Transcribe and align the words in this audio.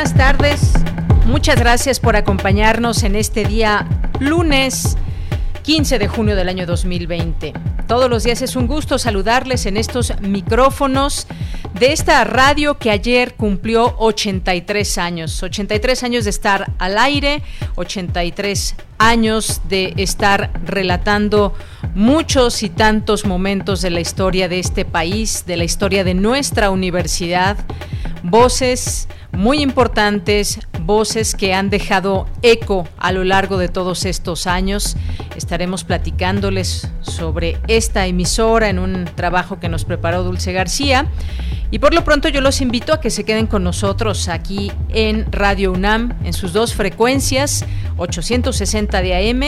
Buenas 0.00 0.16
tardes. 0.16 0.74
Muchas 1.26 1.58
gracias 1.58 1.98
por 1.98 2.14
acompañarnos 2.14 3.02
en 3.02 3.16
este 3.16 3.44
día 3.44 3.84
lunes 4.20 4.96
15 5.64 5.98
de 5.98 6.06
junio 6.06 6.36
del 6.36 6.48
año 6.48 6.66
2020. 6.66 7.52
Todos 7.88 8.08
los 8.08 8.22
días 8.22 8.40
es 8.40 8.54
un 8.54 8.68
gusto 8.68 9.00
saludarles 9.00 9.66
en 9.66 9.76
estos 9.76 10.12
micrófonos 10.20 11.26
de 11.74 11.92
esta 11.92 12.24
radio 12.24 12.78
que 12.78 12.90
ayer 12.90 13.34
cumplió 13.34 13.94
83 13.98 14.98
años. 14.98 15.42
83 15.42 16.02
años 16.02 16.24
de 16.24 16.30
estar 16.30 16.72
al 16.78 16.98
aire, 16.98 17.42
83 17.76 18.74
años 18.98 19.60
de 19.68 19.94
estar 19.96 20.50
relatando 20.64 21.54
muchos 21.94 22.62
y 22.62 22.70
tantos 22.70 23.24
momentos 23.24 23.82
de 23.82 23.90
la 23.90 24.00
historia 24.00 24.48
de 24.48 24.58
este 24.58 24.84
país, 24.84 25.44
de 25.46 25.56
la 25.56 25.64
historia 25.64 26.04
de 26.04 26.14
nuestra 26.14 26.70
universidad, 26.70 27.56
voces 28.22 29.08
muy 29.32 29.60
importantes, 29.60 30.58
voces 30.80 31.34
que 31.34 31.54
han 31.54 31.70
dejado 31.70 32.26
eco 32.42 32.88
a 32.98 33.12
lo 33.12 33.24
largo 33.24 33.58
de 33.58 33.68
todos 33.68 34.04
estos 34.04 34.46
años. 34.46 34.96
Estaremos 35.36 35.84
platicándoles 35.84 36.88
sobre 37.02 37.58
esta 37.68 38.06
emisora 38.06 38.68
en 38.68 38.78
un 38.78 39.04
trabajo 39.04 39.60
que 39.60 39.68
nos 39.68 39.84
preparó 39.84 40.24
Dulce 40.24 40.52
García. 40.52 41.06
Y 41.70 41.78
por 41.80 41.92
lo 41.92 42.02
pronto 42.02 42.28
yo 42.28 42.40
los 42.40 42.60
invito 42.60 42.94
a 42.94 43.00
que 43.00 43.10
se 43.10 43.24
queden 43.24 43.46
con 43.46 43.62
nosotros 43.62 44.28
aquí 44.28 44.72
en 44.88 45.30
Radio 45.30 45.72
UNAM 45.72 46.16
en 46.24 46.32
sus 46.32 46.52
dos 46.52 46.74
frecuencias, 46.74 47.64
860 47.98 49.02
de 49.02 49.30
AM, 49.30 49.42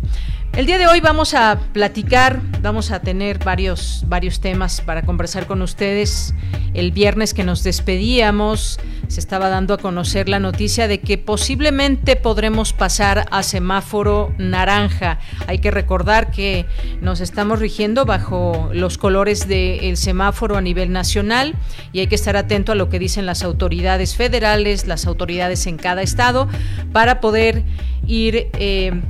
El 0.55 0.67
día 0.67 0.77
de 0.77 0.87
hoy 0.87 1.01
vamos 1.01 1.33
a 1.33 1.59
platicar, 1.73 2.43
vamos 2.61 2.91
a 2.91 3.01
tener 3.01 3.43
varios, 3.43 4.05
varios 4.07 4.39
temas 4.39 4.83
para 4.83 5.01
conversar 5.01 5.47
con 5.47 5.63
ustedes. 5.63 6.35
El 6.75 6.93
viernes 6.93 7.33
que 7.33 7.43
nos 7.43 7.63
despedíamos 7.63 8.79
se 9.09 9.19
estaba 9.19 9.49
dando 9.49 9.73
a 9.73 9.79
conocer 9.79 10.29
la 10.29 10.41
noticia 10.41 10.89
de 10.89 11.01
que 11.01 11.17
posiblemente 11.17 12.17
podremos 12.17 12.75
pasar 12.75 13.27
a 13.31 13.43
semáforo 13.43 14.35
naranja. 14.37 15.19
Hay 15.47 15.59
que 15.59 15.71
recordar 15.71 16.31
que 16.31 16.67
nos 17.01 17.23
estamos 17.23 17.59
rigiendo 17.59 18.05
bajo 18.05 18.69
los 18.75 18.99
colores 18.99 19.49
del 19.49 19.97
semáforo 19.97 20.59
a 20.59 20.61
nivel 20.61 20.93
nacional 20.93 21.55
y 21.95 22.01
hay 22.01 22.09
que 22.09 22.15
estar 22.15 22.37
atento 22.37 22.73
a 22.73 22.75
lo 22.75 22.91
que 22.91 22.99
dicen 22.99 23.25
las 23.25 23.43
autoridades 23.43 24.17
federales, 24.17 24.87
las 24.87 25.07
autoridades 25.07 25.67
en 25.67 25.79
cada 25.79 26.03
estado, 26.03 26.47
para 26.93 27.21
poder 27.21 27.65
ir... 28.07 28.51
Eh, 28.59 29.01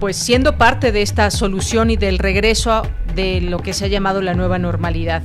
pues 0.00 0.16
siendo 0.16 0.58
parte 0.58 0.92
de 0.92 1.02
esta 1.02 1.30
solución 1.30 1.90
y 1.90 1.96
del 1.96 2.18
regreso 2.18 2.82
de 3.12 3.40
lo 3.40 3.58
que 3.58 3.72
se 3.72 3.84
ha 3.84 3.88
llamado 3.88 4.22
la 4.22 4.34
nueva 4.34 4.58
normalidad. 4.58 5.22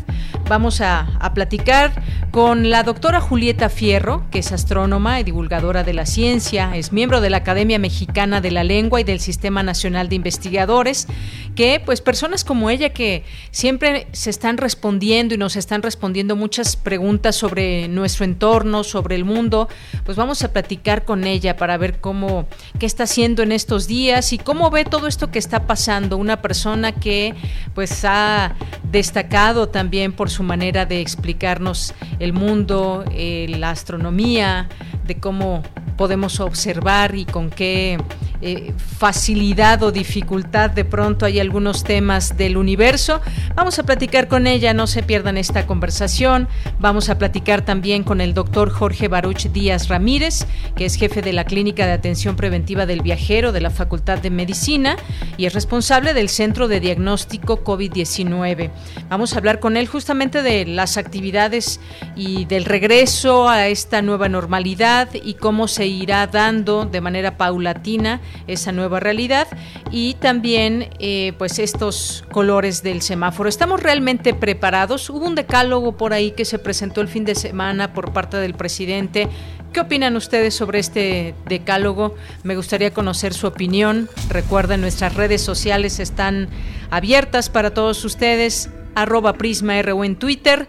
Vamos 0.48 0.82
a, 0.82 1.02
a, 1.20 1.34
platicar 1.34 1.92
con 2.32 2.70
la 2.70 2.84
doctora 2.84 3.20
Julieta 3.20 3.70
Fierro, 3.70 4.24
que 4.32 4.40
es 4.40 4.52
astrónoma 4.52 5.20
y 5.20 5.24
divulgadora 5.24 5.84
de 5.84 5.94
la 5.94 6.06
ciencia, 6.06 6.76
es 6.76 6.94
miembro 6.94 7.20
de 7.20 7.30
la 7.30 7.38
Academia 7.38 7.80
Mexicana 7.80 8.40
de 8.40 8.52
la 8.52 8.64
Lengua 8.64 9.02
y 9.02 9.04
del 9.04 9.20
Sistema 9.20 9.62
Nacional 9.64 10.08
de 10.08 10.16
Investigadores, 10.16 11.08
que 11.56 11.82
pues 11.84 12.02
personas 12.02 12.44
como 12.44 12.70
ella 12.70 12.90
que 12.90 13.24
siempre 13.52 14.08
se 14.12 14.30
están 14.30 14.58
respondiendo 14.58 15.36
y 15.36 15.38
nos 15.38 15.56
están 15.56 15.82
respondiendo 15.82 16.36
muchas 16.36 16.76
preguntas 16.76 17.36
sobre 17.36 17.88
nuestro 17.88 18.26
entorno, 18.26 18.84
sobre 18.84 19.16
el 19.16 19.26
mundo, 19.26 19.68
pues 20.06 20.18
vamos 20.18 20.44
a 20.44 20.54
platicar 20.54 21.04
con 21.04 21.26
ella 21.26 21.58
para 21.58 21.78
ver 21.78 22.00
cómo, 22.00 22.48
qué 22.80 22.86
está 22.86 23.04
haciendo 23.04 23.44
en 23.44 23.52
estos 23.52 23.88
días 23.88 24.34
y 24.34 24.38
cómo 24.38 24.70
ve 24.70 24.86
todo 24.86 25.08
esto 25.08 25.32
que 25.32 25.40
está 25.40 25.68
pasando. 25.68 26.18
Una 26.18 26.42
persona 26.42 26.92
que 26.94 27.36
pues 27.78 28.06
ha 28.06 28.56
destacado 28.92 29.70
también 29.70 30.12
por 30.12 30.32
su 30.32 30.42
manera 30.42 30.88
de 30.88 31.00
explicarnos 31.00 31.94
el 32.18 32.34
mundo, 32.34 33.06
eh, 33.12 33.46
la 33.50 33.70
astronomía, 33.70 34.68
de 35.06 35.20
cómo 35.20 35.62
podemos 35.96 36.40
observar 36.40 37.14
y 37.14 37.26
con 37.26 37.52
qué 37.52 38.00
eh, 38.42 38.74
facilidad 38.78 39.82
o 39.84 39.92
dificultad 39.92 40.70
de 40.70 40.86
pronto 40.86 41.26
hay 41.26 41.40
algunos 41.40 41.84
temas 41.84 42.38
del 42.38 42.58
universo. 42.58 43.20
Vamos 43.56 43.80
a 43.80 43.84
platicar 43.84 44.28
con 44.28 44.48
ella, 44.48 44.74
no 44.74 44.88
se 44.88 45.04
pierdan 45.04 45.38
esta 45.38 45.66
conversación. 45.66 46.48
Vamos 46.80 47.10
a 47.10 47.18
platicar 47.18 47.64
también 47.64 48.04
con 48.04 48.22
el 48.22 48.34
doctor 48.34 48.70
Jorge 48.70 49.08
Baruch 49.08 49.48
Díaz 49.48 49.88
Ramírez, 49.88 50.46
que 50.76 50.86
es 50.86 50.96
jefe 50.96 51.22
de 51.22 51.34
la 51.34 51.46
Clínica 51.46 51.86
de 51.86 51.94
Atención 51.94 52.36
Preventiva 52.36 52.86
del 52.86 53.02
Viajero 53.02 53.52
de 53.52 53.62
la 53.62 53.72
Facultad 53.72 54.20
de 54.20 54.30
Medicina 54.30 54.98
y 55.38 55.46
es 55.46 55.54
responsable 55.54 56.14
del 56.14 56.30
Centro 56.30 56.68
de 56.68 56.80
Diagnóstico 56.80 57.64
COVID-19. 57.64 58.70
Vamos 59.10 59.34
a 59.34 59.38
hablar 59.38 59.60
con 59.60 59.78
él 59.78 59.88
justamente 59.88 60.42
de 60.42 60.66
las 60.66 60.98
actividades 60.98 61.80
y 62.16 62.46
del 62.46 62.66
regreso 62.66 63.50
a 63.50 63.68
esta 63.68 64.02
nueva 64.02 64.30
normalidad 64.30 65.10
y 65.14 65.36
cómo 65.36 65.68
se 65.68 65.88
irá 65.88 66.28
dando 66.28 66.86
de 66.86 67.02
manera 67.02 67.38
paulatina 67.38 68.22
esa 68.48 68.72
nueva 68.72 69.00
realidad 69.00 69.48
y 69.92 70.16
también 70.16 70.90
eh, 71.00 71.34
pues 71.38 71.60
estos 71.60 72.24
colores 72.32 72.84
del 72.84 73.02
semáforo. 73.02 73.50
¿Estamos 73.50 73.82
realmente 73.82 74.34
preparados? 74.34 75.10
Hubo 75.10 75.26
un 75.26 75.36
decálogo 75.36 75.98
por 75.98 76.14
ahí 76.14 76.32
que 76.32 76.46
se 76.46 76.60
presentó 76.60 77.02
el 77.02 77.08
fin 77.08 77.26
de 77.26 77.36
semana 77.36 77.94
por 77.94 78.14
parte 78.14 78.38
del 78.38 78.54
presidente. 78.54 79.28
¿Qué 79.74 79.82
opinan 79.82 80.16
ustedes 80.16 80.56
sobre 80.56 80.80
este 80.80 81.36
decálogo? 81.48 82.16
Me 82.44 82.56
gustaría 82.56 82.94
conocer 82.94 83.34
su 83.34 83.48
opinión. 83.48 84.10
Recuerden, 84.30 84.82
nuestras 84.82 85.16
redes 85.16 85.42
sociales 85.42 86.00
están 86.00 86.50
abiertas 86.90 87.50
para 87.50 87.74
todos 87.74 88.04
ustedes, 88.06 88.70
arroba 88.96 89.34
Prisma 89.34 89.82
RU 89.82 90.04
en 90.04 90.16
Twitter 90.16 90.68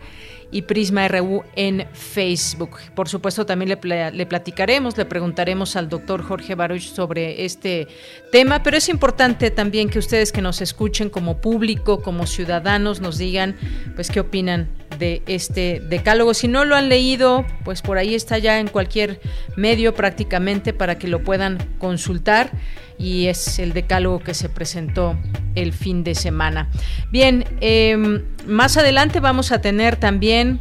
y 0.50 0.62
Prisma 0.62 1.06
RU 1.08 1.42
en 1.56 1.86
Facebook. 1.92 2.78
Por 2.94 3.08
supuesto, 3.08 3.44
también 3.44 3.68
le, 3.68 4.10
le, 4.12 4.26
platicaremos, 4.26 4.96
le 4.96 5.04
preguntaremos 5.04 5.76
al 5.76 5.88
doctor 5.88 6.22
Jorge 6.22 6.54
Baruch 6.54 6.82
sobre 6.82 7.44
este 7.44 7.86
tema, 8.32 8.62
pero 8.62 8.76
es 8.76 8.88
importante 8.88 9.50
también 9.50 9.90
que 9.90 9.98
ustedes 9.98 10.32
que 10.32 10.40
nos 10.40 10.60
escuchen 10.60 11.10
como 11.10 11.40
público, 11.40 12.02
como 12.02 12.26
ciudadanos, 12.26 13.00
nos 13.00 13.18
digan 13.18 13.56
pues 13.94 14.10
qué 14.10 14.20
opinan 14.20 14.68
de 14.98 15.22
este 15.26 15.80
decálogo. 15.80 16.34
Si 16.34 16.48
no 16.48 16.64
lo 16.64 16.76
han 16.76 16.88
leído, 16.88 17.44
pues 17.64 17.82
por 17.82 17.98
ahí 17.98 18.14
está 18.14 18.38
ya 18.38 18.58
en 18.58 18.68
cualquier 18.68 19.20
medio 19.56 19.94
prácticamente 19.94 20.72
para 20.72 20.98
que 20.98 21.08
lo 21.08 21.22
puedan 21.22 21.58
consultar 21.78 22.50
y 22.98 23.26
es 23.26 23.58
el 23.58 23.72
decálogo 23.72 24.20
que 24.20 24.34
se 24.34 24.48
presentó 24.48 25.16
el 25.54 25.72
fin 25.72 26.04
de 26.04 26.14
semana. 26.14 26.70
Bien, 27.10 27.44
em, 27.60 28.24
más 28.46 28.76
adelante 28.76 29.20
vamos 29.20 29.52
a 29.52 29.60
tener 29.60 29.96
también 29.96 30.60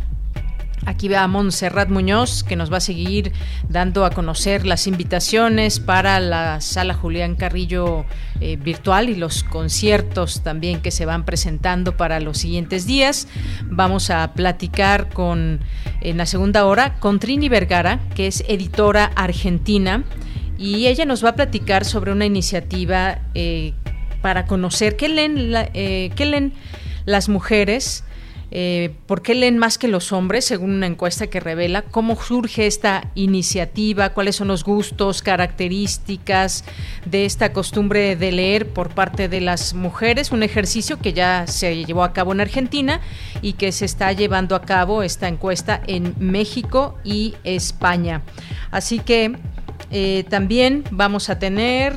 Aquí 0.88 1.10
va 1.10 1.28
Montserrat 1.28 1.90
Muñoz, 1.90 2.46
que 2.46 2.56
nos 2.56 2.72
va 2.72 2.78
a 2.78 2.80
seguir 2.80 3.34
dando 3.68 4.06
a 4.06 4.10
conocer 4.10 4.66
las 4.66 4.88
invitaciones 4.88 5.82
para 5.82 6.22
la 6.22 6.62
sala 6.62 6.94
Julián 6.94 7.36
Carrillo 7.36 8.06
eh, 8.40 8.56
virtual 8.56 9.10
y 9.10 9.16
los 9.16 9.44
conciertos 9.44 10.44
también 10.44 10.80
que 10.80 10.92
se 10.92 11.06
van 11.06 11.26
presentando 11.26 11.98
para 11.98 12.22
los 12.22 12.38
siguientes 12.38 12.88
días. 12.88 13.28
Vamos 13.66 14.10
a 14.10 14.32
platicar 14.32 15.10
con, 15.10 15.60
en 16.00 16.16
la 16.16 16.26
segunda 16.26 16.66
hora, 16.66 16.96
con 17.00 17.20
Trini 17.20 17.50
Vergara, 17.50 18.00
que 18.16 18.28
es 18.28 18.46
editora 18.48 19.12
argentina, 19.14 20.06
y 20.58 20.88
ella 20.88 21.06
nos 21.06 21.24
va 21.24 21.30
a 21.30 21.36
platicar 21.36 21.86
sobre 21.86 22.12
una 22.12 22.26
iniciativa 22.26 23.20
eh, 23.34 23.74
para 24.22 24.46
conocer 24.46 24.96
qué 24.98 25.10
leen, 25.10 25.54
eh, 25.74 26.12
qué 26.16 26.26
leen 26.26 26.54
las 27.06 27.30
mujeres 27.30 28.04
eh, 28.50 28.96
¿Por 29.08 29.22
qué 29.22 29.36
leen 29.36 29.58
más 29.58 29.78
que 29.78 29.90
los 29.90 30.14
hombres, 30.14 30.46
según 30.46 30.72
una 30.72 30.88
encuesta 30.88 31.28
que 31.28 31.42
revela 31.42 31.82
cómo 31.82 32.16
surge 32.16 32.66
esta 32.66 33.12
iniciativa, 33.14 34.14
cuáles 34.14 34.38
son 34.38 34.48
los 34.48 34.64
gustos, 34.64 35.22
características 35.22 36.64
de 37.06 37.26
esta 37.26 37.52
costumbre 37.52 38.16
de 38.16 38.32
leer 38.32 38.70
por 38.70 38.90
parte 38.90 39.28
de 39.28 39.42
las 39.42 39.74
mujeres? 39.74 40.32
Un 40.32 40.44
ejercicio 40.44 40.98
que 40.98 41.12
ya 41.12 41.46
se 41.46 41.84
llevó 41.86 42.06
a 42.06 42.14
cabo 42.14 42.32
en 42.32 42.40
Argentina 42.40 43.02
y 43.42 43.54
que 43.54 43.74
se 43.74 43.84
está 43.84 44.14
llevando 44.14 44.56
a 44.56 44.62
cabo 44.62 45.04
esta 45.04 45.28
encuesta 45.28 45.82
en 45.86 46.16
México 46.18 46.98
y 47.04 47.36
España. 47.44 48.22
Así 48.72 49.00
que 49.00 49.36
eh, 49.92 50.26
también 50.30 50.84
vamos 50.92 51.30
a 51.30 51.40
tener 51.40 51.94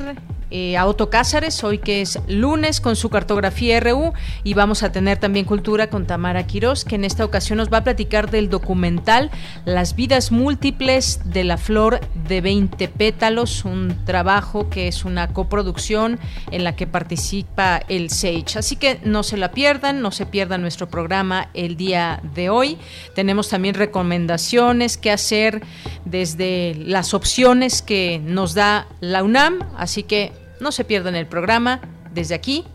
eh, 0.51 0.77
a 0.77 0.85
Otto 0.85 1.09
Cázares, 1.09 1.63
hoy 1.63 1.77
que 1.79 2.01
es 2.01 2.19
lunes, 2.27 2.81
con 2.81 2.95
su 2.95 3.09
cartografía 3.09 3.79
RU, 3.79 4.13
y 4.43 4.53
vamos 4.53 4.83
a 4.83 4.91
tener 4.91 5.17
también 5.17 5.45
cultura 5.45 5.89
con 5.89 6.05
Tamara 6.05 6.45
Quirós, 6.45 6.85
que 6.85 6.95
en 6.95 7.05
esta 7.05 7.23
ocasión 7.23 7.57
nos 7.57 7.71
va 7.71 7.77
a 7.77 7.83
platicar 7.83 8.29
del 8.29 8.49
documental 8.49 9.31
Las 9.65 9.95
vidas 9.95 10.31
múltiples 10.31 11.21
de 11.25 11.43
la 11.43 11.57
flor 11.57 12.01
de 12.27 12.41
20 12.41 12.87
pétalos, 12.89 13.65
un 13.65 13.95
trabajo 14.05 14.69
que 14.69 14.87
es 14.87 15.05
una 15.05 15.33
coproducción 15.33 16.19
en 16.51 16.63
la 16.63 16.75
que 16.75 16.85
participa 16.85 17.81
el 17.87 18.09
SAGE. 18.09 18.59
Así 18.59 18.75
que 18.75 18.99
no 19.03 19.23
se 19.23 19.37
la 19.37 19.51
pierdan, 19.51 20.01
no 20.01 20.11
se 20.11 20.25
pierdan 20.25 20.61
nuestro 20.61 20.89
programa 20.89 21.49
el 21.53 21.77
día 21.77 22.21
de 22.35 22.49
hoy. 22.49 22.77
Tenemos 23.15 23.49
también 23.49 23.75
recomendaciones 23.75 24.97
que 24.97 25.11
hacer 25.11 25.61
desde 26.05 26.75
las 26.75 27.13
opciones 27.13 27.81
que 27.81 28.21
nos 28.23 28.53
da 28.53 28.87
la 28.99 29.23
UNAM, 29.23 29.59
así 29.77 30.03
que 30.03 30.40
no 30.61 30.71
se 30.71 30.85
pierdan 30.85 31.15
el 31.15 31.27
programa. 31.27 31.81
Desde 32.13 32.35
aquí, 32.35 32.65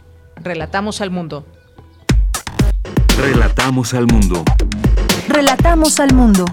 Relatamos 0.43 1.01
al 1.01 1.11
Mundo. 1.11 1.47
Relatamos 3.19 3.95
al 3.95 4.07
Mundo. 4.07 4.45
Relatamos 5.29 5.99
al 5.99 6.13
Mundo. 6.13 6.45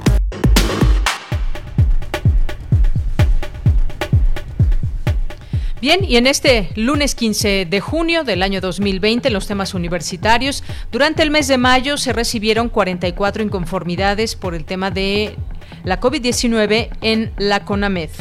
Bien, 5.81 6.05
y 6.05 6.15
en 6.15 6.27
este 6.27 6.69
lunes 6.75 7.13
15 7.13 7.67
de 7.69 7.79
junio 7.81 8.23
del 8.23 8.41
año 8.41 8.61
2020, 8.61 9.27
en 9.27 9.33
los 9.33 9.47
temas 9.47 9.73
universitarios, 9.73 10.63
durante 10.93 11.23
el 11.23 11.29
mes 11.29 11.49
de 11.49 11.57
mayo 11.57 11.97
se 11.97 12.13
recibieron 12.13 12.69
44 12.69 13.43
inconformidades 13.43 14.35
por 14.35 14.55
el 14.55 14.63
tema 14.63 14.91
de 14.91 15.35
la 15.83 15.99
COVID-19 15.99 16.89
en 17.01 17.33
la 17.37 17.65
CONAMED 17.65 18.11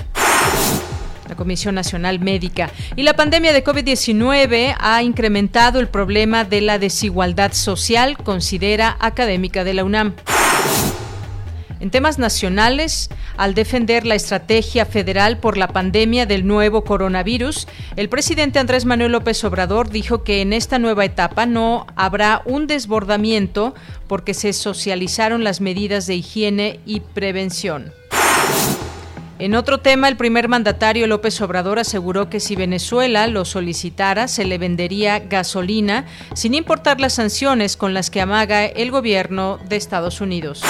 la 1.32 1.36
Comisión 1.36 1.74
Nacional 1.74 2.20
Médica. 2.20 2.70
Y 2.94 3.04
la 3.04 3.14
pandemia 3.14 3.54
de 3.54 3.64
COVID-19 3.64 4.76
ha 4.78 5.02
incrementado 5.02 5.80
el 5.80 5.88
problema 5.88 6.44
de 6.44 6.60
la 6.60 6.78
desigualdad 6.78 7.54
social, 7.54 8.18
considera 8.18 8.98
académica 9.00 9.64
de 9.64 9.72
la 9.72 9.84
UNAM. 9.84 10.12
En 11.80 11.90
temas 11.90 12.18
nacionales, 12.18 13.08
al 13.38 13.54
defender 13.54 14.04
la 14.04 14.14
estrategia 14.14 14.84
federal 14.84 15.38
por 15.38 15.56
la 15.56 15.68
pandemia 15.68 16.26
del 16.26 16.46
nuevo 16.46 16.84
coronavirus, 16.84 17.66
el 17.96 18.10
presidente 18.10 18.58
Andrés 18.58 18.84
Manuel 18.84 19.12
López 19.12 19.42
Obrador 19.42 19.88
dijo 19.88 20.22
que 20.22 20.42
en 20.42 20.52
esta 20.52 20.78
nueva 20.78 21.06
etapa 21.06 21.46
no 21.46 21.86
habrá 21.96 22.42
un 22.44 22.66
desbordamiento 22.66 23.74
porque 24.06 24.34
se 24.34 24.52
socializaron 24.52 25.44
las 25.44 25.62
medidas 25.62 26.06
de 26.06 26.16
higiene 26.16 26.78
y 26.84 27.00
prevención. 27.00 27.90
En 29.42 29.56
otro 29.56 29.78
tema, 29.78 30.06
el 30.06 30.16
primer 30.16 30.46
mandatario 30.46 31.08
López 31.08 31.40
Obrador 31.40 31.80
aseguró 31.80 32.30
que 32.30 32.38
si 32.38 32.54
Venezuela 32.54 33.26
lo 33.26 33.44
solicitara, 33.44 34.28
se 34.28 34.44
le 34.44 34.56
vendería 34.56 35.18
gasolina, 35.18 36.06
sin 36.32 36.54
importar 36.54 37.00
las 37.00 37.14
sanciones 37.14 37.76
con 37.76 37.92
las 37.92 38.08
que 38.08 38.20
amaga 38.20 38.64
el 38.64 38.92
gobierno 38.92 39.58
de 39.68 39.74
Estados 39.74 40.20
Unidos. 40.20 40.62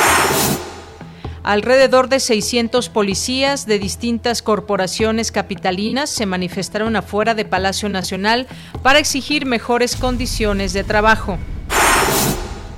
Alrededor 1.42 2.08
de 2.08 2.18
600 2.18 2.88
policías 2.88 3.66
de 3.66 3.78
distintas 3.78 4.40
corporaciones 4.40 5.32
capitalinas 5.32 6.08
se 6.08 6.24
manifestaron 6.24 6.96
afuera 6.96 7.34
de 7.34 7.44
Palacio 7.44 7.90
Nacional 7.90 8.46
para 8.82 9.00
exigir 9.00 9.44
mejores 9.44 9.96
condiciones 9.96 10.72
de 10.72 10.82
trabajo 10.82 11.36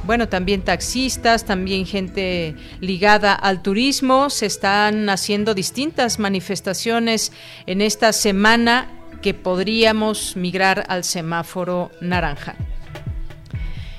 bueno, 0.07 0.29
también 0.29 0.63
taxistas, 0.63 1.45
también 1.45 1.87
gente 1.87 2.55
ligada 2.81 3.35
al 3.35 3.63
turismo. 3.63 4.31
Se 4.31 4.47
están 4.47 5.09
haciendo 5.09 5.55
distintas 5.55 6.19
manifestaciones 6.19 7.33
en 7.67 7.81
esta 7.81 8.13
semana 8.13 8.89
que 9.23 9.35
podríamos 9.35 10.37
migrar 10.37 10.85
al 10.89 11.05
semáforo 11.05 11.91
naranja. 12.01 12.57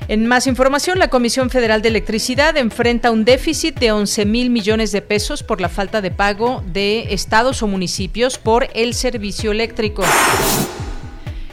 En 0.07 0.28
más 0.28 0.46
información, 0.46 1.00
la 1.00 1.07
Comisión 1.07 1.50
Federal 1.50 1.81
de 1.81 1.90
Electricidad 1.90 2.56
enfrenta 2.57 3.10
un 3.10 3.25
déficit 3.25 3.80
de 3.80 3.92
11 3.92 4.25
mil 4.25 4.52
millones 4.52 4.92
de 4.92 5.02
pesos 5.02 5.42
por 5.42 5.62
la 5.62 5.69
falta 5.69 6.00
de 6.00 6.12
pago 6.12 6.63
de 6.68 7.12
estados 7.12 7.64
o 7.64 7.68
municipios 7.68 8.38
por 8.38 8.68
el 8.76 8.94
servicio 8.94 9.52
eléctrico. 9.52 10.04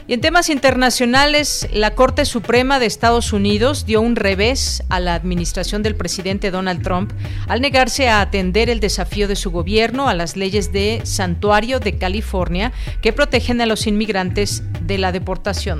Y 0.05 0.13
en 0.13 0.21
temas 0.21 0.49
internacionales, 0.49 1.67
la 1.71 1.95
Corte 1.95 2.25
Suprema 2.25 2.79
de 2.79 2.85
Estados 2.85 3.31
Unidos 3.31 3.85
dio 3.85 4.01
un 4.01 4.17
revés 4.17 4.83
a 4.89 4.99
la 4.99 5.15
administración 5.15 5.81
del 5.81 5.95
presidente 5.95 6.51
Donald 6.51 6.83
Trump 6.83 7.13
al 7.47 7.61
negarse 7.61 8.09
a 8.09 8.19
atender 8.19 8.69
el 8.69 8.81
desafío 8.81 9.29
de 9.29 9.37
su 9.37 9.51
gobierno 9.51 10.09
a 10.09 10.13
las 10.13 10.35
leyes 10.35 10.73
de 10.73 11.01
Santuario 11.05 11.79
de 11.79 11.97
California 11.97 12.73
que 13.01 13.13
protegen 13.13 13.61
a 13.61 13.65
los 13.65 13.87
inmigrantes 13.87 14.63
de 14.81 14.97
la 14.97 15.13
deportación. 15.13 15.79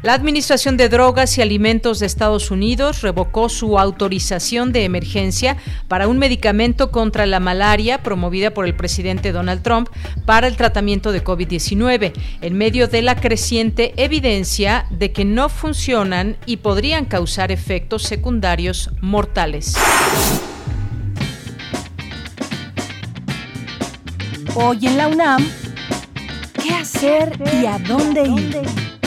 La 0.00 0.14
Administración 0.14 0.76
de 0.76 0.88
Drogas 0.88 1.36
y 1.38 1.42
Alimentos 1.42 1.98
de 1.98 2.06
Estados 2.06 2.52
Unidos 2.52 3.02
revocó 3.02 3.48
su 3.48 3.80
autorización 3.80 4.72
de 4.72 4.84
emergencia 4.84 5.56
para 5.88 6.06
un 6.06 6.18
medicamento 6.18 6.92
contra 6.92 7.26
la 7.26 7.40
malaria 7.40 7.98
promovida 7.98 8.54
por 8.54 8.64
el 8.66 8.76
presidente 8.76 9.32
Donald 9.32 9.62
Trump 9.62 9.88
para 10.24 10.46
el 10.46 10.56
tratamiento 10.56 11.10
de 11.10 11.24
COVID-19, 11.24 12.12
en 12.42 12.54
medio 12.56 12.86
de 12.86 13.02
la 13.02 13.16
creciente 13.16 13.92
evidencia 13.96 14.86
de 14.90 15.10
que 15.10 15.24
no 15.24 15.48
funcionan 15.48 16.36
y 16.46 16.58
podrían 16.58 17.04
causar 17.04 17.50
efectos 17.50 18.04
secundarios 18.04 18.90
mortales. 19.00 19.74
Hoy 24.54 24.86
en 24.86 24.96
la 24.96 25.08
UNAM, 25.08 25.44
¿qué 26.62 26.70
hacer 26.70 27.36
y 27.60 27.66
a 27.66 27.78
dónde 27.80 28.22
ir? 28.28 28.97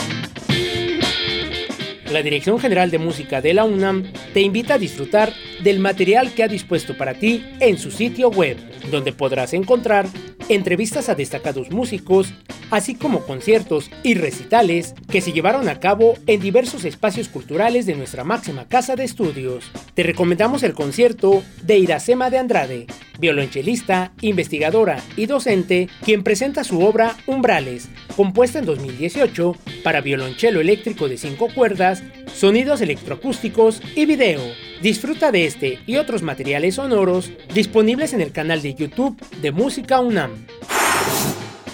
La 2.12 2.22
Dirección 2.22 2.58
General 2.58 2.90
de 2.90 2.98
Música 2.98 3.40
de 3.40 3.54
la 3.54 3.64
UNAM 3.64 4.04
te 4.32 4.40
invita 4.40 4.74
a 4.74 4.78
disfrutar 4.78 5.32
del 5.62 5.80
material 5.80 6.32
que 6.34 6.42
ha 6.42 6.48
dispuesto 6.48 6.96
para 6.96 7.14
ti 7.14 7.44
en 7.60 7.78
su 7.78 7.90
sitio 7.90 8.30
web, 8.30 8.56
donde 8.90 9.12
podrás 9.12 9.54
encontrar 9.54 10.06
entrevistas 10.48 11.08
a 11.08 11.14
destacados 11.14 11.70
músicos, 11.70 12.32
así 12.70 12.94
como 12.94 13.24
conciertos 13.24 13.90
y 14.02 14.14
recitales 14.14 14.94
que 15.10 15.20
se 15.20 15.32
llevaron 15.32 15.68
a 15.68 15.78
cabo 15.78 16.14
en 16.26 16.40
diversos 16.40 16.84
espacios 16.84 17.28
culturales 17.28 17.86
de 17.86 17.94
nuestra 17.94 18.24
máxima 18.24 18.66
casa 18.68 18.96
de 18.96 19.04
estudios. 19.04 19.64
Te 19.94 20.02
recomendamos 20.02 20.62
el 20.62 20.74
concierto 20.74 21.42
de 21.62 21.78
Iracema 21.78 22.30
de 22.30 22.38
Andrade, 22.38 22.86
violonchelista, 23.18 24.12
investigadora 24.20 25.02
y 25.16 25.26
docente, 25.26 25.88
quien 26.04 26.24
presenta 26.24 26.64
su 26.64 26.80
obra 26.80 27.16
Umbrales, 27.26 27.88
compuesta 28.16 28.58
en 28.58 28.66
2018 28.66 29.56
para 29.84 30.00
violonchelo 30.00 30.60
eléctrico 30.60 31.08
de 31.08 31.18
cinco 31.18 31.48
cuerdas, 31.54 32.02
sonidos 32.34 32.80
electroacústicos 32.80 33.80
y 33.94 34.06
video. 34.06 34.71
Disfruta 34.82 35.30
de 35.30 35.46
este 35.46 35.78
y 35.86 35.96
otros 35.96 36.22
materiales 36.22 36.74
sonoros 36.74 37.30
disponibles 37.54 38.14
en 38.14 38.20
el 38.20 38.32
canal 38.32 38.62
de 38.62 38.74
YouTube 38.74 39.16
de 39.40 39.52
Música 39.52 40.00
UNAM. 40.00 40.32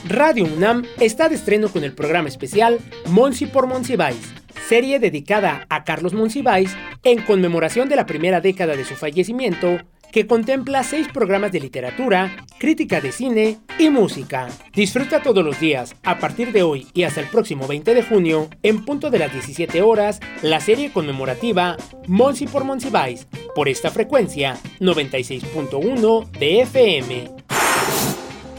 Radio 0.07 0.45
UNAM 0.45 0.85
está 1.01 1.31
de 1.31 1.37
estreno 1.37 1.71
con 1.71 1.85
el 1.85 1.95
programa 1.95 2.29
especial 2.29 2.79
Monsi 3.07 3.47
por 3.47 3.67
Monsiváis, 3.67 4.35
serie 4.69 4.99
dedicada 4.99 5.65
a 5.71 5.85
Carlos 5.85 6.13
Monsiváis 6.13 6.77
en 7.03 7.23
conmemoración 7.23 7.89
de 7.89 7.97
la 7.97 8.05
primera 8.05 8.43
década 8.43 8.77
de 8.77 8.85
su 8.85 8.95
fallecimiento 8.95 9.79
que 10.13 10.27
contempla 10.27 10.83
seis 10.83 11.09
programas 11.09 11.53
de 11.53 11.61
literatura, 11.61 12.45
crítica 12.59 13.01
de 13.01 13.13
cine 13.13 13.59
y 13.79 13.91
música. 13.91 14.49
Disfruta 14.75 15.23
todos 15.23 15.45
los 15.45 15.61
días, 15.61 15.95
a 16.03 16.19
partir 16.19 16.53
de 16.53 16.63
hoy 16.63 16.87
y 16.95 17.05
hasta 17.05 17.21
el 17.21 17.29
próximo 17.29 17.67
20 17.67 17.95
de 17.95 18.03
junio, 18.03 18.49
en 18.63 18.85
punto 18.85 19.11
de 19.11 19.19
las 19.19 19.33
17 19.33 19.83
horas, 19.83 20.21
la 20.43 20.61
serie 20.61 20.91
conmemorativa 20.91 21.77
Monsi 22.07 22.47
por 22.47 22.65
Monsiváis, 22.65 23.27
por 23.55 23.69
esta 23.69 23.91
frecuencia 23.91 24.57
96.1 24.81 26.31
de 26.33 26.61
FM. 26.63 27.31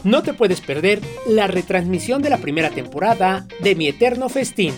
No 0.04 0.22
te 0.22 0.32
puedes 0.32 0.60
perder 0.60 1.00
la 1.26 1.46
retransmisión 1.46 2.22
de 2.22 2.30
la 2.30 2.38
primera 2.38 2.70
temporada 2.70 3.46
de 3.60 3.74
Mi 3.74 3.88
Eterno 3.88 4.28
Festín 4.28 4.74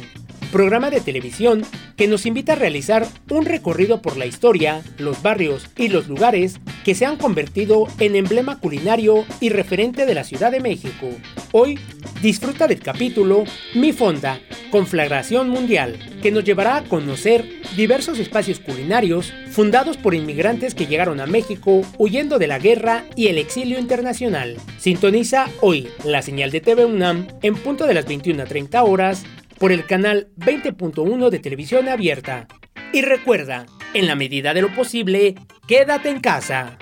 programa 0.52 0.90
de 0.90 1.00
televisión 1.00 1.64
que 1.96 2.06
nos 2.06 2.26
invita 2.26 2.52
a 2.52 2.56
realizar 2.56 3.06
un 3.30 3.44
recorrido 3.44 4.00
por 4.00 4.16
la 4.16 4.26
historia, 4.26 4.82
los 4.98 5.20
barrios 5.22 5.68
y 5.76 5.88
los 5.88 6.06
lugares 6.06 6.60
que 6.84 6.94
se 6.94 7.06
han 7.06 7.16
convertido 7.16 7.88
en 7.98 8.14
emblema 8.14 8.60
culinario 8.60 9.24
y 9.40 9.48
referente 9.48 10.06
de 10.06 10.14
la 10.14 10.22
Ciudad 10.22 10.52
de 10.52 10.60
México. 10.60 11.08
Hoy 11.50 11.78
disfruta 12.22 12.68
del 12.68 12.80
capítulo 12.80 13.44
Mi 13.74 13.92
Fonda, 13.92 14.40
Conflagración 14.70 15.48
Mundial, 15.48 15.98
que 16.22 16.30
nos 16.30 16.44
llevará 16.44 16.76
a 16.76 16.84
conocer 16.84 17.44
diversos 17.76 18.18
espacios 18.18 18.60
culinarios 18.60 19.32
fundados 19.50 19.96
por 19.96 20.14
inmigrantes 20.14 20.74
que 20.74 20.86
llegaron 20.86 21.20
a 21.20 21.26
México 21.26 21.82
huyendo 21.98 22.38
de 22.38 22.46
la 22.46 22.58
guerra 22.58 23.04
y 23.16 23.26
el 23.26 23.38
exilio 23.38 23.78
internacional. 23.78 24.56
Sintoniza 24.78 25.48
hoy 25.60 25.88
la 26.04 26.22
señal 26.22 26.50
de 26.50 26.60
TV 26.60 26.84
UNAM 26.84 27.26
en 27.42 27.54
punto 27.54 27.86
de 27.86 27.94
las 27.94 28.06
21.30 28.06 28.82
horas 28.86 29.24
por 29.62 29.70
el 29.70 29.86
canal 29.86 30.26
20.1 30.38 31.30
de 31.30 31.38
televisión 31.38 31.88
abierta. 31.88 32.48
Y 32.92 33.02
recuerda, 33.02 33.66
en 33.94 34.08
la 34.08 34.16
medida 34.16 34.54
de 34.54 34.60
lo 34.60 34.74
posible, 34.74 35.36
quédate 35.68 36.10
en 36.10 36.18
casa. 36.18 36.78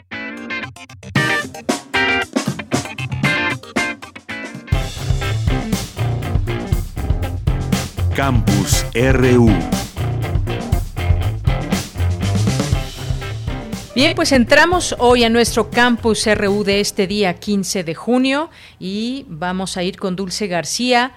Campus 8.17 8.87
RU. 8.95 9.51
Bien, 13.95 14.15
pues 14.15 14.33
entramos 14.33 14.97
hoy 14.99 15.25
a 15.25 15.29
nuestro 15.29 15.69
campus 15.69 16.27
RU 16.27 16.65
de 16.65 16.81
este 16.81 17.07
día 17.07 17.35
15 17.35 17.85
de 17.85 17.95
junio 17.95 18.49
y 18.79 19.27
vamos 19.29 19.77
a 19.77 19.83
ir 19.83 19.99
con 19.99 20.17
Dulce 20.17 20.47
García 20.47 21.13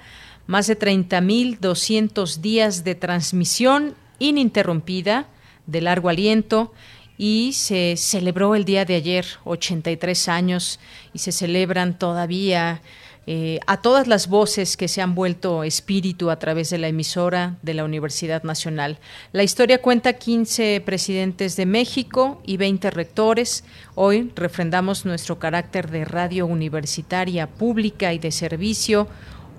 más 0.48 0.68
de 0.68 0.78
30.200 0.78 2.38
días 2.38 2.84
de 2.84 2.96
transmisión 2.96 3.96
ininterrumpida, 4.20 5.28
de 5.66 5.82
largo 5.82 6.10
aliento, 6.10 6.74
y 7.18 7.54
se 7.54 7.96
celebró 7.98 8.56
el 8.56 8.66
día 8.66 8.86
de 8.86 8.96
ayer, 8.96 9.26
83 9.46 10.28
años, 10.28 10.80
y 11.14 11.20
se 11.20 11.32
celebran 11.32 11.98
todavía 11.98 12.82
eh, 13.26 13.62
a 13.68 13.82
todas 13.82 14.08
las 14.08 14.28
voces 14.28 14.76
que 14.76 14.90
se 14.90 15.02
han 15.02 15.16
vuelto 15.16 15.64
espíritu 15.64 16.30
a 16.30 16.40
través 16.40 16.70
de 16.70 16.78
la 16.78 16.90
emisora 16.90 17.56
de 17.62 17.74
la 17.74 17.86
Universidad 17.86 18.44
Nacional. 18.44 19.00
La 19.32 19.44
historia 19.44 19.82
cuenta 19.82 20.14
15 20.14 20.82
presidentes 20.86 21.56
de 21.56 21.66
México 21.66 22.42
y 22.46 22.58
20 22.58 22.92
rectores. 22.92 23.64
Hoy 23.96 24.30
refrendamos 24.36 25.06
nuestro 25.06 25.40
carácter 25.40 25.90
de 25.90 26.04
radio 26.04 26.46
universitaria 26.46 27.48
pública 27.48 28.12
y 28.12 28.20
de 28.20 28.32
servicio 28.32 29.08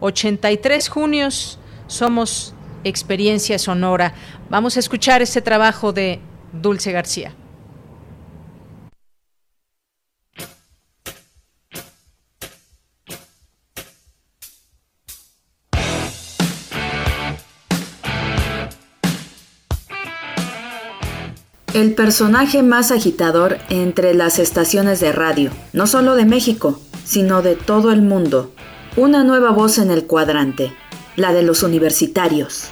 83 0.04 0.88
junios 0.90 1.58
somos 1.86 2.54
experiencia 2.84 3.58
sonora. 3.58 4.14
Vamos 4.50 4.76
a 4.76 4.80
escuchar 4.80 5.22
este 5.22 5.40
trabajo 5.40 5.92
de 5.94 6.20
Dulce 6.52 6.92
García. 6.92 7.34
El 21.72 21.94
personaje 21.94 22.62
más 22.62 22.92
agitador 22.92 23.58
entre 23.68 24.14
las 24.14 24.38
estaciones 24.38 25.00
de 25.00 25.12
radio, 25.12 25.50
no 25.72 25.86
solo 25.88 26.14
de 26.14 26.24
México, 26.24 26.78
sino 27.04 27.42
de 27.42 27.56
todo 27.56 27.90
el 27.90 28.00
mundo, 28.00 28.52
una 28.96 29.24
nueva 29.24 29.50
voz 29.50 29.78
en 29.78 29.90
el 29.90 30.06
cuadrante, 30.06 30.72
la 31.16 31.32
de 31.32 31.42
los 31.42 31.64
universitarios. 31.64 32.68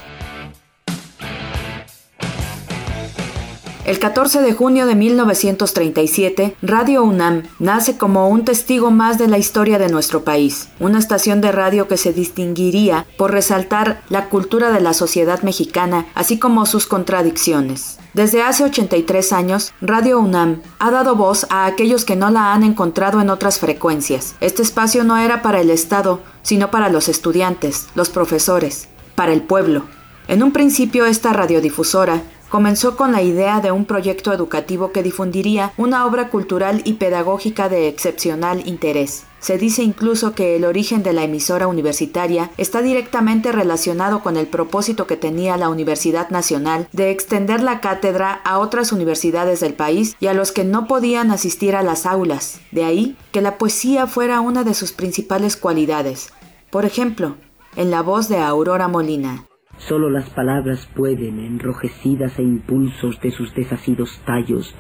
El 3.85 3.99
14 3.99 4.43
de 4.43 4.53
junio 4.53 4.87
de 4.87 4.95
1937, 4.95 6.55
Radio 6.62 7.03
UNAM 7.03 7.43
nace 7.59 7.99
como 7.99 8.29
un 8.29 8.45
testigo 8.45 8.93
más 8.93 9.19
de 9.19 9.27
la 9.27 9.39
historia 9.39 9.81
de 9.81 9.89
nuestro 9.89 10.23
país, 10.23 10.69
una 10.79 11.01
estación 11.01 11.41
de 11.41 11.51
radio 11.51 11.89
que 11.89 11.97
se 11.97 12.12
distinguiría 12.12 13.07
por 13.19 13.33
resaltar 13.33 14.01
la 14.09 14.29
cultura 14.29 14.71
de 14.71 14.81
la 14.81 14.95
sociedad 14.95 15.43
mexicana, 15.43 16.07
así 16.15 16.39
como 16.39 16.65
sus 16.65 16.87
contradicciones. 16.87 17.99
Desde 18.15 18.45
hace 18.45 18.62
83 18.62 19.33
años, 19.33 19.73
Radio 19.81 20.21
UNAM 20.21 20.62
ha 20.79 20.93
dado 20.93 21.17
voz 21.17 21.49
a 21.51 21.67
aquellos 21.67 22.05
que 22.05 22.15
no 22.15 22.31
la 22.31 22.55
han 22.55 22.62
encontrado 22.62 23.21
en 23.21 23.31
otras 23.31 23.59
frecuencias. 23.59 24.37
Este 24.41 24.62
espacio 24.62 25.03
no 25.03 25.17
era 25.19 25.43
para 25.43 25.61
el 25.61 25.71
Estado, 25.71 26.21
sino 26.43 26.71
para 26.71 26.89
los 26.89 27.09
estudiantes, 27.09 27.89
los 27.97 28.11
profesores, 28.11 28.89
para 29.17 29.33
el 29.33 29.43
pueblo. 29.43 29.87
En 30.29 30.45
un 30.45 30.53
principio 30.53 31.05
esta 31.05 31.33
radiodifusora 31.33 32.23
comenzó 32.52 32.99
con 32.99 33.12
la 33.12 33.23
idea 33.23 33.62
de 33.62 33.73
un 33.73 33.87
proyecto 33.87 34.30
educativo 34.30 34.92
que 34.92 35.02
difundiría 35.02 35.73
una 35.78 36.04
obra 36.04 36.28
cultural 36.28 36.82
y 36.85 36.92
pedagógica 36.92 37.71
de 37.71 37.88
excepcional 37.88 38.68
interés. 38.68 39.25
Se 39.40 39.56
dice 39.56 39.82
incluso 39.82 40.35
que 40.35 40.54
el 40.56 40.66
origen 40.66 41.02
de 41.02 41.14
la 41.14 41.25
emisora 41.25 41.66
universitaria 41.66 42.50
está 42.59 42.82
directamente 42.82 43.52
relacionado 43.52 44.23
con 44.23 44.37
el 44.37 44.49
propósito 44.49 45.06
que 45.06 45.16
tenía 45.16 45.56
la 45.56 45.71
Universidad 45.71 46.28
Nacional 46.28 46.88
de 46.92 47.11
extender 47.11 47.62
la 47.62 47.80
cátedra 47.80 48.42
a 48.44 48.59
otras 48.59 48.92
universidades 48.92 49.61
del 49.61 49.73
país 49.73 50.14
y 50.21 50.26
a 50.26 50.35
los 50.35 50.52
que 50.52 50.64
no 50.64 50.87
podían 50.87 51.30
asistir 51.30 51.75
a 51.75 51.82
las 51.82 52.04
aulas. 52.04 52.61
De 52.71 52.85
ahí 52.85 53.16
que 53.32 53.40
la 53.40 53.56
poesía 53.56 54.06
fuera 54.06 54.42
una 54.42 54.62
de 54.62 54.75
sus 54.75 54.92
principales 54.92 55.56
cualidades. 55.56 56.35
Por 56.68 56.85
ejemplo, 56.85 57.37
en 57.76 57.90
la 57.90 58.02
voz 58.02 58.28
de 58.28 58.37
Aurora 58.37 58.88
Molina. 58.88 59.47
Solo 59.89 60.11
las 60.11 60.31
palabras 60.31 60.89
pueden, 60.95 61.41
enrojecidas 61.41 62.39
a 62.39 62.43
impulsos 62.43 63.21
de 63.21 63.33
sus 63.33 63.53
desasidos 63.53 64.21
tallos, 64.25 64.73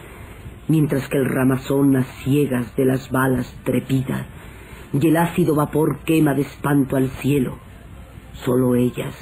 mientras 0.68 1.08
que 1.08 1.18
el 1.18 1.24
ramazón 1.24 1.96
a 1.96 2.04
ciegas 2.22 2.74
de 2.76 2.84
las 2.84 3.10
balas 3.10 3.52
trepida, 3.64 4.26
y 4.92 5.08
el 5.08 5.16
ácido 5.16 5.56
vapor 5.56 5.98
quema 6.04 6.34
de 6.34 6.42
espanto 6.42 6.96
al 6.96 7.08
cielo. 7.10 7.58
Solo 8.44 8.76
ellas, 8.76 9.14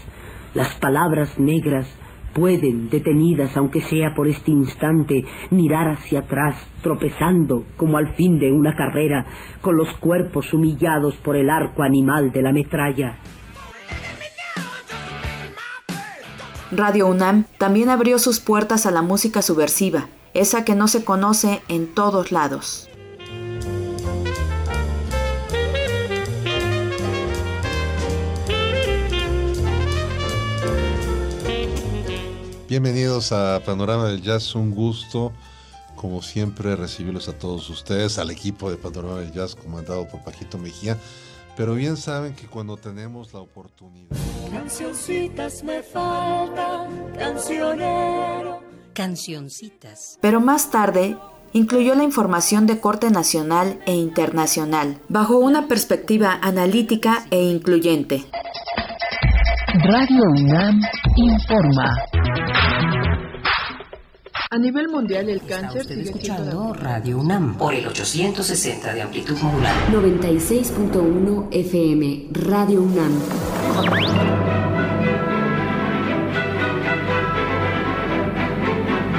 las 0.53 0.75
palabras 0.75 1.39
negras, 1.39 1.89
pueden, 2.35 2.91
detenidas 2.91 3.57
aunque 3.57 3.81
sea 3.81 4.15
por 4.15 4.29
este 4.29 4.51
instante, 4.51 5.25
mirar 5.51 5.89
hacia 5.89 6.21
atrás, 6.21 6.57
tropezando, 6.83 7.65
como 7.79 7.97
al 7.97 8.15
fin 8.17 8.39
de 8.39 8.53
una 8.53 8.77
carrera, 8.77 9.25
con 9.63 9.77
los 9.77 9.91
cuerpos 9.95 10.53
humillados 10.53 11.17
por 11.17 11.37
el 11.37 11.49
arco 11.49 11.83
animal 11.83 12.33
de 12.33 12.43
la 12.43 12.53
metralla. 12.53 13.17
Radio 16.73 17.09
UNAM 17.09 17.47
también 17.59 17.89
abrió 17.89 18.21
sus 18.21 18.39
puertas 18.39 18.87
a 18.87 18.93
la 18.93 19.03
música 19.03 19.43
subversiva, 19.43 20.09
esa 20.35 20.65
que 20.65 20.77
no 20.77 20.87
se 20.87 21.05
conoce 21.05 21.63
en 21.67 21.93
todos 21.93 22.31
lados. 22.31 22.89
Bienvenidos 32.69 33.33
a 33.33 33.61
Panorama 33.67 34.07
del 34.07 34.23
Jazz, 34.23 34.55
un 34.55 34.71
gusto, 34.71 35.33
como 35.97 36.23
siempre, 36.23 36.77
recibirlos 36.77 37.29
a 37.29 37.37
todos 37.37 37.69
ustedes, 37.69 38.17
al 38.19 38.31
equipo 38.31 38.71
de 38.71 38.77
Panorama 38.77 39.19
del 39.19 39.33
Jazz 39.33 39.57
comandado 39.57 40.07
por 40.07 40.23
Paquito 40.23 40.57
Mejía. 40.57 40.97
Pero 41.57 41.75
bien 41.75 41.97
saben 41.97 42.35
que 42.35 42.47
cuando 42.47 42.77
tenemos 42.77 43.33
la 43.35 43.41
oportunidad. 43.41 44.17
Cancioncitas 44.53 45.63
me 45.63 45.83
faltan, 45.83 47.13
cancionero. 47.19 48.61
Cancioncitas. 48.95 50.19
Pero 50.21 50.41
más 50.41 50.71
tarde 50.71 51.17
incluyó 51.53 51.95
la 51.95 52.05
información 52.05 52.67
de 52.67 52.81
corte 52.81 53.11
nacional 53.11 53.81
e 53.87 53.95
internacional, 53.95 55.01
bajo 55.09 55.39
una 55.39 55.69
perspectiva 55.69 56.39
analítica 56.41 57.27
e 57.31 57.43
incluyente. 57.43 58.25
Radio 59.75 60.23
UNAM 60.37 60.81
informa. 61.17 62.20
A 64.53 64.59
nivel 64.59 64.89
mundial 64.89 65.29
el 65.29 65.47
cáncer 65.47 65.85
sigue 65.85 66.03
escuchando 66.03 66.75
Radio 66.75 67.19
UNAM 67.19 67.57
por 67.57 67.73
el 67.73 67.87
860 67.87 68.95
de 68.95 69.03
amplitud 69.03 69.39
modular. 69.39 69.73
96.1 69.93 71.47
FM 71.53 72.27
Radio 72.33 72.83
UNAM. 72.83 73.13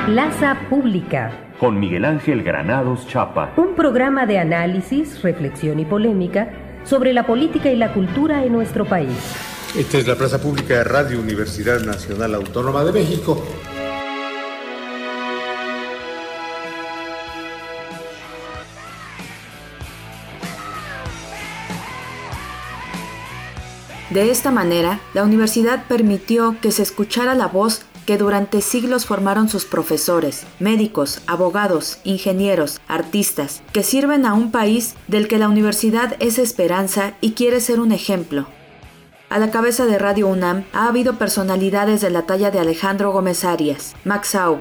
Plaza 0.05 0.59
Pública. 0.69 1.53
Con 1.61 1.79
Miguel 1.79 2.03
Ángel 2.03 2.43
Granados 2.43 3.07
Chapa. 3.07 3.53
Un 3.55 3.73
programa 3.73 4.25
de 4.25 4.38
análisis, 4.38 5.21
reflexión 5.21 5.79
y 5.79 5.85
polémica 5.85 6.51
sobre 6.83 7.13
la 7.13 7.25
política 7.25 7.71
y 7.71 7.77
la 7.77 7.93
cultura 7.93 8.43
en 8.43 8.51
nuestro 8.51 8.83
país. 8.83 9.15
Esta 9.77 9.97
es 9.97 10.05
la 10.05 10.15
Plaza 10.15 10.41
Pública 10.41 10.73
de 10.73 10.83
Radio 10.83 11.21
Universidad 11.21 11.79
Nacional 11.79 12.35
Autónoma 12.35 12.83
de 12.83 12.91
México. 12.91 13.41
De 24.12 24.30
esta 24.30 24.51
manera, 24.51 25.00
la 25.13 25.24
universidad 25.24 25.86
permitió 25.88 26.58
que 26.62 26.74
se 26.74 26.84
escuchara 26.84 27.34
la 27.34 27.48
voz 27.48 27.84
que 28.06 28.18
durante 28.18 28.60
siglos 28.60 29.06
formaron 29.06 29.48
sus 29.48 29.63
profesores, 29.63 30.46
médicos, 30.60 31.22
abogados, 31.27 32.00
ingenieros, 32.03 32.82
artistas, 32.89 33.63
que 33.72 33.84
sirven 33.84 34.25
a 34.25 34.34
un 34.34 34.51
país 34.51 34.96
del 35.08 35.30
que 35.30 35.38
la 35.38 35.48
universidad 35.48 36.18
es 36.20 36.39
esperanza 36.39 37.13
y 37.22 37.32
quiere 37.32 37.62
ser 37.62 37.80
un 37.80 37.94
ejemplo. 37.94 38.48
A 39.30 39.39
la 39.39 39.50
cabeza 39.50 39.86
de 39.86 39.98
Radio 39.98 40.27
UNAM 40.27 40.65
ha 40.74 40.89
habido 40.89 41.18
personalidades 41.18 42.01
de 42.01 42.10
la 42.10 42.24
talla 42.24 42.51
de 42.51 42.60
Alejandro 42.60 43.13
Gómez 43.13 43.46
Arias, 43.46 43.96
Max 44.03 44.36
Au, 44.36 44.60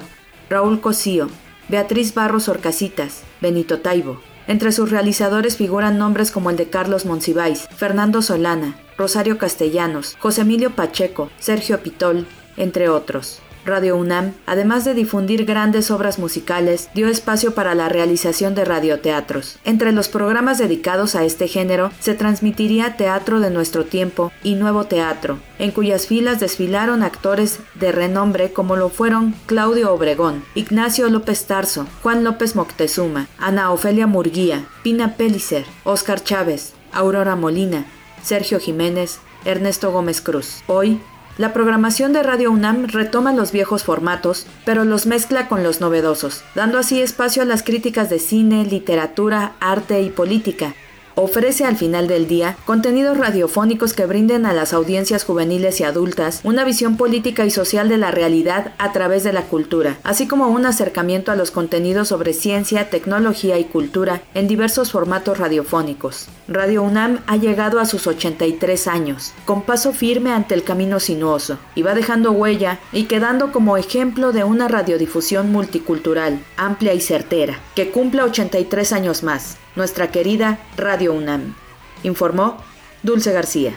Raúl 0.49 0.79
Cosío, 0.79 1.27
Beatriz 1.67 2.13
Barros 2.13 2.47
Orcasitas, 2.47 3.23
Benito 3.41 3.81
Taibo. 3.81 4.21
Entre 4.51 4.73
sus 4.73 4.91
realizadores 4.91 5.55
figuran 5.55 5.97
nombres 5.97 6.29
como 6.29 6.49
el 6.49 6.57
de 6.57 6.65
Carlos 6.69 7.05
Monsiváis, 7.05 7.69
Fernando 7.73 8.21
Solana, 8.21 8.75
Rosario 8.97 9.37
Castellanos, 9.37 10.17
José 10.19 10.41
Emilio 10.41 10.71
Pacheco, 10.71 11.29
Sergio 11.39 11.81
Pitol, 11.81 12.27
entre 12.57 12.89
otros. 12.89 13.39
Radio 13.65 13.95
UNAM, 13.95 14.33
además 14.45 14.85
de 14.85 14.93
difundir 14.93 15.45
grandes 15.45 15.91
obras 15.91 16.19
musicales, 16.19 16.89
dio 16.93 17.07
espacio 17.07 17.53
para 17.53 17.75
la 17.75 17.89
realización 17.89 18.55
de 18.55 18.65
radioteatros. 18.65 19.59
Entre 19.63 19.91
los 19.91 20.09
programas 20.09 20.57
dedicados 20.57 21.15
a 21.15 21.23
este 21.23 21.47
género 21.47 21.91
se 21.99 22.13
transmitiría 22.13 22.97
Teatro 22.97 23.39
de 23.39 23.49
Nuestro 23.49 23.85
Tiempo 23.85 24.31
y 24.43 24.55
Nuevo 24.55 24.85
Teatro, 24.85 25.39
en 25.59 25.71
cuyas 25.71 26.07
filas 26.07 26.39
desfilaron 26.39 27.03
actores 27.03 27.59
de 27.75 27.91
renombre 27.91 28.51
como 28.51 28.75
lo 28.75 28.89
fueron 28.89 29.35
Claudio 29.45 29.93
Obregón, 29.93 30.43
Ignacio 30.55 31.09
López 31.09 31.45
Tarso, 31.45 31.87
Juan 32.01 32.23
López 32.23 32.55
Moctezuma, 32.55 33.27
Ana 33.37 33.71
Ofelia 33.71 34.07
Murguía, 34.07 34.65
Pina 34.83 35.15
Pellicer, 35.17 35.65
Óscar 35.83 36.23
Chávez, 36.23 36.73
Aurora 36.91 37.35
Molina, 37.35 37.85
Sergio 38.23 38.59
Jiménez, 38.59 39.19
Ernesto 39.45 39.91
Gómez 39.91 40.21
Cruz. 40.21 40.63
Hoy, 40.67 40.99
la 41.41 41.53
programación 41.53 42.13
de 42.13 42.21
Radio 42.21 42.51
UNAM 42.51 42.85
retoma 42.85 43.33
los 43.33 43.51
viejos 43.51 43.83
formatos, 43.83 44.45
pero 44.63 44.85
los 44.85 45.07
mezcla 45.07 45.47
con 45.47 45.63
los 45.63 45.81
novedosos, 45.81 46.43
dando 46.53 46.77
así 46.77 47.01
espacio 47.01 47.41
a 47.41 47.45
las 47.45 47.63
críticas 47.63 48.11
de 48.11 48.19
cine, 48.19 48.63
literatura, 48.63 49.53
arte 49.59 50.03
y 50.03 50.11
política, 50.11 50.75
ofrece 51.21 51.65
al 51.65 51.77
final 51.77 52.07
del 52.07 52.27
día 52.27 52.57
contenidos 52.65 53.17
radiofónicos 53.17 53.93
que 53.93 54.05
brinden 54.05 54.45
a 54.45 54.53
las 54.53 54.73
audiencias 54.73 55.23
juveniles 55.23 55.79
y 55.79 55.83
adultas 55.83 56.41
una 56.43 56.63
visión 56.63 56.97
política 56.97 57.45
y 57.45 57.51
social 57.51 57.89
de 57.89 57.97
la 57.97 58.11
realidad 58.11 58.73
a 58.77 58.91
través 58.91 59.23
de 59.23 59.33
la 59.33 59.43
cultura, 59.43 59.97
así 60.03 60.27
como 60.27 60.47
un 60.47 60.65
acercamiento 60.65 61.31
a 61.31 61.35
los 61.35 61.51
contenidos 61.51 62.07
sobre 62.07 62.33
ciencia, 62.33 62.89
tecnología 62.89 63.59
y 63.59 63.65
cultura 63.65 64.21
en 64.33 64.47
diversos 64.47 64.91
formatos 64.91 65.37
radiofónicos. 65.37 66.27
Radio 66.47 66.83
UNAM 66.83 67.19
ha 67.27 67.37
llegado 67.37 67.79
a 67.79 67.85
sus 67.85 68.07
83 68.07 68.87
años, 68.87 69.33
con 69.45 69.61
paso 69.61 69.93
firme 69.93 70.31
ante 70.31 70.55
el 70.55 70.63
camino 70.63 70.99
sinuoso, 70.99 71.57
y 71.75 71.81
va 71.81 71.93
dejando 71.93 72.31
huella 72.31 72.79
y 72.91 73.03
quedando 73.03 73.51
como 73.51 73.77
ejemplo 73.77 74.31
de 74.31 74.43
una 74.43 74.67
radiodifusión 74.67 75.51
multicultural, 75.51 76.43
amplia 76.57 76.93
y 76.93 77.01
certera, 77.01 77.59
que 77.75 77.91
cumple 77.91 78.23
83 78.23 78.91
años 78.93 79.23
más 79.23 79.57
nuestra 79.75 80.11
querida 80.11 80.59
Radio 80.77 81.13
UNAM. 81.13 81.55
Informó 82.03 82.57
Dulce 83.03 83.31
García. 83.31 83.73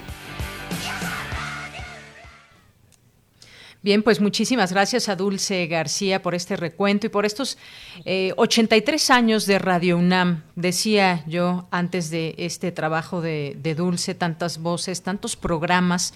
Bien, 3.84 4.02
pues 4.02 4.18
muchísimas 4.18 4.72
gracias 4.72 5.10
a 5.10 5.14
Dulce 5.14 5.66
García 5.66 6.22
por 6.22 6.34
este 6.34 6.56
recuento 6.56 7.06
y 7.06 7.10
por 7.10 7.26
estos 7.26 7.58
83 8.06 9.10
eh, 9.10 9.12
años 9.12 9.44
de 9.44 9.58
Radio 9.58 9.98
UNAM. 9.98 10.42
Decía 10.56 11.22
yo 11.26 11.68
antes 11.70 12.08
de 12.08 12.34
este 12.38 12.72
trabajo 12.72 13.20
de, 13.20 13.74
Dulce, 13.76 14.14
tantas 14.14 14.56
voces, 14.56 15.02
tantos 15.02 15.36
programas 15.36 16.14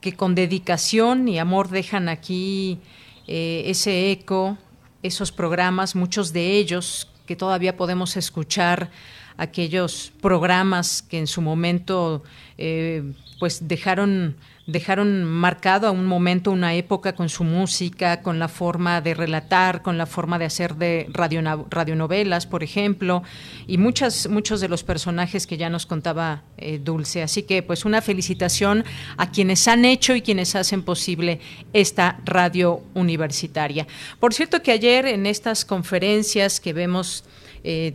que 0.00 0.12
con 0.12 0.36
dedicación 0.36 1.26
y 1.26 1.40
amor 1.40 1.70
dejan 1.70 2.08
aquí 2.08 2.78
eh, 3.26 3.64
ese 3.66 4.12
eco, 4.12 4.56
esos 5.02 5.32
programas, 5.32 5.96
muchos 5.96 6.32
de 6.32 6.52
ellos 6.52 7.11
que 7.32 7.36
todavía 7.36 7.78
podemos 7.78 8.18
escuchar 8.18 8.90
aquellos 9.38 10.12
programas 10.20 11.00
que 11.00 11.16
en 11.18 11.26
su 11.26 11.40
momento 11.40 12.22
eh, 12.58 13.14
pues 13.40 13.66
dejaron 13.66 14.36
dejaron 14.66 15.24
marcado 15.24 15.88
a 15.88 15.90
un 15.90 16.06
momento, 16.06 16.52
una 16.52 16.74
época 16.74 17.14
con 17.14 17.28
su 17.28 17.44
música, 17.44 18.22
con 18.22 18.38
la 18.38 18.48
forma 18.48 19.00
de 19.00 19.14
relatar, 19.14 19.82
con 19.82 19.98
la 19.98 20.06
forma 20.06 20.38
de 20.38 20.44
hacer 20.44 20.76
de 20.76 21.06
radio, 21.10 21.42
radionovelas, 21.68 22.46
por 22.46 22.62
ejemplo, 22.62 23.22
y 23.66 23.78
muchas, 23.78 24.28
muchos 24.28 24.60
de 24.60 24.68
los 24.68 24.84
personajes 24.84 25.46
que 25.46 25.56
ya 25.56 25.68
nos 25.68 25.86
contaba 25.86 26.42
eh, 26.58 26.78
Dulce. 26.82 27.22
Así 27.22 27.42
que 27.42 27.62
pues 27.62 27.84
una 27.84 28.00
felicitación 28.02 28.84
a 29.16 29.30
quienes 29.30 29.66
han 29.66 29.84
hecho 29.84 30.14
y 30.14 30.22
quienes 30.22 30.54
hacen 30.54 30.82
posible 30.82 31.40
esta 31.72 32.20
radio 32.24 32.82
universitaria. 32.94 33.86
Por 34.20 34.32
cierto 34.32 34.62
que 34.62 34.72
ayer 34.72 35.06
en 35.06 35.26
estas 35.26 35.64
conferencias 35.64 36.60
que 36.60 36.72
vemos 36.72 37.24
eh, 37.64 37.94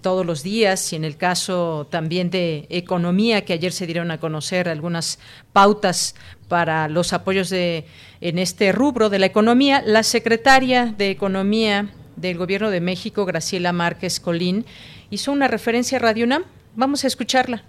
todos 0.00 0.26
los 0.26 0.42
días 0.42 0.92
y 0.92 0.96
en 0.96 1.04
el 1.04 1.16
caso 1.16 1.86
también 1.88 2.30
de 2.30 2.66
economía, 2.68 3.44
que 3.44 3.52
ayer 3.52 3.72
se 3.72 3.86
dieron 3.86 4.10
a 4.10 4.18
conocer 4.18 4.68
algunas 4.68 5.20
pautas 5.52 6.16
para 6.48 6.88
los 6.88 7.12
apoyos 7.12 7.48
de, 7.48 7.86
en 8.20 8.38
este 8.38 8.72
rubro 8.72 9.10
de 9.10 9.18
la 9.20 9.26
economía, 9.26 9.82
la 9.86 10.02
secretaria 10.02 10.86
de 10.86 11.10
Economía 11.10 11.90
del 12.16 12.38
Gobierno 12.38 12.70
de 12.70 12.80
México, 12.80 13.24
Graciela 13.24 13.72
Márquez 13.72 14.18
Colín, 14.18 14.64
hizo 15.10 15.30
una 15.30 15.48
referencia 15.48 15.98
a 15.98 16.00
Radio 16.00 16.24
UNAM. 16.24 16.44
Vamos 16.74 17.04
a 17.04 17.06
escucharla. 17.06 17.62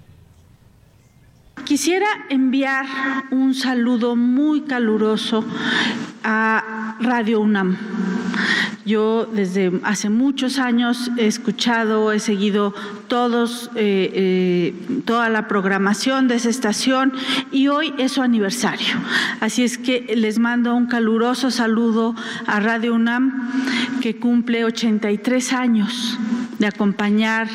Quisiera 1.63 2.07
enviar 2.29 2.85
un 3.31 3.53
saludo 3.53 4.15
muy 4.15 4.61
caluroso 4.61 5.45
a 6.23 6.97
Radio 7.01 7.39
UNAM 7.39 7.77
yo 8.85 9.25
desde 9.25 9.71
hace 9.83 10.09
muchos 10.09 10.59
años 10.59 11.11
he 11.17 11.25
escuchado, 11.25 12.11
he 12.11 12.19
seguido 12.19 12.73
todos, 13.07 13.71
eh, 13.75 14.11
eh, 14.13 15.01
toda 15.05 15.29
la 15.29 15.47
programación 15.47 16.27
de 16.27 16.35
esa 16.35 16.49
estación 16.49 17.11
y 17.51 17.67
hoy 17.67 17.93
es 17.97 18.13
su 18.13 18.21
aniversario. 18.21 18.95
Así 19.39 19.63
es 19.63 19.77
que 19.77 20.13
les 20.15 20.37
mando 20.37 20.75
un 20.75 20.85
caluroso 20.85 21.49
saludo 21.49 22.15
a 22.45 22.59
Radio 22.59 22.93
UNAM 22.93 23.51
que 24.01 24.17
cumple 24.17 24.65
83 24.65 25.53
años 25.53 26.17
de 26.59 26.67
acompañar 26.67 27.47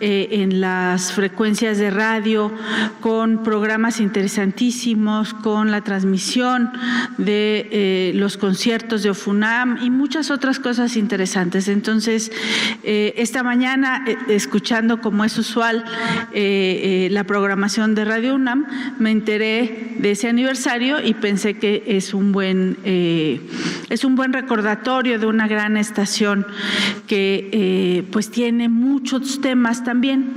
eh, 0.00 0.28
en 0.30 0.60
las 0.60 1.12
frecuencias 1.12 1.78
de 1.78 1.90
radio 1.90 2.52
con 3.00 3.42
programas 3.42 4.00
interesantísimos, 4.00 5.34
con 5.34 5.70
la 5.70 5.82
transmisión 5.82 6.70
de 7.18 7.68
eh, 7.70 8.12
los 8.14 8.36
conciertos 8.36 9.02
de 9.02 9.10
OFUNAM 9.10 9.78
y 9.82 9.90
muchas 9.90 10.30
otras 10.30 10.58
cosas 10.60 10.96
interesantes. 10.96 11.68
Entonces, 11.68 12.30
eh, 12.82 13.14
esta 13.16 13.42
mañana, 13.42 14.04
escuchando 14.28 15.00
como 15.00 15.24
es 15.24 15.36
usual 15.38 15.84
la 16.34 17.24
programación 17.24 17.94
de 17.94 18.04
Radio 18.04 18.34
UNAM, 18.34 18.66
me 18.98 19.10
enteré 19.10 19.94
de 19.98 20.12
ese 20.12 20.28
aniversario 20.28 21.00
y 21.00 21.14
pensé 21.14 21.54
que 21.54 21.82
es 21.86 22.14
un 22.14 22.32
buen, 22.32 22.78
es 22.84 24.04
un 24.04 24.16
buen 24.16 24.32
recordatorio 24.32 25.18
de 25.18 25.26
una 25.26 25.46
gran 25.48 25.76
estación 25.76 26.46
que 27.06 28.04
pues 28.10 28.30
tiene 28.30 28.43
muchos 28.52 29.40
temas 29.40 29.84
también 29.84 30.34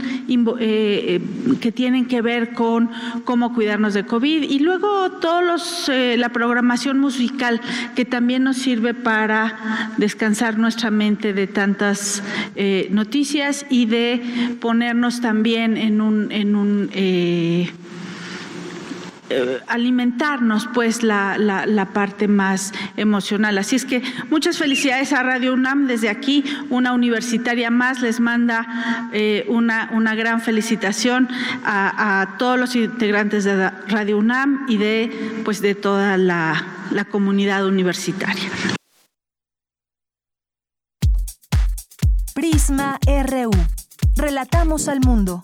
que 1.62 1.72
tienen 1.72 2.06
que 2.06 2.22
ver 2.22 2.54
con 2.54 2.90
cómo 3.26 3.54
cuidarnos 3.54 3.94
de 3.94 4.06
COVID. 4.06 4.44
Y 4.44 4.60
luego 4.60 5.12
todos 5.12 5.44
los, 5.44 5.92
la 6.18 6.30
programación 6.30 7.00
musical 7.00 7.62
que 7.96 8.06
también 8.06 8.44
nos 8.44 8.58
sirve 8.58 8.94
para 8.94 9.94
descansar 9.98 10.58
nuestra 10.58 10.92
mente 10.92 11.34
de 11.34 11.48
tantas 11.48 12.24
noticias 12.90 13.66
y 13.70 13.86
de 13.86 14.58
ponernos 14.60 15.22
también 15.22 15.78
en 15.78 16.02
un, 16.02 16.32
en 16.32 16.56
un 16.56 16.90
eh, 19.30 19.60
alimentarnos 19.68 20.70
pues 20.74 21.04
la, 21.04 21.38
la, 21.38 21.86
parte 21.88 22.28
más 22.28 22.74
emocional. 22.96 23.58
Así 23.58 23.76
es 23.76 23.86
que 23.86 24.02
muchas 24.30 24.58
felicidades 24.58 25.12
a 25.12 25.24
Radio 25.24 25.54
UNAM 25.54 25.88
desde 25.88 26.10
aquí, 26.10 26.44
una 26.70 26.94
universitaria 26.94 27.70
más 27.70 28.02
les 28.02 28.20
manda 28.20 29.10
eh, 29.12 29.46
una, 29.50 29.90
una 29.94 30.16
gran 30.16 30.40
felicitación 30.42 31.28
a, 31.66 32.22
a, 32.22 32.38
todos 32.38 32.58
los 32.58 32.76
integrantes 32.76 33.44
de 33.44 33.70
Radio 33.88 34.18
UNAM 34.18 34.66
y 34.70 34.78
de 34.78 35.42
pues 35.44 35.62
de 35.62 35.76
toda 35.76 36.18
la, 36.18 36.66
la 36.92 37.06
comunidad 37.06 37.66
universitaria. 37.66 38.50
Prisma 42.34 43.00
RU. 43.06 43.52
Relatamos 44.16 44.88
al 44.88 45.00
mundo. 45.02 45.44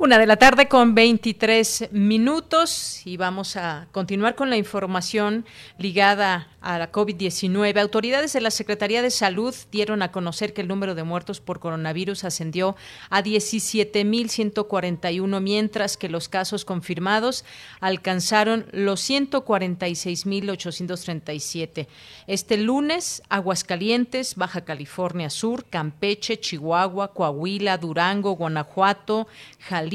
Una 0.00 0.16
de 0.16 0.26
la 0.26 0.36
tarde 0.36 0.68
con 0.68 0.94
23 0.94 1.88
minutos 1.90 3.04
y 3.04 3.16
vamos 3.16 3.56
a 3.56 3.88
continuar 3.90 4.36
con 4.36 4.48
la 4.48 4.56
información 4.56 5.44
ligada 5.76 6.46
a 6.60 6.78
la 6.78 6.92
COVID-19. 6.92 7.80
Autoridades 7.80 8.32
de 8.32 8.40
la 8.40 8.52
Secretaría 8.52 9.02
de 9.02 9.10
Salud 9.10 9.52
dieron 9.72 10.02
a 10.02 10.12
conocer 10.12 10.54
que 10.54 10.60
el 10.60 10.68
número 10.68 10.94
de 10.94 11.02
muertos 11.02 11.40
por 11.40 11.58
coronavirus 11.58 12.22
ascendió 12.24 12.76
a 13.10 13.24
17.141, 13.24 15.40
mientras 15.40 15.96
que 15.96 16.08
los 16.08 16.28
casos 16.28 16.64
confirmados 16.64 17.44
alcanzaron 17.80 18.66
los 18.70 19.00
146.837. 19.10 21.88
Este 22.28 22.56
lunes, 22.56 23.20
Aguascalientes, 23.28 24.36
Baja 24.36 24.64
California 24.64 25.30
Sur, 25.30 25.64
Campeche, 25.64 26.38
Chihuahua, 26.38 27.14
Coahuila, 27.14 27.78
Durango, 27.78 28.36
Guanajuato, 28.36 29.26
Jalisco, 29.58 29.87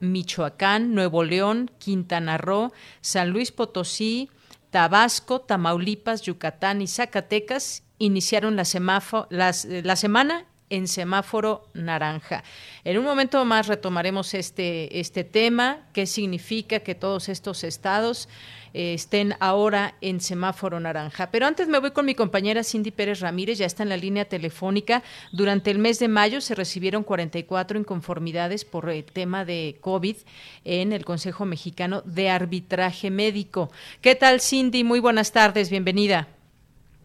Michoacán, 0.00 0.94
Nuevo 0.94 1.24
León, 1.24 1.70
Quintana 1.78 2.38
Roo, 2.38 2.72
San 3.00 3.30
Luis 3.30 3.52
Potosí, 3.52 4.30
Tabasco, 4.70 5.40
Tamaulipas, 5.40 6.22
Yucatán 6.22 6.80
y 6.82 6.86
Zacatecas 6.86 7.82
iniciaron 7.98 8.56
la, 8.56 8.64
eh, 8.64 9.82
la 9.84 9.96
semana 9.96 10.46
en 10.70 10.88
semáforo 10.88 11.68
naranja. 11.74 12.42
En 12.84 12.96
un 12.96 13.04
momento 13.04 13.44
más 13.44 13.66
retomaremos 13.66 14.34
este, 14.34 15.00
este 15.00 15.24
tema, 15.24 15.88
qué 15.92 16.06
significa 16.06 16.80
que 16.80 16.94
todos 16.94 17.28
estos 17.28 17.64
estados 17.64 18.28
eh, 18.72 18.94
estén 18.94 19.34
ahora 19.40 19.96
en 20.00 20.20
semáforo 20.20 20.78
naranja. 20.78 21.30
Pero 21.30 21.46
antes 21.46 21.66
me 21.66 21.80
voy 21.80 21.90
con 21.90 22.06
mi 22.06 22.14
compañera 22.14 22.62
Cindy 22.62 22.92
Pérez 22.92 23.20
Ramírez, 23.20 23.58
ya 23.58 23.66
está 23.66 23.82
en 23.82 23.88
la 23.88 23.96
línea 23.96 24.26
telefónica. 24.26 25.02
Durante 25.32 25.72
el 25.72 25.78
mes 25.78 25.98
de 25.98 26.08
mayo 26.08 26.40
se 26.40 26.54
recibieron 26.54 27.02
44 27.02 27.78
inconformidades 27.78 28.64
por 28.64 28.88
el 28.88 29.04
tema 29.04 29.44
de 29.44 29.76
COVID 29.80 30.16
en 30.64 30.92
el 30.92 31.04
Consejo 31.04 31.44
Mexicano 31.44 32.02
de 32.04 32.30
Arbitraje 32.30 33.10
Médico. 33.10 33.70
¿Qué 34.00 34.14
tal, 34.14 34.40
Cindy? 34.40 34.84
Muy 34.84 35.00
buenas 35.00 35.32
tardes, 35.32 35.68
bienvenida. 35.68 36.28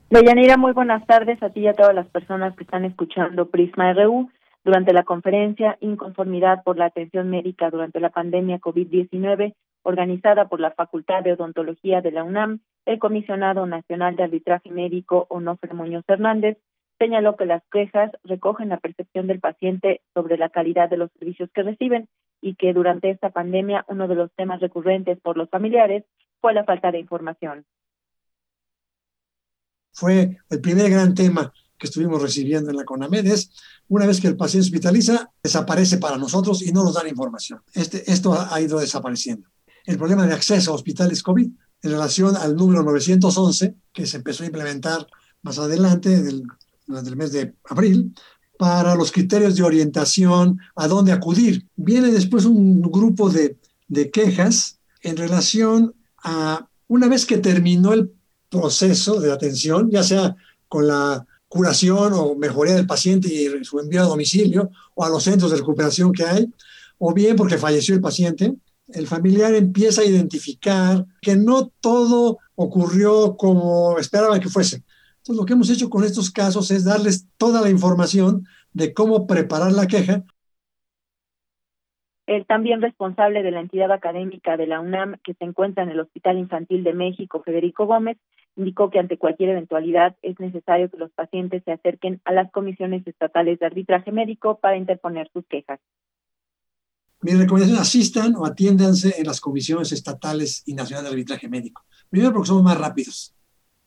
Deyanira, 0.07 0.55
muy 0.55 0.71
buenas 0.71 1.03
tardes 1.07 1.41
a 1.41 1.49
ti 1.49 1.61
y 1.61 1.67
a 1.67 1.73
todas 1.73 1.95
las 1.95 2.07
personas 2.07 2.55
que 2.55 2.63
están 2.63 2.85
escuchando 2.85 3.49
Prisma 3.49 3.91
RU. 3.93 4.29
Durante 4.63 4.93
la 4.93 5.03
conferencia 5.03 5.77
Inconformidad 5.79 6.63
por 6.63 6.77
la 6.77 6.85
atención 6.85 7.29
médica 7.31 7.71
durante 7.71 7.99
la 7.99 8.11
pandemia 8.11 8.59
COVID-19, 8.59 9.55
organizada 9.81 10.47
por 10.47 10.59
la 10.59 10.71
Facultad 10.71 11.23
de 11.23 11.33
Odontología 11.33 12.01
de 12.01 12.11
la 12.11 12.23
UNAM, 12.23 12.59
el 12.85 12.99
comisionado 12.99 13.65
nacional 13.65 14.15
de 14.15 14.23
arbitraje 14.23 14.69
médico 14.69 15.25
Onofre 15.29 15.73
Muñoz 15.73 16.05
Hernández 16.07 16.59
señaló 16.99 17.35
que 17.35 17.47
las 17.47 17.63
quejas 17.71 18.11
recogen 18.23 18.69
la 18.69 18.77
percepción 18.77 19.25
del 19.25 19.39
paciente 19.39 20.01
sobre 20.13 20.37
la 20.37 20.49
calidad 20.49 20.87
de 20.87 20.97
los 20.97 21.11
servicios 21.13 21.49
que 21.51 21.63
reciben 21.63 22.07
y 22.41 22.53
que 22.55 22.73
durante 22.73 23.09
esta 23.09 23.31
pandemia 23.31 23.85
uno 23.87 24.07
de 24.07 24.15
los 24.15 24.31
temas 24.33 24.61
recurrentes 24.61 25.19
por 25.19 25.35
los 25.35 25.49
familiares 25.49 26.05
fue 26.41 26.53
la 26.53 26.63
falta 26.63 26.91
de 26.91 26.99
información. 26.99 27.65
Fue 29.95 30.37
el 30.49 30.61
primer 30.61 30.89
gran 30.91 31.15
tema 31.15 31.51
que 31.77 31.87
estuvimos 31.87 32.21
recibiendo 32.21 32.69
en 32.69 32.77
la 32.77 32.85
CONAMED 32.85 33.25
es, 33.25 33.49
una 33.87 34.05
vez 34.05 34.21
que 34.21 34.27
el 34.27 34.37
paciente 34.37 34.67
hospitaliza, 34.67 35.31
desaparece 35.43 35.97
para 35.97 36.17
nosotros 36.17 36.61
y 36.61 36.71
no 36.71 36.83
nos 36.83 36.93
dan 36.93 37.07
información. 37.07 37.61
Este, 37.73 38.09
esto 38.11 38.33
ha 38.33 38.61
ido 38.61 38.79
desapareciendo 38.79 39.47
el 39.85 39.97
problema 39.97 40.25
de 40.25 40.33
acceso 40.33 40.71
a 40.71 40.75
hospitales 40.75 41.23
COVID 41.23 41.49
en 41.81 41.91
relación 41.91 42.35
al 42.35 42.55
número 42.55 42.83
911 42.83 43.75
que 43.93 44.05
se 44.05 44.17
empezó 44.17 44.43
a 44.43 44.47
implementar 44.47 45.07
más 45.41 45.59
adelante, 45.59 46.23
durante 46.87 47.09
el 47.09 47.15
mes 47.15 47.31
de 47.31 47.53
abril, 47.69 48.13
para 48.57 48.95
los 48.95 49.11
criterios 49.11 49.55
de 49.55 49.63
orientación, 49.63 50.59
a 50.75 50.87
dónde 50.87 51.11
acudir. 51.11 51.67
Viene 51.75 52.11
después 52.11 52.45
un 52.45 52.81
grupo 52.81 53.29
de, 53.29 53.57
de 53.87 54.09
quejas 54.09 54.79
en 55.01 55.17
relación 55.17 55.93
a, 56.23 56.67
una 56.87 57.07
vez 57.07 57.25
que 57.25 57.37
terminó 57.37 57.93
el 57.93 58.11
proceso 58.49 59.19
de 59.19 59.31
atención, 59.31 59.89
ya 59.91 60.03
sea 60.03 60.35
con 60.67 60.87
la 60.87 61.25
curación 61.47 62.13
o 62.13 62.35
mejoría 62.35 62.75
del 62.75 62.87
paciente 62.87 63.27
y 63.27 63.63
su 63.63 63.79
envío 63.79 64.01
a 64.01 64.05
domicilio 64.05 64.69
o 64.93 65.03
a 65.05 65.09
los 65.09 65.23
centros 65.23 65.51
de 65.51 65.57
recuperación 65.57 66.11
que 66.11 66.25
hay, 66.25 66.51
o 66.97 67.13
bien 67.13 67.35
porque 67.35 67.57
falleció 67.57 67.95
el 67.95 68.01
paciente, 68.01 68.55
el 68.89 69.07
familiar 69.07 69.53
empieza 69.55 70.01
a 70.01 70.05
identificar 70.05 71.05
que 71.21 71.35
no 71.35 71.71
todo 71.79 72.39
ocurrió 72.55 73.35
como 73.37 73.97
esperaba 73.97 74.39
que 74.39 74.49
fuese. 74.49 74.83
Entonces, 75.17 75.39
lo 75.39 75.45
que 75.45 75.53
hemos 75.53 75.69
hecho 75.69 75.89
con 75.89 76.03
estos 76.03 76.29
casos 76.29 76.69
es 76.71 76.83
darles 76.83 77.25
toda 77.37 77.61
la 77.61 77.69
información 77.69 78.45
de 78.73 78.93
cómo 78.93 79.25
preparar 79.25 79.71
la 79.71 79.87
queja. 79.87 80.23
El 82.27 82.45
también 82.45 82.81
responsable 82.81 83.43
de 83.43 83.51
la 83.51 83.59
entidad 83.59 83.91
académica 83.91 84.57
de 84.57 84.65
la 84.65 84.79
UNAM, 84.79 85.17
que 85.23 85.35
se 85.35 85.45
encuentra 85.45 85.83
en 85.83 85.89
el 85.89 85.99
Hospital 85.99 86.39
Infantil 86.39 86.83
de 86.83 86.93
México, 86.93 87.43
Federico 87.43 87.85
Gómez, 87.85 88.17
indicó 88.55 88.89
que 88.89 88.99
ante 88.99 89.17
cualquier 89.17 89.49
eventualidad 89.49 90.15
es 90.21 90.39
necesario 90.39 90.89
que 90.89 90.97
los 90.97 91.11
pacientes 91.11 91.63
se 91.65 91.71
acerquen 91.71 92.21
a 92.25 92.31
las 92.31 92.51
comisiones 92.51 93.05
estatales 93.05 93.59
de 93.59 93.65
arbitraje 93.67 94.11
médico 94.11 94.59
para 94.59 94.77
interponer 94.77 95.29
sus 95.33 95.45
quejas. 95.45 95.79
Mi 97.21 97.33
recomendación, 97.33 97.79
asistan 97.79 98.35
o 98.35 98.45
atiéndanse 98.45 99.15
en 99.17 99.25
las 99.27 99.41
comisiones 99.41 99.91
estatales 99.91 100.63
y 100.65 100.73
nacionales 100.73 101.09
de 101.09 101.13
arbitraje 101.15 101.47
médico. 101.47 101.83
Primero, 102.09 102.33
porque 102.33 102.47
somos 102.47 102.63
más 102.63 102.77
rápidos. 102.77 103.35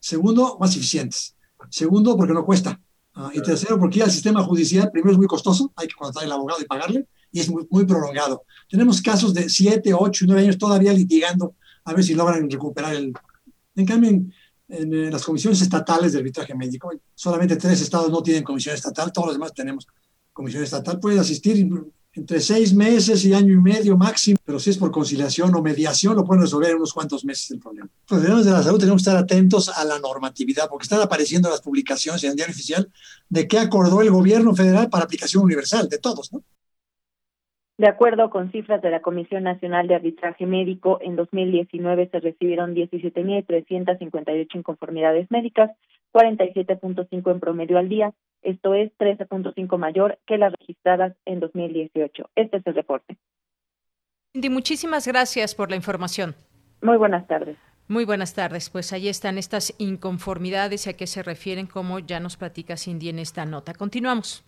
Segundo, 0.00 0.58
más 0.60 0.76
eficientes. 0.76 1.36
Segundo, 1.70 2.16
porque 2.16 2.34
no 2.34 2.44
cuesta. 2.44 2.80
Ah, 3.14 3.30
y 3.34 3.42
tercero, 3.42 3.78
porque 3.78 3.98
ir 3.98 4.04
al 4.04 4.10
sistema 4.10 4.42
judicial, 4.42 4.90
primero 4.92 5.12
es 5.12 5.18
muy 5.18 5.26
costoso, 5.26 5.72
hay 5.76 5.88
que 5.88 5.94
contratar 5.94 6.24
al 6.24 6.32
abogado 6.32 6.60
y 6.60 6.66
pagarle, 6.66 7.06
y 7.32 7.40
es 7.40 7.50
muy, 7.50 7.66
muy 7.70 7.84
prolongado. 7.84 8.44
Tenemos 8.68 9.02
casos 9.02 9.34
de 9.34 9.48
7, 9.48 9.92
8, 9.94 10.24
9 10.26 10.42
años 10.42 10.58
todavía 10.58 10.92
litigando 10.92 11.54
a 11.84 11.94
ver 11.94 12.04
si 12.04 12.14
logran 12.14 12.50
recuperar 12.50 12.94
el... 12.94 13.12
En 13.74 13.86
cambio, 13.86 14.10
en, 14.10 14.32
en, 14.68 15.10
las 15.10 15.24
comisiones 15.24 15.60
estatales 15.62 16.12
de 16.12 16.18
arbitraje 16.18 16.54
médico, 16.54 16.90
solamente 17.14 17.56
tres 17.56 17.80
estados 17.80 18.10
no 18.10 18.22
tienen 18.22 18.42
comisión 18.42 18.74
estatal, 18.74 19.12
todos 19.12 19.28
los 19.28 19.34
demás 19.36 19.54
tenemos 19.54 19.86
comisión 20.32 20.62
estatal. 20.62 21.00
Puedes 21.00 21.20
asistir 21.20 21.68
entre 22.12 22.40
seis 22.40 22.74
meses 22.74 23.24
y 23.24 23.32
año 23.32 23.54
y 23.54 23.58
medio 23.58 23.96
máximo, 23.96 24.38
pero 24.44 24.58
si 24.58 24.70
es 24.70 24.76
por 24.76 24.90
conciliación 24.90 25.54
o 25.54 25.62
mediación, 25.62 26.16
lo 26.16 26.24
pueden 26.24 26.42
resolver 26.42 26.70
en 26.70 26.76
unos 26.76 26.92
cuantos 26.92 27.24
meses 27.24 27.50
el 27.52 27.60
problema. 27.60 27.86
Los 27.86 28.06
profesionales 28.06 28.46
de 28.46 28.52
la 28.52 28.62
salud 28.62 28.78
tenemos 28.78 29.02
que 29.02 29.10
estar 29.10 29.22
atentos 29.22 29.68
a 29.68 29.84
la 29.84 29.98
normatividad, 29.98 30.68
porque 30.68 30.84
están 30.84 31.00
apareciendo 31.00 31.48
las 31.48 31.60
publicaciones 31.60 32.22
en 32.24 32.30
el 32.30 32.36
diario 32.36 32.52
oficial 32.52 32.90
de 33.28 33.46
qué 33.46 33.58
acordó 33.58 34.02
el 34.02 34.10
gobierno 34.10 34.54
federal 34.54 34.90
para 34.90 35.04
aplicación 35.04 35.44
universal, 35.44 35.88
de 35.88 35.98
todos, 35.98 36.32
¿no? 36.32 36.42
De 37.78 37.86
acuerdo 37.86 38.28
con 38.28 38.50
cifras 38.50 38.82
de 38.82 38.90
la 38.90 39.02
Comisión 39.02 39.44
Nacional 39.44 39.86
de 39.86 39.94
Arbitraje 39.94 40.46
Médico, 40.46 40.98
en 41.00 41.14
2019 41.14 42.08
se 42.10 42.18
recibieron 42.18 42.74
17.358 42.74 44.46
inconformidades 44.56 45.30
médicas, 45.30 45.70
47.5 46.12 47.30
en 47.30 47.38
promedio 47.38 47.78
al 47.78 47.88
día, 47.88 48.12
esto 48.42 48.74
es 48.74 48.90
13.5 48.98 49.78
mayor 49.78 50.18
que 50.26 50.38
las 50.38 50.52
registradas 50.58 51.14
en 51.24 51.38
2018. 51.38 52.30
Este 52.34 52.56
es 52.56 52.66
el 52.66 52.74
reporte. 52.74 53.16
Cindy, 54.32 54.50
muchísimas 54.50 55.06
gracias 55.06 55.54
por 55.54 55.70
la 55.70 55.76
información. 55.76 56.34
Muy 56.82 56.96
buenas 56.96 57.28
tardes. 57.28 57.56
Muy 57.86 58.04
buenas 58.04 58.34
tardes. 58.34 58.70
Pues 58.70 58.92
ahí 58.92 59.08
están 59.08 59.38
estas 59.38 59.72
inconformidades 59.78 60.88
y 60.88 60.90
a 60.90 60.96
qué 60.96 61.06
se 61.06 61.22
refieren, 61.22 61.68
como 61.68 62.00
ya 62.00 62.18
nos 62.18 62.36
platica 62.36 62.76
Cindy 62.76 63.08
en 63.08 63.20
esta 63.20 63.46
nota. 63.46 63.72
Continuamos. 63.72 64.47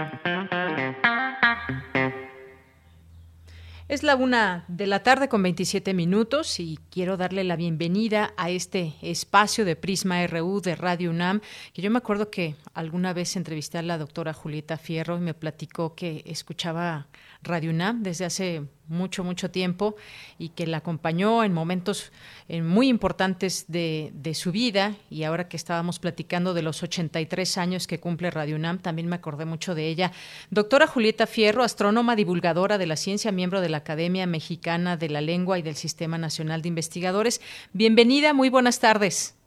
Es 3.91 4.03
la 4.03 4.15
una 4.15 4.63
de 4.69 4.87
la 4.87 5.03
tarde 5.03 5.27
con 5.27 5.43
27 5.43 5.93
minutos 5.93 6.61
y 6.61 6.79
quiero 6.91 7.17
darle 7.17 7.43
la 7.43 7.57
bienvenida 7.57 8.33
a 8.37 8.49
este 8.49 8.93
espacio 9.01 9.65
de 9.65 9.75
Prisma 9.75 10.25
RU 10.27 10.61
de 10.61 10.77
Radio 10.77 11.09
UNAM, 11.09 11.41
que 11.73 11.81
yo 11.81 11.91
me 11.91 11.97
acuerdo 11.97 12.31
que 12.31 12.55
alguna 12.73 13.11
vez 13.11 13.35
entrevisté 13.35 13.79
a 13.79 13.81
la 13.81 13.97
doctora 13.97 14.31
Julieta 14.31 14.77
Fierro 14.77 15.17
y 15.17 15.19
me 15.19 15.33
platicó 15.33 15.93
que 15.93 16.23
escuchaba 16.25 17.07
Radio 17.43 17.71
UNAM 17.71 18.03
desde 18.03 18.25
hace 18.25 18.63
mucho, 18.87 19.23
mucho 19.23 19.49
tiempo 19.49 19.95
y 20.37 20.49
que 20.49 20.67
la 20.67 20.77
acompañó 20.77 21.43
en 21.43 21.53
momentos 21.53 22.11
eh, 22.47 22.61
muy 22.61 22.87
importantes 22.87 23.65
de, 23.67 24.11
su 24.33 24.51
vida. 24.51 24.93
Y 25.09 25.23
ahora 25.23 25.47
que 25.47 25.57
estábamos 25.57 25.97
platicando 25.97 26.53
de 26.53 26.61
los 26.61 26.83
83 26.83 27.57
años 27.57 27.87
que 27.87 27.99
cumple 27.99 28.29
Radio 28.29 28.55
UNAM, 28.55 28.79
también 28.79 29.07
me 29.07 29.15
acordé 29.15 29.45
mucho 29.45 29.73
de 29.73 29.87
ella. 29.87 30.11
Doctora 30.51 30.85
Julieta 30.85 31.25
Fierro, 31.25 31.63
astrónoma, 31.63 32.15
divulgadora 32.15 32.77
de 32.77 32.85
la 32.85 32.95
ciencia, 32.95 33.31
miembro 33.31 33.61
de 33.61 33.69
la 33.69 33.77
Academia 33.77 34.27
Mexicana 34.27 34.97
de 34.97 35.09
la 35.09 35.21
Lengua 35.21 35.57
y 35.57 35.61
del 35.61 35.75
Sistema 35.75 36.17
Nacional 36.17 36.61
de 36.61 36.69
Investigadores. 36.69 37.41
Bienvenida, 37.73 38.33
muy 38.33 38.49
buenas 38.49 38.79
tardes. 38.79 39.37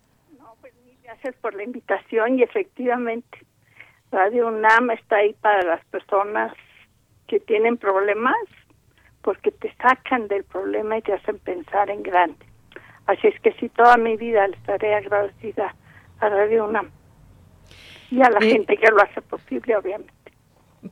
Pues 0.61 0.72
gracias 1.02 1.35
por 1.37 1.54
la 1.54 1.62
invitación 1.62 2.38
y 2.38 2.42
efectivamente 2.42 3.38
Radio 4.11 4.48
UNAM 4.48 4.90
está 4.90 5.16
ahí 5.16 5.35
para 5.40 5.62
las 5.62 5.85
personas 5.87 6.52
que 7.27 7.41
tienen 7.41 7.77
problemas 7.77 8.37
porque 9.23 9.51
te 9.51 9.75
sacan 9.77 10.29
del 10.29 10.45
problema 10.45 10.99
y 10.99 11.03
te 11.03 11.15
hacen 11.15 11.39
pensar 11.39 11.91
en 11.91 12.03
grande. 12.03 12.47
Así 13.07 13.27
es 13.27 13.41
que 13.41 13.53
sí, 13.55 13.69
toda 13.71 13.97
mi 13.97 14.17
vida 14.17 14.47
le 14.47 14.57
estaré 14.57 14.95
agradecida 14.95 15.75
a 16.21 16.29
Radio 16.29 16.67
UNAM 16.67 16.91
y 18.11 18.23
a 18.23 18.31
la 18.31 18.39
eh, 18.39 18.51
gente 18.51 18.77
que 18.77 18.91
lo 18.91 19.03
hace 19.03 19.21
posible, 19.23 19.77
obviamente. 19.77 20.13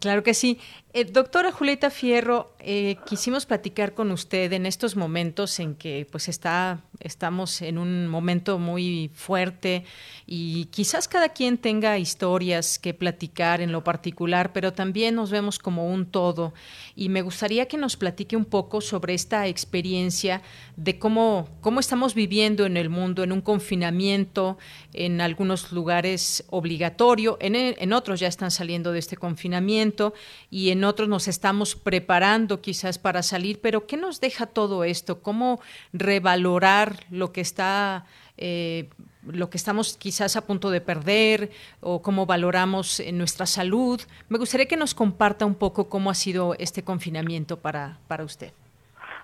Claro 0.00 0.22
que 0.22 0.32
sí. 0.32 0.58
Eh, 0.94 1.04
doctora 1.04 1.52
Julieta 1.52 1.90
Fierro, 1.90 2.52
eh, 2.58 2.96
quisimos 3.06 3.44
platicar 3.44 3.92
con 3.92 4.10
usted 4.10 4.52
en 4.52 4.64
estos 4.64 4.96
momentos 4.96 5.60
en 5.60 5.74
que 5.76 6.06
pues 6.10 6.28
está, 6.28 6.80
estamos 7.04 7.62
en 7.62 7.78
un 7.78 8.08
momento 8.08 8.58
muy 8.58 9.10
fuerte 9.14 9.84
y 10.26 10.66
quizás 10.66 11.08
cada 11.08 11.30
quien 11.30 11.58
tenga 11.58 11.98
historias 11.98 12.78
que 12.78 12.94
platicar 12.94 13.60
en 13.60 13.72
lo 13.72 13.84
particular, 13.84 14.52
pero 14.52 14.72
también 14.72 15.14
nos 15.14 15.30
vemos 15.30 15.58
como 15.58 15.88
un 15.88 16.06
todo. 16.06 16.54
Y 16.94 17.08
me 17.08 17.22
gustaría 17.22 17.66
que 17.66 17.76
nos 17.76 17.96
platique 17.96 18.36
un 18.36 18.44
poco 18.44 18.80
sobre 18.80 19.14
esta 19.14 19.46
experiencia 19.46 20.42
de 20.76 20.98
cómo, 20.98 21.48
cómo 21.60 21.80
estamos 21.80 22.14
viviendo 22.14 22.66
en 22.66 22.76
el 22.76 22.88
mundo, 22.88 23.22
en 23.24 23.32
un 23.32 23.40
confinamiento, 23.40 24.58
en 24.92 25.20
algunos 25.20 25.72
lugares 25.72 26.44
obligatorio, 26.50 27.36
en, 27.40 27.56
en 27.56 27.92
otros 27.92 28.20
ya 28.20 28.28
están 28.28 28.50
saliendo 28.50 28.92
de 28.92 28.98
este 28.98 29.16
confinamiento 29.16 30.14
y 30.50 30.70
en 30.70 30.84
otros 30.84 31.08
nos 31.08 31.28
estamos 31.28 31.74
preparando 31.74 32.60
quizás 32.60 32.98
para 32.98 33.22
salir, 33.22 33.60
pero 33.60 33.86
¿qué 33.86 33.96
nos 33.96 34.20
deja 34.20 34.46
todo 34.46 34.84
esto? 34.84 35.20
¿Cómo 35.20 35.60
revalorar 35.92 36.91
lo 37.10 37.32
que 37.32 37.40
está... 37.40 38.04
Eh, 38.36 38.88
lo 39.24 39.50
que 39.50 39.56
estamos 39.56 39.96
quizás 39.96 40.34
a 40.34 40.44
punto 40.44 40.70
de 40.70 40.80
perder 40.80 41.50
o 41.80 42.02
cómo 42.02 42.26
valoramos 42.26 43.00
nuestra 43.12 43.46
salud. 43.46 44.00
Me 44.28 44.36
gustaría 44.36 44.66
que 44.66 44.76
nos 44.76 44.96
comparta 44.96 45.46
un 45.46 45.54
poco 45.54 45.88
cómo 45.88 46.10
ha 46.10 46.14
sido 46.14 46.56
este 46.58 46.82
confinamiento 46.82 47.56
para, 47.56 47.98
para 48.08 48.24
usted. 48.24 48.52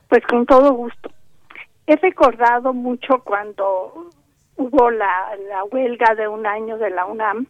Pues 0.08 0.24
con 0.24 0.46
todo 0.46 0.72
gusto. 0.72 1.10
He 1.88 1.96
recordado 1.96 2.72
mucho 2.72 3.24
cuando 3.24 4.08
hubo 4.56 4.90
la, 4.92 5.36
la 5.48 5.64
huelga 5.64 6.14
de 6.14 6.28
un 6.28 6.46
año 6.46 6.78
de 6.78 6.90
la 6.90 7.04
UNAM, 7.04 7.46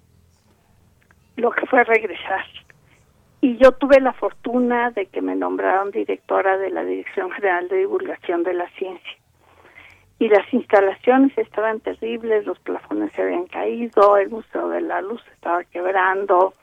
lo 1.37 1.51
que 1.51 1.67
fue 1.67 1.85
regresar 1.85 2.47
y 3.41 3.57
yo 3.59 3.73
tuve 3.73 4.01
la 4.01 4.13
fortuna 4.13 4.91
de 4.91 5.07
que 5.07 5.23
me 5.23 5.37
nombraron 5.37 5.91
directora 5.91 6.59
de 6.59 6.71
la 6.71 6.85
Dirección 6.85 7.31
General 7.31 7.69
de 7.69 7.79
Divulgación 7.79 8.43
de 8.43 8.55
la 8.55 8.69
Ciencia. 8.71 9.18
Y 10.19 10.29
las 10.29 10.53
instalaciones 10.53 11.37
estaban 11.39 11.81
terribles, 11.81 12.45
los 12.45 12.59
plafones 12.61 13.13
se 13.13 13.23
habían 13.23 13.47
caído, 13.47 14.17
el 14.17 14.31
Museo 14.31 14.69
de 14.69 14.81
la 14.81 15.01
Luz 15.01 15.23
estaba 15.33 15.63
quebrando, 15.65 16.55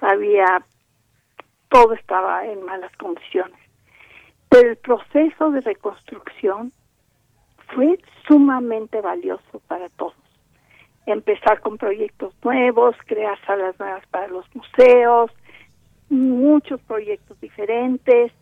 había, 0.00 0.62
todo 1.68 1.94
estaba 1.94 2.46
en 2.46 2.62
malas 2.64 2.94
condiciones. 2.96 3.58
Pero 4.48 4.70
el 4.70 4.76
proceso 4.76 5.50
de 5.50 5.62
reconstrucción 5.62 6.72
fue 7.74 7.98
sumamente 8.28 9.00
valioso 9.00 9.60
para 9.66 9.88
todos. 9.90 10.14
Empezar 11.06 11.60
con 11.60 11.78
proyectos 11.78 12.34
nuevos, 12.44 12.94
crear 13.06 13.38
salas 13.46 13.78
nuevas 13.80 14.06
para 14.08 14.28
los 14.28 14.44
museos, 14.54 15.32
muchos 16.10 16.80
proyectos 16.82 17.40
diferentes, 17.40 18.32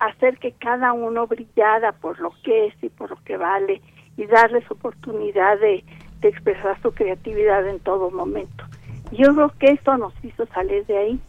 hacer 0.00 0.38
que 0.38 0.52
cada 0.52 0.92
uno 0.92 1.26
brillara 1.26 1.92
por 1.92 2.18
lo 2.20 2.32
que 2.42 2.66
es 2.66 2.74
y 2.82 2.88
por 2.88 3.10
lo 3.10 3.16
que 3.24 3.36
vale 3.36 3.80
y 4.16 4.26
darles 4.26 4.68
oportunidad 4.70 5.58
de, 5.60 5.84
expresar 6.22 6.78
su 6.82 6.92
creatividad 6.92 7.66
en 7.66 7.80
todo 7.80 8.10
momento. 8.10 8.64
Yo 9.10 9.34
creo 9.34 9.50
que 9.58 9.72
esto 9.72 9.96
nos 9.96 10.12
hizo 10.22 10.44
salir 10.48 10.84
de 10.84 10.98
ahí 10.98 11.20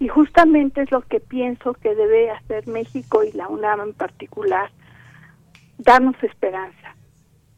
y 0.00 0.08
justamente 0.08 0.82
es 0.82 0.90
lo 0.90 1.02
que 1.02 1.20
pienso 1.20 1.74
que 1.74 1.94
debe 1.94 2.28
hacer 2.32 2.66
México 2.66 3.22
y 3.22 3.30
la 3.30 3.46
UNAM 3.46 3.80
en 3.80 3.94
particular, 3.94 4.72
darnos 5.78 6.20
esperanza. 6.24 6.96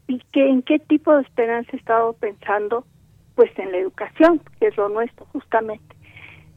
¿Y 0.07 0.19
que, 0.31 0.49
en 0.49 0.61
qué 0.61 0.77
tipo 0.77 1.15
de 1.15 1.23
esperanza 1.23 1.71
he 1.73 1.77
estado 1.77 2.13
pensando? 2.13 2.85
Pues 3.33 3.49
en 3.57 3.71
la 3.71 3.79
educación, 3.79 4.39
que 4.59 4.67
es 4.67 4.77
lo 4.77 4.87
nuestro 4.87 5.25
justamente 5.33 5.95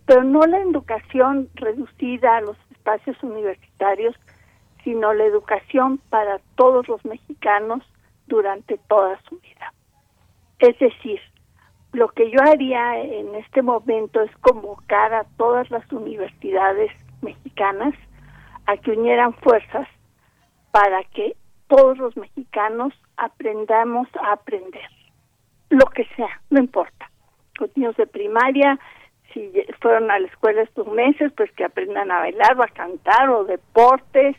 pero 0.07 0.23
no 0.23 0.47
la 0.47 0.61
educación 0.61 1.49
reducida 1.55 2.37
a 2.37 2.41
los 2.43 2.57
espacios 2.85 3.17
universitarios, 3.23 4.15
sino 4.83 5.15
la 5.15 5.25
educación 5.25 5.99
para 6.11 6.39
todos 6.57 6.87
los 6.87 7.03
mexicanos 7.07 7.83
durante 8.27 8.79
toda 8.89 9.19
su 9.29 9.39
vida. 9.39 9.73
Es 10.59 10.79
decir, 10.79 11.19
lo 11.93 12.09
que 12.09 12.31
yo 12.31 12.39
haría 12.43 13.01
en 13.01 13.35
este 13.37 13.63
momento 13.63 14.21
es 14.21 14.31
convocar 14.39 15.15
a 15.15 15.25
todas 15.39 15.71
las 15.71 15.91
universidades 15.93 16.91
mexicanas 17.23 17.95
a 18.67 18.77
que 18.77 18.91
unieran 18.91 19.33
fuerzas 19.35 19.89
para 20.71 21.05
que 21.05 21.37
todos 21.69 21.97
los 21.97 22.15
mexicanos 22.17 22.93
aprendamos 23.17 24.09
a 24.21 24.33
aprender, 24.33 24.89
lo 25.71 25.87
que 25.87 26.05
sea, 26.17 26.41
no 26.51 26.61
importa. 26.61 27.11
Los 27.59 27.75
niños 27.77 27.97
de 27.97 28.07
primaria 28.07 28.79
si 29.35 29.53
fueron 29.81 30.11
a 30.11 30.19
la 30.19 30.29
escuela 30.29 30.63
estos 30.63 30.87
meses, 30.87 31.33
pues 31.37 31.51
que 31.53 31.65
aprendan 31.65 32.11
a 32.11 32.21
bailar 32.21 32.57
o 32.59 32.63
a 32.63 32.69
cantar 32.69 33.29
o 33.29 33.45
deportes, 33.45 34.37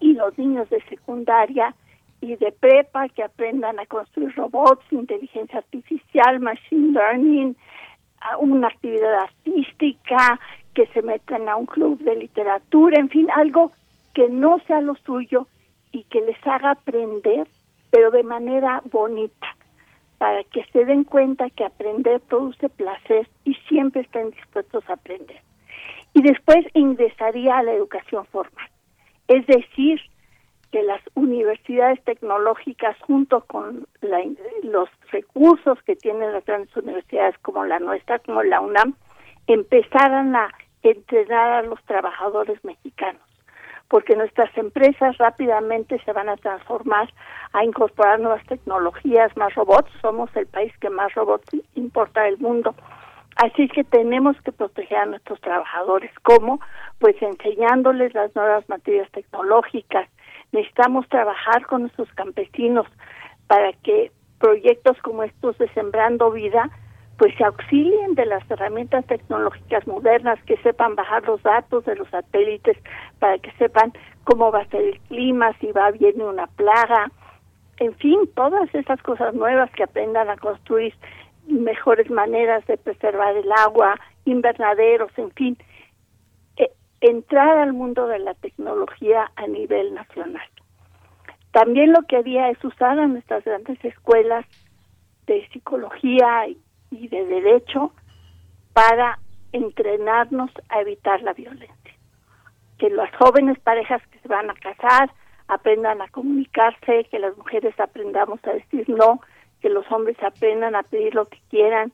y 0.00 0.12
los 0.12 0.36
niños 0.36 0.68
de 0.68 0.82
secundaria 0.90 1.74
y 2.20 2.36
de 2.36 2.52
prepa 2.52 3.08
que 3.08 3.22
aprendan 3.22 3.78
a 3.78 3.86
construir 3.86 4.34
robots, 4.34 4.84
inteligencia 4.90 5.58
artificial, 5.58 6.40
machine 6.40 6.92
learning, 6.92 7.56
una 8.40 8.68
actividad 8.68 9.14
artística, 9.14 10.38
que 10.74 10.86
se 10.88 11.00
metan 11.00 11.48
a 11.48 11.56
un 11.56 11.64
club 11.64 11.98
de 12.00 12.16
literatura, 12.16 13.00
en 13.00 13.08
fin, 13.08 13.28
algo 13.30 13.72
que 14.12 14.28
no 14.28 14.58
sea 14.66 14.80
lo 14.80 14.94
suyo 14.96 15.46
y 15.92 16.04
que 16.04 16.20
les 16.20 16.36
haga 16.46 16.72
aprender, 16.72 17.46
pero 17.90 18.10
de 18.10 18.22
manera 18.22 18.82
bonita 18.90 19.55
para 20.18 20.44
que 20.44 20.64
se 20.72 20.84
den 20.84 21.04
cuenta 21.04 21.50
que 21.50 21.64
aprender 21.64 22.20
produce 22.20 22.68
placer 22.68 23.28
y 23.44 23.54
siempre 23.68 24.02
estén 24.02 24.30
dispuestos 24.30 24.88
a 24.88 24.94
aprender. 24.94 25.40
Y 26.14 26.22
después 26.22 26.64
ingresaría 26.74 27.58
a 27.58 27.62
la 27.62 27.72
educación 27.72 28.24
formal. 28.26 28.68
Es 29.28 29.46
decir, 29.46 30.00
que 30.72 30.82
las 30.82 31.00
universidades 31.14 32.02
tecnológicas 32.04 32.96
junto 33.00 33.42
con 33.42 33.86
los 34.62 34.88
recursos 35.10 35.82
que 35.82 35.96
tienen 35.96 36.32
las 36.32 36.44
grandes 36.44 36.74
universidades 36.76 37.38
como 37.38 37.64
la 37.64 37.78
nuestra, 37.78 38.18
como 38.20 38.42
la 38.42 38.60
UNAM, 38.60 38.94
empezaran 39.46 40.34
a 40.34 40.48
entrenar 40.82 41.52
a 41.52 41.62
los 41.62 41.82
trabajadores 41.84 42.62
mexicanos 42.64 43.22
porque 43.88 44.16
nuestras 44.16 44.56
empresas 44.56 45.16
rápidamente 45.18 46.00
se 46.04 46.12
van 46.12 46.28
a 46.28 46.36
transformar 46.36 47.12
a 47.52 47.64
incorporar 47.64 48.20
nuevas 48.20 48.44
tecnologías, 48.46 49.36
más 49.36 49.54
robots. 49.54 49.90
Somos 50.00 50.28
el 50.36 50.46
país 50.46 50.72
que 50.80 50.90
más 50.90 51.14
robots 51.14 51.48
importa 51.74 52.22
del 52.22 52.38
mundo. 52.38 52.74
Así 53.36 53.68
que 53.68 53.84
tenemos 53.84 54.36
que 54.42 54.52
proteger 54.52 54.98
a 54.98 55.06
nuestros 55.06 55.40
trabajadores. 55.40 56.10
¿Cómo? 56.22 56.60
Pues 56.98 57.20
enseñándoles 57.20 58.14
las 58.14 58.34
nuevas 58.34 58.68
materias 58.68 59.10
tecnológicas. 59.12 60.08
Necesitamos 60.52 61.08
trabajar 61.08 61.66
con 61.66 61.82
nuestros 61.82 62.10
campesinos 62.14 62.86
para 63.46 63.72
que 63.84 64.10
proyectos 64.38 64.96
como 65.02 65.22
estos 65.22 65.56
de 65.58 65.68
Sembrando 65.74 66.30
Vida 66.30 66.70
pues 67.18 67.34
se 67.36 67.44
auxilien 67.44 68.14
de 68.14 68.26
las 68.26 68.48
herramientas 68.50 69.06
tecnológicas 69.06 69.86
modernas, 69.86 70.38
que 70.44 70.56
sepan 70.58 70.94
bajar 70.96 71.26
los 71.26 71.42
datos 71.42 71.84
de 71.84 71.96
los 71.96 72.08
satélites 72.08 72.76
para 73.18 73.38
que 73.38 73.50
sepan 73.52 73.92
cómo 74.24 74.50
va 74.50 74.60
a 74.60 74.68
ser 74.68 74.82
el 74.82 75.00
clima, 75.00 75.52
si 75.60 75.72
va 75.72 75.90
venir 75.90 76.22
una 76.22 76.46
plaga, 76.46 77.10
en 77.78 77.94
fin, 77.96 78.18
todas 78.34 78.74
esas 78.74 79.02
cosas 79.02 79.34
nuevas 79.34 79.70
que 79.72 79.82
aprendan 79.82 80.30
a 80.30 80.36
construir 80.36 80.94
mejores 81.46 82.10
maneras 82.10 82.66
de 82.66 82.76
preservar 82.76 83.36
el 83.36 83.50
agua, 83.52 83.98
invernaderos, 84.24 85.10
en 85.16 85.30
fin, 85.32 85.58
e, 86.56 86.70
entrar 87.00 87.58
al 87.58 87.72
mundo 87.72 88.08
de 88.08 88.18
la 88.18 88.34
tecnología 88.34 89.30
a 89.36 89.46
nivel 89.46 89.94
nacional. 89.94 90.48
También 91.52 91.92
lo 91.92 92.02
que 92.02 92.16
haría 92.16 92.50
es 92.50 92.62
usar 92.64 92.98
a 92.98 93.06
nuestras 93.06 93.44
grandes 93.44 93.82
escuelas 93.84 94.44
de 95.26 95.46
psicología 95.48 96.48
y 96.48 96.58
de 97.08 97.24
derecho 97.26 97.92
para 98.72 99.18
entrenarnos 99.52 100.50
a 100.68 100.80
evitar 100.80 101.22
la 101.22 101.32
violencia. 101.32 101.94
Que 102.78 102.90
las 102.90 103.14
jóvenes 103.16 103.58
parejas 103.60 104.02
que 104.08 104.18
se 104.18 104.28
van 104.28 104.50
a 104.50 104.54
casar 104.54 105.10
aprendan 105.48 106.02
a 106.02 106.08
comunicarse, 106.08 107.04
que 107.10 107.18
las 107.18 107.36
mujeres 107.36 107.78
aprendamos 107.78 108.40
a 108.44 108.52
decir 108.52 108.88
no, 108.88 109.20
que 109.60 109.68
los 109.70 109.90
hombres 109.90 110.16
aprendan 110.22 110.74
a 110.74 110.82
pedir 110.82 111.14
lo 111.14 111.26
que 111.26 111.38
quieran 111.48 111.92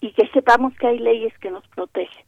y 0.00 0.12
que 0.12 0.28
sepamos 0.28 0.74
que 0.76 0.88
hay 0.88 0.98
leyes 0.98 1.36
que 1.38 1.50
nos 1.50 1.66
protegen. 1.68 2.24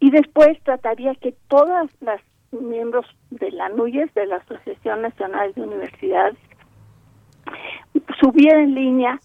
Y 0.00 0.10
después 0.10 0.60
trataría 0.62 1.14
que 1.14 1.34
todas 1.48 1.90
las 2.00 2.20
miembros 2.50 3.06
de 3.30 3.50
la 3.50 3.68
NUYES, 3.68 4.12
de 4.14 4.26
la 4.26 4.36
Asociación 4.36 5.02
Nacional 5.02 5.52
de 5.54 5.62
Universidades, 5.62 6.38
subieran 8.20 8.64
en 8.64 8.74
línea 8.74 9.20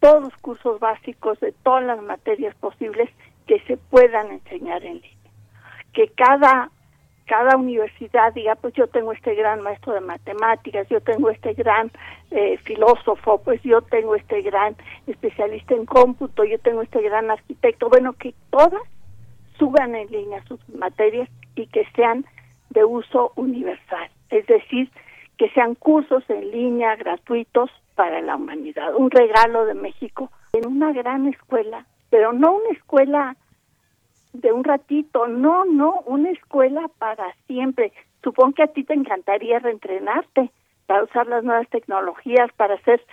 todos 0.00 0.22
los 0.22 0.36
cursos 0.38 0.80
básicos 0.80 1.38
de 1.40 1.52
todas 1.52 1.84
las 1.84 2.02
materias 2.02 2.54
posibles 2.56 3.10
que 3.46 3.60
se 3.60 3.76
puedan 3.76 4.30
enseñar 4.32 4.84
en 4.84 4.94
línea. 4.94 5.30
Que 5.92 6.08
cada 6.08 6.70
cada 7.30 7.56
universidad 7.56 8.34
diga, 8.34 8.56
pues 8.56 8.74
yo 8.74 8.88
tengo 8.88 9.12
este 9.12 9.36
gran 9.36 9.60
maestro 9.62 9.92
de 9.92 10.00
matemáticas, 10.00 10.88
yo 10.88 11.00
tengo 11.00 11.30
este 11.30 11.54
gran 11.54 11.92
eh, 12.32 12.58
filósofo, 12.64 13.40
pues 13.44 13.62
yo 13.62 13.82
tengo 13.82 14.16
este 14.16 14.42
gran 14.42 14.74
especialista 15.06 15.76
en 15.76 15.86
cómputo, 15.86 16.42
yo 16.42 16.58
tengo 16.58 16.82
este 16.82 17.00
gran 17.00 17.30
arquitecto. 17.30 17.88
Bueno, 17.88 18.14
que 18.14 18.34
todas 18.50 18.82
suban 19.60 19.94
en 19.94 20.10
línea 20.10 20.42
sus 20.48 20.58
materias 20.70 21.28
y 21.54 21.68
que 21.68 21.86
sean 21.94 22.26
de 22.70 22.84
uso 22.84 23.30
universal, 23.36 24.10
es 24.30 24.44
decir, 24.48 24.90
que 25.38 25.48
sean 25.50 25.76
cursos 25.76 26.24
en 26.30 26.50
línea 26.50 26.96
gratuitos 26.96 27.70
para 28.00 28.22
la 28.22 28.36
humanidad, 28.36 28.94
un 28.96 29.10
regalo 29.10 29.66
de 29.66 29.74
México 29.74 30.30
en 30.54 30.66
una 30.66 30.90
gran 30.90 31.26
escuela, 31.26 31.84
pero 32.08 32.32
no 32.32 32.54
una 32.54 32.70
escuela 32.70 33.36
de 34.32 34.50
un 34.52 34.64
ratito, 34.64 35.28
no, 35.28 35.66
no, 35.66 36.00
una 36.06 36.30
escuela 36.30 36.88
para 36.96 37.34
siempre. 37.46 37.92
Supongo 38.24 38.54
que 38.54 38.62
a 38.62 38.68
ti 38.68 38.84
te 38.84 38.94
encantaría 38.94 39.58
reentrenarte 39.58 40.50
para 40.86 41.04
usar 41.04 41.26
las 41.26 41.44
nuevas 41.44 41.68
tecnologías, 41.68 42.50
para 42.56 42.76
hacer 42.76 43.04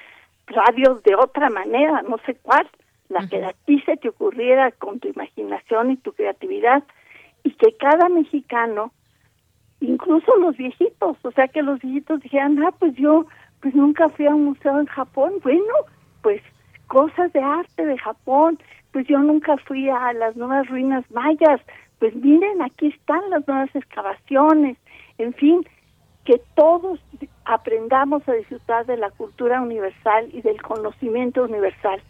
radios 0.45 1.03
de 1.03 1.15
otra 1.15 1.49
manera, 1.49 2.01
no 2.03 2.17
sé 2.25 2.35
cuál, 2.35 2.65
la 3.09 3.27
que 3.27 3.43
a 3.43 3.51
ti 3.65 3.81
se 3.81 3.97
te 3.97 4.07
ocurriera 4.07 4.71
con 4.71 5.01
tu 5.01 5.09
imaginación 5.09 5.91
y 5.91 5.97
tu 5.97 6.13
creatividad, 6.13 6.81
y 7.43 7.51
que 7.55 7.75
cada 7.75 8.07
mexicano, 8.07 8.93
incluso 9.81 10.33
los 10.37 10.55
viejitos, 10.55 11.17
o 11.23 11.31
sea, 11.31 11.49
que 11.49 11.61
los 11.61 11.81
viejitos 11.81 12.21
dijeran, 12.21 12.57
ah, 12.63 12.71
pues 12.79 12.95
yo, 12.95 13.25
pues 13.67 13.75
nunca 13.75 14.07
fui 14.07 14.25
a 14.25 14.33
un 14.33 14.45
museo 14.45 14.79
en 14.79 14.85
Japón, 14.85 15.33
bueno, 15.43 15.73
pues 16.21 16.41
cosas 16.87 17.33
de 17.33 17.41
arte 17.41 17.85
de 17.85 17.97
Japón, 17.97 18.57
pues 18.93 19.05
yo 19.07 19.19
nunca 19.19 19.57
fui 19.57 19.89
a 19.89 20.13
las 20.13 20.37
nuevas 20.37 20.69
ruinas 20.69 21.03
mayas, 21.11 21.59
pues 21.99 22.15
miren, 22.15 22.61
aquí 22.61 22.87
están 22.87 23.29
las 23.29 23.45
nuevas 23.45 23.69
excavaciones, 23.75 24.77
en 25.17 25.33
fin, 25.33 25.67
que 26.23 26.39
todos 26.55 27.01
aprendamos 27.43 28.25
a 28.29 28.31
disfrutar 28.35 28.85
de 28.85 28.95
la 28.95 29.09
cultura 29.09 29.61
universal 29.61 30.29
y 30.31 30.41
del 30.41 30.61
conocimiento 30.61 31.43
universal. 31.43 32.01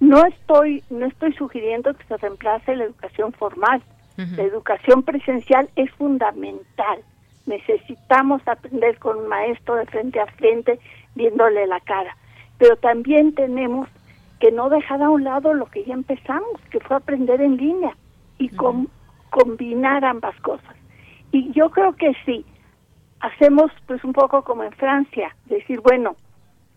No 0.00 0.22
estoy 0.26 0.84
no 0.90 1.06
estoy 1.06 1.32
sugiriendo 1.32 1.94
que 1.94 2.04
se 2.04 2.18
reemplace 2.18 2.76
la 2.76 2.84
educación 2.84 3.32
formal. 3.32 3.82
La 4.18 4.42
educación 4.42 5.02
presencial 5.02 5.70
es 5.76 5.90
fundamental. 5.92 6.98
Necesitamos 7.46 8.46
aprender 8.46 8.98
con 8.98 9.18
un 9.18 9.28
maestro 9.28 9.74
de 9.76 9.86
frente 9.86 10.20
a 10.20 10.26
frente, 10.26 10.78
viéndole 11.14 11.66
la 11.66 11.80
cara. 11.80 12.16
Pero 12.58 12.76
también 12.76 13.34
tenemos 13.34 13.88
que 14.40 14.50
no 14.50 14.68
dejar 14.68 15.02
a 15.02 15.10
un 15.10 15.24
lado 15.24 15.54
lo 15.54 15.66
que 15.66 15.84
ya 15.84 15.94
empezamos, 15.94 16.60
que 16.70 16.80
fue 16.80 16.96
aprender 16.96 17.40
en 17.40 17.56
línea 17.56 17.96
y 18.38 18.50
combinar 19.30 20.04
ambas 20.04 20.38
cosas. 20.40 20.74
Y 21.32 21.50
yo 21.52 21.70
creo 21.70 21.94
que 21.96 22.12
sí, 22.24 22.44
hacemos 23.20 23.70
pues 23.86 24.04
un 24.04 24.12
poco 24.12 24.42
como 24.42 24.62
en 24.64 24.72
Francia, 24.72 25.34
decir, 25.46 25.80
bueno, 25.80 26.16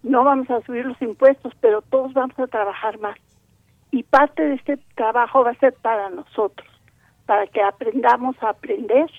no 0.03 0.23
vamos 0.23 0.49
a 0.49 0.62
subir 0.62 0.86
los 0.86 1.01
impuestos, 1.01 1.53
pero 1.60 1.82
todos 1.82 2.13
vamos 2.13 2.38
a 2.39 2.47
trabajar 2.47 2.99
más. 2.99 3.17
Y 3.91 4.03
parte 4.03 4.43
de 4.43 4.56
este 4.56 4.77
trabajo 4.95 5.43
va 5.43 5.51
a 5.51 5.60
ser 5.60 5.73
para 5.73 6.10
nosotros, 6.10 6.67
para 7.25 7.47
que 7.47 7.62
aprendamos 7.62 8.41
a 8.41 8.49
aprender 8.49 9.10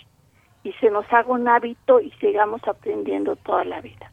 y 0.68 0.72
se 0.81 0.90
nos 0.90 1.07
haga 1.11 1.28
un 1.28 1.48
hábito 1.48 2.00
y 2.00 2.11
sigamos 2.20 2.61
aprendiendo 2.66 3.37
toda 3.37 3.64
la 3.64 3.81
vida. 3.81 4.11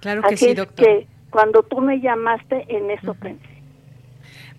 Claro 0.00 0.22
que 0.22 0.36
sí, 0.36 0.52
doctor. 0.52 0.84
que 0.84 1.06
cuando 1.30 1.62
tú 1.62 1.80
me 1.80 2.00
llamaste, 2.00 2.64
en 2.68 2.90
eso 2.90 3.14
pensé. 3.14 3.48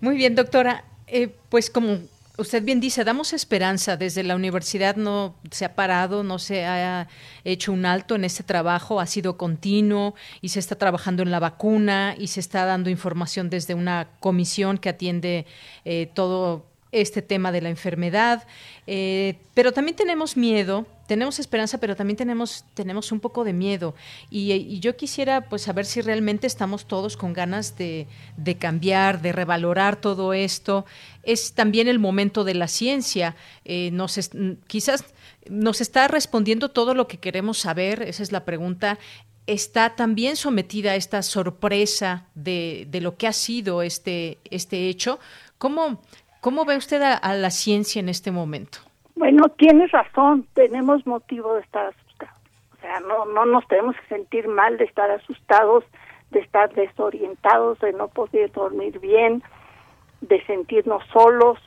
Muy 0.00 0.16
bien, 0.16 0.34
doctora. 0.34 0.84
Eh, 1.06 1.34
pues 1.50 1.70
como 1.70 1.98
usted 2.38 2.62
bien 2.62 2.80
dice, 2.80 3.04
damos 3.04 3.32
esperanza. 3.32 3.96
Desde 3.96 4.22
la 4.22 4.34
universidad 4.34 4.96
no 4.96 5.36
se 5.50 5.64
ha 5.66 5.74
parado, 5.74 6.22
no 6.22 6.38
se 6.38 6.64
ha 6.64 7.08
hecho 7.44 7.72
un 7.72 7.86
alto 7.86 8.14
en 8.14 8.24
este 8.24 8.42
trabajo, 8.42 8.98
ha 8.98 9.06
sido 9.06 9.36
continuo 9.36 10.14
y 10.40 10.48
se 10.48 10.58
está 10.58 10.76
trabajando 10.76 11.22
en 11.22 11.30
la 11.30 11.38
vacuna 11.38 12.14
y 12.18 12.28
se 12.28 12.40
está 12.40 12.64
dando 12.64 12.90
información 12.90 13.50
desde 13.50 13.74
una 13.74 14.08
comisión 14.20 14.78
que 14.78 14.88
atiende 14.88 15.46
eh, 15.84 16.10
todo 16.14 16.66
este 16.92 17.20
tema 17.22 17.52
de 17.52 17.60
la 17.60 17.68
enfermedad. 17.68 18.46
Eh, 18.86 19.36
pero 19.54 19.72
también 19.72 19.96
tenemos 19.96 20.36
miedo 20.36 20.86
tenemos 21.06 21.38
esperanza, 21.38 21.78
pero 21.78 21.96
también 21.96 22.16
tenemos, 22.16 22.64
tenemos 22.74 23.12
un 23.12 23.20
poco 23.20 23.44
de 23.44 23.52
miedo. 23.52 23.94
Y, 24.30 24.80
yo 24.80 24.96
quisiera 24.96 25.48
pues 25.48 25.62
saber 25.62 25.86
si 25.86 26.00
realmente 26.00 26.46
estamos 26.46 26.86
todos 26.86 27.16
con 27.16 27.32
ganas 27.32 27.76
de, 27.76 28.06
cambiar, 28.58 29.22
de 29.22 29.32
revalorar 29.32 30.00
todo 30.00 30.32
esto. 30.32 30.84
Es 31.22 31.52
también 31.54 31.88
el 31.88 31.98
momento 31.98 32.44
de 32.44 32.54
la 32.54 32.68
ciencia. 32.68 33.36
Eh, 33.64 33.90
nos 33.92 34.18
quizás 34.66 35.04
nos 35.48 35.80
está 35.80 36.08
respondiendo 36.08 36.70
todo 36.70 36.94
lo 36.94 37.06
que 37.06 37.18
queremos 37.18 37.58
saber, 37.58 38.02
esa 38.02 38.22
es 38.22 38.32
la 38.32 38.44
pregunta. 38.44 38.98
Está 39.46 39.94
también 39.94 40.36
sometida 40.36 40.92
a 40.92 40.96
esta 40.96 41.22
sorpresa 41.22 42.26
de, 42.34 42.88
lo 43.00 43.16
que 43.16 43.28
ha 43.28 43.32
sido 43.32 43.82
este, 43.82 44.38
este 44.50 44.88
hecho. 44.88 45.20
¿Cómo, 45.56 46.02
cómo 46.40 46.64
ve 46.64 46.76
usted 46.76 47.00
a 47.00 47.34
la 47.34 47.50
ciencia 47.50 48.00
en 48.00 48.08
este 48.08 48.32
momento? 48.32 48.85
Bueno, 49.16 49.48
tienes 49.48 49.90
razón, 49.92 50.46
tenemos 50.52 51.06
motivo 51.06 51.54
de 51.54 51.62
estar 51.62 51.86
asustados. 51.86 52.38
O 52.74 52.80
sea, 52.82 53.00
no, 53.00 53.24
no 53.24 53.46
nos 53.46 53.66
tenemos 53.66 53.96
que 53.96 54.14
sentir 54.14 54.46
mal 54.46 54.76
de 54.76 54.84
estar 54.84 55.10
asustados, 55.10 55.84
de 56.30 56.40
estar 56.40 56.72
desorientados, 56.74 57.78
de 57.80 57.94
no 57.94 58.08
poder 58.08 58.52
dormir 58.52 58.98
bien, 59.00 59.42
de 60.20 60.44
sentirnos 60.44 61.02
solos. 61.14 61.58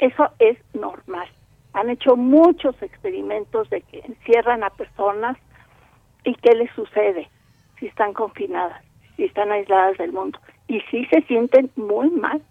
Eso 0.00 0.28
es 0.38 0.58
normal. 0.74 1.28
Han 1.72 1.88
hecho 1.88 2.14
muchos 2.16 2.80
experimentos 2.82 3.70
de 3.70 3.80
que 3.80 4.00
encierran 4.00 4.62
a 4.62 4.68
personas 4.68 5.38
y 6.24 6.34
qué 6.34 6.54
les 6.54 6.70
sucede 6.72 7.30
si 7.78 7.86
están 7.86 8.12
confinadas, 8.12 8.84
si 9.16 9.24
están 9.24 9.50
aisladas 9.50 9.96
del 9.96 10.12
mundo. 10.12 10.38
Y 10.68 10.80
sí 10.90 11.06
se 11.06 11.22
sienten 11.22 11.70
muy 11.76 12.10
mal 12.10 12.42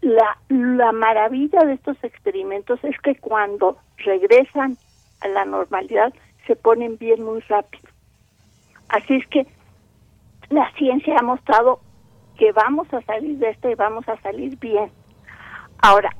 la, 0.00 0.38
la 0.48 0.92
maravilla 0.92 1.64
de 1.64 1.74
estos 1.74 1.96
experimentos 2.04 2.78
es 2.84 2.98
que 3.00 3.16
cuando 3.16 3.78
regresan 3.98 4.76
a 5.20 5.28
la 5.28 5.44
normalidad 5.44 6.12
se 6.46 6.56
ponen 6.56 6.96
bien 6.98 7.22
muy 7.22 7.40
rápido. 7.42 7.88
Así 8.88 9.14
es 9.14 9.26
que 9.28 9.46
la 10.50 10.70
ciencia 10.72 11.16
ha 11.18 11.22
mostrado 11.22 11.80
que 12.38 12.52
vamos 12.52 12.92
a 12.94 13.02
salir 13.02 13.38
de 13.38 13.50
esto 13.50 13.68
y 13.68 13.74
vamos 13.74 14.08
a 14.08 14.20
salir 14.22 14.56
bien. 14.58 14.90
Ahora, 15.82 16.14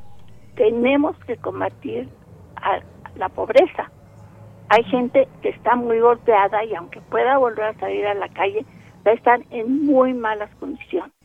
tenemos 0.56 1.16
que 1.24 1.36
combatir 1.36 2.08
a 2.56 2.80
la 3.16 3.28
pobreza. 3.28 3.90
Hay 4.68 4.84
gente 4.84 5.28
que 5.40 5.50
está 5.50 5.76
muy 5.76 6.00
golpeada 6.00 6.64
y 6.64 6.74
aunque 6.74 7.00
pueda 7.00 7.38
volver 7.38 7.66
a 7.66 7.78
salir 7.78 8.06
a 8.06 8.14
la 8.14 8.28
calle, 8.28 8.66
va 9.06 9.12
a 9.12 9.14
estar 9.14 9.40
en 9.50 9.86
muy 9.86 10.12
malas 10.12 10.50
condiciones 10.56 11.17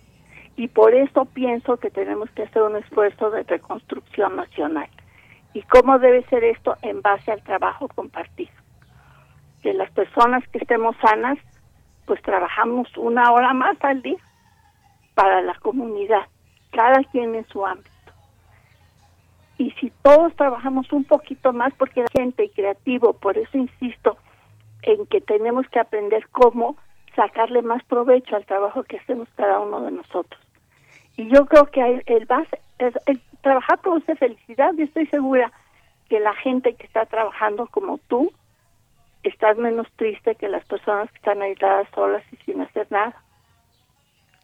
Y 0.56 0.68
por 0.68 0.94
eso 0.94 1.26
pienso 1.26 1.78
que 1.78 1.90
tenemos 1.90 2.30
que 2.32 2.44
hacer 2.44 2.62
un 2.62 2.76
esfuerzo 2.76 3.32
de 3.32 3.44
reconstrucción 3.44 4.36
nacional. 4.36 4.88
¿Y 5.54 5.62
cómo 5.64 6.00
debe 6.00 6.24
ser 6.26 6.44
esto? 6.44 6.76
En 6.82 7.02
base 7.02 7.32
al 7.32 7.44
trabajo 7.44 7.88
compartido. 7.88 8.52
Que 9.62 9.74
las 9.74 9.92
personas 9.92 10.48
que 10.50 10.60
estemos 10.60 10.96
sanas, 10.98 11.38
pues 12.06 12.22
trabajamos 12.22 12.96
una 12.98 13.32
hora 13.32 13.54
más 13.54 13.78
al 13.84 14.02
día 14.02 14.18
para 15.16 15.42
la 15.42 15.56
comunidad, 15.56 16.28
cada 16.72 17.04
quien 17.12 17.36
en 17.36 17.48
su 17.48 17.66
ámbito. 17.66 17.90
Y 19.58 19.72
si 19.80 19.92
todos 20.02 20.36
trabajamos 20.36 20.92
un 20.92 21.04
poquito 21.04 21.54
más, 21.54 21.74
porque 21.76 22.02
la 22.02 22.08
gente 22.12 22.50
creativo, 22.50 23.14
por 23.14 23.38
eso 23.38 23.58
insisto 23.58 24.18
en 24.82 25.06
que 25.06 25.22
tenemos 25.22 25.68
que 25.70 25.80
aprender 25.80 26.28
cómo 26.30 26.76
sacarle 27.16 27.62
más 27.62 27.84
provecho 27.84 28.36
al 28.36 28.46
trabajo 28.46 28.84
que 28.84 28.98
hacemos 28.98 29.28
cada 29.36 29.60
uno 29.60 29.82
de 29.82 29.92
nosotros. 29.92 30.42
Y 31.16 31.30
yo 31.30 31.46
creo 31.46 31.66
que 31.68 32.04
el 32.06 32.26
base, 32.26 32.60
el, 32.80 32.94
el 33.06 33.22
trabajar 33.42 33.80
produce 33.82 34.16
felicidad 34.16 34.74
y 34.78 34.84
estoy 34.84 35.06
segura 35.08 35.52
que 36.10 36.20
la 36.20 36.34
gente 36.34 36.76
que 36.76 36.86
está 36.86 37.06
trabajando 37.06 37.68
como 37.68 37.98
tú 38.08 38.32
estás 39.24 39.58
menos 39.58 39.88
triste 39.96 40.36
que 40.36 40.50
las 40.50 40.66
personas 40.66 41.10
que 41.12 41.18
están 41.18 41.42
aisladas 41.42 41.88
solas 41.96 42.24
y 42.32 42.38
sin 42.38 42.62
hacer 42.62 42.88
nada. 42.92 43.16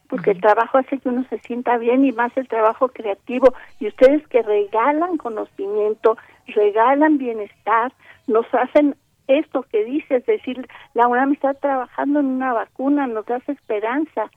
Porque 0.08 0.32
el 0.32 0.42
trabajo 0.42 0.80
hace 0.80 0.98
que 0.98 1.10
uno 1.10 1.24
se 1.30 1.38
sienta 1.40 1.78
bien 1.78 2.04
y 2.04 2.12
más 2.12 2.36
el 2.36 2.48
trabajo 2.48 2.88
creativo. 2.88 3.54
Y 3.80 3.88
ustedes 3.88 4.28
que 4.28 4.42
regalan 4.42 5.18
conocimiento, 5.18 6.18
regalan 6.48 7.20
bienestar, 7.20 7.94
nos 8.26 8.52
hacen 8.54 8.96
esto 9.30 9.64
que 9.64 9.84
dices, 9.86 10.26
decir, 10.26 10.68
la 10.94 11.08
UNAM 11.08 11.34
está 11.34 11.54
trabajando 11.54 12.20
en 12.20 12.26
una 12.26 12.54
vacuna, 12.54 13.08
nos 13.08 13.26
da 13.26 13.38
esperanza. 13.48 14.30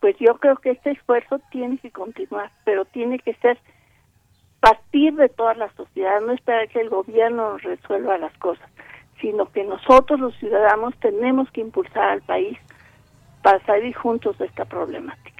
Pues 0.00 0.16
yo 0.18 0.34
creo 0.38 0.56
que 0.56 0.70
este 0.72 0.90
esfuerzo 0.90 1.40
tiene 1.50 1.78
que 1.78 1.90
continuar, 1.90 2.50
pero 2.64 2.84
tiene 2.84 3.18
que 3.20 3.34
ser 3.34 3.58
partir 4.62 5.14
de 5.14 5.28
toda 5.28 5.54
la 5.54 5.72
sociedad, 5.72 6.20
no 6.20 6.32
esperar 6.32 6.68
que 6.68 6.80
el 6.80 6.88
gobierno 6.88 7.58
resuelva 7.58 8.16
las 8.18 8.36
cosas, 8.38 8.68
sino 9.20 9.50
que 9.50 9.64
nosotros 9.64 10.20
los 10.20 10.36
ciudadanos 10.36 10.94
tenemos 11.00 11.50
que 11.50 11.62
impulsar 11.62 12.10
al 12.10 12.22
país 12.22 12.56
para 13.42 13.58
salir 13.66 13.94
juntos 13.94 14.38
de 14.38 14.46
esta 14.46 14.64
problemática. 14.64 15.31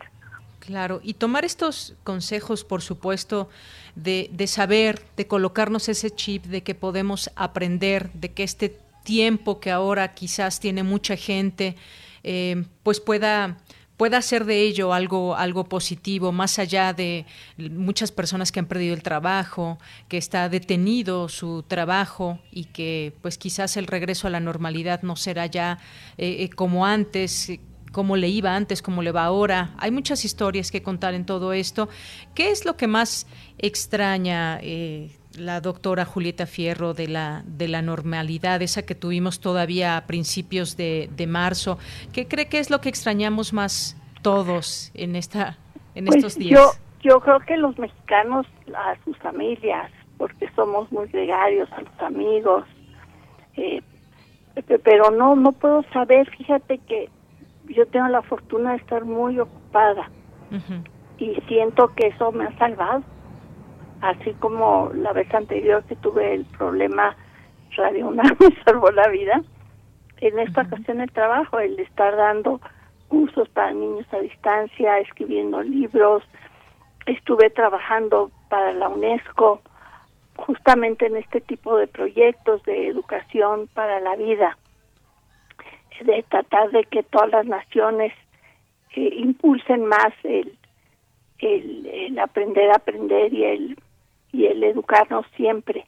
Claro, 0.65 1.01
y 1.03 1.15
tomar 1.15 1.45
estos 1.45 1.95
consejos, 2.05 2.63
por 2.63 2.83
supuesto, 2.83 3.49
de, 3.97 4.31
de 4.33 4.47
saber, 4.47 5.03
de 5.17 5.27
colocarnos 5.27 5.89
ese 5.89 6.13
chip 6.13 6.45
de 6.45 6.63
que 6.63 6.77
podemos 6.77 7.31
aprender, 7.35 8.13
de 8.13 8.31
que 8.31 8.45
este 8.45 8.79
tiempo 9.03 9.59
que 9.59 9.73
ahora 9.73 10.15
quizás 10.15 10.61
tiene 10.61 10.85
mucha 10.85 11.17
gente, 11.17 11.75
eh, 12.23 12.65
pues 12.85 13.01
pueda 13.01 13.59
pueda 13.97 14.19
hacer 14.19 14.47
de 14.47 14.63
ello 14.63 14.93
algo, 14.93 15.37
algo 15.37 15.65
positivo, 15.65 16.33
más 16.33 16.59
allá 16.59 16.93
de 16.93 17.25
muchas 17.57 18.11
personas 18.11 18.51
que 18.51 18.59
han 18.59 18.67
perdido 18.67 18.95
el 18.95 19.03
trabajo, 19.03 19.79
que 20.09 20.17
está 20.17 20.49
detenido 20.49 21.29
su 21.29 21.63
trabajo 21.63 22.41
y 22.51 22.65
que 22.65 23.15
pues 23.21 23.39
quizás 23.39 23.77
el 23.77 23.87
regreso 23.87 24.27
a 24.27 24.31
la 24.31 24.41
normalidad 24.41 25.03
no 25.03 25.15
será 25.15 25.47
ya 25.47 25.79
eh, 26.19 26.37
eh, 26.41 26.51
como 26.51 26.85
antes, 26.85 27.53
cómo 27.93 28.17
le 28.17 28.29
iba 28.29 28.57
antes, 28.57 28.83
cómo 28.83 29.03
le 29.03 29.13
va 29.13 29.25
ahora. 29.25 29.71
Hay 29.79 29.91
muchas 29.91 30.25
historias 30.25 30.71
que 30.71 30.83
contar 30.83 31.15
en 31.15 31.25
todo 31.25 31.53
esto. 31.53 31.89
¿Qué 32.35 32.51
es 32.51 32.65
lo 32.65 32.77
que 32.77 32.87
más 32.87 33.27
extraña 33.59 34.59
eh, 34.63 35.11
la 35.39 35.61
doctora 35.61 36.05
Julieta 36.05 36.47
Fierro 36.47 36.95
de 36.95 37.09
la, 37.09 37.43
de 37.47 37.69
la 37.69 37.83
normalidad, 37.83 38.63
esa 38.63 38.83
que 38.83 38.95
tuvimos 38.95 39.41
todavía 39.41 39.97
a 39.97 40.07
principios 40.07 40.77
de, 40.77 41.09
marzo? 41.29 41.79
¿Qué 42.13 42.27
cree 42.27 42.49
que 42.49 42.59
es 42.59 42.71
lo 42.71 42.81
que 42.81 42.89
extrañamos 42.89 43.53
más 43.53 43.97
todos 44.23 44.91
en, 44.95 45.15
esta, 45.15 45.59
en 45.95 46.07
pues 46.07 46.17
estos 46.17 46.37
días? 46.37 46.59
Yo, 46.59 47.11
yo 47.11 47.21
creo 47.21 47.41
que 47.41 47.57
los 47.57 47.79
mexicanos, 47.79 48.47
a 48.75 48.97
sus 49.05 49.17
familias, 49.19 49.91
porque 50.17 50.49
somos 50.57 50.91
muy 50.91 51.09
gregarios, 51.09 51.71
a 51.73 51.83
los 51.83 52.01
amigos, 52.01 52.65
eh, 53.57 53.83
pero 54.85 55.11
no, 55.11 55.35
no 55.35 55.53
puedo 55.53 55.83
saber, 55.93 56.29
fíjate 56.37 56.79
que 56.79 57.09
yo 57.73 57.87
tengo 57.87 58.09
la 58.09 58.23
fortuna 58.23 58.73
de 58.73 58.77
estar 58.79 59.05
muy 59.05 59.39
ocupada 59.39 60.11
y 61.19 61.35
siento 61.49 61.95
que 61.95 62.09
eso 62.09 62.33
me 62.33 62.45
ha 62.45 62.59
salvado. 62.59 63.03
Así 64.01 64.33
como 64.41 64.91
la 64.95 65.13
vez 65.13 65.33
anterior 65.33 65.85
que 65.85 65.97
tuve 65.97 66.35
el 66.35 66.45
problema 66.45 67.17
Radio 67.77 68.09
Una 68.09 68.25
me 68.25 68.63
salvó 68.65 68.91
la 68.91 69.09
vida, 69.09 69.43
en 70.19 70.39
esta 70.39 70.63
ocasión 70.63 71.01
el 71.01 71.11
trabajo, 71.11 71.59
el 71.59 71.79
estar 71.79 72.17
dando 72.17 72.61
cursos 73.09 73.49
para 73.51 73.73
niños 73.73 74.07
a 74.13 74.19
distancia, 74.19 74.99
escribiendo 74.99 75.63
libros, 75.63 76.23
estuve 77.07 77.51
trabajando 77.51 78.31
para 78.49 78.73
la 78.73 78.89
UNESCO 78.89 79.61
justamente 80.37 81.07
en 81.07 81.17
este 81.17 81.41
tipo 81.41 81.77
de 81.77 81.87
proyectos 81.87 82.63
de 82.65 82.89
educación 82.89 83.69
para 83.75 84.01
la 84.01 84.17
vida 84.17 84.57
de 86.03 86.25
tratar 86.29 86.71
de 86.71 86.85
que 86.85 87.03
todas 87.03 87.31
las 87.31 87.47
naciones 87.47 88.13
eh, 88.95 89.15
impulsen 89.17 89.87
más 89.87 90.13
el, 90.25 90.57
el, 91.39 92.19
aprender 92.19 92.71
a 92.71 92.77
aprender 92.77 93.33
y 93.33 93.45
el 93.45 93.79
y 94.33 94.47
el 94.47 94.65
educarnos 94.65 95.27
siempre. 95.37 95.87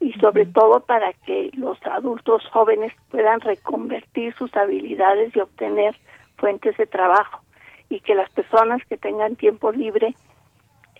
Y 0.00 0.12
sobre 0.14 0.46
todo 0.46 0.80
para 0.80 1.12
que 1.12 1.50
los 1.54 1.78
adultos 1.86 2.42
jóvenes 2.52 2.92
puedan 3.10 3.40
reconvertir 3.40 4.34
sus 4.34 4.54
habilidades 4.54 5.34
y 5.34 5.40
obtener 5.40 5.96
fuentes 6.36 6.76
de 6.76 6.86
trabajo. 6.86 7.40
Y 7.88 8.00
que 8.00 8.14
las 8.14 8.30
personas 8.30 8.82
que 8.86 8.96
tengan 8.96 9.36
tiempo 9.36 9.72
libre 9.72 10.14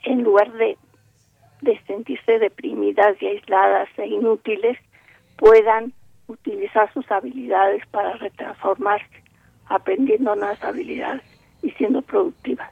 en 0.05 0.23
lugar 0.23 0.53
de, 0.53 0.77
de 1.63 1.81
sentirse 1.87 2.39
deprimidas 2.39 3.21
y 3.21 3.27
aisladas 3.27 3.89
e 3.99 4.07
inútiles 4.07 4.79
puedan 5.37 5.93
utilizar 6.31 6.93
sus 6.93 7.11
habilidades 7.11 7.87
para 7.89 8.15
retransformarse, 8.15 9.23
aprendiendo 9.67 10.35
nuevas 10.37 10.63
habilidades 10.63 11.23
y 11.63 11.71
siendo 11.73 12.03
productivas. 12.03 12.71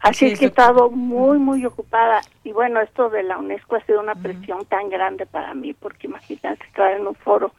Así 0.00 0.26
es 0.26 0.38
que 0.38 0.44
he 0.44 0.48
estado 0.48 0.90
muy, 0.90 1.38
muy 1.38 1.64
ocupada. 1.66 2.20
Y 2.44 2.52
bueno, 2.52 2.80
esto 2.80 3.10
de 3.10 3.24
la 3.24 3.38
UNESCO 3.38 3.76
ha 3.76 3.84
sido 3.84 4.00
una 4.00 4.14
presión 4.14 4.64
tan 4.66 4.88
grande 4.88 5.26
para 5.26 5.54
mí, 5.54 5.74
porque 5.74 6.06
imagínate 6.06 6.64
estar 6.64 6.92
en 6.92 7.06
un 7.06 7.14
foro 7.16 7.52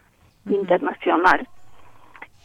internacional, 0.46 1.48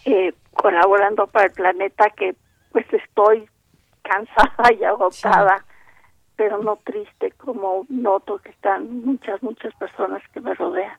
eh, 0.05 0.35
colaborando 0.53 1.27
para 1.29 1.47
el 1.47 1.53
planeta, 1.53 2.11
que 2.11 2.35
pues 2.73 2.87
estoy 2.93 3.49
cansada 4.03 4.73
y 4.79 4.83
agotada, 4.83 5.65
pero 6.35 6.59
no 6.59 6.77
triste, 6.85 7.31
como 7.33 7.87
noto 7.89 8.39
que 8.39 8.51
están 8.51 9.05
muchas, 9.05 9.41
muchas 9.45 9.73
personas 9.75 10.23
que 10.33 10.41
me 10.41 10.55
rodean. 10.55 10.99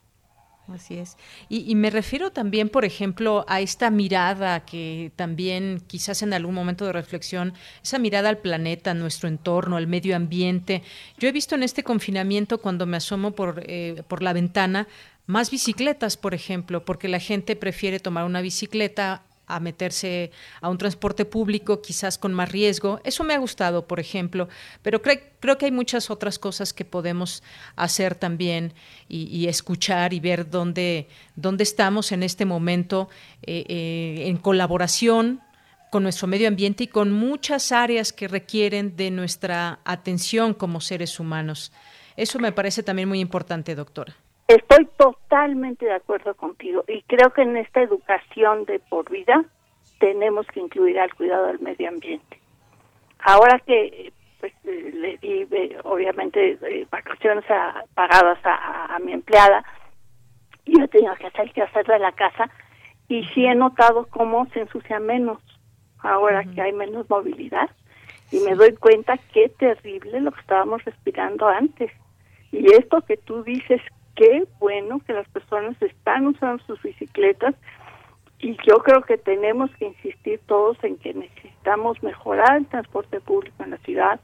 Así 0.74 0.98
es. 0.98 1.16
Y, 1.48 1.76
me 1.76 1.92
refiero 1.92 2.32
también, 2.32 2.70
por 2.70 2.86
ejemplo, 2.86 3.46
a 3.48 3.62
esta 3.62 3.92
mirada 3.92 4.66
que 4.66 5.12
también 5.16 5.82
quizás 5.86 6.24
en 6.24 6.34
algún 6.34 6.56
momento 6.56 6.86
de 6.86 6.92
reflexión, 6.92 7.54
esa 7.84 8.00
mirada 8.00 8.30
al 8.30 8.40
planeta, 8.40 8.92
a 8.92 8.96
nuestro 8.96 9.30
entorno, 9.30 9.78
al 9.78 9.86
medio 9.86 10.16
ambiente. 10.16 10.82
Yo 11.20 11.30
he 11.30 11.32
visto 11.32 11.54
en 11.54 11.62
este 11.62 11.84
confinamiento, 11.84 12.58
cuando 12.60 12.88
me 12.88 12.98
asomo 12.98 13.32
por, 13.32 13.64
eh, 13.68 14.02
por 14.08 14.24
la 14.24 14.34
ventana, 14.34 14.88
más 15.28 15.52
bicicletas, 15.52 16.18
por 16.18 16.34
ejemplo, 16.34 16.84
porque 16.84 17.10
la 17.10 17.20
gente 17.20 17.56
prefiere 17.56 18.00
tomar 18.00 18.26
una 18.26 18.42
bicicleta 18.42 19.22
a 19.48 19.60
meterse 19.60 20.32
a 20.62 20.70
un 20.70 20.78
transporte 20.78 21.26
público 21.26 21.82
quizás 21.82 22.18
con 22.18 22.34
más 22.34 22.52
riesgo. 22.52 23.00
Eso 23.04 23.24
me 23.24 23.34
ha 23.34 23.38
gustado, 23.38 23.88
por 23.88 24.00
ejemplo, 24.00 24.48
pero 24.82 25.02
creo 25.02 25.58
que 25.58 25.66
hay 25.66 25.72
muchas 25.72 26.10
otras 26.10 26.40
cosas 26.40 26.74
que 26.74 26.86
podemos 26.86 27.44
hacer 27.76 28.16
también 28.16 28.74
y, 29.08 29.48
escuchar 29.48 30.14
y 30.14 30.20
ver 30.20 30.50
dónde, 30.50 31.08
dónde 31.36 31.64
estamos 31.64 32.12
en 32.12 32.24
este 32.24 32.46
momento 32.46 33.10
eh, 33.44 33.64
eh, 33.68 34.28
en 34.28 34.38
colaboración 34.38 35.42
con 35.92 36.04
nuestro 36.04 36.28
medio 36.28 36.48
ambiente 36.48 36.86
y 36.86 36.88
con 36.88 37.12
muchas 37.12 37.72
áreas 37.72 38.12
que 38.12 38.28
requieren 38.28 38.96
de 38.96 39.12
nuestra 39.12 39.80
atención 39.86 40.54
como 40.54 40.82
seres 40.82 41.20
humanos. 41.20 41.72
Eso 42.18 42.40
me 42.40 42.52
parece 42.52 42.84
también 42.84 43.08
muy 43.08 43.20
importante, 43.20 43.76
doctora. 43.76 44.16
Estoy 44.48 44.86
totalmente 44.98 45.86
de 45.86 45.94
acuerdo 45.94 46.36
contigo 46.36 46.84
y 46.88 47.02
creo 47.04 47.32
que 47.34 47.42
en 47.42 47.58
esta 47.58 47.82
educación 47.82 48.66
de 48.66 48.78
por 48.80 49.10
vida 49.10 49.44
tenemos 50.00 50.46
que 50.48 50.60
incluir 50.60 51.00
al 51.00 51.14
cuidado 51.16 51.48
del 51.48 51.60
medio 51.60 51.90
ambiente. 51.90 52.40
Ahora 53.20 53.60
que 53.66 54.14
pues, 54.40 54.54
le 54.64 55.18
di 55.18 55.48
obviamente 55.84 56.60
eh, 56.62 56.86
vacaciones 56.92 57.44
pagadas 57.96 58.38
a, 58.44 59.00
mi 59.00 59.14
empleada, 59.14 59.64
yo 60.68 60.84
he 60.84 60.88
tenido 60.90 61.16
que 61.16 61.28
hacer 61.28 61.52
que 61.52 61.64
hacer 61.64 61.86
de 61.88 61.98
la 61.98 62.12
casa 62.12 62.48
y 63.08 63.24
sí 63.34 63.46
he 63.48 63.56
notado 63.56 64.06
cómo 64.12 64.46
se 64.54 64.60
ensucia 64.62 65.00
menos 65.00 65.40
ahora 66.00 66.44
que 66.44 66.62
hay 66.62 66.72
menos 66.72 67.10
movilidad 67.10 67.72
y 68.32 68.40
me 68.42 68.54
doy 68.54 68.76
cuenta 68.76 69.18
qué 69.34 69.50
terrible 69.50 70.22
lo 70.22 70.32
que 70.32 70.42
estábamos 70.42 70.86
respirando 70.86 71.48
antes. 71.48 71.92
Y 72.52 72.72
esto 72.74 73.02
que 73.02 73.18
tú 73.18 73.44
dices 73.44 73.82
qué 74.16 74.46
bueno 74.60 75.02
que 75.06 75.14
las 75.14 75.28
personas 75.30 75.80
están 75.82 76.28
usando 76.28 76.64
sus 76.66 76.82
bicicletas 76.82 77.56
y 78.40 78.58
yo 78.68 78.78
creo 78.84 79.02
que 79.02 79.18
tenemos 79.18 79.72
que 79.78 79.86
insistir 79.86 80.40
todos 80.46 80.78
en 80.84 80.98
que 80.98 81.14
necesitamos 81.14 82.02
mejorar 82.04 82.58
el 82.58 82.66
transporte 82.68 83.20
público 83.22 83.64
en 83.64 83.72
la 83.72 83.78
ciudad, 83.78 84.20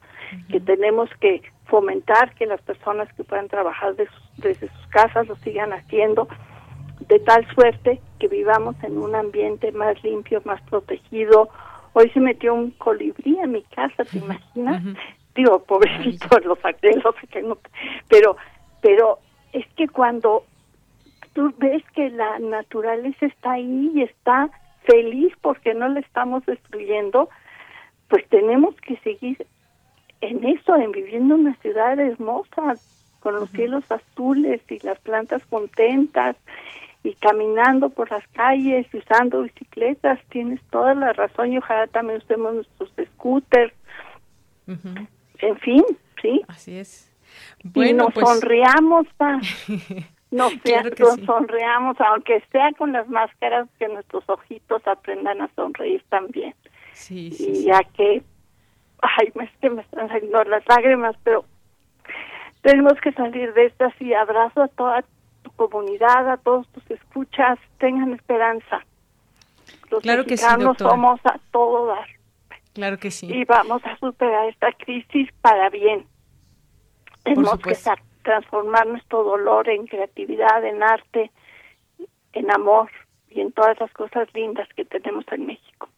que 0.49 0.59
tenemos 0.59 1.09
que 1.19 1.41
fomentar 1.65 2.33
que 2.35 2.45
las 2.45 2.61
personas 2.61 3.11
que 3.13 3.23
puedan 3.23 3.47
trabajar 3.47 3.95
desde 4.37 4.59
sus 4.59 4.87
casas 4.89 5.27
lo 5.27 5.35
sigan 5.37 5.73
haciendo, 5.73 6.27
de 7.07 7.19
tal 7.19 7.47
suerte 7.55 7.99
que 8.19 8.27
vivamos 8.27 8.75
en 8.83 8.97
un 8.97 9.15
ambiente 9.15 9.71
más 9.71 10.01
limpio, 10.03 10.41
más 10.45 10.61
protegido. 10.63 11.49
Hoy 11.93 12.09
se 12.11 12.19
metió 12.19 12.53
un 12.53 12.71
colibrí 12.71 13.39
en 13.39 13.53
mi 13.53 13.63
casa, 13.63 14.03
¿te 14.05 14.19
imaginas? 14.19 14.83
Digo, 15.35 15.63
pobrecito, 15.63 16.39
lo 16.39 16.55
saqué, 16.57 16.91
lo 17.03 17.13
saqué, 17.13 17.43
pero, 18.07 18.35
pero 18.81 19.19
es 19.53 19.65
que 19.75 19.87
cuando 19.87 20.43
tú 21.33 21.53
ves 21.57 21.83
que 21.93 22.09
la 22.09 22.39
naturaleza 22.39 23.25
está 23.25 23.53
ahí 23.53 23.91
y 23.93 24.03
está 24.03 24.49
feliz 24.83 25.33
porque 25.41 25.73
no 25.73 25.87
la 25.87 25.99
estamos 25.99 26.45
destruyendo, 26.45 27.29
pues 28.07 28.27
tenemos 28.29 28.75
que 28.81 28.97
seguir 28.97 29.45
en 30.21 30.45
eso, 30.45 30.75
en 30.75 30.91
viviendo 30.91 31.35
una 31.35 31.55
ciudad 31.57 31.99
hermosa, 31.99 32.75
con 33.21 33.35
los 33.35 33.49
cielos 33.51 33.83
azules 33.91 34.61
y 34.69 34.79
las 34.79 34.99
plantas 34.99 35.45
contentas 35.45 36.35
y 37.03 37.13
caminando 37.15 37.89
por 37.89 38.11
las 38.11 38.27
calles 38.29 38.87
y 38.93 38.97
usando 38.97 39.43
bicicletas, 39.43 40.19
tienes 40.29 40.61
toda 40.69 40.93
la 40.93 41.13
razón 41.13 41.53
y 41.53 41.57
ojalá 41.57 41.87
también 41.87 42.19
usemos 42.19 42.53
nuestros 42.53 42.91
scooters. 43.13 43.73
En 45.39 45.57
fin, 45.59 45.83
¿sí? 46.21 46.41
Así 46.47 46.77
es. 46.77 47.11
Y 47.73 47.93
nos 47.93 48.13
pues... 48.13 48.27
sonreamos, 48.27 49.07
nos, 50.32 50.53
sonreamos, 51.25 51.97
aunque 52.01 52.43
sea 52.51 52.71
con 52.77 52.91
las 52.91 53.07
máscaras, 53.07 53.67
que 53.79 53.88
nuestros 53.88 54.23
ojitos 54.27 54.86
aprendan 54.88 55.41
a 55.41 55.49
sonreír 55.55 56.03
también. 56.09 56.55
Sí, 56.93 57.36
y 57.39 57.65
ya 57.65 57.79
que, 57.95 58.23
ay, 59.01 59.32
es 59.34 59.49
que 59.59 59.69
me 59.69 59.82
están 59.82 60.07
saliendo 60.07 60.43
las 60.43 60.63
lágrimas, 60.67 61.15
pero 61.23 61.45
tenemos 62.61 62.93
que 63.01 63.11
salir 63.13 63.53
de 63.53 63.65
estas 63.65 63.93
y 63.99 64.13
abrazo 64.13 64.63
a 64.63 64.67
toda 64.67 65.03
tu 65.43 65.51
comunidad, 65.51 66.29
a 66.29 66.38
todos 66.38 66.67
tus 66.69 66.91
escuchas, 66.91 67.57
tengan 67.79 68.13
esperanza. 68.13 68.86
Los 69.89 70.01
claro 70.03 70.25
que 70.25 70.38
sí, 70.38 70.45
somos 70.77 71.19
a 71.25 71.39
todo 71.51 71.88
dar. 71.88 72.07
Claro 72.73 72.97
que 72.97 73.11
sí. 73.11 73.27
Y 73.32 73.43
vamos 73.45 73.84
a 73.86 73.97
superar 73.97 74.47
esta 74.47 74.71
crisis 74.73 75.29
para 75.41 75.69
bien. 75.69 76.05
Tenemos 77.24 77.59
que 77.59 77.78
transformar 78.24 78.88
nuestro 78.88 79.24
dolor 79.24 79.69
en 79.69 79.88
creatividad, 79.88 80.65
en 80.65 80.84
arte, 80.84 81.32
en 82.34 82.51
amor 82.51 82.89
y 83.30 83.41
en 83.41 83.51
todas 83.51 83.80
las 83.80 83.91
cosas 83.93 84.28
lindas 84.34 84.67
que 84.76 84.86
tenemos 84.86 85.26
en 85.32 85.45
México. 85.45 85.89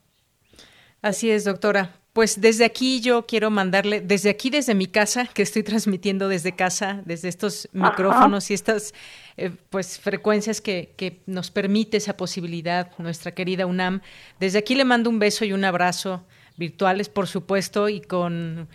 Así 1.02 1.30
es, 1.30 1.44
doctora. 1.44 1.92
Pues 2.14 2.40
desde 2.40 2.64
aquí 2.64 3.02
yo 3.02 3.26
quiero 3.26 3.50
mandarle, 3.50 4.00
desde 4.00 4.30
aquí, 4.30 4.52
desde 4.52 4.76
mi 4.76 4.86
casa, 4.86 5.26
que 5.26 5.42
estoy 5.42 5.64
transmitiendo 5.64 6.28
desde 6.28 6.56
casa, 6.56 7.02
desde 7.06 7.28
estos 7.28 7.68
micrófonos 7.74 8.52
y 8.52 8.54
estas 8.54 8.94
eh, 9.36 9.50
pues 9.72 10.00
frecuencias 10.00 10.62
que, 10.62 10.94
que 10.96 11.22
nos 11.26 11.50
permite 11.50 11.98
esa 11.98 12.16
posibilidad, 12.16 12.92
nuestra 13.00 13.32
querida 13.34 13.66
UNAM. 13.66 14.02
Desde 14.40 14.60
aquí 14.60 14.76
le 14.76 14.86
mando 14.86 15.10
un 15.10 15.18
beso 15.18 15.44
y 15.44 15.54
un 15.54 15.66
abrazo 15.66 16.24
virtuales, 16.56 17.10
por 17.10 17.28
supuesto, 17.28 17.90
y 17.90 18.00
con, 18.00 18.70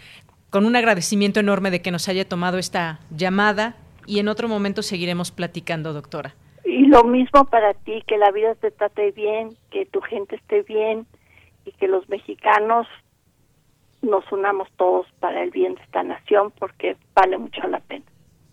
con 0.50 0.64
un 0.64 0.76
agradecimiento 0.76 1.40
enorme 1.40 1.70
de 1.70 1.82
que 1.82 1.90
nos 1.90 2.08
haya 2.08 2.26
tomado 2.26 2.58
esta 2.58 3.00
llamada 3.10 3.76
y 4.06 4.18
en 4.20 4.28
otro 4.28 4.48
momento 4.48 4.82
seguiremos 4.82 5.30
platicando, 5.30 5.92
doctora. 5.92 6.34
Y 6.64 6.86
lo 6.86 7.04
mismo 7.04 7.44
para 7.44 7.74
ti, 7.74 8.02
que 8.06 8.18
la 8.18 8.30
vida 8.30 8.54
te 8.54 8.70
trate 8.70 9.12
bien, 9.12 9.56
que 9.70 9.86
tu 9.86 10.00
gente 10.00 10.36
esté 10.36 10.62
bien 10.62 11.06
y 11.64 11.72
que 11.72 11.88
los 11.88 12.08
mexicanos 12.08 12.86
nos 14.00 14.30
unamos 14.32 14.68
todos 14.76 15.06
para 15.20 15.42
el 15.42 15.50
bien 15.50 15.74
de 15.74 15.82
esta 15.82 16.02
nación 16.02 16.52
porque 16.58 16.96
vale 17.14 17.36
mucho 17.36 17.66
la 17.68 17.80
pena. 17.80 18.04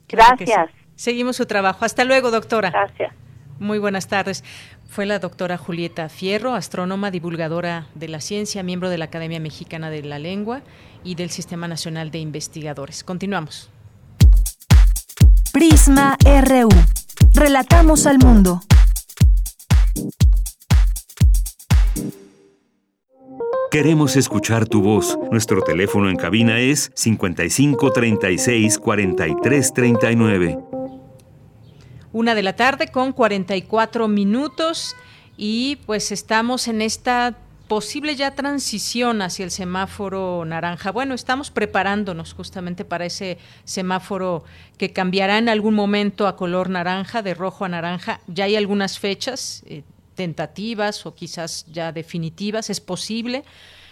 Gracias. 0.10 0.70
Seguimos 0.96 1.38
su 1.38 1.46
trabajo. 1.46 1.86
Hasta 1.86 2.04
luego, 2.04 2.32
doctora. 2.32 2.72
Gracias. 2.72 3.14
Muy 3.60 3.80
buenas 3.80 4.08
tardes. 4.08 4.43
Fue 4.88 5.06
la 5.06 5.20
doctora 5.20 5.58
Julieta 5.58 6.10
Fierro, 6.10 6.56
astrónoma, 6.56 7.12
divulgadora 7.12 7.88
de 7.96 8.10
la 8.10 8.20
ciencia, 8.20 8.64
miembro 8.64 8.89
de 8.89 8.98
la 8.98 9.06
Academia 9.06 9.39
Mexicana 9.39 9.89
de 9.89 10.04
la 10.04 10.20
Lengua 10.20 10.62
y 11.06 11.16
del 11.16 11.30
Sistema 11.30 11.70
Nacional 11.70 12.12
de 12.12 12.20
Investigadores. 12.20 13.03
Continuamos. 13.06 13.70
Prisma 15.53 16.18
RU. 16.26 16.68
Relatamos 17.34 18.08
al 18.08 18.18
mundo. 18.18 18.62
Queremos 23.72 24.16
escuchar 24.16 24.68
tu 24.68 24.82
voz. 24.82 25.18
Nuestro 25.32 25.62
teléfono 25.62 26.10
en 26.10 26.16
cabina 26.16 26.60
es 26.60 26.91
55 26.95 27.91
36 27.91 28.80
43 28.80 29.74
39. 29.74 30.60
Una 32.14 32.36
de 32.36 32.43
la 32.43 32.56
tarde 32.56 32.88
con 32.88 33.12
44 33.12 34.08
minutos 34.08 34.95
y 35.38 35.78
pues 35.86 36.12
estamos 36.14 36.68
en 36.68 36.82
esta 36.82 37.38
posible 37.68 38.16
ya 38.16 38.36
transición 38.36 39.22
hacia 39.22 39.45
el 39.45 39.51
semáforo 39.51 40.45
naranja. 40.45 40.91
Bueno, 40.91 41.13
estamos 41.13 41.51
preparándonos 41.51 42.34
justamente 42.34 42.86
para 42.86 43.05
ese 43.05 43.38
semáforo 43.63 44.43
que 44.78 44.93
cambiará 44.93 45.38
en 45.38 45.49
algún 45.49 45.74
momento 45.74 46.28
a 46.28 46.36
color 46.36 46.70
naranja, 46.70 47.22
de 47.22 47.34
rojo 47.34 47.66
a 47.66 47.70
naranja. 47.70 48.22
Ya 48.28 48.45
hay 48.45 48.55
algunas 48.55 48.99
fechas, 48.99 49.63
eh, 49.66 49.84
tentativas 50.16 51.05
o 51.05 51.13
quizás 51.13 51.66
ya 51.72 51.91
definitivas, 51.91 52.70
es 52.70 52.80
posible. 52.80 53.43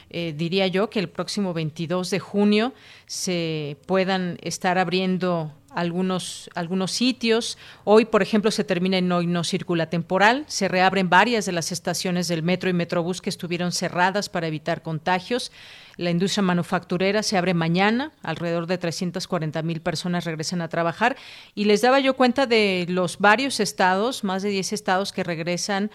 Eh, 0.09 0.33
diría 0.37 0.67
yo 0.67 0.89
que 0.89 0.99
el 0.99 1.09
próximo 1.09 1.53
22 1.53 2.11
de 2.11 2.19
junio 2.19 2.73
se 3.07 3.77
puedan 3.87 4.37
estar 4.41 4.77
abriendo 4.77 5.51
algunos, 5.75 6.49
algunos 6.55 6.91
sitios. 6.91 7.57
Hoy, 7.83 8.05
por 8.05 8.21
ejemplo, 8.21 8.51
se 8.51 8.63
termina 8.63 8.97
en 8.97 9.11
Hoy 9.11 9.27
No 9.27 9.43
Circula 9.43 9.89
Temporal. 9.89 10.45
Se 10.47 10.67
reabren 10.67 11.09
varias 11.09 11.45
de 11.45 11.51
las 11.51 11.71
estaciones 11.71 12.27
del 12.27 12.43
metro 12.43 12.69
y 12.69 12.73
metrobús 12.73 13.21
que 13.21 13.29
estuvieron 13.29 13.71
cerradas 13.71 14.29
para 14.29 14.47
evitar 14.47 14.81
contagios. 14.81 15.51
La 15.97 16.09
industria 16.09 16.41
manufacturera 16.41 17.21
se 17.23 17.37
abre 17.37 17.53
mañana. 17.53 18.11
Alrededor 18.23 18.67
de 18.67 18.77
340 18.77 19.61
mil 19.61 19.81
personas 19.81 20.25
regresan 20.25 20.61
a 20.61 20.69
trabajar. 20.69 21.15
Y 21.55 21.65
les 21.65 21.81
daba 21.81 21.99
yo 21.99 22.15
cuenta 22.15 22.45
de 22.45 22.85
los 22.89 23.19
varios 23.19 23.59
estados, 23.59 24.23
más 24.23 24.41
de 24.43 24.49
10 24.49 24.73
estados 24.73 25.11
que 25.11 25.23
regresan 25.23 25.91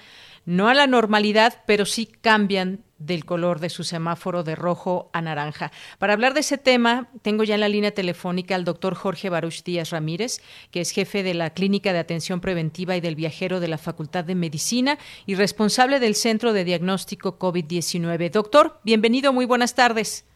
no 0.48 0.68
a 0.68 0.74
la 0.74 0.86
normalidad, 0.86 1.62
pero 1.66 1.84
sí 1.84 2.06
cambian 2.06 2.78
del 2.96 3.26
color 3.26 3.60
de 3.60 3.68
su 3.68 3.84
semáforo 3.84 4.44
de 4.44 4.56
rojo 4.56 5.10
a 5.12 5.20
naranja. 5.20 5.70
Para 5.98 6.14
hablar 6.14 6.32
de 6.32 6.40
ese 6.40 6.56
tema, 6.56 7.08
tengo 7.20 7.44
ya 7.44 7.56
en 7.56 7.60
la 7.60 7.68
línea 7.68 7.90
telefónica 7.90 8.54
al 8.54 8.64
doctor 8.64 8.94
Jorge 8.94 9.28
Baruch 9.28 9.62
Díaz 9.62 9.90
Ramírez, 9.90 10.40
que 10.70 10.80
es 10.80 10.90
jefe 10.90 11.22
de 11.22 11.34
la 11.34 11.50
Clínica 11.50 11.92
de 11.92 11.98
Atención 11.98 12.40
Preventiva 12.40 12.96
y 12.96 13.02
del 13.02 13.14
Viajero 13.14 13.60
de 13.60 13.68
la 13.68 13.76
Facultad 13.76 14.24
de 14.24 14.34
Medicina 14.34 14.96
y 15.26 15.34
responsable 15.34 16.00
del 16.00 16.14
Centro 16.14 16.54
de 16.54 16.64
Diagnóstico 16.64 17.38
COVID-19. 17.38 18.30
Doctor, 18.30 18.80
bienvenido, 18.84 19.34
muy 19.34 19.44
buenas 19.44 19.74
tardes. 19.74 20.26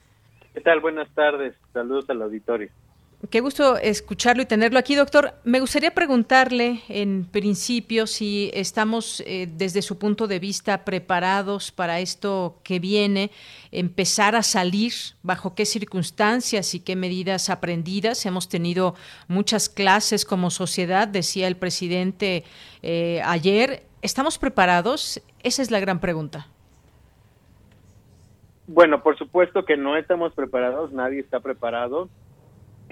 ¿Qué 0.53 0.61
tal? 0.61 0.81
Buenas 0.81 1.09
tardes. 1.15 1.55
Saludos 1.73 2.05
al 2.11 2.21
auditorio. 2.21 2.69
Qué 3.31 3.41
gusto 3.41 3.77
escucharlo 3.77 4.43
y 4.43 4.47
tenerlo 4.47 4.81
aquí, 4.81 4.97
doctor. 4.97 5.35
Me 5.45 5.61
gustaría 5.61 5.93
preguntarle 5.93 6.81
en 6.89 7.25
principio 7.25 8.09
si 8.09 8.51
estamos 8.53 9.23
eh, 9.25 9.49
desde 9.49 9.81
su 9.81 9.97
punto 9.97 10.27
de 10.27 10.41
vista 10.41 10.85
preparados 10.85 11.71
para 11.71 12.01
esto 12.01 12.57
que 12.65 12.81
viene, 12.81 13.31
empezar 13.71 14.35
a 14.35 14.43
salir, 14.43 14.93
bajo 15.23 15.55
qué 15.55 15.67
circunstancias 15.67 16.75
y 16.75 16.81
qué 16.81 16.97
medidas 16.97 17.49
aprendidas. 17.49 18.27
Hemos 18.27 18.49
tenido 18.49 18.97
muchas 19.29 19.69
clases 19.69 20.25
como 20.25 20.51
sociedad, 20.51 21.07
decía 21.07 21.47
el 21.47 21.57
presidente 21.57 22.43
eh, 22.83 23.23
ayer. 23.25 23.85
¿Estamos 24.03 24.37
preparados? 24.37 25.23
Esa 25.45 25.63
es 25.63 25.71
la 25.71 25.79
gran 25.79 26.01
pregunta. 26.01 26.49
Bueno, 28.67 29.01
por 29.01 29.17
supuesto 29.17 29.65
que 29.65 29.77
no 29.77 29.97
estamos 29.97 30.33
preparados, 30.33 30.93
nadie 30.93 31.21
está 31.21 31.39
preparado 31.39 32.09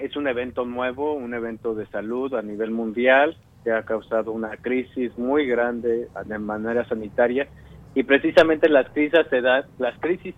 es 0.01 0.15
un 0.15 0.27
evento 0.27 0.65
nuevo, 0.65 1.13
un 1.13 1.33
evento 1.33 1.75
de 1.75 1.85
salud 1.87 2.33
a 2.33 2.41
nivel 2.41 2.71
mundial 2.71 3.37
que 3.63 3.71
ha 3.71 3.83
causado 3.83 4.31
una 4.31 4.57
crisis 4.57 5.17
muy 5.17 5.45
grande 5.45 6.07
de 6.25 6.39
manera 6.39 6.87
sanitaria. 6.87 7.47
Y 7.93 8.03
precisamente 8.03 8.69
las 8.69 8.89
crisis 8.89 9.19
se 9.29 9.41
dan, 9.41 9.65
las 9.77 9.97
crisis 9.99 10.33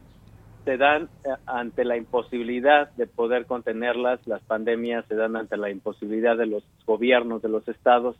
se 0.65 0.77
dan 0.77 1.09
eh, 1.23 1.29
ante 1.45 1.85
la 1.85 1.97
imposibilidad 1.97 2.91
de 2.93 3.07
poder 3.07 3.45
contenerlas, 3.45 4.25
las 4.27 4.41
pandemias 4.43 5.05
se 5.07 5.15
dan 5.15 5.35
ante 5.35 5.57
la 5.57 5.69
imposibilidad 5.69 6.37
de 6.37 6.47
los 6.47 6.63
gobiernos 6.85 7.41
de 7.41 7.49
los 7.49 7.67
estados 7.67 8.17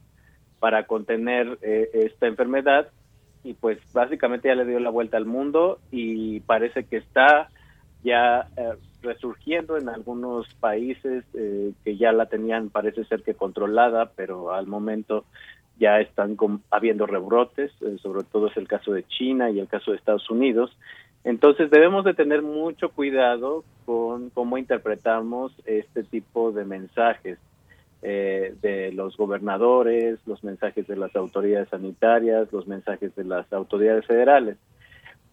para 0.60 0.86
contener 0.86 1.58
eh, 1.62 1.90
esta 1.94 2.28
enfermedad. 2.28 2.88
Y 3.44 3.56
pues 3.56 3.80
básicamente 3.94 4.48
ya 4.48 4.56
le 4.56 4.66
dio 4.66 4.80
la 4.80 4.90
vuelta 4.90 5.18
al 5.18 5.26
mundo 5.26 5.80
y 5.92 6.40
parece 6.42 6.86
que 6.86 6.98
está 6.98 7.50
ya 8.04 8.48
eh, 8.56 8.74
resurgiendo 9.04 9.78
en 9.78 9.90
algunos 9.90 10.52
países 10.56 11.24
eh, 11.34 11.74
que 11.84 11.98
ya 11.98 12.12
la 12.12 12.26
tenían, 12.26 12.70
parece 12.70 13.04
ser 13.06 13.22
que 13.22 13.36
controlada, 13.36 14.12
pero 14.16 14.54
al 14.54 14.68
momento 14.68 15.26
ya 15.78 16.00
están 16.00 16.38
habiendo 16.72 17.06
rebrotes, 17.06 17.72
eh, 17.82 17.98
sobre 18.02 18.24
todo 18.24 18.48
es 18.48 18.58
el 18.58 18.68
caso 18.68 18.94
de 18.94 19.04
China 19.04 19.52
y 19.52 19.60
el 19.60 19.68
caso 19.68 19.92
de 19.92 19.98
Estados 19.98 20.30
Unidos. 20.30 20.76
Entonces 21.24 21.70
debemos 21.70 22.04
de 22.04 22.14
tener 22.14 22.42
mucho 22.42 22.90
cuidado 22.90 23.64
con 23.86 24.30
cómo 24.30 24.58
interpretamos 24.58 25.54
este 25.66 26.04
tipo 26.04 26.52
de 26.52 26.66
mensajes 26.66 27.38
eh, 28.02 28.54
de 28.62 28.92
los 28.92 29.16
gobernadores, 29.16 30.20
los 30.26 30.44
mensajes 30.44 30.86
de 30.88 30.98
las 30.98 31.16
autoridades 31.16 31.70
sanitarias, 31.70 32.52
los 32.52 32.68
mensajes 32.68 33.16
de 33.16 33.24
las 33.24 33.52
autoridades 33.54 34.06
federales. 34.06 34.58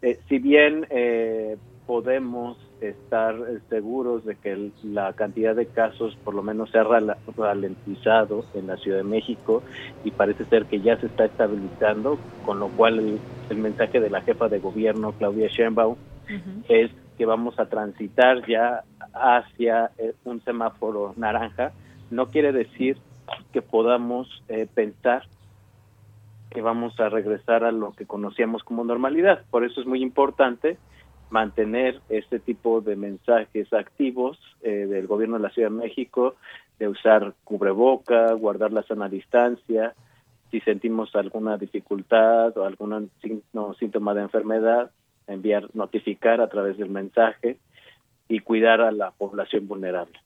Eh, 0.02 0.18
si 0.28 0.38
bien 0.38 0.86
eh, 0.90 1.56
podemos 1.87 2.57
estar 2.81 3.37
seguros 3.68 4.24
de 4.24 4.37
que 4.37 4.70
la 4.83 5.12
cantidad 5.12 5.55
de 5.55 5.66
casos 5.66 6.16
por 6.24 6.35
lo 6.35 6.43
menos 6.43 6.70
se 6.70 6.78
ha 6.78 6.85
ralentizado 7.37 8.45
en 8.55 8.68
la 8.68 8.76
Ciudad 8.76 8.99
de 8.99 9.05
México 9.05 9.62
y 10.05 10.11
parece 10.11 10.45
ser 10.47 10.66
que 10.66 10.81
ya 10.81 10.99
se 10.99 11.07
está 11.07 11.26
estabilizando, 11.26 12.18
con 12.45 12.59
lo 12.61 12.68
cual 12.68 13.18
el, 13.51 13.57
mensaje 13.57 14.01
de 14.01 14.11
la 14.11 14.22
jefa 14.22 14.49
de 14.49 14.61
gobierno, 14.61 15.12
Claudia 15.12 15.49
Sheinbaum, 15.49 15.97
es 16.68 16.91
que 17.18 17.26
vamos 17.26 17.59
a 17.59 17.66
transitar 17.66 18.47
ya 18.47 18.85
hacia 19.12 19.91
un 20.24 20.41
semáforo 20.43 21.12
naranja, 21.16 21.72
no 22.11 22.26
quiere 22.26 22.53
decir 22.53 22.97
que 23.53 23.62
podamos 23.62 24.43
eh, 24.49 24.66
pensar 24.72 25.24
que 26.51 26.62
vamos 26.62 26.99
a 26.99 27.09
regresar 27.09 27.64
a 27.64 27.72
lo 27.72 27.93
que 27.93 28.07
conocíamos 28.07 28.64
como 28.64 28.85
normalidad. 28.85 29.45
Por 29.51 29.64
eso 29.64 29.81
es 29.81 29.87
muy 29.87 30.03
importante 30.03 30.78
mantener 31.31 32.01
este 32.09 32.39
tipo 32.39 32.81
de 32.81 32.97
mensajes 32.97 33.72
activos 33.72 34.39
eh, 34.62 34.87
del 34.87 35.07
gobierno 35.07 35.37
de 35.37 35.43
la 35.43 35.51
Ciudad 35.51 35.70
de 35.70 35.76
México, 35.76 36.37
de 36.78 36.89
usar 36.89 37.35
cubreboca, 37.45 38.33
guardar 38.33 38.72
la 38.72 38.83
sana 38.83 39.09
distancia, 39.09 39.95
si 40.51 40.61
sentimos 40.61 41.14
alguna 41.14 41.57
dificultad 41.57 42.57
o 42.59 42.64
algún 42.64 43.11
síntoma 43.78 44.14
de 44.14 44.22
enfermedad, 44.22 44.91
enviar, 45.26 45.68
notificar 45.74 46.41
a 46.41 46.49
través 46.49 46.76
del 46.76 46.91
mensaje 46.91 47.59
y 48.28 48.41
cuidar 48.41 48.81
a 48.81 48.91
la 48.91 49.12
población 49.12 49.68
vulnerable. 49.68 50.18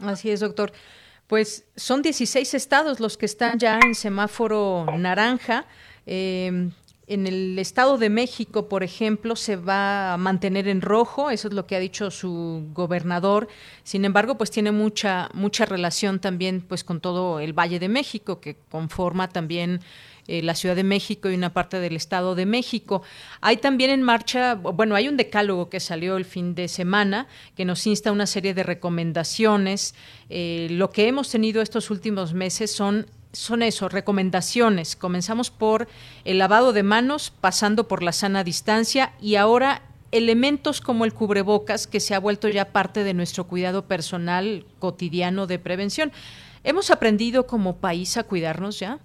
Así 0.00 0.30
es, 0.30 0.40
doctor. 0.40 0.72
Pues 1.26 1.68
son 1.76 2.00
16 2.00 2.54
estados 2.54 3.00
los 3.00 3.18
que 3.18 3.26
están 3.26 3.58
ya 3.58 3.78
en 3.84 3.94
semáforo 3.94 4.86
naranja. 4.96 5.66
Em, 6.06 6.70
en 7.08 7.26
el 7.26 7.58
Estado 7.58 7.96
de 7.96 8.10
México, 8.10 8.68
por 8.68 8.82
ejemplo, 8.82 9.34
se 9.34 9.56
va 9.56 10.12
a 10.12 10.16
mantener 10.18 10.68
en 10.68 10.82
rojo, 10.82 11.30
eso 11.30 11.48
es 11.48 11.54
lo 11.54 11.66
que 11.66 11.74
ha 11.74 11.80
dicho 11.80 12.10
su 12.10 12.68
gobernador. 12.74 13.48
Sin 13.82 14.04
embargo, 14.04 14.36
pues 14.36 14.50
tiene 14.50 14.72
mucha 14.72 15.30
mucha 15.32 15.64
relación 15.64 16.20
también 16.20 16.60
pues 16.60 16.84
con 16.84 17.00
todo 17.00 17.40
el 17.40 17.52
Valle 17.52 17.78
de 17.78 17.88
México 17.88 18.40
que 18.40 18.56
conforma 18.70 19.28
también 19.28 19.80
eh, 20.26 20.42
la 20.42 20.54
Ciudad 20.54 20.76
de 20.76 20.84
México 20.84 21.30
y 21.30 21.34
una 21.34 21.54
parte 21.54 21.80
del 21.80 21.96
Estado 21.96 22.34
de 22.34 22.44
México. 22.44 23.00
Hay 23.40 23.56
también 23.56 23.88
en 23.88 24.02
marcha, 24.02 24.54
bueno, 24.54 24.94
hay 24.94 25.08
un 25.08 25.16
decálogo 25.16 25.70
que 25.70 25.80
salió 25.80 26.18
el 26.18 26.26
fin 26.26 26.54
de 26.54 26.68
semana 26.68 27.26
que 27.56 27.64
nos 27.64 27.86
insta 27.86 28.10
a 28.10 28.12
una 28.12 28.26
serie 28.26 28.52
de 28.52 28.62
recomendaciones. 28.62 29.94
Eh, 30.28 30.68
lo 30.70 30.90
que 30.90 31.08
hemos 31.08 31.30
tenido 31.30 31.62
estos 31.62 31.90
últimos 31.90 32.34
meses 32.34 32.70
son 32.70 33.06
son 33.32 33.62
eso, 33.62 33.88
recomendaciones. 33.88 34.96
Comenzamos 34.96 35.50
por 35.50 35.88
el 36.24 36.38
lavado 36.38 36.72
de 36.72 36.82
manos, 36.82 37.30
pasando 37.30 37.88
por 37.88 38.02
la 38.02 38.12
sana 38.12 38.44
distancia 38.44 39.12
y 39.20 39.36
ahora 39.36 39.82
elementos 40.10 40.80
como 40.80 41.04
el 41.04 41.12
cubrebocas, 41.12 41.86
que 41.86 42.00
se 42.00 42.14
ha 42.14 42.20
vuelto 42.20 42.48
ya 42.48 42.72
parte 42.72 43.04
de 43.04 43.14
nuestro 43.14 43.44
cuidado 43.44 43.86
personal 43.86 44.64
cotidiano 44.78 45.46
de 45.46 45.58
prevención. 45.58 46.12
¿Hemos 46.64 46.90
aprendido 46.90 47.46
como 47.46 47.76
país 47.76 48.16
a 48.16 48.24
cuidarnos 48.24 48.80
ya? 48.80 49.00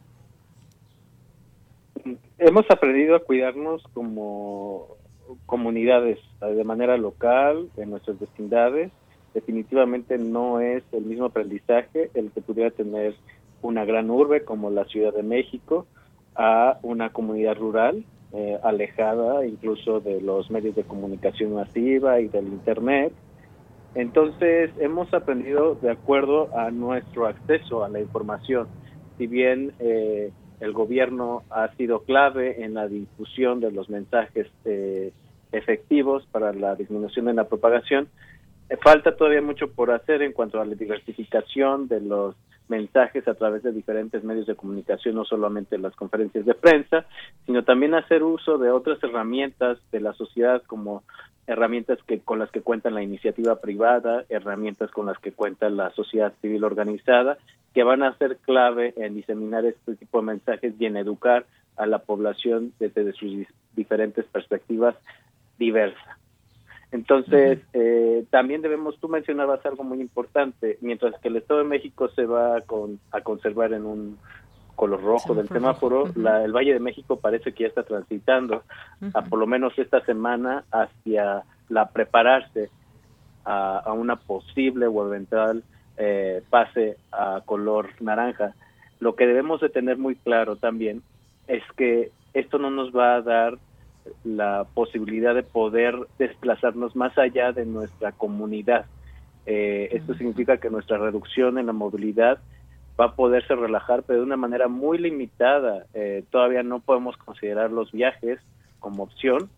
hemos 2.44 2.70
aprendido 2.70 3.16
a 3.16 3.20
cuidarnos 3.20 3.82
como 3.94 4.98
comunidades 5.46 6.20
de 6.42 6.64
manera 6.64 6.98
local, 6.98 7.70
en 7.78 7.92
nuestras 7.92 8.20
vecindades. 8.20 8.92
Definitivamente 9.34 10.18
no 10.18 10.60
es 10.60 10.84
el 10.92 11.06
mismo 11.06 11.26
aprendizaje 11.26 12.12
el 12.14 12.32
que 12.32 12.42
pudiera 12.42 12.70
tener 12.72 13.16
una 13.64 13.86
gran 13.86 14.12
urbe 14.12 14.44
como 14.44 14.70
la 14.70 14.86
Ciudad 14.86 15.14
de 15.14 15.24
México 15.24 15.88
a 16.36 16.78
una 16.84 17.10
comunidad 17.10 17.58
rural 17.58 18.06
eh, 18.34 18.60
alejada 18.64 19.46
incluso 19.46 20.00
de 20.00 20.22
los 20.22 20.50
medios 20.52 20.76
de 20.76 20.84
comunicación 20.84 21.54
masiva 21.54 22.20
y 22.20 22.28
del 22.28 22.48
Internet. 22.48 23.14
Entonces 23.96 24.72
hemos 24.80 25.14
aprendido 25.14 25.76
de 25.76 25.92
acuerdo 25.92 26.50
a 26.58 26.72
nuestro 26.72 27.28
acceso 27.28 27.84
a 27.84 27.90
la 27.90 28.00
información. 28.00 28.68
Si 29.18 29.28
bien 29.28 29.74
eh, 29.80 30.32
el 30.60 30.72
gobierno 30.72 31.44
ha 31.50 31.68
sido 31.76 32.04
clave 32.04 32.64
en 32.64 32.74
la 32.74 32.88
difusión 32.88 33.60
de 33.60 33.72
los 33.72 33.90
mensajes 33.90 34.48
eh, 34.66 35.12
efectivos 35.52 36.26
para 36.32 36.54
la 36.54 36.76
disminución 36.76 37.26
de 37.26 37.34
la 37.34 37.48
propagación. 37.48 38.08
Eh, 38.70 38.78
falta 38.82 39.16
todavía 39.16 39.42
mucho 39.42 39.72
por 39.72 39.92
hacer 39.92 40.22
en 40.22 40.32
cuanto 40.34 40.62
a 40.62 40.66
la 40.66 40.76
diversificación 40.76 41.88
de 41.88 42.02
los 42.02 42.36
mensajes 42.68 43.28
a 43.28 43.34
través 43.34 43.64
de 43.64 43.72
diferentes 43.72 44.24
medios 44.24 44.48
de 44.48 44.56
comunicación, 44.56 45.16
no 45.16 45.26
solamente 45.26 45.78
las 45.78 45.96
conferencias 45.96 46.46
de 46.46 46.54
prensa, 46.54 47.06
sino 47.46 47.64
también 47.64 47.94
hacer 47.94 48.24
uso 48.24 48.58
de 48.58 48.72
otras 48.72 49.04
herramientas 49.04 49.78
de 49.92 50.00
la 50.00 50.14
sociedad 50.14 50.62
como 50.64 51.04
herramientas 51.46 52.00
que 52.08 52.20
con 52.20 52.40
las 52.40 52.50
que 52.52 52.62
cuenta 52.62 52.90
la 52.90 53.04
iniciativa 53.04 53.60
privada, 53.60 54.24
herramientas 54.30 54.92
con 54.92 55.08
las 55.08 55.20
que 55.20 55.34
cuenta 55.34 55.70
la 55.70 55.92
sociedad 55.92 56.34
civil 56.42 56.64
organizada, 56.64 57.38
que 57.74 57.84
van 57.84 58.04
a 58.04 58.18
ser 58.18 58.38
clave 58.38 58.94
en 58.98 59.16
diseminar 59.16 59.66
este 59.66 59.96
tipo 59.96 60.20
de 60.20 60.28
mensajes 60.28 60.74
y 60.80 60.86
en 60.86 60.98
educar 60.98 61.46
a 61.76 61.86
la 61.86 62.00
población 62.00 62.72
desde 62.80 63.12
sus 63.14 63.48
diferentes 63.76 64.26
perspectivas 64.26 64.96
diversas. 65.58 66.23
Entonces, 66.94 67.60
eh, 67.74 68.24
también 68.30 68.62
debemos, 68.62 69.00
tú 69.00 69.10
mencionabas 69.10 69.66
algo 69.66 69.84
muy 69.84 70.00
importante, 70.00 70.78
mientras 70.82 71.20
que 71.20 71.28
el 71.28 71.38
Estado 71.38 71.62
de 71.62 71.66
México 71.66 72.08
se 72.10 72.28
va 72.28 72.62
con, 72.62 73.00
a 73.12 73.22
conservar 73.22 73.74
en 73.74 73.84
un 73.84 74.20
color 74.76 75.02
rojo 75.02 75.34
del 75.34 75.48
semáforo, 75.48 76.06
el 76.06 76.52
Valle 76.52 76.74
de 76.74 76.80
México 76.80 77.20
parece 77.20 77.52
que 77.52 77.64
ya 77.64 77.70
está 77.70 77.82
transitando, 77.82 78.62
a 79.16 79.24
por 79.24 79.40
lo 79.40 79.48
menos 79.48 79.74
esta 79.80 80.06
semana, 80.06 80.66
hacia 80.72 81.44
la 81.68 81.90
prepararse 81.90 82.70
a, 83.44 83.92
una 83.92 84.16
posible 84.16 84.86
o 84.86 85.08
eventual 85.08 85.64
eh, 85.98 86.44
pase 86.52 86.98
a 87.12 87.42
color 87.44 87.90
naranja. 88.02 88.54
Lo 89.00 89.16
que 89.16 89.26
debemos 89.26 89.62
de 89.62 89.70
tener 89.70 89.98
muy 89.98 90.16
claro 90.16 90.58
también 90.58 91.02
es 91.48 91.64
que 91.76 92.12
esto 92.36 92.60
no 92.60 92.70
nos 92.70 92.96
va 92.96 93.16
a 93.16 93.22
dar 93.24 93.58
la 94.24 94.66
posibilidad 94.74 95.36
de 95.36 95.44
poder 95.44 95.96
desplazarnos 96.18 96.96
más 96.96 97.18
allá 97.18 97.52
de 97.52 97.66
nuestra 97.66 98.12
comunidad. 98.12 98.86
Eh, 99.46 99.90
esto 99.92 100.14
significa 100.16 100.58
que 100.58 100.70
nuestra 100.70 100.98
reducción 100.98 101.58
en 101.58 101.66
la 101.66 101.74
movilidad 101.74 102.40
va 103.00 103.06
a 103.06 103.16
poderse 103.16 103.56
relajar, 103.56 104.04
pero 104.04 104.20
de 104.20 104.26
una 104.26 104.38
manera 104.38 104.68
muy 104.68 104.98
limitada. 104.98 105.86
Eh, 105.94 106.24
todavía 106.30 106.64
no 106.64 106.80
podemos 106.80 107.18
considerar 107.18 107.72
los 107.72 107.92
viajes 107.92 108.40
como 108.80 109.04
opción 109.04 109.50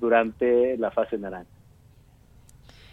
durante 0.00 0.76
la 0.78 0.90
fase 0.90 1.18
naranja. 1.18 1.50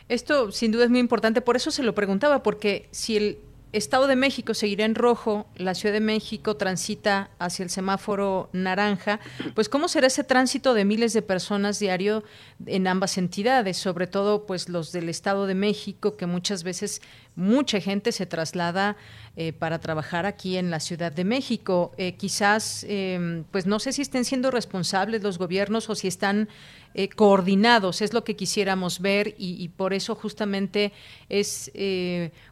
Esto 0.07 0.51
sin 0.51 0.71
duda 0.71 0.85
es 0.85 0.89
muy 0.89 0.99
importante, 0.99 1.41
por 1.41 1.55
eso 1.55 1.71
se 1.71 1.83
lo 1.83 1.95
preguntaba, 1.95 2.43
porque 2.43 2.87
si 2.91 3.17
el 3.17 3.37
Estado 3.75 4.07
de 4.07 4.15
México 4.15 4.53
seguirá 4.53 4.85
en 4.85 4.95
rojo, 4.95 5.47
la 5.57 5.75
Ciudad 5.75 5.93
de 5.93 5.99
México 5.99 6.55
transita 6.55 7.29
hacia 7.39 7.63
el 7.63 7.69
semáforo 7.69 8.49
naranja, 8.53 9.19
pues 9.53 9.67
cómo 9.67 9.89
será 9.89 10.07
ese 10.07 10.23
tránsito 10.23 10.73
de 10.73 10.85
miles 10.85 11.11
de 11.11 11.21
personas 11.21 11.77
diario 11.77 12.23
en 12.65 12.87
ambas 12.87 13.17
entidades, 13.17 13.75
sobre 13.75 14.07
todo 14.07 14.45
pues 14.45 14.69
los 14.69 14.93
del 14.93 15.09
Estado 15.09 15.45
de 15.45 15.55
México 15.55 16.15
que 16.15 16.25
muchas 16.25 16.63
veces 16.63 17.01
mucha 17.35 17.81
gente 17.81 18.13
se 18.13 18.25
traslada 18.25 18.95
eh, 19.35 19.51
para 19.51 19.79
trabajar 19.79 20.25
aquí 20.25 20.55
en 20.55 20.71
la 20.71 20.79
Ciudad 20.79 21.11
de 21.11 21.25
México. 21.25 21.91
Eh, 21.97 22.13
quizás, 22.13 22.85
em, 22.87 23.43
pues 23.51 23.65
no 23.65 23.79
sé 23.79 23.91
si 23.91 24.01
estén 24.01 24.23
siendo 24.23 24.51
responsables 24.51 25.21
los 25.21 25.37
gobiernos 25.37 25.89
o 25.89 25.95
si 25.95 26.07
están 26.07 26.47
eh, 26.93 27.09
coordinados, 27.09 28.01
es 28.01 28.13
lo 28.13 28.23
que 28.23 28.37
quisiéramos 28.37 29.01
ver 29.01 29.35
y, 29.37 29.61
y 29.61 29.67
por 29.67 29.93
eso 29.93 30.15
justamente 30.15 30.93
es 31.27 31.69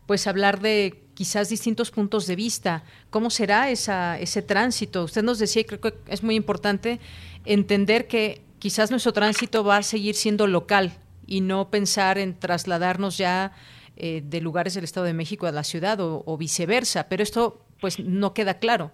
pues 0.06 0.28
hablar 0.28 0.60
de 0.60 1.03
quizás 1.14 1.50
distintos 1.50 1.92
puntos 1.92 2.28
de 2.28 2.36
vista. 2.36 2.84
¿Cómo 3.10 3.30
será 3.30 3.70
esa, 3.70 4.20
ese 4.20 4.42
tránsito? 4.42 5.04
Usted 5.04 5.24
nos 5.24 5.40
decía, 5.40 5.62
y 5.62 5.66
creo 5.66 5.82
que 5.82 5.94
es 6.08 6.24
muy 6.24 6.36
importante 6.36 7.00
entender 7.46 8.08
que 8.08 8.42
quizás 8.60 8.92
nuestro 8.92 9.14
tránsito 9.14 9.64
va 9.64 9.78
a 9.78 9.84
seguir 9.84 10.16
siendo 10.16 10.48
local 10.48 10.92
y 11.28 11.42
no 11.42 11.70
pensar 11.70 12.18
en 12.18 12.38
trasladarnos 12.38 13.18
ya 13.18 13.54
eh, 13.96 14.22
de 14.24 14.42
lugares 14.42 14.74
del 14.74 14.84
Estado 14.84 15.06
de 15.06 15.14
México 15.14 15.46
a 15.46 15.52
la 15.52 15.64
ciudad 15.64 16.00
o, 16.00 16.38
viceversa, 16.38 17.08
pero 17.10 17.22
esto 17.22 17.62
pues 17.80 18.00
no 18.00 18.34
queda 18.34 18.60
claro. 18.60 18.92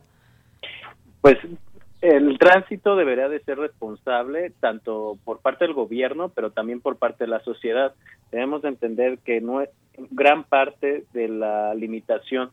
Pues 1.22 1.38
el 2.01 2.38
tránsito 2.38 2.95
debería 2.95 3.30
de 3.30 3.39
ser 3.41 3.59
responsable 3.59 4.51
tanto 4.59 5.17
por 5.24 5.39
parte 5.39 5.65
del 5.65 5.74
gobierno, 5.74 6.30
pero 6.30 6.51
también 6.51 6.82
por 6.82 6.97
parte 6.97 7.26
de 7.26 7.30
la 7.30 7.39
sociedad. 7.41 7.93
Debemos 8.32 8.61
de 8.61 8.70
entender 8.70 9.20
que 9.20 9.39
no 9.39 9.61
es, 9.61 9.70
gran 10.12 10.43
parte 10.43 11.06
de 11.14 11.28
la 11.28 11.74
limitación 11.74 12.52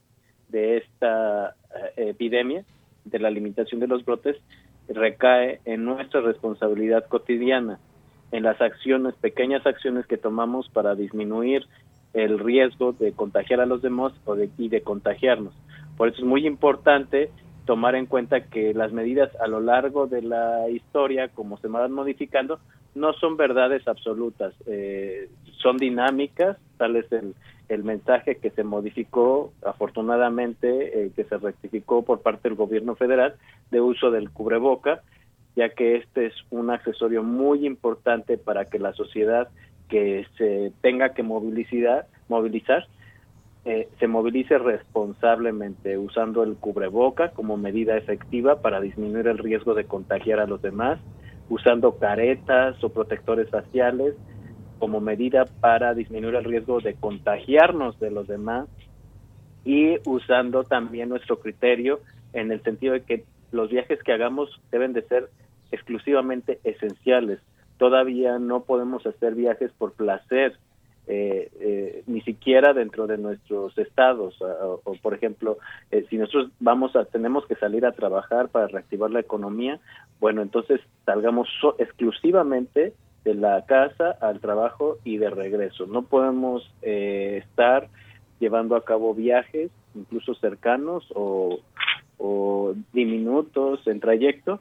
de 0.48 0.78
esta 0.78 1.54
eh, 1.96 2.10
epidemia 2.10 2.64
de 3.04 3.18
la 3.18 3.30
limitación 3.30 3.80
de 3.80 3.86
los 3.86 4.04
brotes 4.04 4.36
recae 4.88 5.60
en 5.64 5.84
nuestra 5.84 6.20
responsabilidad 6.20 7.06
cotidiana, 7.08 7.78
en 8.32 8.42
las 8.42 8.60
acciones, 8.60 9.14
pequeñas 9.14 9.66
acciones 9.66 10.06
que 10.06 10.16
tomamos 10.16 10.68
para 10.68 10.94
disminuir 10.94 11.66
el 12.12 12.38
riesgo 12.38 12.92
de 12.92 13.12
contagiar 13.12 13.60
a 13.60 13.66
los 13.66 13.82
demás 13.82 14.12
o 14.24 14.34
de, 14.34 14.50
y 14.58 14.68
de 14.68 14.82
contagiarnos. 14.82 15.54
Por 15.96 16.08
eso 16.08 16.18
es 16.18 16.24
muy 16.24 16.46
importante 16.46 17.30
tomar 17.66 17.96
en 17.96 18.06
cuenta 18.06 18.42
que 18.42 18.72
las 18.72 18.92
medidas 18.92 19.30
a 19.40 19.48
lo 19.48 19.60
largo 19.60 20.06
de 20.06 20.22
la 20.22 20.70
historia, 20.70 21.28
como 21.28 21.58
se 21.58 21.68
van 21.68 21.92
modificando, 21.92 22.60
no 22.94 23.12
son 23.12 23.36
verdades 23.36 23.86
absolutas, 23.86 24.54
eh, 24.66 25.28
son 25.58 25.76
dinámicas, 25.76 26.56
tal 26.78 26.96
es 26.96 27.10
el, 27.12 27.34
el 27.68 27.84
mensaje 27.84 28.36
que 28.36 28.50
se 28.50 28.64
modificó, 28.64 29.52
afortunadamente, 29.64 31.06
eh, 31.06 31.10
que 31.14 31.24
se 31.24 31.36
rectificó 31.36 32.02
por 32.04 32.22
parte 32.22 32.48
del 32.48 32.56
gobierno 32.56 32.94
federal 32.94 33.34
de 33.70 33.80
uso 33.80 34.10
del 34.10 34.30
cubreboca, 34.30 35.02
ya 35.56 35.70
que 35.70 35.96
este 35.96 36.26
es 36.26 36.34
un 36.50 36.70
accesorio 36.70 37.22
muy 37.22 37.66
importante 37.66 38.38
para 38.38 38.66
que 38.66 38.78
la 38.78 38.92
sociedad 38.92 39.48
que 39.88 40.26
se 40.38 40.72
tenga 40.80 41.14
que 41.14 41.22
movilizar, 41.22 42.06
movilizar 42.28 42.86
eh, 43.68 43.88
se 43.98 44.06
movilice 44.06 44.58
responsablemente 44.58 45.98
usando 45.98 46.44
el 46.44 46.54
cubreboca 46.54 47.30
como 47.30 47.56
medida 47.56 47.96
efectiva 47.96 48.62
para 48.62 48.80
disminuir 48.80 49.26
el 49.26 49.38
riesgo 49.38 49.74
de 49.74 49.86
contagiar 49.86 50.38
a 50.38 50.46
los 50.46 50.62
demás, 50.62 51.00
usando 51.48 51.98
caretas 51.98 52.82
o 52.84 52.90
protectores 52.90 53.50
faciales 53.50 54.14
como 54.78 55.00
medida 55.00 55.46
para 55.60 55.94
disminuir 55.94 56.36
el 56.36 56.44
riesgo 56.44 56.80
de 56.80 56.94
contagiarnos 56.94 57.98
de 57.98 58.12
los 58.12 58.28
demás 58.28 58.68
y 59.64 59.96
usando 60.08 60.62
también 60.62 61.08
nuestro 61.08 61.40
criterio 61.40 61.98
en 62.34 62.52
el 62.52 62.62
sentido 62.62 62.92
de 62.92 63.02
que 63.02 63.24
los 63.50 63.68
viajes 63.68 64.00
que 64.04 64.12
hagamos 64.12 64.48
deben 64.70 64.92
de 64.92 65.02
ser 65.02 65.28
exclusivamente 65.72 66.60
esenciales. 66.62 67.40
Todavía 67.78 68.38
no 68.38 68.62
podemos 68.62 69.04
hacer 69.06 69.34
viajes 69.34 69.72
por 69.72 69.92
placer, 69.94 70.56
eh, 71.08 71.52
eh, 71.60 72.02
ni 72.08 72.20
siquiera 72.22 72.72
dentro 72.72 73.06
de 73.06 73.16
nuestros 73.16 73.78
estados. 73.78 74.34
O, 74.40 74.96
por 75.00 75.14
ejemplo 75.14 75.58
eh, 75.92 76.04
si 76.10 76.16
nosotros 76.16 76.50
vamos 76.58 76.96
a 76.96 77.04
tenemos 77.04 77.46
que 77.46 77.54
salir 77.54 77.86
a 77.86 77.92
trabajar 77.92 78.48
para 78.48 78.66
reactivar 78.66 79.12
la 79.12 79.20
economía 79.20 79.78
bueno 80.18 80.42
entonces 80.42 80.80
salgamos 81.04 81.48
exclusivamente 81.78 82.92
de 83.22 83.34
la 83.34 83.64
casa 83.66 84.16
al 84.20 84.40
trabajo 84.40 84.98
y 85.04 85.18
de 85.18 85.30
regreso. 85.30 85.86
No 85.86 86.02
podemos 86.02 86.68
estar 86.82 87.88
llevando 88.40 88.74
a 88.74 88.84
cabo 88.84 89.14
viajes 89.14 89.70
incluso 89.94 90.34
cercanos 90.34 91.06
o, 91.14 91.60
o 92.18 92.74
diminutos 92.92 93.86
en 93.86 94.00
trayecto 94.00 94.60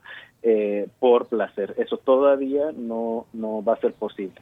por 0.99 1.27
placer. 1.27 1.73
Eso 1.77 1.97
todavía 1.97 2.71
no 2.71 3.25
no 3.33 3.63
va 3.63 3.73
a 3.73 3.81
ser 3.81 3.93
posible 3.93 4.41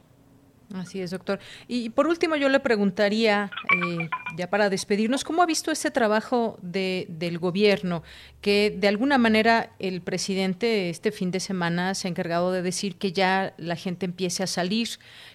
Así 0.74 1.00
es, 1.00 1.12
doctor. 1.12 1.38
Y 1.68 1.90
por 1.90 2.08
último, 2.08 2.34
yo 2.34 2.48
le 2.48 2.58
preguntaría, 2.58 3.48
eh, 3.76 4.08
ya 4.36 4.50
para 4.50 4.68
despedirnos, 4.68 5.22
¿cómo 5.22 5.40
ha 5.40 5.46
visto 5.46 5.70
ese 5.70 5.92
trabajo 5.92 6.58
de, 6.62 7.06
del 7.08 7.38
gobierno? 7.38 8.02
Que 8.40 8.74
de 8.76 8.88
alguna 8.88 9.16
manera 9.16 9.70
el 9.78 10.02
presidente 10.02 10.90
este 10.90 11.12
fin 11.12 11.30
de 11.30 11.38
semana 11.38 11.94
se 11.94 12.08
ha 12.08 12.10
encargado 12.10 12.50
de 12.50 12.60
decir 12.60 12.96
que 12.96 13.12
ya 13.12 13.54
la 13.56 13.76
gente 13.76 14.04
empiece 14.04 14.42
a 14.42 14.48
salir 14.48 14.88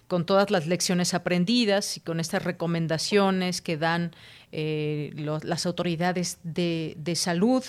con 0.08 0.26
todas 0.26 0.50
las 0.50 0.66
lecciones 0.66 1.14
aprendidas 1.14 1.96
y 1.96 2.00
con 2.00 2.20
estas 2.20 2.44
recomendaciones 2.44 3.62
que 3.62 3.78
dan 3.78 4.10
eh, 4.52 5.10
las 5.14 5.64
autoridades 5.64 6.38
de, 6.42 6.94
de 6.98 7.16
salud 7.16 7.64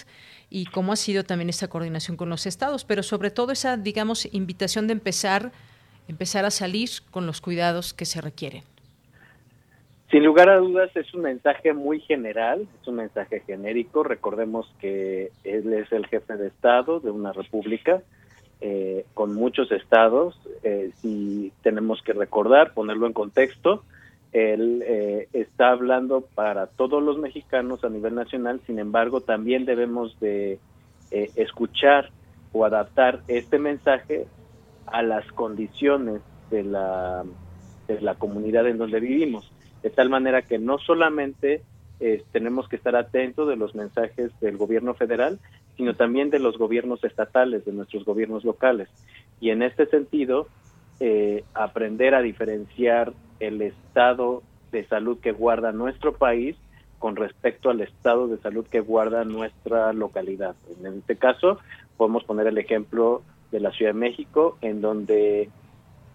y 0.50 0.66
cómo 0.66 0.92
ha 0.92 0.98
sido 0.98 1.24
también 1.24 1.50
esa 1.50 1.70
coordinación 1.70 2.18
con 2.18 2.28
los 2.28 2.46
estados, 2.48 2.84
pero 2.84 3.02
sobre 3.02 3.32
todo 3.32 3.54
esa, 3.54 3.78
digamos, 3.78 4.28
invitación 4.34 4.88
de 4.88 4.94
empezar 4.94 5.54
empezar 6.12 6.46
a 6.46 6.52
salir 6.52 6.90
con 7.10 7.26
los 7.26 7.42
cuidados 7.42 7.94
que 7.94 8.06
se 8.06 8.22
requieren. 8.22 8.64
Sin 10.12 10.26
lugar 10.26 10.50
a 10.50 10.58
dudas 10.58 10.94
es 10.96 11.14
un 11.14 11.22
mensaje 11.22 11.74
muy 11.74 12.02
general, 12.02 12.68
es 12.82 12.88
un 12.88 12.96
mensaje 12.96 13.40
genérico. 13.48 14.04
Recordemos 14.04 14.70
que 14.80 15.32
él 15.46 15.72
es 15.72 15.90
el 15.94 16.06
jefe 16.08 16.36
de 16.36 16.48
Estado 16.48 17.00
de 17.00 17.12
una 17.12 17.32
república 17.32 18.02
eh, 18.60 19.06
con 19.14 19.34
muchos 19.34 19.72
estados. 19.72 20.38
Eh, 20.64 20.92
si 21.02 21.54
tenemos 21.64 22.02
que 22.02 22.12
recordar, 22.12 22.74
ponerlo 22.74 23.08
en 23.08 23.14
contexto, 23.14 23.86
él 24.34 24.84
eh, 24.86 25.30
está 25.32 25.72
hablando 25.72 26.22
para 26.36 26.68
todos 26.68 27.02
los 27.02 27.18
mexicanos 27.18 27.86
a 27.86 27.90
nivel 27.90 28.14
nacional. 28.16 28.60
Sin 28.68 28.80
embargo, 28.80 29.22
también 29.22 29.64
debemos 29.64 30.20
de 30.20 30.60
escuchar 31.36 32.10
o 32.54 32.64
adaptar 32.64 33.22
este 33.28 33.60
mensaje 33.60 34.28
a 34.88 35.02
las 35.02 35.26
condiciones 35.32 36.22
de 36.50 36.64
la, 36.64 37.24
de 37.88 38.02
la 38.02 38.16
comunidad 38.16 38.68
en 38.68 38.78
donde 38.78 39.00
vivimos, 39.00 39.52
de 39.84 39.90
tal 39.90 40.10
manera 40.10 40.44
que 40.44 40.60
no 40.60 40.78
solamente 40.78 41.62
eh, 42.00 42.24
tenemos 42.32 42.68
que 42.68 42.76
estar 42.76 42.96
atentos 42.96 43.48
de 43.48 43.56
los 43.56 43.76
mensajes 43.76 44.32
del 44.40 44.58
gobierno 44.58 44.94
federal, 44.94 45.40
sino 45.78 45.96
también 45.96 46.30
de 46.30 46.40
los 46.40 46.58
gobiernos 46.58 47.04
estatales, 47.04 47.66
de 47.66 47.72
nuestros 47.72 48.06
gobiernos 48.06 48.44
locales. 48.44 48.90
Y 49.40 49.50
en 49.50 49.64
este 49.64 49.86
sentido, 49.86 50.48
eh, 51.00 51.44
aprender 51.54 52.14
a 52.16 52.22
diferenciar 52.22 53.14
el 53.40 53.62
estado 53.62 54.44
de 54.72 54.86
salud 54.88 55.20
que 55.20 55.32
guarda 55.32 55.72
nuestro 55.72 56.14
país 56.14 56.56
con 57.00 57.16
respecto 57.16 57.72
al 57.72 57.82
estado 57.82 58.28
de 58.28 58.38
salud 58.38 58.66
que 58.68 58.80
guarda 58.80 59.24
nuestra 59.24 59.92
localidad. 59.94 60.56
En 60.84 61.00
este 61.00 61.16
caso, 61.16 61.58
podemos 61.98 62.24
poner 62.24 62.48
el 62.48 62.60
ejemplo 62.60 63.24
de 63.52 63.60
la 63.60 63.72
Ciudad 63.72 63.94
de 63.94 64.00
México, 64.00 64.58
en 64.62 64.82
donde 64.82 65.50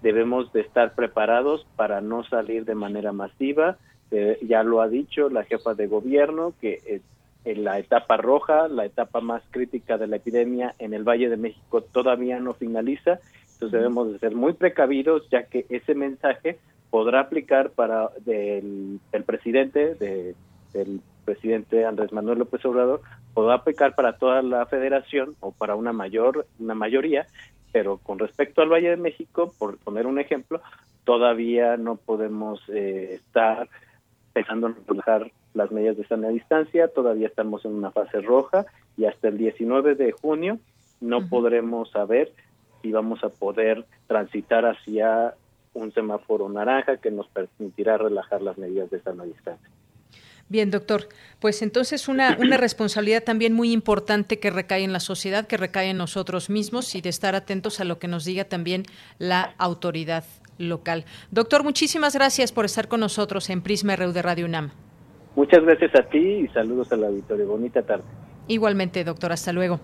debemos 0.03 0.53
de 0.53 0.61
estar 0.61 0.95
preparados 0.95 1.67
para 1.77 2.01
no 2.01 2.25
salir 2.25 2.65
de 2.65 2.75
manera 2.75 3.13
masiva. 3.13 3.77
Eh, 4.11 4.39
ya 4.43 4.63
lo 4.63 4.81
ha 4.81 4.89
dicho 4.89 5.29
la 5.29 5.45
jefa 5.45 5.75
de 5.75 5.87
gobierno, 5.87 6.55
que 6.61 7.01
en 7.47 7.65
la 7.65 7.79
etapa 7.79 8.17
roja, 8.17 8.69
la 8.69 8.85
etapa 8.85 9.21
más 9.21 9.43
crítica 9.51 9.99
de 9.99 10.09
la 10.09 10.17
epidemia 10.17 10.75
en 10.79 10.95
el 10.95 11.05
Valle 11.05 11.29
de 11.29 11.37
México 11.37 11.81
todavía 11.81 12.41
no 12.41 12.55
finaliza, 12.55 13.21
entonces 13.53 13.73
debemos 13.73 14.13
de 14.13 14.19
ser 14.19 14.35
muy 14.35 14.53
precavidos, 14.53 15.29
ya 15.31 15.45
que 15.45 15.65
ese 15.71 15.95
mensaje 15.95 16.59
podrá 16.91 17.21
aplicar 17.21 17.71
para 17.71 18.11
del, 18.25 19.01
el 19.13 19.25
presidente, 19.25 19.95
de, 19.95 20.35
del 20.73 21.01
presidente 21.27 21.85
Andrés 21.85 22.13
Manuel 22.13 22.39
López 22.39 22.65
Obrador, 22.65 23.03
podrá 23.35 23.57
aplicar 23.57 23.95
para 23.95 24.17
toda 24.17 24.41
la 24.41 24.65
federación 24.65 25.37
o 25.41 25.53
para 25.53 25.75
una 25.75 25.93
mayor 25.93 26.47
una 26.59 26.75
mayoría, 26.75 27.27
pero 27.73 27.99
con 27.99 28.19
respecto 28.19 28.63
al 28.63 28.73
Valle 28.73 28.91
de 28.91 28.97
México, 28.97 29.53
por 29.59 29.77
poner 29.77 30.07
un 30.07 30.19
ejemplo, 30.19 30.63
todavía 31.05 31.77
no 31.77 31.97
podemos 31.97 32.63
eh, 32.69 33.15
estar 33.17 33.69
pensando 34.33 34.69
en 34.69 34.77
relajar 34.87 35.31
las 35.53 35.71
medidas 35.71 35.97
de 35.97 36.07
sana 36.07 36.29
distancia, 36.29 36.89
todavía 36.89 37.27
estamos 37.27 37.65
en 37.65 37.75
una 37.75 37.91
fase 37.91 38.21
roja 38.21 38.67
y 38.97 39.05
hasta 39.07 39.29
el 39.29 39.39
19 39.39 39.95
de 39.95 40.13
junio 40.13 40.59
no 41.01 41.29
podremos 41.29 41.91
saber 41.91 42.33
si 42.83 42.93
vamos 42.93 43.23
a 43.25 43.29
poder 43.31 43.85
transitar 44.07 44.65
hacia 44.65 45.35
un 45.75 45.93
semáforo 45.93 46.49
naranja 46.49 46.99
que 46.99 47.11
nos 47.11 47.27
permitirá 47.29 47.99
relajar 47.99 48.43
las 48.43 48.57
medidas 48.59 48.91
de 48.91 49.01
sana 49.01 49.25
distancia. 49.25 49.71
Bien, 50.49 50.71
doctor. 50.71 51.09
Pues 51.41 51.61
entonces 51.63 52.09
una, 52.09 52.37
una 52.41 52.57
responsabilidad 52.57 53.25
también 53.25 53.53
muy 53.53 53.73
importante 53.73 54.39
que 54.39 54.51
recae 54.51 54.85
en 54.85 54.93
la 54.93 55.01
sociedad, 55.01 55.47
que 55.47 55.57
recae 55.57 55.91
en 55.91 55.97
nosotros 55.97 56.51
mismos 56.51 56.95
y 56.95 57.01
de 57.01 57.09
estar 57.09 57.35
atentos 57.35 57.81
a 57.81 57.85
lo 57.85 57.99
que 57.99 58.09
nos 58.09 58.25
diga 58.25 58.45
también 58.45 58.85
la 59.19 59.55
autoridad 59.59 60.25
local. 60.59 61.05
Doctor, 61.31 61.65
muchísimas 61.65 62.15
gracias 62.15 62.53
por 62.53 62.65
estar 62.65 62.89
con 62.89 63.01
nosotros 63.01 63.51
en 63.51 63.61
Prisma 63.61 63.97
RU 63.97 64.13
de 64.13 64.23
Radio 64.23 64.47
UNAM. 64.47 64.71
Muchas 65.35 65.63
gracias 65.65 65.95
a 65.95 66.03
ti 66.09 66.19
y 66.19 66.49
saludos 66.49 66.91
a 66.93 66.97
la 66.97 67.09
auditorio. 67.09 67.47
Bonita 67.47 67.83
tarde. 67.83 68.05
Igualmente, 68.49 69.05
doctor. 69.05 69.33
Hasta 69.33 69.53
luego. 69.53 69.81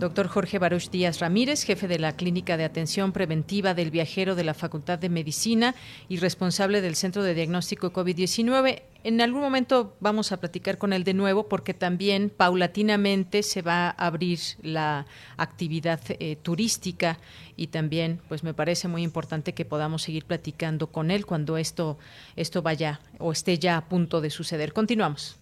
Doctor 0.00 0.28
Jorge 0.28 0.58
Baruch 0.58 0.88
Díaz 0.88 1.18
Ramírez, 1.18 1.62
jefe 1.62 1.86
de 1.86 1.98
la 1.98 2.16
Clínica 2.16 2.56
de 2.56 2.64
Atención 2.64 3.12
Preventiva 3.12 3.74
del 3.74 3.90
Viajero 3.90 4.34
de 4.34 4.44
la 4.44 4.54
Facultad 4.54 4.98
de 4.98 5.10
Medicina 5.10 5.74
y 6.08 6.16
responsable 6.16 6.80
del 6.80 6.96
Centro 6.96 7.22
de 7.22 7.34
Diagnóstico 7.34 7.92
COVID-19. 7.92 8.80
En 9.04 9.20
algún 9.20 9.42
momento 9.42 9.94
vamos 10.00 10.32
a 10.32 10.38
platicar 10.38 10.78
con 10.78 10.94
él 10.94 11.04
de 11.04 11.12
nuevo 11.12 11.50
porque 11.50 11.74
también 11.74 12.30
paulatinamente 12.34 13.42
se 13.42 13.60
va 13.60 13.88
a 13.88 13.90
abrir 13.90 14.40
la 14.62 15.04
actividad 15.36 16.00
eh, 16.08 16.36
turística 16.40 17.18
y 17.54 17.66
también 17.66 18.22
pues 18.26 18.42
me 18.42 18.54
parece 18.54 18.88
muy 18.88 19.02
importante 19.02 19.52
que 19.52 19.66
podamos 19.66 20.00
seguir 20.00 20.24
platicando 20.24 20.86
con 20.86 21.10
él 21.10 21.26
cuando 21.26 21.58
esto, 21.58 21.98
esto 22.36 22.62
vaya 22.62 23.00
o 23.18 23.32
esté 23.32 23.58
ya 23.58 23.76
a 23.76 23.86
punto 23.86 24.22
de 24.22 24.30
suceder. 24.30 24.72
Continuamos. 24.72 25.36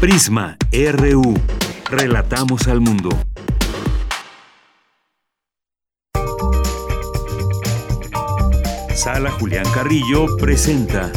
Prisma 0.00 0.58
RU. 0.72 1.34
Relatamos 1.96 2.66
al 2.66 2.80
mundo. 2.80 3.08
Sala 8.94 9.30
Julián 9.30 9.64
Carrillo 9.72 10.26
presenta. 10.40 11.12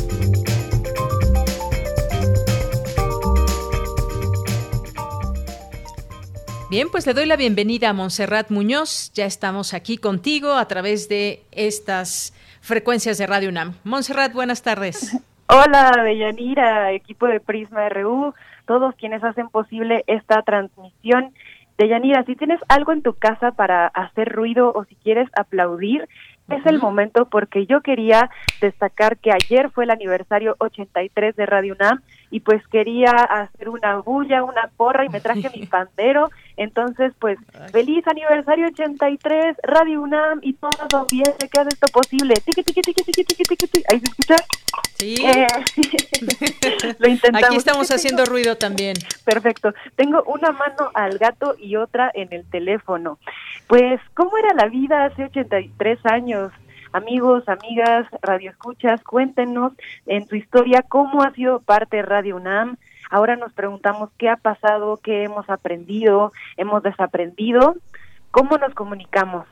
Bien, 6.70 6.90
pues 6.92 7.08
le 7.08 7.16
doy 7.16 7.26
la 7.26 7.38
bienvenida 7.38 7.90
a 7.90 7.94
Montserrat 7.94 8.52
Muñoz. 8.52 9.12
Ya 9.14 9.26
estamos 9.26 9.74
aquí 9.74 9.98
contigo 9.98 10.54
a 10.54 10.68
través 10.68 11.10
de 11.10 11.42
estas 11.52 12.36
frecuencias 12.62 13.18
de 13.18 13.26
Radio 13.26 13.50
UNAM. 13.50 13.74
Montserrat, 13.84 14.32
buenas 14.32 14.62
tardes. 14.62 15.18
Hola, 15.50 16.04
Deyanira, 16.04 16.92
equipo 16.92 17.26
de 17.26 17.40
Prisma 17.40 17.88
RU, 17.90 18.36
todos 18.68 18.94
quienes 18.96 19.24
hacen 19.24 19.50
posible 19.50 20.04
esta 20.06 20.44
transmisión. 20.44 21.34
Deyanira, 21.80 22.24
si 22.26 22.36
tienes 22.36 22.60
algo 22.68 22.92
en 22.92 23.02
tu 23.02 23.14
casa 23.14 23.52
para 23.52 23.88
hacer 23.88 24.30
ruido 24.30 24.72
o 24.76 24.84
si 24.86 24.96
quieres 24.96 25.30
aplaudir, 25.36 26.08
es 26.50 26.66
el 26.66 26.80
momento 26.80 27.26
porque 27.26 27.66
yo 27.66 27.82
quería 27.82 28.30
destacar 28.62 29.18
que 29.18 29.32
ayer 29.32 29.70
fue 29.72 29.84
el 29.84 29.92
aniversario 29.92 30.56
83 30.60 31.36
de 31.36 31.46
Radio 31.46 31.76
UNAM 31.80 32.02
y 32.30 32.42
pues 32.42 32.66
quería 32.68 33.12
hacer 33.12 33.70
una 33.70 33.98
bulla, 33.98 34.44
una 34.44 34.70
porra 34.76 35.06
y 35.06 35.10
me 35.10 35.22
traje 35.22 35.50
mi 35.56 35.66
pandero. 35.68 36.30
Entonces, 36.58 37.14
pues, 37.20 37.38
feliz 37.72 38.06
aniversario 38.08 38.68
83, 38.68 39.58
Radio 39.64 40.02
UNAM 40.02 40.40
y 40.42 40.54
todo 40.54 41.06
bien 41.12 41.32
que 41.40 41.60
hace 41.60 41.70
esto 41.70 41.88
posible. 41.88 42.34
Tiki, 42.44 42.64
tiki, 42.64 42.82
tiki, 42.82 43.04
tiki, 43.04 43.24
tiki, 43.24 43.56
tiki, 43.56 43.84
¿Ahí 43.90 44.00
se 44.00 44.06
escucha? 44.06 44.36
Sí. 44.96 45.16
Eh, 45.24 45.48
lo 47.00 47.08
intentamos. 47.08 47.48
Aquí 47.48 47.58
estamos 47.58 47.92
haciendo 47.92 48.26
ruido 48.26 48.58
también. 48.58 48.96
Perfecto. 49.24 49.74
Tengo 49.96 50.24
una 50.24 50.52
mano 50.52 50.90
al 50.96 51.20
gato 51.20 51.56
y 51.60 51.76
otra 51.76 52.12
en 52.14 52.34
el 52.34 52.44
teléfono. 52.50 53.20
Pues, 53.68 54.02
¿cómo 54.16 54.38
era 54.38 54.54
la 54.56 54.68
vida 54.68 55.06
hace 55.06 55.26
83 55.26 56.00
años? 56.06 56.52
Amigos, 56.98 57.48
amigas, 57.48 58.08
radioescuchas, 58.24 59.04
cuéntenos 59.04 59.72
en 60.08 60.28
su 60.28 60.36
historia 60.36 60.82
cómo 60.82 61.22
ha 61.22 61.32
sido 61.34 61.60
parte 61.60 61.98
de 61.98 62.02
Radio 62.02 62.38
UNAM. 62.38 62.78
Ahora 63.12 63.36
nos 63.36 63.54
preguntamos 63.54 64.10
qué 64.18 64.30
ha 64.30 64.36
pasado, 64.36 64.98
qué 65.04 65.24
hemos 65.24 65.48
aprendido, 65.48 66.32
hemos 66.58 66.82
desaprendido, 66.82 67.76
cómo 68.32 68.58
nos 68.58 68.74
comunicamos. 68.74 69.46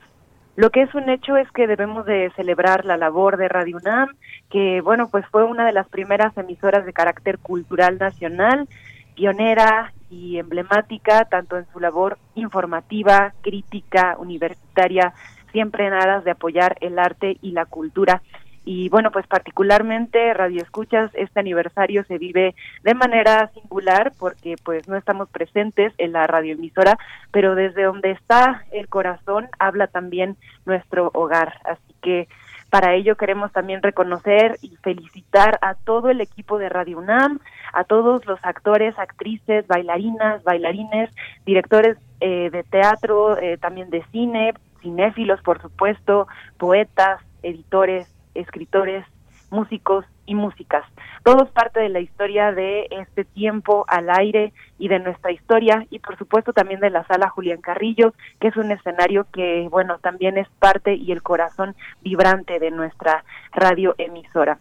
Lo 0.55 0.71
que 0.71 0.81
es 0.81 0.95
un 0.95 1.07
hecho 1.07 1.37
es 1.37 1.47
que 1.51 1.67
debemos 1.67 2.07
de 2.07 2.31
celebrar 2.35 2.83
la 2.83 2.97
labor 2.97 3.37
de 3.37 3.47
Radio 3.47 3.77
UNAM, 3.77 4.09
que 4.49 4.81
bueno, 4.81 5.09
pues 5.09 5.23
fue 5.27 5.43
una 5.43 5.67
de 5.67 5.73
las 5.73 5.87
primeras 5.87 6.35
emisoras 6.39 6.83
de 6.83 6.93
carácter 6.93 7.37
cultural 7.37 7.99
nacional, 7.99 8.67
pionera 9.13 9.93
y 10.09 10.39
emblemática 10.39 11.25
tanto 11.25 11.57
en 11.57 11.67
su 11.71 11.79
labor 11.79 12.17
informativa, 12.33 13.35
crítica, 13.43 14.15
universitaria, 14.17 15.13
siempre 15.55 15.87
en 15.87 15.93
aras 15.93 16.25
de 16.25 16.31
apoyar 16.31 16.75
el 16.81 16.99
arte 16.99 17.37
y 17.41 17.51
la 17.51 17.65
cultura. 17.65 18.21
Y 18.65 18.89
bueno, 18.89 19.09
pues 19.09 19.25
particularmente 19.25 20.33
Radio 20.33 20.61
Escuchas, 20.61 21.09
este 21.13 21.39
aniversario 21.39 22.03
se 22.03 22.17
vive 22.17 22.55
de 22.83 22.93
manera 22.93 23.49
singular 23.53 24.11
porque 24.19 24.55
pues 24.61 24.85
no 24.89 24.97
estamos 24.97 25.29
presentes 25.29 25.93
en 25.97 26.11
la 26.11 26.27
radioemisora, 26.27 26.97
pero 27.31 27.55
desde 27.55 27.83
donde 27.83 28.11
está 28.11 28.65
el 28.73 28.89
corazón 28.89 29.47
habla 29.59 29.87
también 29.87 30.35
nuestro 30.65 31.09
hogar. 31.13 31.53
Así 31.63 31.95
que 32.01 32.27
para 32.69 32.95
ello 32.95 33.15
queremos 33.15 33.53
también 33.53 33.81
reconocer 33.81 34.57
y 34.61 34.75
felicitar 34.83 35.57
a 35.61 35.75
todo 35.75 36.09
el 36.09 36.19
equipo 36.19 36.57
de 36.57 36.67
Radio 36.67 36.97
UNAM, 36.97 37.39
a 37.71 37.85
todos 37.85 38.25
los 38.25 38.39
actores, 38.43 38.99
actrices, 38.99 39.65
bailarinas, 39.67 40.43
bailarines, 40.43 41.09
directores 41.45 41.95
eh, 42.19 42.49
de 42.51 42.63
teatro, 42.63 43.37
eh, 43.37 43.57
también 43.57 43.89
de 43.89 44.03
cine, 44.11 44.53
cinéfilos, 44.85 45.41
por 45.41 45.59
supuesto, 45.59 46.27
poetas, 46.59 47.19
editores, 47.41 48.07
escritores, 48.35 49.03
músicos 49.49 50.05
y 50.27 50.35
músicas. 50.35 50.83
Todos 51.23 51.49
parte 51.49 51.79
de 51.79 51.89
la 51.89 51.99
historia 51.99 52.51
de 52.51 52.87
este 52.91 53.25
tiempo 53.25 53.85
al 53.87 54.09
aire 54.11 54.53
y 54.77 54.89
de 54.89 54.99
nuestra 54.99 55.31
historia 55.31 55.87
y 55.89 55.99
por 55.99 56.17
supuesto 56.17 56.53
también 56.53 56.79
de 56.81 56.91
la 56.91 57.03
sala 57.07 57.29
Julián 57.29 57.61
Carrillo, 57.61 58.13
que 58.39 58.49
es 58.49 58.57
un 58.57 58.71
escenario 58.71 59.25
que, 59.33 59.67
bueno, 59.71 59.97
también 59.99 60.37
es 60.37 60.47
parte 60.59 60.93
y 60.93 61.11
el 61.11 61.23
corazón 61.23 61.75
vibrante 62.01 62.59
de 62.59 62.69
nuestra 62.69 63.23
radio 63.53 63.95
emisora. 63.97 64.59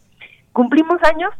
Cumplimos 0.53 1.03
años, 1.03 1.33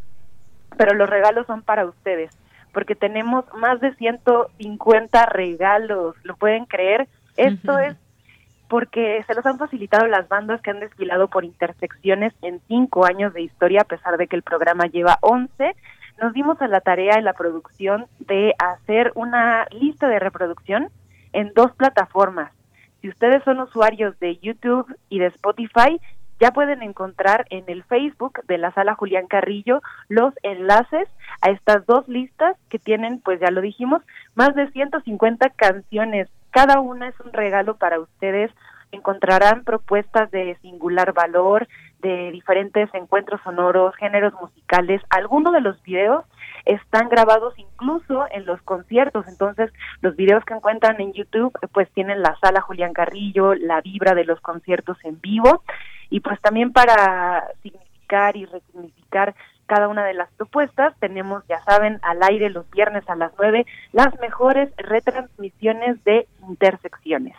pero 0.77 0.93
los 0.93 1.09
regalos 1.09 1.47
son 1.47 1.63
para 1.63 1.85
ustedes, 1.85 2.29
porque 2.71 2.95
tenemos 2.95 3.45
más 3.55 3.79
de 3.79 3.95
150 3.95 5.25
regalos, 5.27 6.15
¿lo 6.23 6.35
pueden 6.35 6.65
creer? 6.65 7.07
Esto 7.37 7.79
es 7.79 7.95
porque 8.67 9.23
se 9.27 9.35
los 9.35 9.45
han 9.45 9.57
facilitado 9.57 10.07
las 10.07 10.27
bandas 10.27 10.61
que 10.61 10.71
han 10.71 10.79
desfilado 10.79 11.27
por 11.27 11.45
intersecciones 11.45 12.33
en 12.41 12.61
cinco 12.67 13.05
años 13.05 13.33
de 13.33 13.41
historia, 13.41 13.81
a 13.81 13.85
pesar 13.85 14.17
de 14.17 14.27
que 14.27 14.35
el 14.35 14.43
programa 14.43 14.85
lleva 14.85 15.19
once. 15.21 15.75
Nos 16.21 16.33
dimos 16.33 16.61
a 16.61 16.67
la 16.67 16.81
tarea 16.81 17.17
en 17.17 17.25
la 17.25 17.33
producción 17.33 18.07
de 18.19 18.53
hacer 18.57 19.11
una 19.15 19.65
lista 19.71 20.07
de 20.07 20.19
reproducción 20.19 20.89
en 21.33 21.51
dos 21.53 21.73
plataformas. 21.73 22.51
Si 23.01 23.09
ustedes 23.09 23.43
son 23.43 23.59
usuarios 23.59 24.17
de 24.19 24.37
YouTube 24.37 24.87
y 25.09 25.19
de 25.19 25.27
Spotify, 25.27 25.99
ya 26.39 26.51
pueden 26.51 26.81
encontrar 26.81 27.45
en 27.49 27.63
el 27.67 27.83
Facebook 27.83 28.41
de 28.47 28.57
la 28.57 28.71
sala 28.71 28.95
Julián 28.95 29.27
Carrillo 29.27 29.81
los 30.09 30.33
enlaces 30.43 31.07
a 31.41 31.49
estas 31.49 31.85
dos 31.85 32.07
listas 32.07 32.57
que 32.69 32.79
tienen, 32.79 33.19
pues 33.19 33.39
ya 33.39 33.51
lo 33.51 33.61
dijimos, 33.61 34.01
más 34.33 34.53
de 34.55 34.69
150 34.71 35.49
canciones 35.51 36.29
cada 36.55 36.79
una 36.79 37.09
es 37.09 37.19
un 37.19 37.33
regalo 37.33 37.75
para 37.75 37.99
ustedes. 37.99 38.49
Encontrarán 38.93 39.65
propuestas 39.65 40.31
de 40.31 40.57
singular 40.61 41.11
valor, 41.11 41.67
de 41.99 42.31
diferentes 42.31 42.89
encuentros 42.93 43.41
sonoros, 43.43 43.93
géneros 43.97 44.33
musicales. 44.39 45.01
Algunos 45.09 45.51
de 45.51 45.59
los 45.59 45.83
videos 45.83 46.23
están 46.63 47.09
grabados 47.09 47.53
incluso 47.57 48.25
en 48.31 48.45
los 48.45 48.61
conciertos. 48.61 49.27
Entonces, 49.27 49.69
los 49.99 50.15
videos 50.15 50.45
que 50.45 50.53
encuentran 50.53 51.01
en 51.01 51.11
YouTube, 51.11 51.51
pues 51.73 51.91
tienen 51.91 52.21
la 52.21 52.37
sala 52.39 52.61
Julián 52.61 52.93
Carrillo, 52.93 53.53
la 53.53 53.81
vibra 53.81 54.15
de 54.15 54.23
los 54.23 54.39
conciertos 54.39 54.97
en 55.03 55.19
vivo. 55.19 55.61
Y 56.09 56.21
pues 56.21 56.39
también 56.39 56.71
para 56.71 57.49
significar 57.63 58.37
y 58.37 58.45
resignificar 58.45 59.35
cada 59.65 59.87
una 59.87 60.05
de 60.05 60.13
las 60.13 60.31
propuestas. 60.33 60.93
Tenemos, 60.99 61.43
ya 61.47 61.61
saben, 61.63 61.99
al 62.01 62.21
aire 62.23 62.49
los 62.49 62.69
viernes 62.71 63.03
a 63.09 63.15
las 63.15 63.31
9 63.37 63.65
las 63.91 64.19
mejores 64.19 64.69
retransmisiones 64.77 66.03
de 66.03 66.27
intersecciones. 66.47 67.35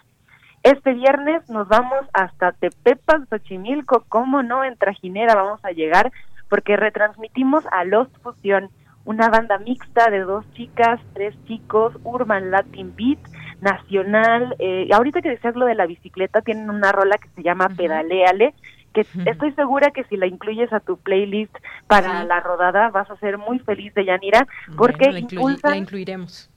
Este 0.62 0.95
viernes 0.95 1.49
nos 1.49 1.68
vamos 1.68 2.07
hasta 2.12 2.53
Tepepan, 2.53 3.29
Xochimilco, 3.29 4.05
cómo 4.09 4.43
no, 4.43 4.64
en 4.64 4.77
Trajinera 4.77 5.35
vamos 5.35 5.64
a 5.64 5.70
llegar 5.70 6.11
porque 6.49 6.77
retransmitimos 6.77 7.64
a 7.70 7.85
Los 7.85 8.09
Fusión, 8.22 8.70
una 9.05 9.29
banda 9.29 9.59
mixta 9.59 10.11
de 10.11 10.20
dos 10.20 10.45
chicas, 10.55 11.01
tres 11.14 11.35
chicos, 11.47 11.95
Urban 12.03 12.51
Latin 12.51 12.95
Beat, 12.97 13.18
nacional. 13.61 14.57
Eh, 14.59 14.89
ahorita 14.93 15.22
que 15.22 15.31
decías 15.31 15.57
lo 15.57 15.66
de 15.66 15.74
la 15.74 15.87
bicicleta, 15.87 16.43
tienen 16.43 16.70
una 16.70 16.93
rola 16.93 17.18
que 17.18 17.29
se 17.31 17.43
llama 17.43 17.68
Pedaleale, 17.68 18.55
que 19.05 19.30
estoy 19.30 19.53
segura 19.53 19.90
que 19.90 20.05
si 20.05 20.16
la 20.16 20.26
incluyes 20.26 20.72
a 20.72 20.80
tu 20.80 20.97
playlist 20.97 21.55
para 21.86 22.24
la 22.24 22.40
rodada 22.40 22.88
vas 22.88 23.11
a 23.11 23.16
ser 23.16 23.36
muy 23.36 23.59
feliz 23.59 23.92
de 23.94 24.07
Yanira 24.07 24.47
porque 24.76 25.12
la, 25.12 25.18
incluiremos. 25.76 26.51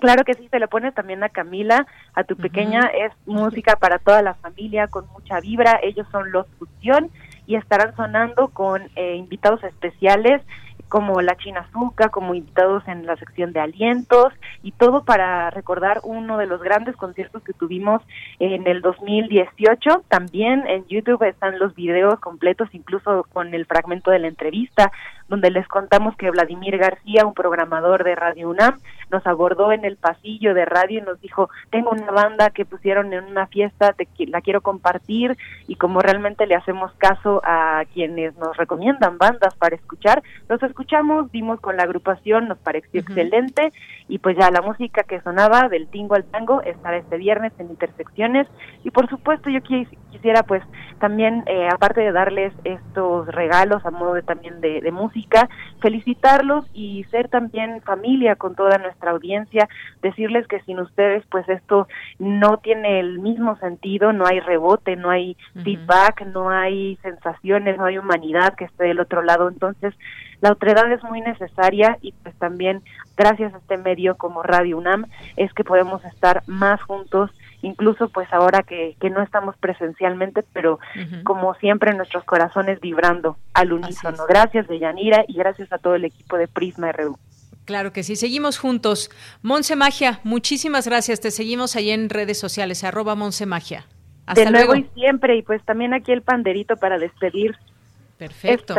Claro 0.00 0.24
que 0.24 0.32
sí, 0.32 0.48
te 0.50 0.58
lo 0.58 0.68
pones 0.68 0.94
también 0.94 1.22
a 1.22 1.28
Camila, 1.28 1.86
a 2.14 2.24
tu 2.24 2.34
pequeña, 2.36 2.80
es 2.86 3.12
música 3.26 3.76
para 3.76 3.98
toda 3.98 4.22
la 4.22 4.32
familia 4.34 4.88
con 4.88 5.06
mucha 5.08 5.38
vibra, 5.40 5.78
ellos 5.82 6.06
son 6.10 6.32
Los 6.32 6.46
Fusión 6.58 7.10
y 7.46 7.56
estarán 7.56 7.94
sonando 7.94 8.48
con 8.48 8.82
eh, 8.96 9.16
invitados 9.16 9.62
especiales 9.64 10.40
como 10.92 11.22
la 11.22 11.38
China 11.38 11.66
Azúcar, 11.66 12.10
como 12.10 12.34
invitados 12.34 12.86
en 12.86 13.06
la 13.06 13.16
sección 13.16 13.54
de 13.54 13.60
alientos 13.60 14.30
y 14.62 14.72
todo 14.72 15.06
para 15.06 15.48
recordar 15.48 16.00
uno 16.04 16.36
de 16.36 16.44
los 16.44 16.60
grandes 16.62 16.96
conciertos 16.96 17.42
que 17.42 17.54
tuvimos 17.54 18.02
en 18.38 18.66
el 18.66 18.82
2018. 18.82 20.02
También 20.08 20.66
en 20.66 20.86
YouTube 20.88 21.22
están 21.22 21.58
los 21.58 21.74
videos 21.74 22.20
completos, 22.20 22.68
incluso 22.72 23.24
con 23.32 23.54
el 23.54 23.64
fragmento 23.64 24.10
de 24.10 24.18
la 24.18 24.28
entrevista, 24.28 24.92
donde 25.32 25.50
les 25.50 25.66
contamos 25.66 26.14
que 26.16 26.30
Vladimir 26.30 26.76
García, 26.76 27.24
un 27.24 27.32
programador 27.32 28.04
de 28.04 28.14
Radio 28.14 28.50
UNAM, 28.50 28.76
nos 29.10 29.26
abordó 29.26 29.72
en 29.72 29.86
el 29.86 29.96
pasillo 29.96 30.52
de 30.52 30.66
radio 30.66 30.98
y 30.98 31.02
nos 31.02 31.18
dijo, 31.22 31.48
tengo 31.70 31.88
una 31.88 32.10
banda 32.10 32.50
que 32.50 32.66
pusieron 32.66 33.14
en 33.14 33.24
una 33.24 33.46
fiesta, 33.46 33.94
te, 33.94 34.06
la 34.26 34.42
quiero 34.42 34.60
compartir 34.60 35.38
y 35.66 35.76
como 35.76 36.00
realmente 36.00 36.46
le 36.46 36.54
hacemos 36.54 36.92
caso 36.98 37.40
a 37.44 37.82
quienes 37.94 38.36
nos 38.36 38.54
recomiendan 38.58 39.16
bandas 39.16 39.54
para 39.54 39.74
escuchar, 39.74 40.22
los 40.50 40.62
escuchamos, 40.62 41.32
vimos 41.32 41.60
con 41.60 41.78
la 41.78 41.84
agrupación, 41.84 42.46
nos 42.46 42.58
pareció 42.58 43.00
excelente 43.00 43.72
y 44.08 44.18
pues 44.18 44.36
ya 44.36 44.50
la 44.50 44.60
música 44.60 45.02
que 45.04 45.22
sonaba 45.22 45.70
del 45.70 45.88
tingo 45.88 46.14
al 46.14 46.24
tango 46.24 46.60
estará 46.60 46.98
este 46.98 47.16
viernes 47.16 47.54
en 47.58 47.70
Intersecciones 47.70 48.48
y 48.84 48.90
por 48.90 49.08
supuesto 49.08 49.48
yo 49.48 49.62
quisiera 49.62 50.42
pues 50.42 50.62
también, 51.00 51.42
eh, 51.46 51.68
aparte 51.72 52.02
de 52.02 52.12
darles 52.12 52.52
estos 52.64 53.26
regalos 53.28 53.84
a 53.86 53.90
modo 53.90 54.12
de 54.12 54.22
también 54.22 54.60
de 54.60 54.92
música, 54.92 55.21
felicitarlos 55.80 56.64
y 56.72 57.04
ser 57.04 57.28
también 57.28 57.82
familia 57.82 58.36
con 58.36 58.54
toda 58.54 58.78
nuestra 58.78 59.10
audiencia, 59.10 59.68
decirles 60.00 60.46
que 60.46 60.60
sin 60.60 60.80
ustedes 60.80 61.24
pues 61.30 61.48
esto 61.48 61.88
no 62.18 62.58
tiene 62.58 63.00
el 63.00 63.18
mismo 63.18 63.56
sentido, 63.56 64.12
no 64.12 64.26
hay 64.26 64.40
rebote, 64.40 64.96
no 64.96 65.10
hay 65.10 65.36
feedback, 65.62 66.24
no 66.26 66.50
hay 66.50 66.96
sensaciones, 67.02 67.76
no 67.78 67.84
hay 67.84 67.98
humanidad 67.98 68.54
que 68.54 68.64
esté 68.64 68.84
del 68.84 69.00
otro 69.00 69.22
lado, 69.22 69.48
entonces 69.48 69.94
la 70.40 70.52
otredad 70.52 70.90
es 70.90 71.02
muy 71.04 71.20
necesaria 71.20 71.98
y 72.00 72.12
pues 72.22 72.34
también 72.36 72.82
gracias 73.16 73.54
a 73.54 73.58
este 73.58 73.76
medio 73.76 74.16
como 74.16 74.42
Radio 74.42 74.78
UNAM 74.78 75.06
es 75.36 75.52
que 75.54 75.64
podemos 75.64 76.04
estar 76.04 76.42
más 76.46 76.82
juntos 76.82 77.30
incluso 77.62 78.08
pues 78.08 78.30
ahora 78.32 78.62
que, 78.62 78.96
que 79.00 79.08
no 79.10 79.22
estamos 79.22 79.56
presencialmente, 79.56 80.44
pero 80.52 80.78
como 81.24 81.54
siempre 81.54 81.94
nuestros 81.94 82.24
corazones 82.24 82.80
vibrando 82.80 83.36
al 83.54 83.72
unísono. 83.72 84.24
Gracias 84.28 84.68
Deyanira 84.68 85.24
y 85.26 85.34
gracias 85.34 85.72
a 85.72 85.78
todo 85.78 85.94
el 85.94 86.04
equipo 86.04 86.36
de 86.36 86.48
Prisma 86.48 86.92
RU. 86.92 87.16
Claro 87.64 87.92
que 87.92 88.02
sí, 88.02 88.16
seguimos 88.16 88.58
juntos. 88.58 89.10
Monse 89.40 89.76
Magia, 89.76 90.20
muchísimas 90.24 90.86
gracias. 90.86 91.20
Te 91.20 91.30
seguimos 91.30 91.76
ahí 91.76 91.90
en 91.90 92.10
redes 92.10 92.38
sociales, 92.38 92.82
arroba 92.82 93.14
Monse 93.14 93.46
Magia. 93.46 93.86
Hasta 94.26 94.44
de 94.44 94.50
luego 94.50 94.74
y 94.74 94.88
siempre, 94.94 95.36
y 95.36 95.42
pues 95.42 95.64
también 95.64 95.94
aquí 95.94 96.12
el 96.12 96.22
panderito 96.22 96.76
para 96.76 96.98
despedir. 96.98 97.56
Perfecto. 98.18 98.74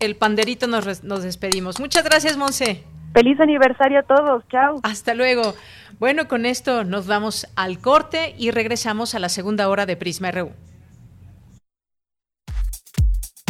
el 0.00 0.16
panderito 0.16 0.66
nos, 0.66 1.04
nos 1.04 1.22
despedimos. 1.22 1.80
Muchas 1.80 2.04
gracias, 2.04 2.36
Monse. 2.36 2.84
Feliz 3.12 3.38
aniversario 3.40 4.00
a 4.00 4.02
todos, 4.02 4.42
chao. 4.48 4.80
Hasta 4.82 5.14
luego. 5.14 5.54
Bueno, 5.98 6.28
con 6.28 6.44
esto 6.46 6.84
nos 6.84 7.06
vamos 7.06 7.46
al 7.56 7.80
corte 7.80 8.34
y 8.38 8.50
regresamos 8.50 9.14
a 9.14 9.18
la 9.18 9.28
segunda 9.28 9.68
hora 9.68 9.84
de 9.86 9.96
Prisma 9.96 10.30
RU. 10.30 10.52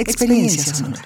Experiencia 0.00 0.74
sonora. 0.74 1.02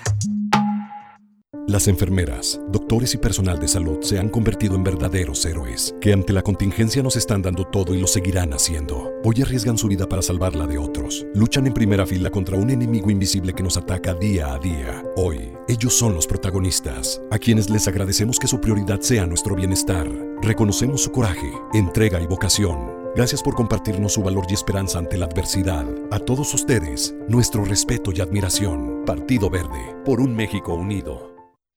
Las 1.67 1.89
enfermeras, 1.89 2.61
doctores 2.69 3.13
y 3.15 3.19
personal 3.19 3.59
de 3.59 3.67
salud 3.67 3.99
se 4.03 4.21
han 4.21 4.29
convertido 4.29 4.77
en 4.77 4.85
verdaderos 4.85 5.45
héroes, 5.45 5.97
que 6.01 6.13
ante 6.13 6.33
la 6.33 6.43
contingencia 6.43 7.03
nos 7.03 7.17
están 7.17 7.43
dando 7.43 7.65
todo 7.65 7.93
y 7.93 8.01
lo 8.01 8.07
seguirán 8.07 8.53
haciendo. 8.53 9.11
Hoy 9.25 9.43
arriesgan 9.43 9.79
su 9.79 9.89
vida 9.89 10.09
para 10.09 10.23
salvarla 10.23 10.69
de 10.69 10.79
otros. 10.79 11.27
Luchan 11.35 11.67
en 11.67 11.75
primera 11.75 12.07
fila 12.07 12.31
contra 12.31 12.57
un 12.57 12.71
enemigo 12.71 13.11
invisible 13.11 13.53
que 13.53 13.65
nos 13.65 13.77
ataca 13.77 14.15
día 14.15 14.55
a 14.55 14.61
día. 14.61 15.03
Hoy, 15.17 15.53
ellos 15.67 15.93
son 15.93 16.15
los 16.15 16.29
protagonistas, 16.29 17.21
a 17.33 17.39
quienes 17.41 17.71
les 17.71 17.89
agradecemos 17.89 18.39
que 18.39 18.47
su 18.47 18.61
prioridad 18.61 19.01
sea 19.01 19.27
nuestro 19.27 19.57
bienestar. 19.57 20.09
Reconocemos 20.41 21.03
su 21.03 21.11
coraje, 21.11 21.51
entrega 21.73 22.21
y 22.21 22.29
vocación 22.29 22.94
Gracias 23.15 23.45
por 23.45 23.55
compartirnos 23.55 24.15
su 24.15 24.23
valor 24.23 24.45
y 24.49 24.55
esperanza 24.55 24.99
ante 24.99 25.17
la 25.17 25.27
adversidad. 25.27 25.87
A 26.11 26.19
todos 26.19 26.53
ustedes, 26.53 27.15
nuestro 27.29 27.65
respeto 27.65 28.11
y 28.13 28.21
admiración. 28.21 29.05
Partido 29.07 29.49
Verde, 29.49 29.95
por 30.05 30.21
un 30.21 30.35
México 30.35 30.75
unido. 30.75 31.34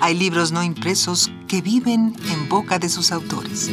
Hay 0.00 0.14
libros 0.16 0.52
no 0.52 0.62
impresos 0.62 1.30
que 1.48 1.60
viven 1.60 2.14
en 2.30 2.48
boca 2.48 2.78
de 2.78 2.88
sus 2.88 3.10
autores. 3.10 3.70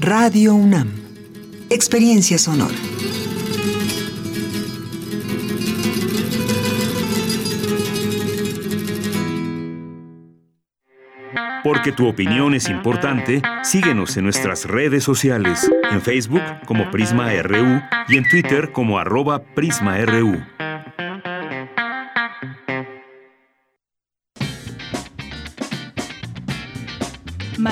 Radio 0.00 0.54
UNAM. 0.54 0.90
Experiencia 1.68 2.38
sonora. 2.38 2.74
Porque 11.62 11.92
tu 11.92 12.06
opinión 12.06 12.54
es 12.54 12.68
importante, 12.68 13.42
síguenos 13.62 14.16
en 14.16 14.24
nuestras 14.24 14.66
redes 14.66 15.04
sociales, 15.04 15.70
en 15.90 16.02
Facebook 16.02 16.42
como 16.66 16.90
Prisma 16.90 17.30
RU 17.42 17.80
y 18.08 18.16
en 18.16 18.28
Twitter 18.28 18.72
como 18.72 18.98
arroba 18.98 19.42
PrismaRU. 19.54 20.53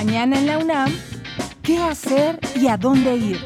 Mañana 0.05 0.37
en 0.37 0.47
la 0.47 0.59
UNAM, 0.59 0.93
¿qué 1.63 1.79
hacer 1.79 2.37
y 2.61 2.67
a 2.67 2.77
dónde 2.77 3.15
ir? 3.15 3.39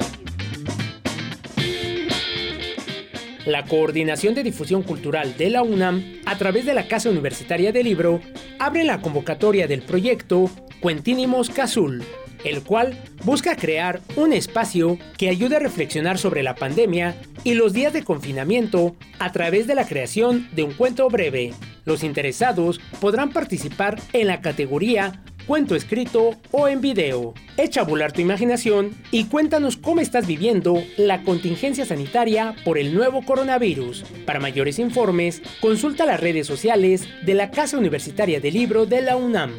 La 3.44 3.66
Coordinación 3.66 4.32
de 4.32 4.42
Difusión 4.42 4.82
Cultural 4.82 5.36
de 5.36 5.50
la 5.50 5.62
UNAM, 5.62 6.02
a 6.24 6.38
través 6.38 6.64
de 6.64 6.72
la 6.72 6.88
Casa 6.88 7.10
Universitaria 7.10 7.72
del 7.72 7.84
Libro, 7.84 8.22
abre 8.58 8.84
la 8.84 9.02
convocatoria 9.02 9.66
del 9.66 9.82
proyecto 9.82 10.50
Cuentínimos 10.80 11.50
Cazul, 11.50 12.02
el 12.42 12.62
cual 12.62 12.98
busca 13.22 13.54
crear 13.54 14.00
un 14.16 14.32
espacio 14.32 14.96
que 15.18 15.28
ayude 15.28 15.56
a 15.56 15.60
reflexionar 15.60 16.16
sobre 16.16 16.42
la 16.42 16.54
pandemia 16.54 17.16
y 17.44 17.52
los 17.52 17.74
días 17.74 17.92
de 17.92 18.02
confinamiento 18.02 18.96
a 19.18 19.30
través 19.30 19.66
de 19.66 19.74
la 19.74 19.86
creación 19.86 20.48
de 20.52 20.62
un 20.62 20.72
cuento 20.72 21.06
breve. 21.10 21.52
Los 21.84 22.02
interesados 22.02 22.80
podrán 22.98 23.28
participar 23.28 24.00
en 24.14 24.28
la 24.28 24.40
categoría 24.40 25.22
cuento 25.46 25.74
escrito 25.74 26.34
o 26.50 26.68
en 26.68 26.80
video. 26.80 27.34
Echa 27.56 27.82
a 27.82 27.84
volar 27.84 28.12
tu 28.12 28.20
imaginación 28.20 28.96
y 29.10 29.24
cuéntanos 29.24 29.76
cómo 29.76 30.00
estás 30.00 30.26
viviendo 30.26 30.82
la 30.96 31.22
contingencia 31.22 31.86
sanitaria 31.86 32.54
por 32.64 32.78
el 32.78 32.94
nuevo 32.94 33.22
coronavirus. 33.22 34.04
Para 34.26 34.40
mayores 34.40 34.78
informes, 34.78 35.40
consulta 35.60 36.04
las 36.04 36.20
redes 36.20 36.46
sociales 36.46 37.08
de 37.24 37.34
la 37.34 37.50
Casa 37.50 37.78
Universitaria 37.78 38.40
del 38.40 38.54
Libro 38.54 38.86
de 38.86 39.02
la 39.02 39.16
UNAM. 39.16 39.52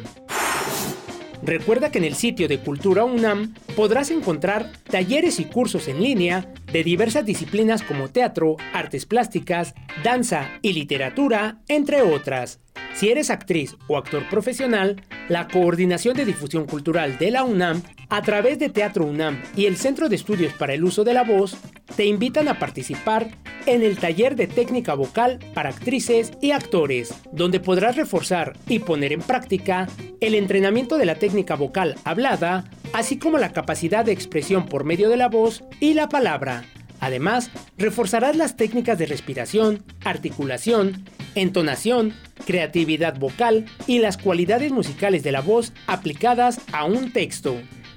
Recuerda 1.42 1.90
que 1.90 1.98
en 1.98 2.04
el 2.04 2.14
sitio 2.14 2.48
de 2.48 2.58
Cultura 2.58 3.04
UNAM 3.04 3.54
podrás 3.76 4.10
encontrar 4.10 4.72
talleres 4.90 5.38
y 5.40 5.44
cursos 5.44 5.88
en 5.88 6.02
línea 6.02 6.52
de 6.72 6.84
diversas 6.84 7.24
disciplinas 7.24 7.82
como 7.82 8.08
teatro, 8.08 8.56
artes 8.74 9.06
plásticas, 9.06 9.74
danza 10.02 10.50
y 10.62 10.72
literatura, 10.72 11.58
entre 11.68 12.02
otras. 12.02 12.60
Si 12.94 13.08
eres 13.10 13.30
actriz 13.30 13.76
o 13.86 13.96
actor 13.96 14.28
profesional, 14.28 15.02
la 15.28 15.48
Coordinación 15.48 16.16
de 16.16 16.24
Difusión 16.24 16.66
Cultural 16.66 17.18
de 17.18 17.30
la 17.30 17.44
UNAM, 17.44 17.82
a 18.08 18.22
través 18.22 18.58
de 18.58 18.70
Teatro 18.70 19.04
UNAM 19.04 19.42
y 19.56 19.66
el 19.66 19.76
Centro 19.76 20.08
de 20.08 20.16
Estudios 20.16 20.52
para 20.54 20.74
el 20.74 20.84
Uso 20.84 21.04
de 21.04 21.14
la 21.14 21.24
Voz, 21.24 21.56
te 21.94 22.06
invitan 22.06 22.48
a 22.48 22.58
participar 22.58 23.28
en 23.66 23.82
el 23.82 23.98
taller 23.98 24.34
de 24.34 24.46
técnica 24.46 24.94
vocal 24.94 25.38
para 25.52 25.68
actrices 25.68 26.32
y 26.40 26.52
actores, 26.52 27.14
donde 27.32 27.60
podrás 27.60 27.96
reforzar 27.96 28.56
y 28.66 28.78
poner 28.78 29.12
en 29.12 29.20
práctica 29.20 29.88
el 30.20 30.34
entrenamiento 30.34 30.96
de 30.96 31.04
la 31.04 31.16
técnica 31.16 31.54
vocal 31.54 31.96
hablada, 32.04 32.64
así 32.92 33.18
como 33.18 33.36
la 33.36 33.52
capacidad 33.52 34.04
de 34.04 34.12
expresión 34.12 34.66
por 34.66 34.84
medio 34.84 35.10
de 35.10 35.18
la 35.18 35.28
voz 35.28 35.64
y 35.80 35.94
la 35.94 36.08
palabra. 36.08 36.64
Además, 37.00 37.50
reforzarás 37.76 38.36
las 38.36 38.56
técnicas 38.56 38.98
de 38.98 39.06
respiración, 39.06 39.84
articulación, 40.04 41.04
entonación, 41.34 42.14
creatividad 42.46 43.18
vocal 43.18 43.66
y 43.86 43.98
las 43.98 44.16
cualidades 44.16 44.72
musicales 44.72 45.22
de 45.22 45.32
la 45.32 45.40
voz 45.40 45.72
aplicadas 45.86 46.60
a 46.72 46.84
un 46.84 47.12
texto. 47.12 47.56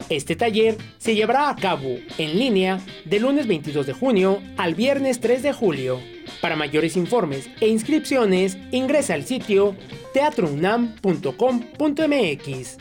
Este 0.10 0.36
taller 0.36 0.78
se 0.98 1.16
llevará 1.16 1.50
a 1.50 1.56
cabo 1.56 1.98
en 2.18 2.38
línea 2.38 2.82
de 3.06 3.20
lunes 3.20 3.48
22 3.48 3.88
de 3.88 3.94
junio 3.94 4.42
al 4.58 4.76
viernes 4.76 5.22
3 5.22 5.44
de 5.44 5.54
julio. 5.54 6.00
Para 6.42 6.56
mayores 6.56 6.98
informes 6.98 7.50
e 7.60 7.70
inscripciones, 7.70 8.58
ingresa 8.72 9.14
al 9.14 9.26
sitio 9.26 9.76
teatrounam.com.mx. 10.14 12.78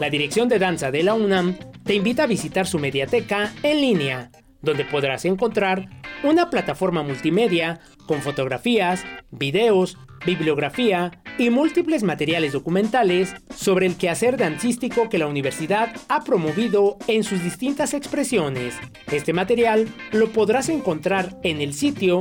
La 0.00 0.10
Dirección 0.10 0.48
de 0.48 0.58
Danza 0.58 0.90
de 0.90 1.02
la 1.02 1.14
UNAM 1.14 1.56
te 1.84 1.94
invita 1.94 2.24
a 2.24 2.26
visitar 2.26 2.66
su 2.66 2.78
mediateca 2.78 3.54
en 3.62 3.80
línea 3.80 4.30
donde 4.62 4.84
podrás 4.84 5.24
encontrar 5.24 5.88
una 6.22 6.50
plataforma 6.50 7.02
multimedia 7.02 7.80
con 8.06 8.20
fotografías, 8.20 9.04
videos, 9.30 9.96
bibliografía 10.26 11.12
y 11.38 11.48
múltiples 11.50 12.02
materiales 12.02 12.52
documentales 12.52 13.34
sobre 13.54 13.86
el 13.86 13.96
quehacer 13.96 14.36
dancístico 14.36 15.08
que 15.08 15.16
la 15.18 15.26
universidad 15.26 15.94
ha 16.08 16.24
promovido 16.24 16.98
en 17.06 17.24
sus 17.24 17.42
distintas 17.42 17.94
expresiones. 17.94 18.74
Este 19.10 19.32
material 19.32 19.88
lo 20.12 20.28
podrás 20.28 20.68
encontrar 20.68 21.38
en 21.42 21.62
el 21.62 21.72
sitio 21.72 22.20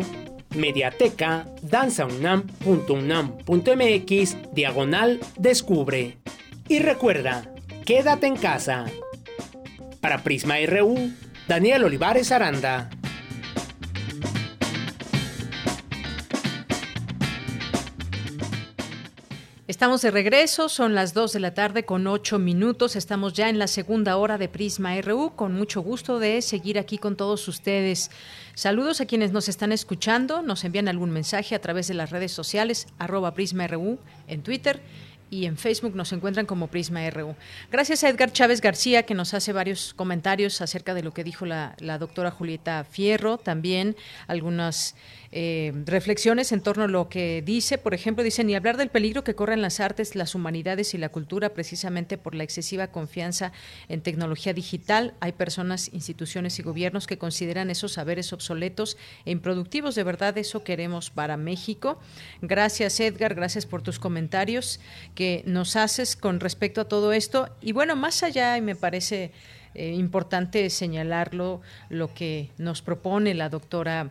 mediateca 0.55 1.45
danzaunam.unam.mx 1.61 4.37
diagonal 4.53 5.19
descubre. 5.37 6.17
Y 6.67 6.79
recuerda, 6.79 7.53
quédate 7.85 8.25
en 8.27 8.35
casa. 8.35 8.85
Para 10.01 10.23
Prisma 10.23 10.55
RU, 10.65 11.11
Daniel 11.49 11.83
Olivares 11.83 12.31
Aranda. 12.31 12.91
Estamos 19.65 20.03
de 20.03 20.11
regreso, 20.11 20.69
son 20.69 20.93
las 20.93 21.15
2 21.15 21.33
de 21.33 21.39
la 21.39 21.55
tarde 21.55 21.85
con 21.85 22.05
8 22.05 22.37
minutos, 22.37 22.95
estamos 22.95 23.33
ya 23.33 23.49
en 23.49 23.57
la 23.57 23.65
segunda 23.65 24.17
hora 24.17 24.37
de 24.37 24.47
Prisma 24.47 25.01
RU, 25.01 25.31
con 25.35 25.55
mucho 25.55 25.81
gusto 25.81 26.19
de 26.19 26.43
seguir 26.43 26.77
aquí 26.77 26.99
con 26.99 27.15
todos 27.15 27.47
ustedes. 27.47 28.11
Saludos 28.53 29.01
a 29.01 29.07
quienes 29.07 29.31
nos 29.31 29.49
están 29.49 29.71
escuchando, 29.71 30.43
nos 30.43 30.63
envían 30.63 30.87
algún 30.87 31.09
mensaje 31.09 31.55
a 31.55 31.61
través 31.61 31.87
de 31.87 31.95
las 31.95 32.11
redes 32.11 32.31
sociales, 32.31 32.85
arroba 32.99 33.33
Prisma 33.33 33.65
RU 33.65 33.97
en 34.27 34.43
Twitter 34.43 34.83
y 35.29 35.45
en 35.45 35.57
Facebook 35.57 35.95
nos 35.95 36.11
encuentran 36.11 36.45
como 36.45 36.67
Prisma 36.67 37.07
RU. 37.09 37.35
Gracias 37.71 38.03
a 38.03 38.09
Edgar 38.09 38.31
Chávez 38.31 38.61
García 38.61 39.03
que 39.03 39.13
nos 39.13 39.33
hace 39.33 39.53
varios 39.53 39.93
comentarios 39.93 40.61
acerca 40.61 40.93
de 40.93 41.03
lo 41.03 41.13
que 41.13 41.23
dijo 41.23 41.45
la, 41.45 41.75
doctora 41.99 42.31
Julieta 42.31 42.83
Fierro, 42.83 43.37
también 43.37 43.95
algunas 44.27 44.95
eh, 45.31 45.71
reflexiones 45.85 46.51
en 46.51 46.61
torno 46.61 46.85
a 46.85 46.87
lo 46.87 47.07
que 47.07 47.43
dice, 47.45 47.77
por 47.77 47.93
ejemplo, 47.93 48.23
dice, 48.23 48.43
ni 48.43 48.55
hablar 48.55 48.77
del 48.77 48.89
peligro 48.89 49.23
que 49.23 49.35
corren 49.35 49.61
las 49.61 49.79
artes, 49.79 50.15
las 50.15 50.33
humanidades 50.33 50.93
y 50.93 50.97
la 50.97 51.09
cultura 51.09 51.49
precisamente 51.49 52.17
por 52.17 52.33
la 52.33 52.43
excesiva 52.43 52.87
confianza 52.87 53.51
en 53.89 54.01
tecnología 54.01 54.53
digital. 54.53 55.13
Hay 55.19 55.33
personas, 55.33 55.93
instituciones 55.93 56.57
y 56.57 56.63
gobiernos 56.63 57.05
que 57.05 57.19
consideran 57.19 57.69
esos 57.69 57.93
saberes 57.93 58.33
obsoletos 58.33 58.97
e 59.25 59.31
improductivos. 59.31 59.95
De 59.95 60.03
verdad, 60.03 60.37
eso 60.37 60.63
queremos 60.63 61.11
para 61.11 61.37
México. 61.37 61.99
Gracias, 62.41 62.99
Edgar, 62.99 63.35
gracias 63.35 63.65
por 63.65 63.81
tus 63.81 63.99
comentarios 63.99 64.79
que 65.13 65.43
nos 65.45 65.75
haces 65.75 66.15
con 66.15 66.39
respecto 66.39 66.81
a 66.81 66.85
todo 66.85 67.13
esto. 67.13 67.49
Y 67.61 67.71
bueno, 67.71 67.95
más 67.95 68.23
allá, 68.23 68.57
y 68.57 68.61
me 68.61 68.75
parece 68.75 69.31
eh, 69.75 69.93
importante 69.93 70.69
señalarlo, 70.71 71.61
lo 71.89 72.13
que 72.13 72.49
nos 72.57 72.81
propone 72.81 73.35
la 73.35 73.49
doctora 73.49 74.09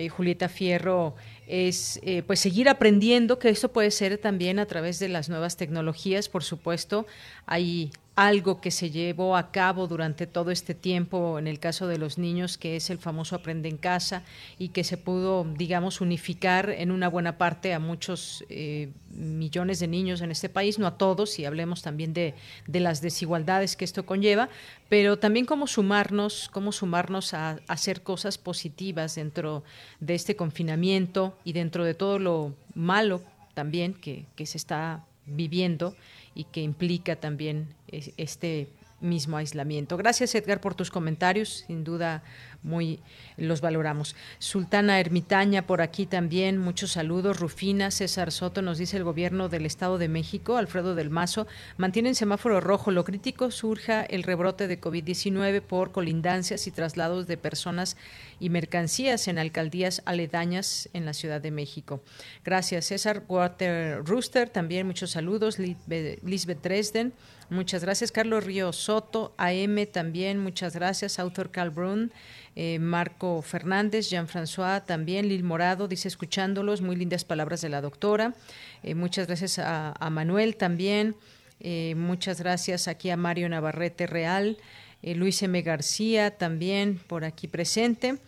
eh, 0.00 0.08
Julieta 0.08 0.48
Fierro 0.48 1.14
es 1.46 2.00
eh, 2.02 2.22
pues 2.26 2.40
seguir 2.40 2.70
aprendiendo 2.70 3.38
que 3.38 3.50
esto 3.50 3.70
puede 3.70 3.90
ser 3.90 4.16
también 4.16 4.58
a 4.58 4.64
través 4.64 4.98
de 4.98 5.08
las 5.08 5.28
nuevas 5.28 5.58
tecnologías 5.58 6.30
por 6.30 6.42
supuesto. 6.42 7.06
Hay 7.44 7.90
algo 8.16 8.60
que 8.60 8.70
se 8.70 8.90
llevó 8.90 9.36
a 9.36 9.50
cabo 9.50 9.86
durante 9.86 10.26
todo 10.26 10.50
este 10.50 10.74
tiempo 10.74 11.38
en 11.38 11.46
el 11.46 11.58
caso 11.58 11.86
de 11.86 11.96
los 11.96 12.18
niños, 12.18 12.58
que 12.58 12.76
es 12.76 12.90
el 12.90 12.98
famoso 12.98 13.34
Aprende 13.34 13.68
en 13.68 13.76
Casa, 13.76 14.24
y 14.58 14.68
que 14.68 14.84
se 14.84 14.96
pudo, 14.96 15.46
digamos, 15.56 16.00
unificar 16.00 16.70
en 16.70 16.90
una 16.90 17.08
buena 17.08 17.38
parte 17.38 17.72
a 17.72 17.78
muchos 17.78 18.44
eh, 18.50 18.90
millones 19.10 19.80
de 19.80 19.88
niños 19.88 20.20
en 20.20 20.30
este 20.30 20.48
país, 20.48 20.78
no 20.78 20.86
a 20.86 20.98
todos, 20.98 21.38
y 21.38 21.44
hablemos 21.44 21.82
también 21.82 22.12
de, 22.12 22.34
de, 22.66 22.80
las 22.80 23.00
desigualdades 23.00 23.76
que 23.76 23.84
esto 23.84 24.04
conlleva, 24.04 24.48
pero 24.88 25.18
también 25.18 25.46
cómo 25.46 25.66
sumarnos, 25.66 26.50
cómo 26.52 26.72
sumarnos 26.72 27.32
a, 27.32 27.50
a 27.50 27.58
hacer 27.68 28.02
cosas 28.02 28.38
positivas 28.38 29.14
dentro 29.14 29.62
de 30.00 30.14
este 30.14 30.36
confinamiento 30.36 31.38
y 31.44 31.52
dentro 31.52 31.84
de 31.84 31.94
todo 31.94 32.18
lo 32.18 32.54
malo 32.74 33.22
también 33.54 33.94
que, 33.94 34.26
que 34.36 34.46
se 34.46 34.58
está 34.58 35.04
viviendo 35.26 35.94
y 36.34 36.44
que 36.44 36.62
implica 36.62 37.16
también 37.16 37.74
este 37.90 38.68
mismo 39.00 39.36
aislamiento. 39.36 39.96
Gracias 39.96 40.34
Edgar 40.34 40.60
por 40.60 40.74
tus 40.74 40.90
comentarios, 40.90 41.64
sin 41.66 41.84
duda 41.84 42.22
muy 42.62 43.00
los 43.36 43.60
valoramos. 43.60 44.16
Sultana 44.38 45.00
Ermitaña 45.00 45.66
por 45.66 45.82
aquí 45.82 46.06
también, 46.06 46.58
muchos 46.58 46.92
saludos. 46.92 47.40
Rufina, 47.40 47.90
César 47.90 48.32
Soto 48.32 48.62
nos 48.62 48.78
dice 48.78 48.96
el 48.96 49.04
gobierno 49.04 49.48
del 49.48 49.66
Estado 49.66 49.98
de 49.98 50.08
México, 50.08 50.56
Alfredo 50.56 50.94
del 50.94 51.10
Mazo, 51.10 51.46
mantiene 51.76 52.10
en 52.10 52.14
semáforo 52.14 52.60
rojo. 52.60 52.90
Lo 52.90 53.04
crítico 53.04 53.50
surja 53.50 54.02
el 54.02 54.22
rebrote 54.22 54.68
de 54.68 54.80
COVID-19 54.80 55.62
por 55.62 55.92
colindancias 55.92 56.66
y 56.66 56.70
traslados 56.70 57.26
de 57.26 57.36
personas 57.36 57.96
y 58.38 58.50
mercancías 58.50 59.28
en 59.28 59.38
alcaldías 59.38 60.02
aledañas 60.04 60.88
en 60.92 61.06
la 61.06 61.14
Ciudad 61.14 61.40
de 61.40 61.50
México. 61.50 62.02
Gracias 62.44 62.86
César. 62.86 63.24
Water 63.28 64.04
Rooster, 64.04 64.50
también 64.50 64.86
muchos 64.86 65.12
saludos. 65.12 65.58
Lisbeth 65.58 66.62
Dresden. 66.62 67.12
Muchas 67.50 67.82
gracias, 67.82 68.12
Carlos 68.12 68.44
Río 68.44 68.72
Soto, 68.72 69.34
AM 69.36 69.84
también, 69.92 70.38
muchas 70.38 70.76
gracias, 70.76 71.18
autor 71.18 71.50
Carl 71.50 71.70
Brun, 71.70 72.12
eh, 72.56 72.78
Marco 72.80 73.42
Fernández, 73.42 74.10
Jean-François 74.10 74.84
también, 74.84 75.28
Lil 75.28 75.44
Morado, 75.44 75.86
dice 75.86 76.08
escuchándolos, 76.08 76.80
muy 76.82 76.96
lindas 76.96 77.24
palabras 77.24 77.60
de 77.60 77.68
la 77.68 77.80
doctora. 77.80 78.34
Eh, 78.82 78.94
muchas 78.94 79.28
gracias 79.28 79.60
a, 79.60 79.94
Manuel 80.10 80.56
también, 80.56 81.14
eh, 81.60 81.94
muchas 81.96 82.40
gracias 82.40 82.88
aquí 82.88 83.10
a 83.10 83.16
Mario 83.16 83.48
Navarrete 83.48 84.06
Real, 84.06 84.58
Luis 85.02 85.42
M. 85.42 85.62
García 85.62 86.36
también 86.36 87.00
por 87.06 87.24
aquí 87.24 87.48
presente. 87.48 88.18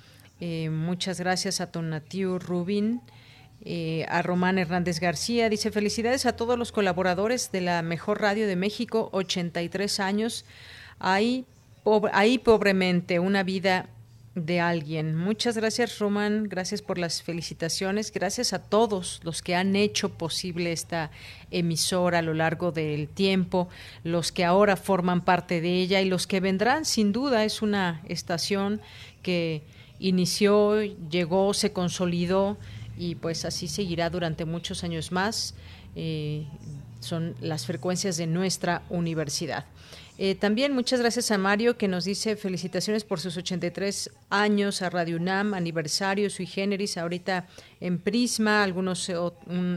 muchas 0.71 1.21
gracias 1.21 1.61
a 1.61 1.71
Tonatiu 1.71 2.39
Rubin. 2.39 3.03
A 4.09 4.23
Román 4.23 4.59
Hernández 4.59 4.99
García. 4.99 5.49
Dice, 5.49 5.71
felicidades 5.71 6.27
a 6.27 6.35
todos 6.35 6.59
los 6.59 6.73
colaboradores 6.73 7.53
de 7.53 7.61
la 7.61 7.83
Mejor 7.83 8.21
Radio 8.21 8.49
de 8.49 8.57
México, 8.57 9.11
83 9.13 10.01
años. 10.01 10.45
Ahí, 10.99 11.45
ahí 12.13 12.39
pobremente, 12.39 13.21
una 13.21 13.45
vida 13.45 13.89
de 14.35 14.61
alguien. 14.61 15.15
Muchas 15.15 15.57
gracias, 15.57 15.99
Román. 15.99 16.49
Gracias 16.49 16.81
por 16.81 16.99
las 16.99 17.23
felicitaciones. 17.23 18.13
Gracias 18.13 18.53
a 18.53 18.63
todos 18.63 19.21
los 19.25 19.43
que 19.43 19.55
han 19.55 19.77
hecho 19.77 20.11
posible 20.11 20.73
esta 20.73 21.11
emisora 21.51 22.21
a 22.21 22.23
lo 22.23 22.33
largo 22.33 22.73
del 22.73 23.09
tiempo, 23.09 23.69
los 24.05 24.33
que 24.33 24.45
ahora 24.45 24.77
forman 24.77 25.23
parte 25.23 25.61
de 25.61 25.83
ella 25.83 26.01
y 26.01 26.09
los 26.09 26.27
que 26.27 26.41
vendrán. 26.41 26.85
Sin 26.85 27.13
duda, 27.13 27.45
es 27.45 27.61
una 27.61 28.03
estación 28.09 28.81
que 29.23 29.63
inició, 29.99 30.81
llegó, 30.83 31.53
se 31.53 31.73
consolidó 31.73 32.57
y 32.97 33.15
pues 33.17 33.45
así 33.45 33.69
seguirá 33.69 34.09
durante 34.09 34.45
muchos 34.45 34.83
años 34.83 35.13
más. 35.13 35.55
Eh, 35.95 36.47
son 37.01 37.35
las 37.41 37.67
frecuencias 37.67 38.17
de 38.17 38.27
nuestra 38.27 38.83
universidad. 38.89 39.67
Eh, 40.25 40.37
también 40.37 40.73
muchas 40.73 41.01
gracias 41.01 41.33
a 41.33 41.37
Mario 41.37 41.77
que 41.77 41.89
nos 41.89 42.05
dice 42.05 42.37
felicitaciones 42.37 43.03
por 43.03 43.19
sus 43.19 43.37
83 43.37 44.09
años 44.31 44.81
a 44.81 44.89
Radio 44.89 45.17
UNAM, 45.17 45.53
aniversario 45.53 46.31
sui 46.31 46.47
generis, 46.47 46.97
ahorita 46.97 47.49
en 47.81 47.99
Prisma, 47.99 48.63
algunos, 48.63 49.09
eh, 49.09 49.17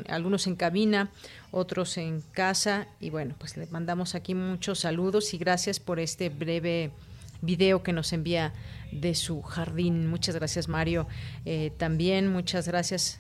algunos 0.07 0.45
en 0.45 0.55
cabina, 0.55 1.09
otros 1.49 1.97
en 1.97 2.22
casa. 2.31 2.85
Y 2.99 3.09
bueno, 3.09 3.34
pues 3.39 3.57
le 3.57 3.65
mandamos 3.72 4.13
aquí 4.13 4.35
muchos 4.35 4.81
saludos 4.81 5.34
y 5.34 5.39
gracias 5.39 5.80
por 5.80 5.99
este 5.99 6.30
breve 6.30 6.91
video 7.41 7.81
que 7.81 7.91
nos 7.91 8.13
envía 8.13 8.53
de 8.91 9.15
su 9.15 9.41
jardín. 9.41 10.05
Muchas 10.05 10.35
gracias 10.35 10.67
Mario. 10.67 11.07
Eh, 11.45 11.72
también 11.76 12.31
muchas 12.31 12.67
gracias 12.67 13.19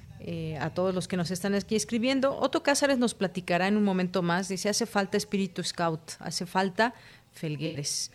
a 0.59 0.71
todos 0.71 0.95
los 0.95 1.07
que 1.07 1.17
nos 1.17 1.29
están 1.29 1.53
aquí 1.53 1.75
escribiendo. 1.75 2.35
Otto 2.35 2.63
Cázares 2.63 2.97
nos 2.97 3.13
platicará 3.13 3.67
en 3.67 3.77
un 3.77 3.83
momento 3.83 4.23
más. 4.23 4.47
Dice, 4.47 4.69
hace 4.69 4.87
falta 4.87 5.17
espíritu 5.17 5.61
scout, 5.61 6.13
hace 6.19 6.47
falta 6.47 6.95
Felgueres. 7.35 8.11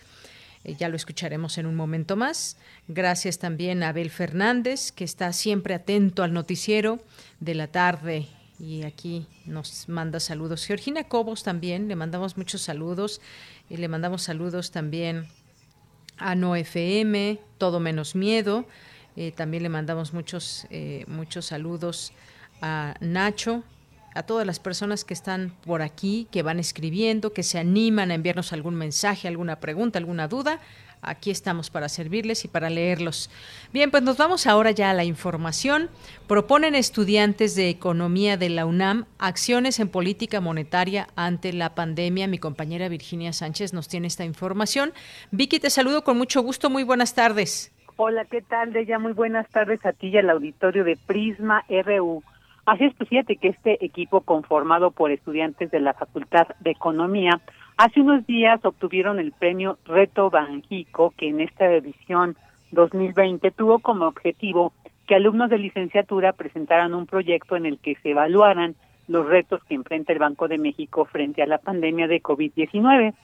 Eh, 0.65 0.75
ya 0.75 0.89
lo 0.89 0.97
escucharemos 0.97 1.57
en 1.59 1.67
un 1.67 1.77
momento 1.77 2.17
más. 2.17 2.57
Gracias 2.89 3.39
también 3.39 3.83
a 3.83 3.91
Abel 3.91 4.11
Fernández, 4.11 4.93
que 4.93 5.05
está 5.05 5.33
siempre 5.33 5.75
atento 5.75 6.23
al 6.23 6.33
noticiero 6.33 6.99
de 7.39 7.55
la 7.55 7.69
tarde 7.69 8.27
y 8.59 8.83
aquí 8.83 9.27
nos 9.47 9.89
manda 9.89 10.21
saludos. 10.21 10.67
Georgina 10.67 11.05
Cobos 11.05 11.43
también, 11.43 11.89
le 11.89 11.97
mandamos 11.97 12.37
muchos 12.37 12.61
saludos 12.61 13.21
y 13.71 13.79
le 13.79 13.89
mandamos 13.89 14.23
saludos 14.23 14.71
también 14.71 15.29
a 16.19 16.35
No 16.35 16.55
FM, 16.55 17.39
Todo 17.57 17.81
Menos 17.81 18.15
Miedo. 18.15 18.67
Eh, 19.17 19.33
también 19.33 19.63
le 19.63 19.71
mandamos 19.71 20.13
muchos, 20.13 20.67
eh, 20.71 21.05
muchos 21.09 21.47
saludos 21.47 22.13
a 22.61 22.95
Nacho, 23.01 23.65
a 24.15 24.23
todas 24.23 24.47
las 24.47 24.59
personas 24.59 25.05
que 25.05 25.15
están 25.15 25.53
por 25.65 25.83
aquí, 25.83 26.27
que 26.31 26.43
van 26.43 26.59
escribiendo, 26.59 27.33
que 27.33 27.43
se 27.43 27.59
animan 27.59 28.11
a 28.11 28.15
enviarnos 28.15 28.53
algún 28.53 28.75
mensaje, 28.75 29.29
alguna 29.29 29.61
pregunta, 29.61 29.99
alguna 29.99 30.29
duda. 30.29 30.61
Aquí 31.03 31.31
estamos 31.31 31.71
para 31.71 31.89
servirles 31.89 32.45
y 32.45 32.49
para 32.49 32.69
leerlos. 32.69 33.31
Bien, 33.73 33.91
pues 33.91 34.03
nos 34.03 34.19
vamos 34.19 34.47
ahora 34.47 34.71
ya 34.71 34.91
a 34.91 34.95
la 34.95 35.05
información. 35.05 35.89
Proponen 36.27 36.75
estudiantes 36.75 37.55
de 37.55 37.71
economía 37.71 38.37
de 38.37 38.51
la 38.51 38.67
UNAM 38.67 39.07
acciones 39.19 39.81
en 39.81 39.89
política 39.89 40.41
monetaria 40.43 41.09
ante 41.17 41.55
la 41.55 41.75
pandemia. 41.75 42.29
Mi 42.29 42.39
compañera 42.39 42.89
Virginia 42.89 43.33
Sánchez 43.33 43.73
nos 43.73 43.89
tiene 43.89 44.09
esta 44.09 44.25
información. 44.25 44.93
Vicky, 45.31 45.59
te 45.59 45.71
saludo 45.71 46.05
con 46.05 46.19
mucho 46.19 46.43
gusto. 46.43 46.69
Muy 46.69 46.83
buenas 46.83 47.15
tardes. 47.15 47.73
Hola, 47.97 48.27
¿qué 48.27 48.43
tal, 48.43 48.73
Deya? 48.73 48.99
Muy 48.99 49.13
buenas 49.13 49.49
tardes 49.51 49.85
a 49.87 49.93
ti 49.93 50.09
y 50.09 50.19
al 50.19 50.31
auditorio 50.31 50.85
de 50.85 50.97
Prisma 50.97 51.65
RU. 51.69 52.23
Así 52.71 52.85
es, 52.85 52.95
fíjate 53.09 53.35
que 53.35 53.49
este 53.49 53.85
equipo 53.85 54.21
conformado 54.21 54.93
por 54.93 55.11
estudiantes 55.11 55.73
de 55.73 55.81
la 55.81 55.93
Facultad 55.93 56.47
de 56.61 56.71
Economía 56.71 57.41
hace 57.77 58.01
unos 58.01 58.25
días 58.29 58.65
obtuvieron 58.65 59.19
el 59.19 59.33
premio 59.33 59.79
Reto 59.87 60.31
Banjico, 60.31 61.13
que 61.17 61.31
en 61.31 61.41
esta 61.41 61.67
edición 61.67 62.37
2020 62.71 63.51
tuvo 63.51 63.81
como 63.81 64.07
objetivo 64.07 64.73
que 65.09 65.17
alumnos 65.17 65.51
de 65.51 65.59
licenciatura 65.59 66.33
presentaran 66.33 66.95
un 66.95 67.07
proyecto 67.07 67.57
en 67.57 67.67
el 67.67 67.81
que 67.81 67.97
se 68.05 68.11
evaluaran 68.11 68.77
los 69.09 69.27
retos 69.27 69.65
que 69.65 69.75
enfrenta 69.75 70.13
el 70.13 70.21
Banco 70.21 70.47
de 70.47 70.59
México 70.59 71.07
frente 71.07 71.43
a 71.43 71.49
la 71.49 71.59
pandemia 71.59 72.07
de 72.07 72.23
COVID-19. 72.23 73.15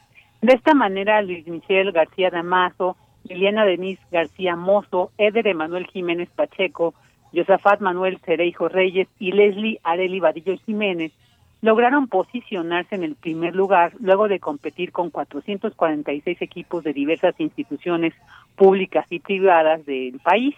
De 0.42 0.52
esta 0.54 0.74
manera, 0.74 1.22
Luis 1.22 1.46
Michel 1.46 1.92
García 1.92 2.30
Damaso, 2.30 2.96
Liliana 3.22 3.64
Denise 3.64 4.02
García 4.10 4.56
Mozo, 4.56 5.12
Eder 5.18 5.46
Emanuel 5.46 5.86
Jiménez 5.86 6.30
Pacheco, 6.34 6.94
Josafat 7.36 7.80
Manuel 7.80 8.18
Cereijo 8.24 8.68
Reyes 8.68 9.08
y 9.18 9.32
Leslie 9.32 9.78
Areli 9.84 10.20
Vadillo 10.20 10.56
Jiménez 10.64 11.12
lograron 11.60 12.08
posicionarse 12.08 12.94
en 12.94 13.02
el 13.02 13.14
primer 13.14 13.54
lugar 13.54 13.92
luego 14.00 14.26
de 14.26 14.40
competir 14.40 14.90
con 14.90 15.10
446 15.10 16.40
equipos 16.40 16.82
de 16.82 16.94
diversas 16.94 17.38
instituciones 17.38 18.14
públicas 18.56 19.06
y 19.10 19.20
privadas 19.20 19.84
del 19.84 20.18
país. 20.20 20.54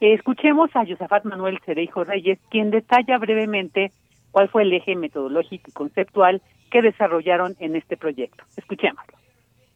Escuchemos 0.00 0.70
a 0.74 0.84
Josafat 0.84 1.24
Manuel 1.24 1.60
Cereijo 1.64 2.02
Reyes, 2.02 2.38
quien 2.50 2.70
detalla 2.70 3.18
brevemente 3.18 3.92
cuál 4.32 4.48
fue 4.48 4.62
el 4.62 4.72
eje 4.72 4.96
metodológico 4.96 5.70
y 5.70 5.72
conceptual 5.72 6.42
que 6.70 6.82
desarrollaron 6.82 7.54
en 7.60 7.76
este 7.76 7.96
proyecto. 7.96 8.42
Escuchémoslo. 8.56 9.16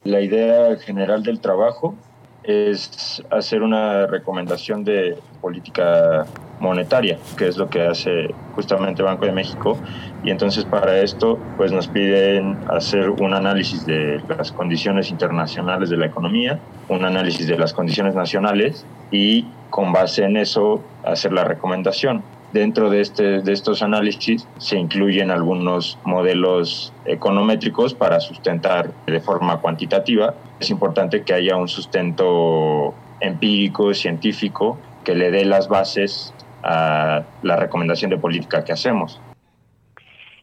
La 0.05 0.21
idea 0.21 0.77
general 0.79 1.23
del 1.23 1.41
trabajo 1.41 1.97
es 2.45 3.23
hacer 3.31 3.63
una 3.63 4.07
recomendación 4.07 4.85
de 4.85 5.19
política 5.41 6.27
monetaria, 6.61 7.19
que 7.37 7.49
es 7.49 7.57
lo 7.57 7.69
que 7.69 7.87
hace 7.87 8.33
justamente 8.55 9.03
Banco 9.03 9.27
de 9.27 9.33
México. 9.33 9.77
Y 10.25 10.31
entonces 10.31 10.65
para 10.65 10.99
esto 11.01 11.39
pues 11.57 11.73
nos 11.73 11.89
piden 11.89 12.59
hacer 12.69 13.11
un 13.11 13.35
análisis 13.35 13.85
de 13.87 14.23
las 14.29 14.53
condiciones 14.53 15.11
internacionales 15.11 15.91
de 15.91 15.97
la 15.97 16.07
economía, 16.07 16.61
un 16.89 17.05
análisis 17.05 17.47
de 17.47 17.59
las 17.59 17.73
condiciones 17.73 18.15
nacionales 18.15 18.87
y 19.11 19.47
con 19.71 19.93
base 19.93 20.25
en 20.25 20.37
eso 20.37 20.83
hacer 21.05 21.33
la 21.33 21.45
recomendación. 21.45 22.23
Dentro 22.53 22.91
de, 22.91 23.01
este, 23.01 23.41
de 23.41 23.53
estos 23.53 23.83
análisis 23.83 24.47
se 24.59 24.77
incluyen 24.77 25.31
algunos 25.31 25.99
modelos 26.05 26.93
econométricos 27.07 27.95
para 27.95 28.21
sustentar 28.21 28.91
de 29.07 29.21
forma 29.21 29.59
cuantitativa. 29.61 30.35
Es 30.61 30.69
importante 30.69 31.23
que 31.23 31.33
haya 31.33 31.57
un 31.57 31.69
sustento 31.69 32.95
empírico, 33.21 33.95
científico, 33.95 34.79
que 35.03 35.15
le 35.15 35.31
dé 35.31 35.47
las 35.47 35.69
bases 35.69 36.35
a 36.63 37.23
la 37.43 37.57
recomendación 37.57 38.11
de 38.11 38.19
política 38.19 38.63
que 38.63 38.73
hacemos. 38.73 39.19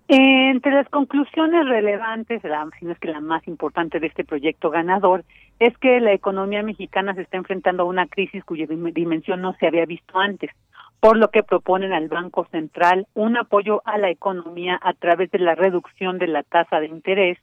Entre 0.07 0.71
las 0.71 0.89
conclusiones 0.89 1.67
relevantes, 1.67 2.43
la, 2.43 2.67
si 2.79 2.89
es 2.89 2.97
que 2.97 3.09
la 3.09 3.21
más 3.21 3.47
importante 3.47 3.99
de 3.99 4.07
este 4.07 4.23
proyecto 4.23 4.71
ganador, 4.71 5.23
es 5.59 5.77
que 5.77 5.99
la 5.99 6.13
economía 6.13 6.63
mexicana 6.63 7.13
se 7.13 7.21
está 7.21 7.37
enfrentando 7.37 7.83
a 7.83 7.85
una 7.85 8.07
crisis 8.07 8.43
cuya 8.43 8.65
dimensión 8.65 9.41
no 9.41 9.53
se 9.59 9.67
había 9.67 9.85
visto 9.85 10.17
antes 10.17 10.49
por 10.99 11.17
lo 11.17 11.29
que 11.29 11.43
proponen 11.43 11.93
al 11.93 12.09
Banco 12.09 12.45
Central 12.51 13.07
un 13.13 13.37
apoyo 13.37 13.81
a 13.85 13.97
la 13.97 14.09
economía 14.09 14.79
a 14.81 14.93
través 14.93 15.31
de 15.31 15.39
la 15.39 15.55
reducción 15.55 16.17
de 16.17 16.27
la 16.27 16.43
tasa 16.43 16.79
de 16.79 16.87
interés 16.87 17.37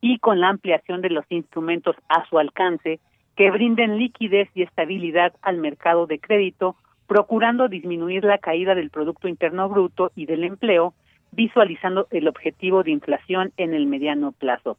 y 0.00 0.18
con 0.18 0.40
la 0.40 0.48
ampliación 0.48 1.02
de 1.02 1.10
los 1.10 1.24
instrumentos 1.28 1.96
a 2.08 2.24
su 2.26 2.38
alcance 2.38 3.00
que 3.36 3.50
brinden 3.50 3.98
liquidez 3.98 4.48
y 4.54 4.62
estabilidad 4.62 5.32
al 5.42 5.58
mercado 5.58 6.06
de 6.06 6.18
crédito, 6.18 6.76
procurando 7.06 7.68
disminuir 7.68 8.24
la 8.24 8.38
caída 8.38 8.74
del 8.74 8.90
Producto 8.90 9.28
Interno 9.28 9.68
Bruto 9.68 10.12
y 10.14 10.26
del 10.26 10.44
empleo, 10.44 10.94
visualizando 11.32 12.06
el 12.10 12.28
objetivo 12.28 12.82
de 12.82 12.90
inflación 12.92 13.52
en 13.56 13.74
el 13.74 13.86
mediano 13.86 14.32
plazo. 14.32 14.76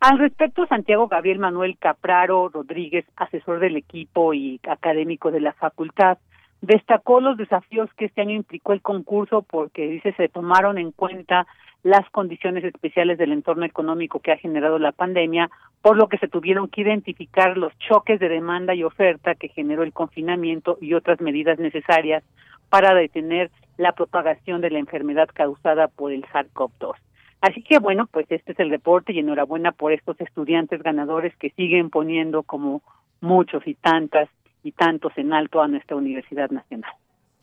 Al 0.00 0.18
respecto, 0.18 0.66
Santiago 0.66 1.06
Gabriel 1.06 1.38
Manuel 1.38 1.78
Capraro 1.78 2.48
Rodríguez, 2.48 3.04
asesor 3.16 3.60
del 3.60 3.76
equipo 3.76 4.34
y 4.34 4.60
académico 4.68 5.30
de 5.30 5.40
la 5.40 5.52
facultad, 5.52 6.18
Destacó 6.62 7.20
los 7.20 7.36
desafíos 7.36 7.90
que 7.94 8.04
este 8.04 8.20
año 8.20 8.36
implicó 8.36 8.72
el 8.72 8.82
concurso 8.82 9.42
porque 9.42 9.88
dice 9.88 10.12
se 10.12 10.28
tomaron 10.28 10.78
en 10.78 10.92
cuenta 10.92 11.44
las 11.82 12.08
condiciones 12.10 12.62
especiales 12.62 13.18
del 13.18 13.32
entorno 13.32 13.64
económico 13.64 14.20
que 14.20 14.30
ha 14.30 14.36
generado 14.36 14.78
la 14.78 14.92
pandemia, 14.92 15.50
por 15.82 15.96
lo 15.96 16.06
que 16.06 16.18
se 16.18 16.28
tuvieron 16.28 16.68
que 16.68 16.82
identificar 16.82 17.58
los 17.58 17.76
choques 17.78 18.20
de 18.20 18.28
demanda 18.28 18.76
y 18.76 18.84
oferta 18.84 19.34
que 19.34 19.48
generó 19.48 19.82
el 19.82 19.92
confinamiento 19.92 20.78
y 20.80 20.94
otras 20.94 21.20
medidas 21.20 21.58
necesarias 21.58 22.22
para 22.68 22.94
detener 22.94 23.50
la 23.76 23.90
propagación 23.90 24.60
de 24.60 24.70
la 24.70 24.78
enfermedad 24.78 25.28
causada 25.34 25.88
por 25.88 26.12
el 26.12 26.22
SARS-CoV-2. 26.26 26.94
Así 27.40 27.64
que 27.64 27.80
bueno, 27.80 28.06
pues 28.06 28.26
este 28.30 28.52
es 28.52 28.60
el 28.60 28.70
reporte 28.70 29.12
y 29.12 29.18
enhorabuena 29.18 29.72
por 29.72 29.90
estos 29.90 30.20
estudiantes 30.20 30.80
ganadores 30.80 31.34
que 31.38 31.50
siguen 31.50 31.90
poniendo 31.90 32.44
como 32.44 32.82
muchos 33.20 33.66
y 33.66 33.74
tantas 33.74 34.28
y 34.62 34.72
tantos 34.72 35.12
en 35.16 35.32
alto 35.32 35.60
a 35.60 35.68
nuestra 35.68 35.96
Universidad 35.96 36.50
Nacional. 36.50 36.92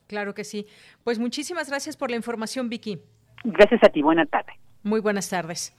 Claro 0.06 0.34
que 0.34 0.44
sí. 0.44 0.66
Pues 1.04 1.18
muchísimas 1.18 1.68
gracias 1.68 1.96
por 1.96 2.10
la 2.10 2.16
información, 2.16 2.68
Vicky. 2.68 2.98
Gracias 3.44 3.82
a 3.84 3.88
ti. 3.88 4.02
Buenas 4.02 4.28
tardes. 4.28 4.56
Muy 4.82 5.00
buenas 5.00 5.28
tardes. 5.28 5.74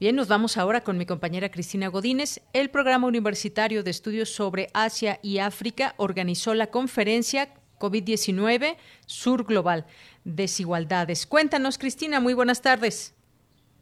Bien, 0.00 0.16
nos 0.16 0.28
vamos 0.28 0.56
ahora 0.56 0.82
con 0.82 0.96
mi 0.96 1.06
compañera 1.06 1.50
Cristina 1.50 1.88
Godínez. 1.88 2.40
El 2.52 2.70
Programa 2.70 3.06
Universitario 3.06 3.82
de 3.82 3.90
Estudios 3.90 4.28
sobre 4.28 4.68
Asia 4.74 5.18
y 5.22 5.38
África 5.38 5.94
organizó 5.98 6.54
la 6.54 6.68
conferencia 6.68 7.48
COVID-19 7.78 8.76
Sur 9.06 9.44
Global, 9.44 9.84
Desigualdades. 10.24 11.26
Cuéntanos, 11.26 11.78
Cristina, 11.78 12.20
muy 12.20 12.34
buenas 12.34 12.62
tardes. 12.62 13.14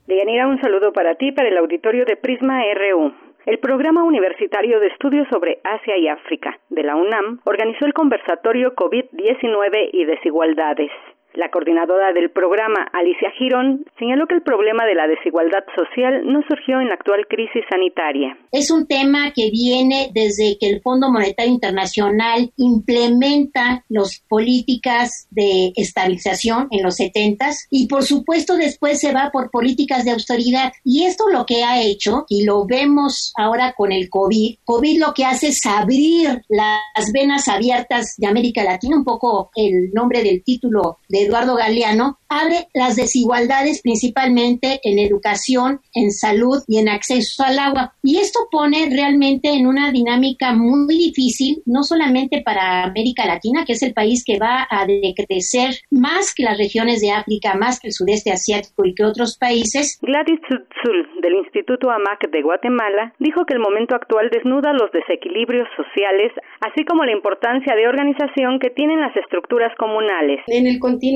Deyanira, 0.07 0.49
un 0.49 0.61
saludo 0.61 0.93
para 0.93 1.15
ti, 1.15 1.33
para 1.33 1.49
el 1.49 1.57
auditorio 1.59 2.05
de 2.05 2.17
Prisma 2.17 2.61
RU. 2.75 3.15
El 3.45 3.59
Programa 3.59 4.05
Universitario 4.05 4.79
de 4.79 4.87
Estudios 4.87 5.27
sobre 5.29 5.59
Asia 5.65 5.97
y 5.97 6.07
África 6.07 6.61
de 6.69 6.85
la 6.85 6.95
UNAM 6.95 7.41
organizó 7.43 7.87
el 7.87 7.93
conversatorio 7.93 8.77
COVID-19 8.77 9.91
y 9.93 10.05
desigualdades. 10.05 10.93
La 11.35 11.51
coordinadora 11.51 12.13
del 12.13 12.31
programa, 12.31 12.87
Alicia 12.93 13.31
Girón, 13.39 13.87
señaló 13.99 14.27
que 14.27 14.35
el 14.35 14.43
problema 14.43 14.85
de 14.85 14.95
la 14.95 15.07
desigualdad 15.07 15.65
social 15.75 16.23
no 16.27 16.43
surgió 16.47 16.81
en 16.81 16.89
la 16.89 16.95
actual 16.95 17.27
crisis 17.27 17.65
sanitaria. 17.71 18.37
Es 18.53 18.71
un 18.71 18.87
tema 18.87 19.33
que 19.35 19.51
viene 19.51 20.11
desde 20.13 20.59
que 20.61 20.69
el 20.69 20.83
Fondo 20.83 21.11
Monetario 21.11 21.53
Internacional 21.53 22.53
implementa 22.57 23.85
las 23.89 24.23
políticas 24.29 25.27
de 25.31 25.73
estabilización 25.77 26.69
en 26.71 26.83
los 26.83 26.97
70 26.97 27.51
y 27.71 27.89
por 27.89 28.03
supuesto 28.03 28.57
después 28.57 29.01
se 29.01 29.13
va 29.13 29.31
por 29.33 29.51
políticas 29.51 30.05
de 30.05 30.11
austeridad. 30.11 30.73
Y 30.85 31.05
esto 31.05 31.25
lo 31.33 31.47
que 31.47 31.65
ha 31.65 31.81
hecho, 31.83 32.25
y 32.29 32.45
lo 32.45 32.67
vemos 32.67 33.33
ahora 33.39 33.73
con 33.77 33.91
el 33.91 34.11
COVID, 34.11 34.59
COVID 34.65 35.01
lo 35.01 35.15
que 35.15 35.25
hace 35.25 35.49
es 35.49 35.65
abrir 35.65 36.43
las 36.49 37.13
venas 37.13 37.49
abiertas 37.49 38.17
de 38.19 38.27
América 38.27 38.65
Latina, 38.65 38.97
un 38.97 39.05
poco 39.05 39.51
el 39.57 39.91
nombre 39.93 40.23
del 40.23 40.43
título 40.45 40.99
de 41.09 41.22
Eduardo 41.23 41.57
Galeano, 41.57 42.19
abre 42.29 42.69
las 42.75 42.97
desigualdades 42.97 43.83
principalmente 43.83 44.81
en 44.85 44.99
educación, 44.99 45.81
en 45.95 46.11
salud 46.11 46.63
y 46.67 46.79
en 46.79 46.89
acceso 46.89 47.45
al 47.45 47.59
agua. 47.59 47.95
Y 48.03 48.19
esto 48.19 48.41
pone 48.51 48.89
realmente 48.91 49.51
en 49.51 49.67
una 49.67 49.93
dinámica 49.93 50.53
muy 50.53 50.97
difícil, 50.97 51.63
no 51.67 51.83
solamente 51.83 52.43
para 52.45 52.85
América 52.85 53.27
Latina, 53.27 53.65
que 53.67 53.75
es 53.75 53.83
el 53.83 53.93
país 53.93 54.25
que 54.25 54.39
va 54.39 54.67
a 54.71 54.87
decrecer 54.87 55.75
más 55.91 56.35
que 56.35 56.45
las 56.45 56.59
regiones 56.59 57.01
de 57.01 57.11
África, 57.11 57.55
más 57.55 57.81
que 57.81 57.89
el 57.89 57.93
sudeste 57.93 58.33
asiático 58.33 58.85
y 58.85 58.95
que 58.95 59.05
otros 59.05 59.37
países. 59.39 59.99
Gladys 60.03 60.41
Tzutzul, 60.43 61.21
del 61.21 61.35
Instituto 61.45 61.91
AMAC 61.91 62.31
de 62.31 62.43
Guatemala, 62.43 63.15
dijo 63.19 63.45
que 63.47 63.55
el 63.55 63.61
momento 63.61 63.95
actual 63.95 64.31
desnuda 64.31 64.73
los 64.73 64.91
desequilibrios 64.93 65.69
sociales, 65.77 66.33
así 66.61 66.85
como 66.85 67.05
la 67.05 67.13
importancia 67.13 67.75
de 67.75 67.87
organización 67.87 68.59
que 68.59 68.71
tienen 68.71 69.01
las 69.01 69.15
estructuras 69.17 69.73
comunales. 69.77 70.41
En 70.47 70.67
el 70.67 70.79
continente, 70.79 71.12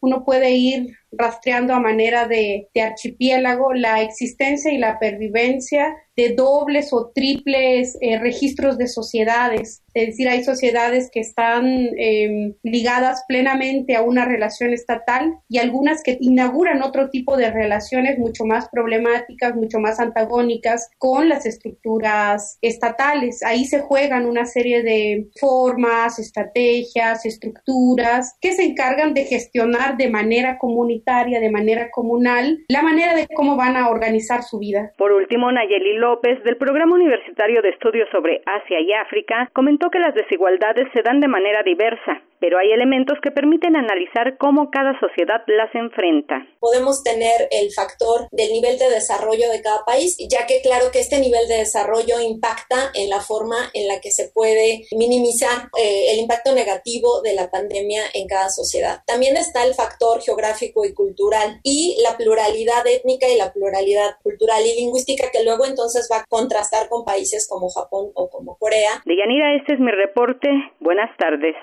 uno 0.00 0.24
puede 0.24 0.52
ir 0.52 0.96
rastreando 1.18 1.74
a 1.74 1.80
manera 1.80 2.26
de, 2.26 2.68
de 2.74 2.82
archipiélago 2.82 3.72
la 3.72 4.02
existencia 4.02 4.72
y 4.72 4.78
la 4.78 4.98
pervivencia 4.98 5.94
de 6.16 6.30
dobles 6.34 6.92
o 6.92 7.10
triples 7.14 7.96
eh, 8.00 8.18
registros 8.18 8.78
de 8.78 8.88
sociedades. 8.88 9.82
Es 9.92 10.08
decir, 10.08 10.28
hay 10.28 10.42
sociedades 10.44 11.10
que 11.10 11.20
están 11.20 11.66
em, 11.96 12.54
ligadas 12.62 13.24
plenamente 13.28 13.96
a 13.96 14.02
una 14.02 14.24
relación 14.24 14.72
estatal 14.72 15.38
y 15.48 15.58
algunas 15.58 16.02
que 16.02 16.16
inauguran 16.20 16.82
otro 16.82 17.10
tipo 17.10 17.36
de 17.36 17.50
relaciones 17.50 18.18
mucho 18.18 18.44
más 18.44 18.68
problemáticas, 18.70 19.54
mucho 19.54 19.78
más 19.78 20.00
antagónicas 20.00 20.90
con 20.98 21.28
las 21.28 21.44
estructuras 21.44 22.58
estatales. 22.62 23.42
Ahí 23.42 23.64
se 23.66 23.80
juegan 23.80 24.26
una 24.26 24.46
serie 24.46 24.82
de 24.82 25.28
formas, 25.38 26.18
estrategias, 26.18 27.24
estructuras 27.26 28.36
que 28.40 28.52
se 28.52 28.64
encargan 28.64 29.12
de 29.12 29.24
gestionar 29.24 29.96
de 29.96 30.08
manera 30.08 30.58
comunitaria, 30.58 31.05
de 31.06 31.50
manera 31.52 31.88
comunal, 31.92 32.58
la 32.68 32.82
manera 32.82 33.14
de 33.14 33.28
cómo 33.28 33.56
van 33.56 33.76
a 33.76 33.90
organizar 33.90 34.42
su 34.42 34.58
vida. 34.58 34.90
Por 34.98 35.12
último, 35.12 35.52
Nayeli 35.52 35.98
López, 35.98 36.42
del 36.42 36.56
Programa 36.56 36.96
Universitario 36.96 37.62
de 37.62 37.68
Estudios 37.68 38.08
sobre 38.10 38.42
Asia 38.44 38.80
y 38.80 38.92
África, 38.92 39.48
comentó 39.54 39.88
que 39.88 40.00
las 40.00 40.16
desigualdades 40.16 40.88
se 40.92 41.02
dan 41.02 41.20
de 41.20 41.28
manera 41.28 41.62
diversa, 41.62 42.22
pero 42.40 42.58
hay 42.58 42.72
elementos 42.72 43.18
que 43.22 43.30
permiten 43.30 43.76
analizar 43.76 44.36
cómo 44.36 44.70
cada 44.70 44.98
sociedad 44.98 45.42
las 45.46 45.72
enfrenta. 45.74 46.44
Podemos 46.58 47.04
tener 47.04 47.48
el 47.52 47.70
factor 47.72 48.26
del 48.32 48.50
nivel 48.52 48.76
de 48.78 48.90
desarrollo 48.90 49.48
de 49.50 49.62
cada 49.62 49.84
país, 49.86 50.16
ya 50.28 50.46
que 50.46 50.60
claro 50.62 50.90
que 50.90 51.00
este 51.00 51.20
nivel 51.20 51.46
de 51.46 51.58
desarrollo 51.58 52.20
impacta 52.20 52.90
en 52.94 53.10
la 53.10 53.20
forma 53.20 53.70
en 53.74 53.86
la 53.86 54.00
que 54.00 54.10
se 54.10 54.28
puede 54.34 54.86
minimizar 54.90 55.68
eh, 55.78 56.12
el 56.12 56.18
impacto 56.18 56.52
negativo 56.52 57.22
de 57.22 57.34
la 57.34 57.48
pandemia 57.48 58.02
en 58.12 58.26
cada 58.26 58.50
sociedad. 58.50 59.02
También 59.06 59.36
está 59.36 59.64
el 59.64 59.74
factor 59.74 60.20
geográfico 60.20 60.84
y 60.86 60.94
cultural 60.94 61.60
y 61.62 61.96
la 62.02 62.16
pluralidad 62.16 62.86
étnica 62.86 63.28
y 63.28 63.36
la 63.36 63.52
pluralidad 63.52 64.16
cultural 64.22 64.64
y 64.64 64.80
lingüística 64.80 65.30
que 65.30 65.44
luego 65.44 65.66
entonces 65.66 66.08
va 66.10 66.18
a 66.18 66.24
contrastar 66.28 66.88
con 66.88 67.04
países 67.04 67.46
como 67.48 67.68
Japón 67.68 68.10
o 68.14 68.28
como 68.30 68.56
Corea. 68.56 69.02
Deyanira, 69.04 69.56
este 69.56 69.74
es 69.74 69.80
mi 69.80 69.90
reporte. 69.90 70.48
Buenas 70.80 71.10
tardes. 71.18 71.54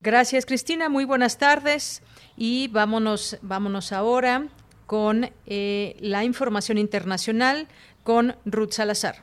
Gracias, 0.00 0.46
Cristina. 0.46 0.88
Muy 0.88 1.04
buenas 1.04 1.38
tardes. 1.38 2.02
Y 2.36 2.68
vámonos, 2.68 3.38
vámonos 3.42 3.92
ahora 3.92 4.48
con 4.86 5.30
eh, 5.46 5.94
la 6.00 6.24
información 6.24 6.78
internacional 6.78 7.68
con 8.02 8.34
Ruth 8.44 8.72
Salazar. 8.72 9.16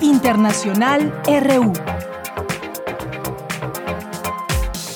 Internacional 0.00 1.12
RU. 1.26 1.99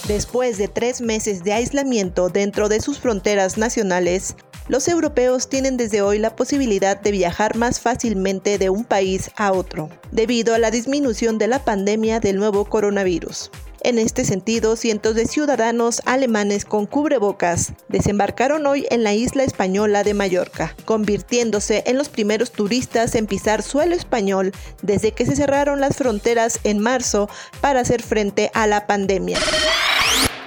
Después 0.09 0.59
de 0.59 0.69
tres 0.69 1.01
meses 1.01 1.45
de 1.45 1.55
aislamiento 1.55 2.29
dentro 2.29 2.69
de 2.69 2.81
sus 2.81 2.99
fronteras 2.99 3.57
nacionales, 3.57 4.37
los 4.69 4.87
europeos 4.87 5.49
tienen 5.49 5.79
desde 5.79 6.03
hoy 6.03 6.19
la 6.19 6.37
posibilidad 6.37 7.01
de 7.01 7.11
viajar 7.11 7.57
más 7.57 7.81
fácilmente 7.81 8.59
de 8.59 8.69
un 8.69 8.85
país 8.85 9.31
a 9.37 9.53
otro, 9.53 9.89
debido 10.11 10.55
a 10.55 10.59
la 10.59 10.71
disminución 10.71 11.39
de 11.39 11.49
la 11.49 11.65
pandemia 11.65 12.21
del 12.21 12.37
nuevo 12.37 12.67
coronavirus. 12.67 13.51
En 13.85 13.99
este 13.99 14.25
sentido, 14.25 14.77
cientos 14.77 15.15
de 15.15 15.27
ciudadanos 15.27 16.01
alemanes 16.07 16.65
con 16.65 16.87
cubrebocas 16.87 17.75
desembarcaron 17.91 18.67
hoy 18.67 18.87
en 18.89 19.05
la 19.05 19.13
isla 19.13 19.45
española 19.45 20.03
de 20.05 20.15
Mallorca, 20.15 20.75
convirtiéndose 20.87 21.85
en 21.87 21.99
los 21.99 22.09
primeros 22.09 22.51
turistas 22.51 23.15
en 23.15 23.27
pisar 23.27 23.63
suelo 23.63 23.95
español 23.95 24.53
desde 24.81 25.13
que 25.13 25.27
se 25.27 25.37
cerraron 25.37 25.83
las 25.83 25.99
fronteras 25.99 26.61
en 26.65 26.79
marzo 26.79 27.29
para 27.61 27.81
hacer 27.81 28.03
frente 28.03 28.51
a 28.55 28.67
la 28.67 28.87
pandemia. 28.87 29.39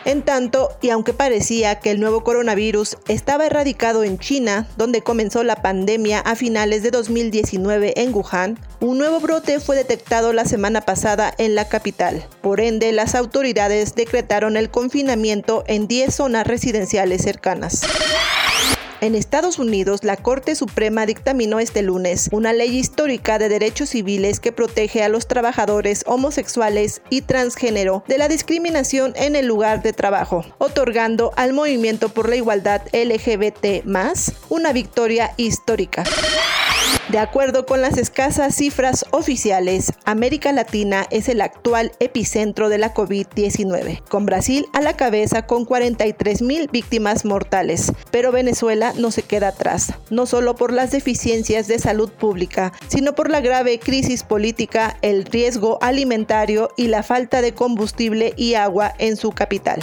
En 0.07 0.21
tanto, 0.21 0.69
y 0.81 0.89
aunque 0.89 1.11
parecía 1.11 1.81
que 1.81 1.91
el 1.91 1.99
nuevo 1.99 2.23
coronavirus 2.23 2.95
estaba 3.09 3.45
erradicado 3.45 4.05
en 4.05 4.17
China, 4.17 4.65
donde 4.77 5.01
comenzó 5.01 5.43
la 5.43 5.57
pandemia 5.57 6.21
a 6.21 6.37
finales 6.37 6.81
de 6.81 6.91
2019 6.91 7.93
en 7.97 8.15
Wuhan, 8.15 8.57
un 8.79 8.99
nuevo 8.99 9.19
brote 9.19 9.59
fue 9.59 9.75
detectado 9.75 10.31
la 10.31 10.45
semana 10.45 10.79
pasada 10.79 11.33
en 11.37 11.55
la 11.55 11.67
capital. 11.67 12.25
Por 12.39 12.61
ende, 12.61 12.93
las 12.93 13.15
autoridades 13.15 13.95
decretaron 13.95 14.55
el 14.55 14.69
confinamiento 14.69 15.65
en 15.67 15.89
10 15.89 16.15
zonas 16.15 16.47
residenciales 16.47 17.23
cercanas. 17.23 17.81
En 18.99 19.13
Estados 19.13 19.59
Unidos, 19.59 20.03
la 20.03 20.17
Corte 20.17 20.55
Suprema 20.55 21.05
dictaminó 21.05 21.59
este 21.59 21.83
lunes 21.83 22.29
una 22.31 22.51
ley 22.51 22.75
histórica 22.75 23.37
de 23.37 23.47
derechos 23.47 23.89
civiles 23.89 24.39
que 24.39 24.51
protege 24.51 25.03
a 25.03 25.09
los 25.09 25.27
trabajadores 25.27 26.03
homosexuales 26.07 27.01
y 27.11 27.21
transgénero 27.21 28.03
de 28.07 28.17
la 28.17 28.27
discriminación 28.27 29.13
en 29.15 29.35
el 29.35 29.45
lugar 29.45 29.83
de 29.83 29.93
trabajo, 29.93 30.43
otorgando 30.57 31.31
al 31.35 31.53
movimiento 31.53 32.09
por 32.09 32.27
la 32.27 32.37
igualdad 32.37 32.81
LGBT 32.91 33.85
una 34.49 34.73
victoria 34.73 35.31
histórica. 35.37 36.03
De 37.09 37.19
acuerdo 37.19 37.65
con 37.65 37.81
las 37.81 37.97
escasas 37.97 38.53
cifras 38.53 39.05
oficiales, 39.11 39.93
América 40.03 40.51
Latina 40.51 41.07
es 41.09 41.29
el 41.29 41.39
actual 41.39 41.93
epicentro 41.99 42.67
de 42.67 42.77
la 42.79 42.93
COVID-19, 42.93 44.03
con 44.09 44.25
Brasil 44.25 44.65
a 44.73 44.81
la 44.81 44.97
cabeza 44.97 45.45
con 45.47 45.63
43 45.63 46.41
mil 46.41 46.67
víctimas 46.69 47.23
mortales. 47.23 47.93
Pero 48.11 48.33
Venezuela 48.33 48.93
no 48.97 49.11
se 49.11 49.23
queda 49.23 49.49
atrás, 49.49 49.93
no 50.09 50.25
solo 50.25 50.55
por 50.55 50.73
las 50.73 50.91
deficiencias 50.91 51.67
de 51.67 51.79
salud 51.79 52.11
pública, 52.11 52.73
sino 52.89 53.15
por 53.15 53.29
la 53.29 53.39
grave 53.39 53.79
crisis 53.79 54.23
política, 54.23 54.97
el 55.01 55.23
riesgo 55.23 55.79
alimentario 55.81 56.71
y 56.75 56.87
la 56.87 57.03
falta 57.03 57.41
de 57.41 57.53
combustible 57.53 58.33
y 58.35 58.55
agua 58.55 58.93
en 58.97 59.15
su 59.15 59.31
capital. 59.31 59.79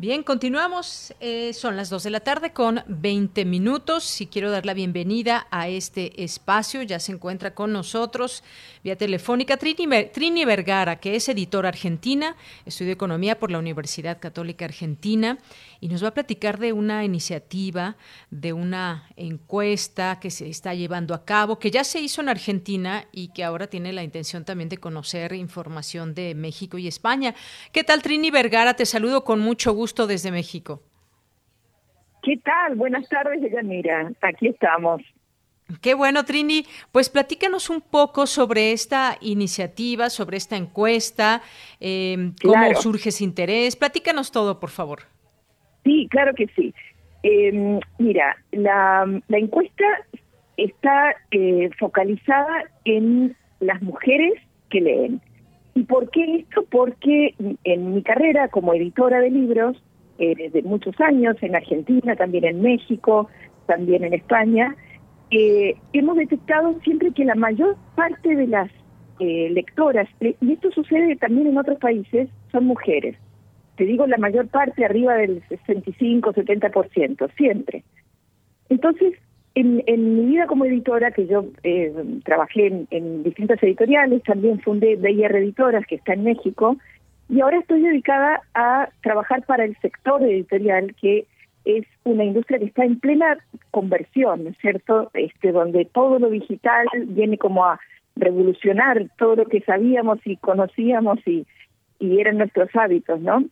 Bien, 0.00 0.22
continuamos. 0.22 1.12
Eh, 1.20 1.52
son 1.52 1.76
las 1.76 1.90
2 1.90 2.04
de 2.04 2.08
la 2.08 2.20
tarde 2.20 2.54
con 2.54 2.82
20 2.86 3.44
minutos 3.44 4.22
y 4.22 4.28
quiero 4.28 4.50
dar 4.50 4.64
la 4.64 4.72
bienvenida 4.72 5.46
a 5.50 5.68
este 5.68 6.24
espacio. 6.24 6.80
Ya 6.80 6.98
se 6.98 7.12
encuentra 7.12 7.54
con 7.54 7.74
nosotros 7.74 8.42
vía 8.82 8.96
telefónica 8.96 9.56
Trini, 9.56 9.86
Trini 10.12 10.44
Vergara, 10.44 10.96
que 10.96 11.16
es 11.16 11.28
editora 11.28 11.68
argentina, 11.68 12.36
estudió 12.64 12.92
economía 12.92 13.38
por 13.38 13.50
la 13.50 13.58
Universidad 13.58 14.18
Católica 14.20 14.64
Argentina 14.64 15.38
y 15.80 15.88
nos 15.88 16.02
va 16.02 16.08
a 16.08 16.14
platicar 16.14 16.58
de 16.58 16.72
una 16.72 17.04
iniciativa, 17.04 17.96
de 18.30 18.52
una 18.52 19.08
encuesta 19.16 20.18
que 20.20 20.30
se 20.30 20.48
está 20.48 20.74
llevando 20.74 21.14
a 21.14 21.24
cabo, 21.24 21.58
que 21.58 21.70
ya 21.70 21.84
se 21.84 22.00
hizo 22.00 22.20
en 22.20 22.28
Argentina 22.28 23.04
y 23.12 23.32
que 23.32 23.44
ahora 23.44 23.66
tiene 23.66 23.92
la 23.92 24.02
intención 24.02 24.44
también 24.44 24.68
de 24.68 24.78
conocer 24.78 25.32
información 25.32 26.14
de 26.14 26.34
México 26.34 26.78
y 26.78 26.88
España. 26.88 27.34
¿Qué 27.72 27.84
tal, 27.84 28.02
Trini 28.02 28.30
Vergara? 28.30 28.74
Te 28.74 28.86
saludo 28.86 29.24
con 29.24 29.40
mucho 29.40 29.72
gusto 29.72 30.06
desde 30.06 30.30
México. 30.30 30.82
¿Qué 32.22 32.36
tal? 32.38 32.74
Buenas 32.76 33.08
tardes, 33.08 33.40
Mira, 33.64 34.12
Aquí 34.20 34.48
estamos. 34.48 35.00
Qué 35.80 35.94
bueno, 35.94 36.24
Trini. 36.24 36.64
Pues 36.92 37.08
platícanos 37.08 37.70
un 37.70 37.80
poco 37.80 38.26
sobre 38.26 38.72
esta 38.72 39.16
iniciativa, 39.20 40.10
sobre 40.10 40.36
esta 40.36 40.56
encuesta, 40.56 41.42
eh, 41.80 42.32
cómo 42.42 42.74
surge 42.74 43.10
ese 43.10 43.24
interés. 43.24 43.76
Platícanos 43.76 44.32
todo, 44.32 44.60
por 44.60 44.70
favor. 44.70 45.00
Sí, 45.84 46.08
claro 46.10 46.34
que 46.34 46.46
sí. 46.56 46.74
Em, 47.22 47.80
mira, 47.98 48.36
la, 48.52 49.06
encuesta 49.28 49.84
está 50.56 51.14
eh, 51.30 51.70
focalizada 51.78 52.64
en 52.84 53.36
las 53.60 53.80
mujeres 53.82 54.34
que 54.70 54.80
leen. 54.80 55.20
¿Y 55.74 55.84
por 55.84 56.10
qué 56.10 56.36
esto? 56.36 56.64
Porque 56.70 57.34
en 57.64 57.94
mi 57.94 58.02
carrera 58.02 58.48
como 58.48 58.74
editora 58.74 59.20
de 59.20 59.30
libros, 59.30 59.82
eh, 60.18 60.50
de 60.50 60.62
muchos 60.62 60.98
años, 61.00 61.36
en 61.42 61.56
Argentina, 61.56 62.16
también 62.16 62.44
en 62.44 62.60
México, 62.60 63.28
también 63.66 64.04
en 64.04 64.14
España, 64.14 64.76
eh, 65.30 65.76
hemos 65.92 66.16
detectado 66.16 66.78
siempre 66.82 67.12
que 67.12 67.24
la 67.24 67.34
mayor 67.34 67.76
parte 67.94 68.34
de 68.34 68.46
las 68.46 68.70
eh, 69.18 69.50
lectoras, 69.50 70.08
y 70.20 70.52
esto 70.52 70.70
sucede 70.72 71.16
también 71.16 71.46
en 71.48 71.58
otros 71.58 71.78
países, 71.78 72.28
son 72.50 72.64
mujeres. 72.64 73.16
Te 73.76 73.84
digo 73.84 74.06
la 74.06 74.18
mayor 74.18 74.48
parte, 74.48 74.84
arriba 74.84 75.14
del 75.14 75.42
65, 75.48 76.32
70%, 76.32 77.30
siempre. 77.36 77.84
Entonces, 78.68 79.14
en, 79.54 80.16
mi 80.16 80.26
vida 80.26 80.46
como 80.46 80.64
editora, 80.64 81.10
que 81.10 81.26
yo 81.26 81.46
eh, 81.62 81.92
trabajé 82.24 82.86
en, 82.90 83.22
distintas 83.22 83.62
editoriales, 83.62 84.22
también 84.22 84.60
fundé 84.60 84.96
BIR 84.96 85.36
Editoras, 85.36 85.86
que 85.86 85.96
está 85.96 86.14
en 86.14 86.24
México, 86.24 86.76
y 87.28 87.40
ahora 87.40 87.58
estoy 87.58 87.82
dedicada 87.82 88.42
a 88.54 88.88
trabajar 89.02 89.44
para 89.46 89.64
el 89.64 89.76
sector 89.78 90.22
editorial, 90.22 90.94
que 91.00 91.26
es 91.64 91.86
una 92.04 92.24
industria 92.24 92.58
que 92.58 92.66
está 92.66 92.84
en 92.84 92.98
plena 92.98 93.38
conversión, 93.70 94.44
¿no 94.44 94.50
es 94.50 94.58
cierto? 94.58 95.10
Este, 95.14 95.52
donde 95.52 95.84
todo 95.84 96.18
lo 96.18 96.30
digital 96.30 96.86
viene 97.06 97.38
como 97.38 97.64
a 97.64 97.78
revolucionar 98.16 99.08
todo 99.18 99.36
lo 99.36 99.44
que 99.46 99.60
sabíamos 99.60 100.18
y 100.24 100.36
conocíamos 100.36 101.18
y, 101.26 101.46
y 101.98 102.20
eran 102.20 102.38
nuestros 102.38 102.68
hábitos, 102.74 103.20
¿no? 103.20 103.44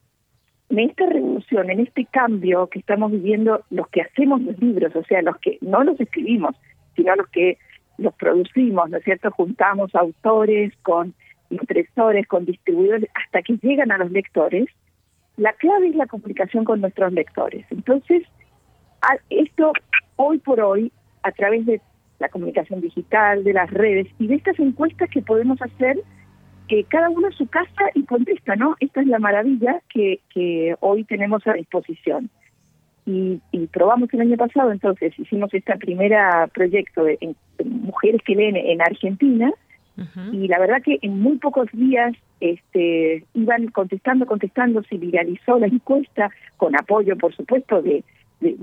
En 0.71 0.79
esta 0.81 1.07
revolución, 1.07 1.71
en 1.71 1.81
este 1.81 2.05
cambio 2.05 2.67
que 2.67 2.79
estamos 2.79 3.11
viviendo, 3.11 3.63
los 3.71 3.89
que 3.89 4.03
hacemos 4.03 4.43
los 4.43 4.59
libros, 4.59 4.95
o 4.95 5.03
sea, 5.05 5.23
los 5.23 5.39
que 5.39 5.59
no 5.63 5.83
los 5.83 5.99
escribimos, 5.99 6.55
sino 6.95 7.17
los 7.17 7.29
que 7.29 7.57
los 7.97 8.15
producimos, 8.15 8.91
¿no 8.91 8.99
es 8.99 9.05
cierto? 9.05 9.31
Juntamos 9.31 9.95
autores 9.95 10.73
con 10.83 11.15
impresores, 11.51 12.27
con 12.27 12.45
distribuidores, 12.45 13.09
hasta 13.15 13.43
que 13.43 13.57
llegan 13.63 13.91
a 13.93 13.99
los 13.99 14.11
lectores, 14.11 14.67
la 15.39 15.53
clave 15.55 15.89
es 15.89 15.97
la 15.97 16.07
comunicación 16.07 16.65
con 16.65 16.81
nuestros 16.81 17.13
lectores. 17.13 17.65
Entonces, 17.71 18.25
esto 19.31 19.73
hoy 20.17 20.39
por 20.39 20.61
hoy, 20.61 20.93
a 21.23 21.31
través 21.33 21.65
de 21.65 21.81
la 22.19 22.29
comunicación 22.29 22.81
digital, 22.81 23.45
de 23.45 23.53
las 23.53 23.71
redes 23.71 24.09
y 24.19 24.27
de 24.27 24.35
estas 24.35 24.59
encuestas 24.59 25.09
que 25.11 25.23
podemos 25.23 25.63
hacer, 25.63 25.97
que 26.67 26.85
cada 26.85 27.09
uno 27.09 27.29
a 27.29 27.33
su 27.33 27.47
casa 27.47 27.85
y 27.95 28.05
contesta, 28.05 28.57
¿no? 28.57 28.77
Esta 28.81 29.01
es 29.01 29.07
la 29.07 29.21
maravilla 29.21 29.81
que, 29.89 30.21
que 30.35 30.75
hoy 30.81 31.05
tenemos 31.05 31.47
a 31.47 31.53
disposición. 31.55 32.29
Y, 33.07 33.41
probamos 33.73 34.13
el 34.13 34.21
año 34.21 34.37
pasado, 34.37 34.71
entonces 34.71 35.19
hicimos 35.19 35.55
este 35.55 35.75
primer 35.77 36.13
proyecto 36.53 37.05
de, 37.05 37.35
mujeres 37.65 38.21
que 38.23 38.35
leen 38.35 38.57
en 38.57 38.83
Argentina, 38.83 39.51
y 40.31 40.47
la 40.47 40.61
verdad 40.61 40.83
que 40.83 40.99
en 41.03 41.21
muy 41.21 41.39
pocos 41.39 41.67
días 41.73 42.13
este, 42.41 43.25
iban 43.35 43.69
contestando, 43.69 44.27
contestando, 44.27 44.83
se 44.85 44.97
viralizó 44.97 45.59
la 45.59 45.67
encuesta, 45.67 46.31
con 46.57 46.77
apoyo, 46.77 47.17
por 47.17 47.35
supuesto, 47.35 47.83
de, 47.83 48.05
de 48.41 48.57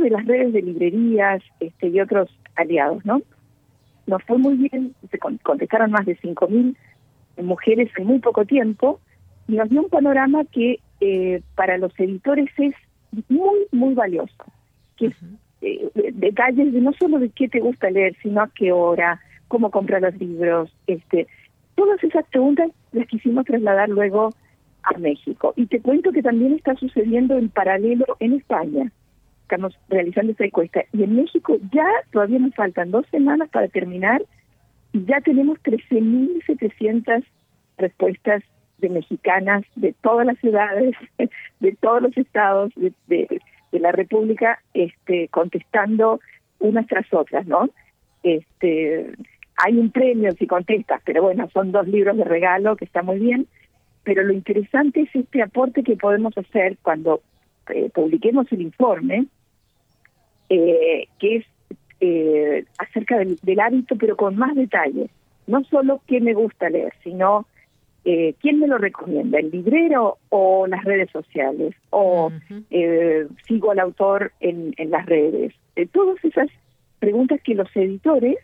de 0.00 0.10
las 0.10 0.26
redes 0.26 0.52
de 0.52 0.62
librerías 0.62 1.42
este, 1.60 1.88
y 1.88 2.00
otros 2.00 2.30
aliados, 2.56 3.04
¿no? 3.04 3.22
Nos 4.06 4.22
fue 4.24 4.38
muy 4.38 4.56
bien, 4.56 4.94
se 5.10 5.18
contestaron 5.18 5.90
más 5.90 6.06
de 6.06 6.16
5.000 6.16 6.74
mujeres 7.42 7.90
en 7.96 8.06
muy 8.06 8.18
poco 8.18 8.44
tiempo 8.44 9.00
y 9.48 9.54
nos 9.54 9.68
dio 9.68 9.82
un 9.82 9.88
panorama 9.88 10.44
que 10.44 10.80
eh, 11.00 11.42
para 11.54 11.78
los 11.78 11.92
editores 11.98 12.50
es 12.58 12.74
muy, 13.28 13.66
muy 13.70 13.94
valioso. 13.94 14.44
Que 14.96 15.12
eh, 15.60 15.90
detalles 16.14 16.72
de 16.72 16.80
no 16.80 16.92
solo 16.94 17.18
de 17.18 17.28
qué 17.30 17.48
te 17.48 17.60
gusta 17.60 17.90
leer, 17.90 18.16
sino 18.22 18.42
a 18.42 18.50
qué 18.54 18.72
hora, 18.72 19.20
cómo 19.48 19.70
comprar 19.70 20.02
los 20.02 20.14
libros, 20.16 20.74
este, 20.86 21.26
todas 21.74 22.02
esas 22.02 22.26
preguntas 22.26 22.70
las 22.92 23.06
quisimos 23.08 23.44
trasladar 23.44 23.88
luego 23.88 24.30
a 24.82 24.98
México. 24.98 25.54
Y 25.56 25.66
te 25.66 25.80
cuento 25.80 26.12
que 26.12 26.22
también 26.22 26.54
está 26.54 26.74
sucediendo 26.74 27.38
en 27.38 27.48
paralelo 27.48 28.04
en 28.20 28.34
España 28.34 28.90
estamos 29.52 29.78
realizando 29.88 30.32
esta 30.32 30.46
encuesta. 30.46 30.82
Y 30.92 31.02
en 31.02 31.14
México 31.14 31.58
ya 31.72 31.86
todavía 32.10 32.38
nos 32.38 32.54
faltan 32.54 32.90
dos 32.90 33.06
semanas 33.10 33.50
para 33.50 33.68
terminar 33.68 34.22
y 34.92 35.04
ya 35.04 35.20
tenemos 35.20 35.58
13.700 35.62 37.22
respuestas 37.76 38.42
de 38.78 38.88
mexicanas 38.88 39.64
de 39.76 39.94
todas 40.00 40.26
las 40.26 40.38
ciudades, 40.38 40.94
de 41.60 41.76
todos 41.80 42.02
los 42.02 42.16
estados 42.16 42.72
de, 43.06 43.40
la 43.72 43.92
República, 43.92 44.58
este, 44.74 45.28
contestando 45.28 46.20
unas 46.58 46.86
tras 46.86 47.12
otras, 47.12 47.46
¿no? 47.46 47.68
Este, 48.22 49.12
hay 49.64 49.78
un 49.78 49.90
premio 49.90 50.32
si 50.32 50.46
contestas, 50.46 51.00
pero 51.04 51.22
bueno, 51.22 51.48
son 51.52 51.70
dos 51.70 51.86
libros 51.86 52.16
de 52.16 52.24
regalo 52.24 52.76
que 52.76 52.84
está 52.84 53.02
muy 53.02 53.18
bien. 53.18 53.46
Pero 54.02 54.24
lo 54.24 54.32
interesante 54.32 55.02
es 55.02 55.14
este 55.14 55.42
aporte 55.42 55.84
que 55.84 55.96
podemos 55.96 56.36
hacer 56.36 56.76
cuando 56.82 57.22
eh, 57.68 57.88
publiquemos 57.94 58.50
el 58.50 58.62
informe, 58.62 59.26
eh, 60.48 61.06
que 61.20 61.36
es 61.36 61.46
eh, 62.00 62.64
acerca 62.78 63.16
del, 63.18 63.60
hábito, 63.60 63.94
pero 63.94 64.16
con 64.16 64.34
más 64.34 64.56
detalles. 64.56 65.08
No 65.46 65.62
solo 65.62 66.02
qué 66.08 66.20
me 66.20 66.34
gusta 66.34 66.68
leer, 66.68 66.92
sino 67.04 67.46
eh, 68.04 68.34
quién 68.40 68.58
me 68.58 68.66
lo 68.66 68.78
recomienda, 68.78 69.38
el 69.38 69.52
librero 69.52 70.18
o 70.28 70.66
las 70.66 70.82
redes 70.82 71.08
sociales, 71.12 71.76
o 71.90 72.32
eh, 72.70 73.28
sigo 73.46 73.70
al 73.70 73.78
autor 73.78 74.32
en, 74.40 74.74
en 74.78 74.90
las 74.90 75.06
redes. 75.06 75.54
todas 75.92 76.16
esas 76.24 76.48
preguntas 76.98 77.40
que 77.44 77.54
los 77.54 77.68
editores, 77.76 78.36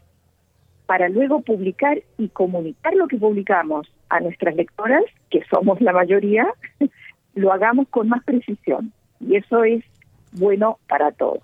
para 0.88 1.10
luego 1.10 1.42
publicar 1.42 2.00
y 2.16 2.28
comunicar 2.30 2.94
lo 2.94 3.08
que 3.08 3.18
publicamos 3.18 3.86
a 4.08 4.20
nuestras 4.20 4.56
lectoras, 4.56 5.04
que 5.28 5.44
somos 5.50 5.78
la 5.82 5.92
mayoría, 5.92 6.48
lo 7.34 7.52
hagamos 7.52 7.88
con 7.90 8.08
más 8.08 8.24
precisión. 8.24 8.90
Y 9.20 9.36
eso 9.36 9.64
es 9.64 9.84
bueno 10.32 10.78
para 10.88 11.12
todos. 11.12 11.42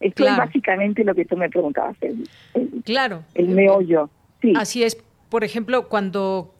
Esto 0.00 0.26
es 0.26 0.36
básicamente 0.36 1.04
lo 1.04 1.14
que 1.14 1.24
tú 1.26 1.36
me 1.36 1.48
preguntabas, 1.48 1.96
el, 2.00 2.24
claro. 2.84 3.22
el 3.34 3.48
meollo. 3.48 4.10
Sí. 4.40 4.52
Así 4.56 4.82
es. 4.82 4.96
Por 5.28 5.44
ejemplo, 5.44 5.88
cuando 5.88 6.52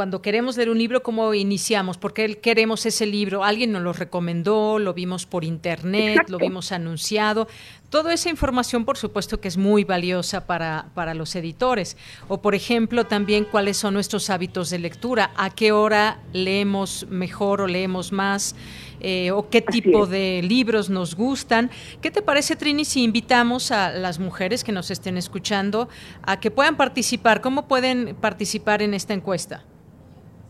cuando 0.00 0.22
queremos 0.22 0.56
leer 0.56 0.70
un 0.70 0.78
libro, 0.78 1.02
¿cómo 1.02 1.34
iniciamos? 1.34 1.98
¿Por 1.98 2.14
qué 2.14 2.38
queremos 2.38 2.86
ese 2.86 3.04
libro? 3.04 3.44
¿Alguien 3.44 3.70
nos 3.70 3.82
lo 3.82 3.92
recomendó? 3.92 4.78
¿Lo 4.78 4.94
vimos 4.94 5.26
por 5.26 5.44
internet? 5.44 6.22
¿Lo 6.28 6.38
vimos 6.38 6.72
anunciado? 6.72 7.48
Toda 7.90 8.14
esa 8.14 8.30
información, 8.30 8.84
por 8.84 8.96
supuesto, 8.96 9.40
que 9.40 9.48
es 9.48 9.58
muy 9.58 9.82
valiosa 9.82 10.46
para, 10.46 10.86
para 10.94 11.12
los 11.12 11.34
editores. 11.34 11.96
O, 12.28 12.40
por 12.40 12.54
ejemplo, 12.54 13.04
también 13.04 13.44
cuáles 13.44 13.78
son 13.78 13.94
nuestros 13.94 14.30
hábitos 14.30 14.70
de 14.70 14.78
lectura. 14.78 15.32
¿A 15.36 15.50
qué 15.50 15.72
hora 15.72 16.20
leemos 16.32 17.08
mejor 17.10 17.60
o 17.60 17.66
leemos 17.66 18.12
más? 18.12 18.54
Eh, 19.00 19.32
o 19.32 19.50
qué 19.50 19.60
tipo 19.60 20.06
de 20.06 20.40
libros 20.40 20.88
nos 20.88 21.16
gustan. 21.16 21.68
¿Qué 22.00 22.12
te 22.12 22.22
parece, 22.22 22.54
Trini, 22.54 22.84
si 22.84 23.02
invitamos 23.02 23.72
a 23.72 23.90
las 23.90 24.20
mujeres 24.20 24.62
que 24.62 24.70
nos 24.70 24.92
estén 24.92 25.16
escuchando 25.16 25.88
a 26.22 26.38
que 26.38 26.52
puedan 26.52 26.76
participar? 26.76 27.40
¿Cómo 27.40 27.66
pueden 27.66 28.14
participar 28.20 28.82
en 28.82 28.94
esta 28.94 29.14
encuesta? 29.14 29.64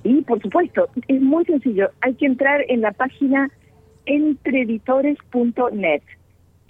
Y 0.04 0.20
por 0.22 0.42
supuesto, 0.42 0.90
es 1.08 1.22
muy 1.22 1.46
sencillo. 1.46 1.90
Hay 2.02 2.12
que 2.14 2.26
entrar 2.26 2.60
en 2.68 2.82
la 2.82 2.92
página 2.92 3.50
entreeditores.net. 4.04 6.02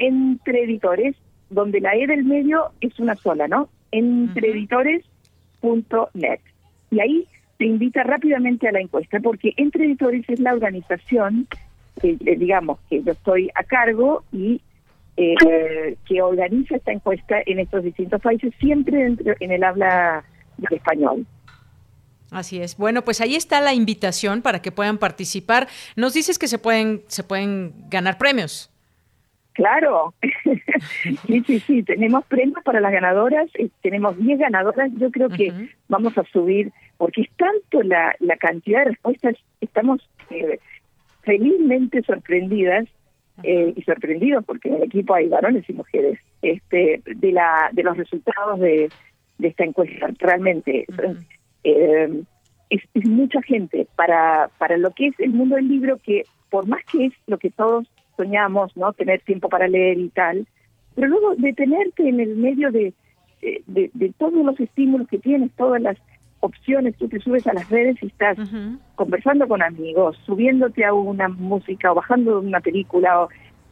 Entreeditores, 0.00 1.14
donde 1.50 1.80
la 1.80 1.94
E 1.94 2.06
del 2.06 2.24
medio 2.24 2.70
es 2.80 2.98
una 2.98 3.14
sola, 3.16 3.46
¿no? 3.46 3.68
Entreeditores.net. 3.92 6.40
Y 6.90 7.00
ahí 7.00 7.28
te 7.58 7.66
invita 7.66 8.02
rápidamente 8.02 8.66
a 8.68 8.72
la 8.72 8.80
encuesta, 8.80 9.20
porque 9.20 9.52
Entre 9.56 9.84
Editores 9.84 10.24
es 10.28 10.40
la 10.40 10.54
organización, 10.54 11.46
que, 12.00 12.16
eh, 12.24 12.36
digamos, 12.36 12.78
que 12.88 13.02
yo 13.02 13.12
estoy 13.12 13.50
a 13.54 13.62
cargo 13.64 14.24
y 14.32 14.62
eh, 15.16 15.96
que 16.06 16.22
organiza 16.22 16.76
esta 16.76 16.92
encuesta 16.92 17.36
en 17.44 17.58
estos 17.58 17.84
distintos 17.84 18.22
países, 18.22 18.54
siempre 18.58 19.06
en 19.06 19.52
el 19.52 19.62
habla 19.62 20.24
del 20.56 20.78
español. 20.78 21.26
Así 22.30 22.60
es. 22.60 22.76
Bueno, 22.76 23.02
pues 23.02 23.20
ahí 23.20 23.34
está 23.34 23.60
la 23.60 23.74
invitación 23.74 24.42
para 24.42 24.62
que 24.62 24.72
puedan 24.72 24.98
participar. 24.98 25.68
Nos 25.96 26.14
dices 26.14 26.38
que 26.38 26.48
se 26.48 26.58
pueden 26.58 27.02
se 27.08 27.24
pueden 27.24 27.74
ganar 27.88 28.18
premios. 28.18 28.69
Claro, 29.52 30.14
sí, 31.26 31.42
sí, 31.46 31.60
sí, 31.60 31.82
tenemos 31.82 32.24
premios 32.26 32.62
para 32.64 32.80
las 32.80 32.92
ganadoras, 32.92 33.48
eh, 33.54 33.68
tenemos 33.82 34.16
10 34.16 34.38
ganadoras, 34.38 34.90
yo 34.96 35.10
creo 35.10 35.28
que 35.28 35.52
vamos 35.88 36.16
a 36.16 36.24
subir, 36.24 36.72
porque 36.96 37.22
es 37.22 37.30
tanto 37.36 37.82
la, 37.82 38.14
la 38.20 38.36
cantidad 38.36 38.80
de 38.80 38.90
respuestas, 38.92 39.36
estamos 39.60 40.08
eh, 40.30 40.60
felizmente 41.22 42.02
sorprendidas 42.02 42.86
eh, 43.42 43.72
y 43.74 43.82
sorprendidos, 43.82 44.44
porque 44.44 44.68
en 44.68 44.76
el 44.76 44.82
equipo 44.84 45.14
hay 45.14 45.28
varones 45.28 45.68
y 45.68 45.72
mujeres, 45.72 46.18
este, 46.42 47.02
de, 47.04 47.32
la, 47.32 47.70
de 47.72 47.82
los 47.82 47.96
resultados 47.96 48.60
de, 48.60 48.88
de 49.38 49.48
esta 49.48 49.64
encuesta, 49.64 50.08
realmente. 50.18 50.86
Eh, 51.64 52.22
es, 52.70 52.82
mucha 53.04 53.42
gente 53.42 53.86
para, 53.96 54.48
para 54.58 54.76
lo 54.76 54.90
que 54.92 55.08
es 55.08 55.20
el 55.20 55.30
mundo 55.30 55.56
del 55.56 55.68
libro, 55.68 55.98
que 55.98 56.24
por 56.50 56.66
más 56.66 56.84
que 56.84 57.06
es 57.06 57.12
lo 57.26 57.38
que 57.38 57.50
todos 57.50 57.88
soñamos, 58.20 58.76
¿no? 58.76 58.92
Tener 58.92 59.20
tiempo 59.22 59.48
para 59.48 59.66
leer 59.66 59.98
y 59.98 60.10
tal, 60.10 60.46
pero 60.94 61.08
luego 61.08 61.34
detenerte 61.36 62.06
en 62.06 62.20
el 62.20 62.36
medio 62.36 62.70
de, 62.70 62.92
de, 63.66 63.90
de 63.94 64.12
todos 64.18 64.44
los 64.44 64.60
estímulos 64.60 65.08
que 65.08 65.18
tienes, 65.18 65.50
todas 65.56 65.80
las 65.80 65.96
opciones, 66.40 66.96
tú 66.96 67.08
te 67.08 67.20
subes 67.20 67.46
a 67.46 67.54
las 67.54 67.68
redes 67.70 67.96
y 68.02 68.06
estás 68.06 68.36
conversando 68.94 69.46
con 69.48 69.62
amigos, 69.62 70.18
subiéndote 70.26 70.84
a 70.84 70.92
una 70.92 71.28
música 71.28 71.92
o 71.92 71.94
bajando 71.94 72.40
una 72.40 72.60
película, 72.60 73.22
o, 73.22 73.28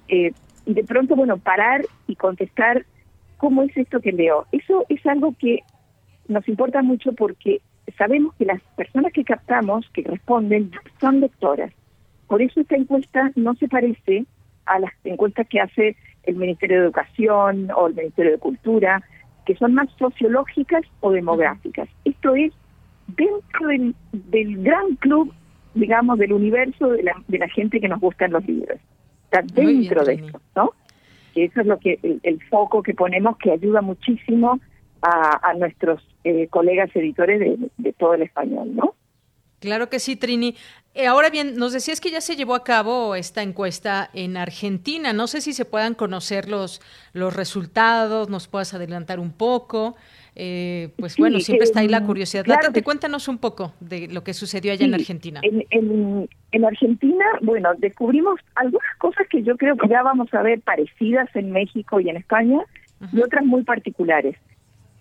eh, 0.08 0.32
y 0.64 0.74
de 0.74 0.84
pronto, 0.84 1.16
bueno, 1.16 1.38
parar 1.38 1.82
y 2.06 2.16
contestar 2.16 2.86
cómo 3.38 3.62
es 3.62 3.76
esto 3.76 4.00
que 4.00 4.12
leo. 4.12 4.46
Eso 4.52 4.84
es 4.88 5.04
algo 5.06 5.34
que 5.38 5.60
nos 6.28 6.46
importa 6.48 6.82
mucho 6.82 7.12
porque 7.12 7.60
sabemos 7.96 8.34
que 8.34 8.44
las 8.44 8.62
personas 8.76 9.12
que 9.12 9.24
captamos, 9.24 9.88
que 9.94 10.02
responden, 10.02 10.70
son 11.00 11.20
lectoras. 11.20 11.72
Por 12.26 12.42
eso 12.42 12.60
esta 12.60 12.76
encuesta 12.76 13.32
no 13.34 13.54
se 13.54 13.68
parece 13.68 14.26
a 14.68 14.78
las 14.78 14.92
encuestas 15.04 15.46
que 15.48 15.60
hace 15.60 15.96
el 16.24 16.36
Ministerio 16.36 16.78
de 16.78 16.84
Educación 16.84 17.70
o 17.74 17.86
el 17.86 17.94
Ministerio 17.94 18.32
de 18.32 18.38
Cultura, 18.38 19.02
que 19.46 19.56
son 19.56 19.74
más 19.74 19.88
sociológicas 19.98 20.82
o 21.00 21.10
demográficas. 21.10 21.88
Esto 22.04 22.34
es 22.34 22.52
dentro 23.08 23.68
del, 24.12 24.62
gran 24.62 24.96
club, 24.96 25.32
digamos, 25.74 26.18
del 26.18 26.32
universo 26.32 26.90
de 26.90 27.02
la, 27.02 27.12
de 27.26 27.38
la 27.38 27.48
gente 27.48 27.80
que 27.80 27.88
nos 27.88 28.00
gustan 28.00 28.32
los 28.32 28.46
libros. 28.46 28.78
Está 29.24 29.42
dentro 29.42 30.04
de 30.04 30.14
esto, 30.14 30.40
¿no? 30.54 30.72
Que 31.34 31.44
eso 31.44 31.60
es 31.60 31.66
lo 31.66 31.78
que 31.78 31.98
el, 32.22 32.42
foco 32.48 32.82
que 32.82 32.94
ponemos 32.94 33.36
que 33.38 33.52
ayuda 33.52 33.80
muchísimo 33.80 34.60
a, 35.00 35.54
nuestros 35.54 36.02
eh, 36.24 36.48
colegas 36.48 36.90
editores 36.94 37.38
de, 37.40 37.70
de 37.76 37.92
todo 37.92 38.14
el 38.14 38.22
español, 38.22 38.74
¿no? 38.74 38.94
Claro 39.60 39.88
que 39.88 39.98
sí, 39.98 40.16
Trini. 40.16 40.54
Eh, 40.98 41.06
ahora 41.06 41.30
bien, 41.30 41.54
nos 41.54 41.72
decías 41.72 42.00
que 42.00 42.10
ya 42.10 42.20
se 42.20 42.34
llevó 42.34 42.56
a 42.56 42.64
cabo 42.64 43.14
esta 43.14 43.44
encuesta 43.44 44.10
en 44.14 44.36
Argentina. 44.36 45.12
No 45.12 45.28
sé 45.28 45.40
si 45.40 45.52
se 45.52 45.64
puedan 45.64 45.94
conocer 45.94 46.48
los, 46.48 46.82
los 47.12 47.36
resultados, 47.36 48.28
nos 48.28 48.48
puedas 48.48 48.74
adelantar 48.74 49.20
un 49.20 49.30
poco. 49.30 49.94
Eh, 50.34 50.88
pues 50.98 51.16
bueno, 51.16 51.38
siempre 51.38 51.66
está 51.66 51.80
ahí 51.80 51.88
la 51.88 52.04
curiosidad. 52.04 52.42
Claro 52.42 52.72
cuéntanos 52.82 53.28
un 53.28 53.38
poco 53.38 53.74
de 53.78 54.08
lo 54.08 54.24
que 54.24 54.34
sucedió 54.34 54.72
allá 54.72 54.86
en 54.86 54.94
Argentina. 54.94 55.40
En, 55.44 56.28
en, 56.50 56.64
Argentina, 56.64 57.24
bueno, 57.42 57.70
descubrimos 57.78 58.40
algunas 58.56 58.96
cosas 58.98 59.28
que 59.30 59.44
yo 59.44 59.56
creo 59.56 59.76
que 59.76 59.86
ya 59.86 60.02
vamos 60.02 60.34
a 60.34 60.42
ver 60.42 60.60
parecidas 60.62 61.28
en 61.34 61.52
México 61.52 62.00
y 62.00 62.08
en 62.08 62.16
España 62.16 62.58
y 63.12 63.20
otras 63.20 63.44
muy 63.44 63.62
particulares. 63.62 64.36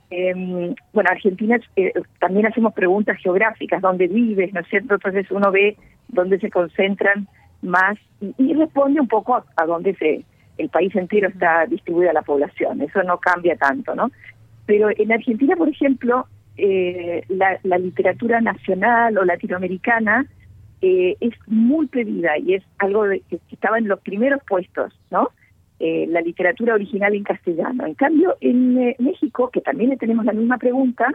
Eh, 0.10 0.74
bueno, 0.94 1.10
Argentina 1.10 1.60
eh, 1.76 1.92
también 2.20 2.46
hacemos 2.46 2.74
preguntas 2.74 3.18
geográficas, 3.22 3.82
dónde 3.82 4.08
vives, 4.08 4.54
¿no 4.54 4.62
es 4.62 4.68
cierto? 4.68 4.96
Entonces 4.96 5.30
uno 5.32 5.52
ve 5.52 5.78
dónde 6.08 6.40
se 6.40 6.50
concentran 6.50 7.28
más 7.62 7.98
y, 8.38 8.54
responde 8.54 9.02
un 9.02 9.08
poco 9.08 9.44
a, 9.56 9.66
dónde 9.66 9.96
se 9.96 10.24
el 10.58 10.70
país 10.70 10.96
entero 10.96 11.28
está 11.28 11.66
distribuida 11.68 12.14
la 12.14 12.22
población. 12.22 12.82
Eso 12.82 13.04
no 13.04 13.20
cambia 13.20 13.56
tanto, 13.58 13.94
¿no? 13.94 14.10
Pero 14.66 14.90
en 14.96 15.12
Argentina, 15.12 15.56
por 15.56 15.70
ejemplo, 15.70 16.26
eh, 16.58 17.24
la, 17.28 17.60
la, 17.64 17.78
literatura 17.78 18.42
nacional 18.42 19.18
o 19.20 19.24
latinoamericana 19.24 20.26
eh, 20.82 21.16
es 21.20 21.34
muy 21.48 21.88
pedida 21.88 22.38
y 22.38 22.56
es 22.56 22.64
algo 22.80 23.06
de, 23.06 23.22
que 23.22 23.40
estaba 23.52 23.78
en 23.78 23.88
los 23.88 24.00
primeros 24.00 24.42
puestos, 24.48 24.94
¿no? 25.12 25.30
Eh, 25.80 26.08
la 26.10 26.22
literatura 26.22 26.74
original 26.74 27.14
en 27.14 27.24
castellano. 27.24 27.86
En 27.86 27.94
cambio, 27.94 28.36
en 28.42 28.80
eh, 28.80 28.96
México, 28.98 29.52
que 29.52 29.62
también 29.62 29.92
le 29.92 29.98
tenemos 29.98 30.26
la 30.26 30.34
misma 30.34 30.58
pregunta, 30.58 31.14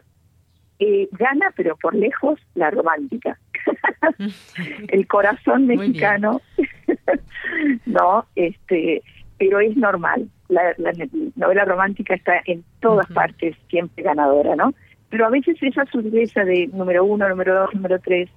eh, 0.79 1.09
gana, 1.11 1.53
pero 1.57 1.77
por 1.77 1.97
lejos, 1.97 2.39
la 2.55 2.71
romántica. 2.71 3.37
el 4.89 5.07
corazón 5.09 5.67
mexicano, 5.67 6.41
no, 7.87 8.25
este, 8.37 9.03
pero 9.37 9.59
es 9.59 9.77
normal. 9.77 10.29
La, 10.49 10.75
novela 11.35 11.65
romántica 11.65 12.15
está 12.15 12.41
en 12.47 12.63
todas 12.79 13.09
partes, 13.09 13.57
siempre 13.69 14.05
ganadora, 14.05 14.55
¿no? 14.55 14.75
Pero 15.11 15.27
a 15.27 15.31
veces 15.31 15.57
esa 15.61 15.87
surgeza 15.87 16.45
de 16.45 16.69
número 16.69 17.05
uno, 17.05 17.29
número 17.29 17.53
dos, 17.53 17.75
número 17.75 17.99
tres, 17.99 18.31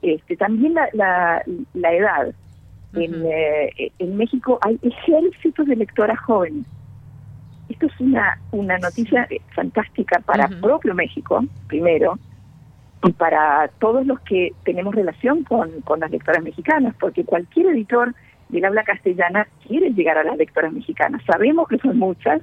este, 0.00 0.36
también 0.36 0.74
la, 0.74 0.88
la, 0.92 1.42
la 1.74 1.92
edad 1.92 2.34
en, 2.96 3.24
eh, 3.26 3.92
en 3.98 4.16
México 4.16 4.58
hay 4.62 4.78
ejércitos 4.82 5.66
de 5.66 5.76
lectoras 5.76 6.18
jóvenes. 6.20 6.66
Esto 7.68 7.86
es 7.86 8.00
una, 8.00 8.38
una 8.52 8.78
noticia 8.78 9.28
fantástica 9.54 10.20
para 10.20 10.48
propio 10.48 10.94
México, 10.94 11.44
primero, 11.66 12.18
y 13.02 13.12
para 13.12 13.68
todos 13.80 14.06
los 14.06 14.20
que 14.20 14.52
tenemos 14.64 14.94
relación 14.94 15.44
con, 15.44 15.80
con 15.82 16.00
las 16.00 16.10
lectoras 16.10 16.42
mexicanas, 16.42 16.94
porque 16.98 17.24
cualquier 17.24 17.66
editor 17.66 18.14
del 18.48 18.64
habla 18.64 18.84
castellana 18.84 19.46
quiere 19.66 19.90
llegar 19.90 20.16
a 20.18 20.24
las 20.24 20.36
lectoras 20.36 20.72
mexicanas. 20.72 21.22
Sabemos 21.24 21.68
que 21.68 21.78
son 21.78 21.98
muchas, 21.98 22.40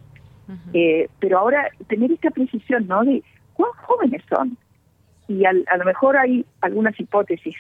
eh, 0.74 1.08
pero 1.20 1.40
ahora 1.40 1.70
tener 1.88 2.12
esta 2.12 2.30
precisión, 2.30 2.88
¿no? 2.88 3.04
De 3.04 3.24
cuán 3.54 3.72
jóvenes 3.78 4.22
son. 4.30 4.58
Y 5.30 5.46
a 5.46 5.54
lo 5.54 5.86
mejor 5.86 6.18
hay 6.18 6.46
algunas 6.60 7.00
hipótesis 7.00 7.56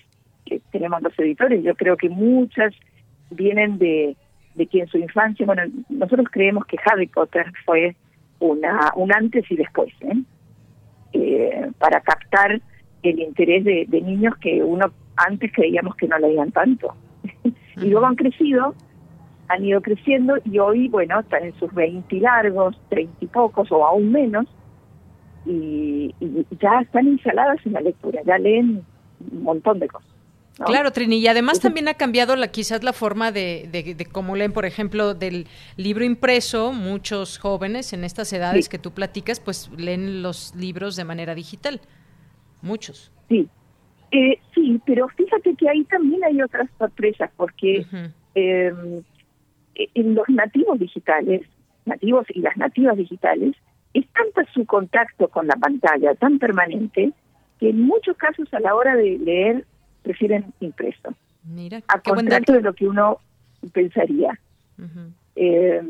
que 0.45 0.61
tenemos 0.71 1.01
los 1.01 1.17
editores. 1.17 1.63
Yo 1.63 1.75
creo 1.75 1.97
que 1.97 2.09
muchas 2.09 2.73
vienen 3.29 3.77
de, 3.77 4.15
de 4.55 4.67
que 4.67 4.81
en 4.81 4.87
su 4.87 4.97
infancia, 4.97 5.45
bueno, 5.45 5.63
nosotros 5.89 6.27
creemos 6.31 6.65
que 6.65 6.77
Harry 6.85 7.07
Potter 7.07 7.51
fue 7.65 7.95
una 8.39 8.91
un 8.95 9.13
antes 9.13 9.49
y 9.49 9.55
después, 9.55 9.93
¿eh? 10.01 10.21
Eh, 11.13 11.71
para 11.77 12.01
captar 12.01 12.59
el 13.03 13.19
interés 13.19 13.63
de, 13.63 13.85
de, 13.87 14.01
niños 14.01 14.35
que 14.37 14.63
uno 14.63 14.87
antes 15.15 15.51
creíamos 15.53 15.95
que 15.95 16.07
no 16.07 16.17
leían 16.17 16.51
tanto. 16.51 16.95
y 17.43 17.89
luego 17.89 18.05
han 18.05 18.15
crecido, 18.15 18.73
han 19.47 19.63
ido 19.63 19.81
creciendo 19.81 20.35
y 20.43 20.57
hoy, 20.59 20.87
bueno, 20.89 21.19
están 21.19 21.43
en 21.43 21.53
sus 21.55 21.73
20 21.73 22.15
largos, 22.19 22.79
30 22.89 23.13
y 23.21 23.27
pocos 23.27 23.71
o 23.71 23.85
aún 23.85 24.11
menos, 24.11 24.47
y, 25.45 26.15
y 26.19 26.47
ya 26.59 26.81
están 26.81 27.07
instaladas 27.07 27.63
en 27.65 27.73
la 27.73 27.81
lectura, 27.81 28.21
ya 28.25 28.37
leen 28.37 28.83
un 29.31 29.43
montón 29.43 29.79
de 29.79 29.87
cosas. 29.87 30.12
Claro, 30.57 30.91
Trini, 30.91 31.17
y 31.17 31.27
además 31.27 31.59
también 31.59 31.87
ha 31.87 31.95
cambiado 31.95 32.35
la, 32.35 32.49
quizás 32.49 32.83
la 32.83 32.93
forma 32.93 33.31
de, 33.31 33.67
de, 33.71 34.05
cómo 34.05 34.35
leen, 34.35 34.53
por 34.53 34.65
ejemplo, 34.65 35.15
del 35.15 35.47
libro 35.77 36.05
impreso. 36.05 36.73
Muchos 36.73 37.39
jóvenes 37.39 37.91
en 37.93 38.03
estas 38.03 38.31
edades 38.33 38.69
que 38.69 38.77
tú 38.77 38.91
platicas, 38.91 39.39
pues 39.39 39.71
leen 39.75 40.21
los 40.21 40.53
libros 40.55 40.95
de 40.95 41.05
manera 41.05 41.33
digital. 41.33 41.81
Muchos. 42.61 43.11
Sí, 43.29 43.49
eh, 44.11 44.39
sí, 44.53 44.79
pero 44.85 45.07
fíjate 45.09 45.55
que 45.55 45.67
ahí 45.67 45.83
también 45.85 46.23
hay 46.23 46.39
otras 46.39 46.69
sorpresas, 46.77 47.31
porque 47.35 47.85
em, 48.35 49.01
en 49.75 50.15
los 50.15 50.29
nativos 50.29 50.77
digitales, 50.77 51.41
nativos 51.85 52.27
y 52.29 52.41
las 52.41 52.55
nativas 52.57 52.95
digitales, 52.95 53.55
es 53.95 54.05
tanto 54.09 54.41
su 54.53 54.65
contacto 54.67 55.29
con 55.29 55.47
la 55.47 55.55
pantalla, 55.55 56.13
tan 56.13 56.37
permanente, 56.37 57.11
que 57.59 57.69
en 57.69 57.81
muchos 57.81 58.15
casos 58.17 58.53
a 58.53 58.59
la 58.59 58.75
hora 58.75 58.95
de 58.95 59.17
leer 59.17 59.65
prefieren 60.03 60.53
impreso. 60.59 61.15
Mira, 61.43 61.81
a 61.87 61.99
contrario 61.99 62.55
de 62.55 62.61
lo 62.61 62.73
que 62.73 62.87
uno 62.87 63.19
pensaría. 63.73 64.39
eh, 65.35 65.81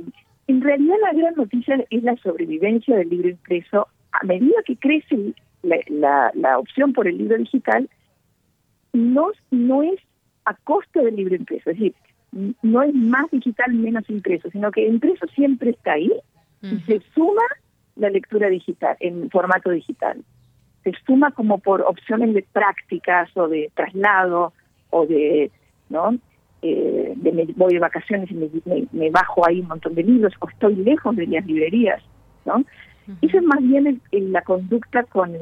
en 0.47 0.61
realidad 0.61 0.95
la 1.01 1.13
gran 1.13 1.35
noticia 1.35 1.85
es 1.89 2.03
la 2.03 2.15
sobrevivencia 2.17 2.97
del 2.97 3.09
libro 3.09 3.29
impreso. 3.29 3.87
A 4.11 4.25
medida 4.25 4.55
que 4.65 4.77
crece 4.77 5.33
la, 5.63 6.31
la, 6.33 6.59
opción 6.59 6.93
por 6.93 7.07
el 7.07 7.17
libro 7.17 7.37
digital, 7.37 7.89
no, 8.91 9.31
no 9.51 9.83
es 9.83 9.99
a 10.45 10.55
costa 10.55 11.01
del 11.01 11.15
libro 11.15 11.35
impreso, 11.35 11.69
es 11.69 11.77
decir, 11.77 11.95
no 12.61 12.81
es 12.81 12.93
más 12.93 13.29
digital 13.31 13.73
menos 13.73 14.09
impreso, 14.09 14.49
sino 14.51 14.71
que 14.71 14.87
impreso 14.87 15.25
siempre 15.35 15.71
está 15.71 15.93
ahí 15.93 16.11
y 16.61 16.79
se 16.81 17.01
suma 17.13 17.43
la 17.95 18.09
lectura 18.09 18.49
digital 18.49 18.97
en 18.99 19.29
formato 19.29 19.69
digital 19.69 20.23
se 20.83 20.91
suma 21.05 21.31
como 21.31 21.59
por 21.59 21.81
opciones 21.81 22.33
de 22.33 22.45
prácticas 22.51 23.29
o 23.35 23.47
de 23.47 23.71
traslado 23.73 24.53
o 24.89 25.05
de, 25.05 25.51
¿no? 25.89 26.15
Eh, 26.61 27.13
de 27.15 27.31
me 27.31 27.45
voy 27.55 27.73
de 27.73 27.79
vacaciones 27.79 28.29
y 28.31 28.35
me, 28.91 29.09
bajo 29.09 29.45
ahí 29.45 29.59
un 29.59 29.67
montón 29.67 29.95
de 29.95 30.03
libros 30.03 30.33
o 30.39 30.49
estoy 30.49 30.75
lejos 30.75 31.15
de 31.15 31.27
las 31.27 31.45
librerías, 31.45 32.01
¿no? 32.45 32.63
Eso 33.21 33.37
es 33.37 33.43
más 33.43 33.61
bien 33.61 34.01
la 34.11 34.41
conducta 34.43 35.03
con, 35.03 35.33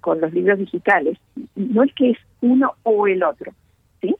con 0.00 0.20
los 0.20 0.32
libros 0.32 0.58
digitales. 0.58 1.18
No 1.56 1.82
es 1.82 1.94
que 1.94 2.10
es 2.10 2.18
uno 2.40 2.74
o 2.84 3.06
el 3.06 3.22
otro, 3.22 3.52
¿sí? 4.00 4.16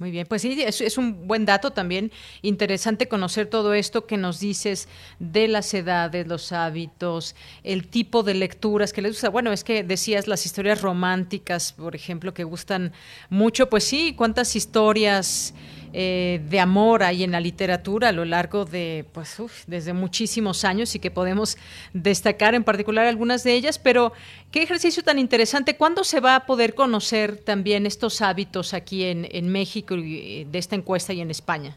Muy 0.00 0.10
bien, 0.10 0.26
pues 0.26 0.40
sí, 0.40 0.58
es, 0.62 0.80
es, 0.80 0.96
un 0.96 1.28
buen 1.28 1.44
dato 1.44 1.72
también, 1.72 2.10
interesante 2.40 3.06
conocer 3.06 3.48
todo 3.48 3.74
esto 3.74 4.06
que 4.06 4.16
nos 4.16 4.40
dices 4.40 4.88
de 5.18 5.46
las 5.46 5.74
edades, 5.74 6.26
los 6.26 6.52
hábitos, 6.52 7.36
el 7.64 7.86
tipo 7.86 8.22
de 8.22 8.32
lecturas 8.32 8.94
que 8.94 9.02
les 9.02 9.12
gusta. 9.12 9.28
Bueno, 9.28 9.52
es 9.52 9.62
que 9.62 9.84
decías 9.84 10.26
las 10.26 10.46
historias 10.46 10.80
románticas, 10.80 11.74
por 11.74 11.94
ejemplo, 11.94 12.32
que 12.32 12.44
gustan 12.44 12.94
mucho, 13.28 13.68
pues 13.68 13.84
sí, 13.84 14.14
cuántas 14.16 14.56
historias 14.56 15.52
eh, 15.92 16.40
de 16.48 16.60
amor 16.60 17.02
hay 17.02 17.24
en 17.24 17.32
la 17.32 17.40
literatura 17.40 18.08
a 18.08 18.12
lo 18.12 18.24
largo 18.24 18.64
de, 18.64 19.04
pues, 19.12 19.36
desde 19.66 19.92
muchísimos 19.92 20.64
años 20.64 20.94
y 20.94 20.98
que 20.98 21.10
podemos 21.10 21.56
destacar 21.92 22.54
en 22.54 22.64
particular 22.64 23.06
algunas 23.06 23.44
de 23.44 23.54
ellas, 23.54 23.78
pero 23.78 24.12
qué 24.50 24.62
ejercicio 24.62 25.02
tan 25.02 25.18
interesante. 25.18 25.76
¿Cuándo 25.76 26.04
se 26.04 26.20
va 26.20 26.36
a 26.36 26.46
poder 26.46 26.74
conocer 26.74 27.36
también 27.36 27.86
estos 27.86 28.22
hábitos 28.22 28.74
aquí 28.74 29.04
en, 29.04 29.26
en 29.30 29.50
México 29.50 29.94
y 29.94 30.44
de 30.44 30.58
esta 30.58 30.76
encuesta 30.76 31.12
y 31.12 31.20
en 31.20 31.30
España? 31.30 31.76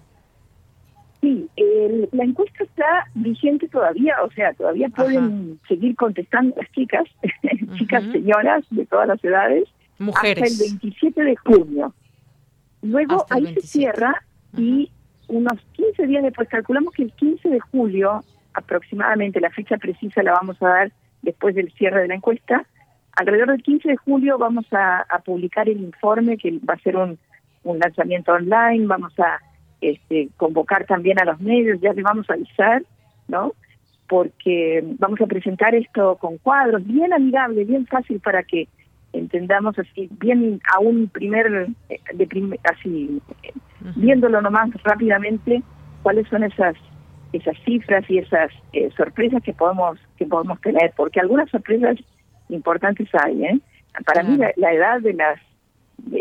Sí, 1.24 1.48
la 2.12 2.26
encuesta 2.26 2.66
está 2.66 3.08
vigente 3.14 3.70
todavía, 3.70 4.16
o 4.24 4.32
sea, 4.32 4.54
todavía 4.56 4.90
pueden 4.90 5.58
seguir 5.70 5.96
contestando 5.96 6.54
las 6.58 6.70
chicas, 6.74 7.06
chicas 7.78 8.04
señoras 8.12 8.66
de 8.72 8.86
todas 8.86 9.08
las 9.08 9.24
edades, 9.24 9.70
Mujeres. 10.00 10.44
hasta 10.44 10.66
el 10.66 10.72
27 10.82 11.24
de 11.24 11.36
junio. 11.38 11.94
Luego 12.84 13.26
ahí 13.30 13.54
se 13.56 13.62
cierra 13.62 14.22
y 14.56 14.92
unos 15.28 15.60
15 15.72 16.06
días 16.06 16.24
después, 16.24 16.50
calculamos 16.50 16.94
que 16.94 17.04
el 17.04 17.14
15 17.14 17.50
de 17.50 17.60
julio, 17.60 18.24
aproximadamente, 18.54 19.40
la 19.40 19.50
fecha 19.50 19.78
precisa 19.78 20.22
la 20.22 20.34
vamos 20.34 20.62
a 20.62 20.68
dar 20.68 20.92
después 21.22 21.56
del 21.56 21.72
cierre 21.74 22.02
de 22.02 22.10
la 22.10 22.16
encuesta, 22.16 22.66
alrededor 23.16 23.52
del 23.52 23.64
15 23.64 23.90
de 23.90 23.98
julio 23.98 24.38
vamos 24.38 24.66
a, 24.72 25.06
publicar 25.26 25.70
el 25.70 25.80
informe 25.82 26.38
que 26.38 26.60
va 26.68 26.74
a 26.74 26.80
ser 26.80 26.98
un, 26.98 27.18
un 27.64 27.80
lanzamiento 27.80 28.34
online, 28.34 28.86
vamos 28.86 29.18
a 29.20 29.40
este, 29.80 30.30
convocar 30.38 30.86
también 30.86 31.20
a 31.22 31.26
los 31.26 31.40
medios, 31.40 31.80
ya 31.80 31.94
les 31.94 32.04
vamos 32.04 32.30
a 32.30 32.34
avisar, 32.34 32.84
¿no? 33.28 33.54
Porque 34.10 34.84
vamos 35.00 35.22
a 35.22 35.28
presentar 35.28 35.74
esto 35.74 36.18
con 36.18 36.38
cuadros, 36.38 36.86
bien 36.86 37.14
amigable, 37.14 37.64
bien 37.64 37.88
fácil 37.88 38.20
para 38.20 38.44
que 38.44 38.68
entendamos 39.14 39.78
así, 39.80 40.10
bien 40.20 40.60
a 40.76 40.80
un 40.80 41.08
primer, 41.08 41.68
eh, 41.90 42.00
de 42.14 42.60
así, 42.64 43.22
viéndolo 43.96 44.42
nomás 44.42 44.70
rápidamente, 44.84 45.64
cuáles 46.02 46.28
son 46.28 46.44
esas 46.44 46.76
esas 47.32 47.58
cifras 47.66 48.08
y 48.10 48.20
esas 48.20 48.52
eh, 48.74 48.92
sorpresas 48.96 49.42
que 49.42 49.54
podemos 49.54 49.98
que 50.18 50.26
podemos 50.26 50.60
tener, 50.62 50.94
porque 50.96 51.20
algunas 51.20 51.50
sorpresas 51.50 51.98
importantes 52.50 53.10
hay. 53.14 53.44
¿eh? 53.44 53.60
Para 54.06 54.24
mí 54.24 54.38
la, 54.38 54.74
edad 54.74 55.02
de 55.02 55.14
las 55.14 55.40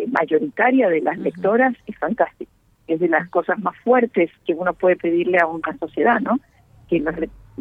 mayoritaria 0.09 0.89
de 0.89 1.01
las 1.01 1.19
lectoras 1.19 1.75
es 1.87 1.99
fantástica, 1.99 2.51
es 2.87 3.01
de 3.01 3.09
las 3.09 3.29
cosas 3.29 3.59
más 3.59 3.77
fuertes 3.79 4.31
que 4.47 4.55
uno 4.55 4.73
puede 4.73 4.97
pedirle 4.97 5.39
a 5.39 5.47
una 5.47 5.77
sociedad, 5.79 6.21
¿no? 6.21 6.39
Que, 6.89 7.03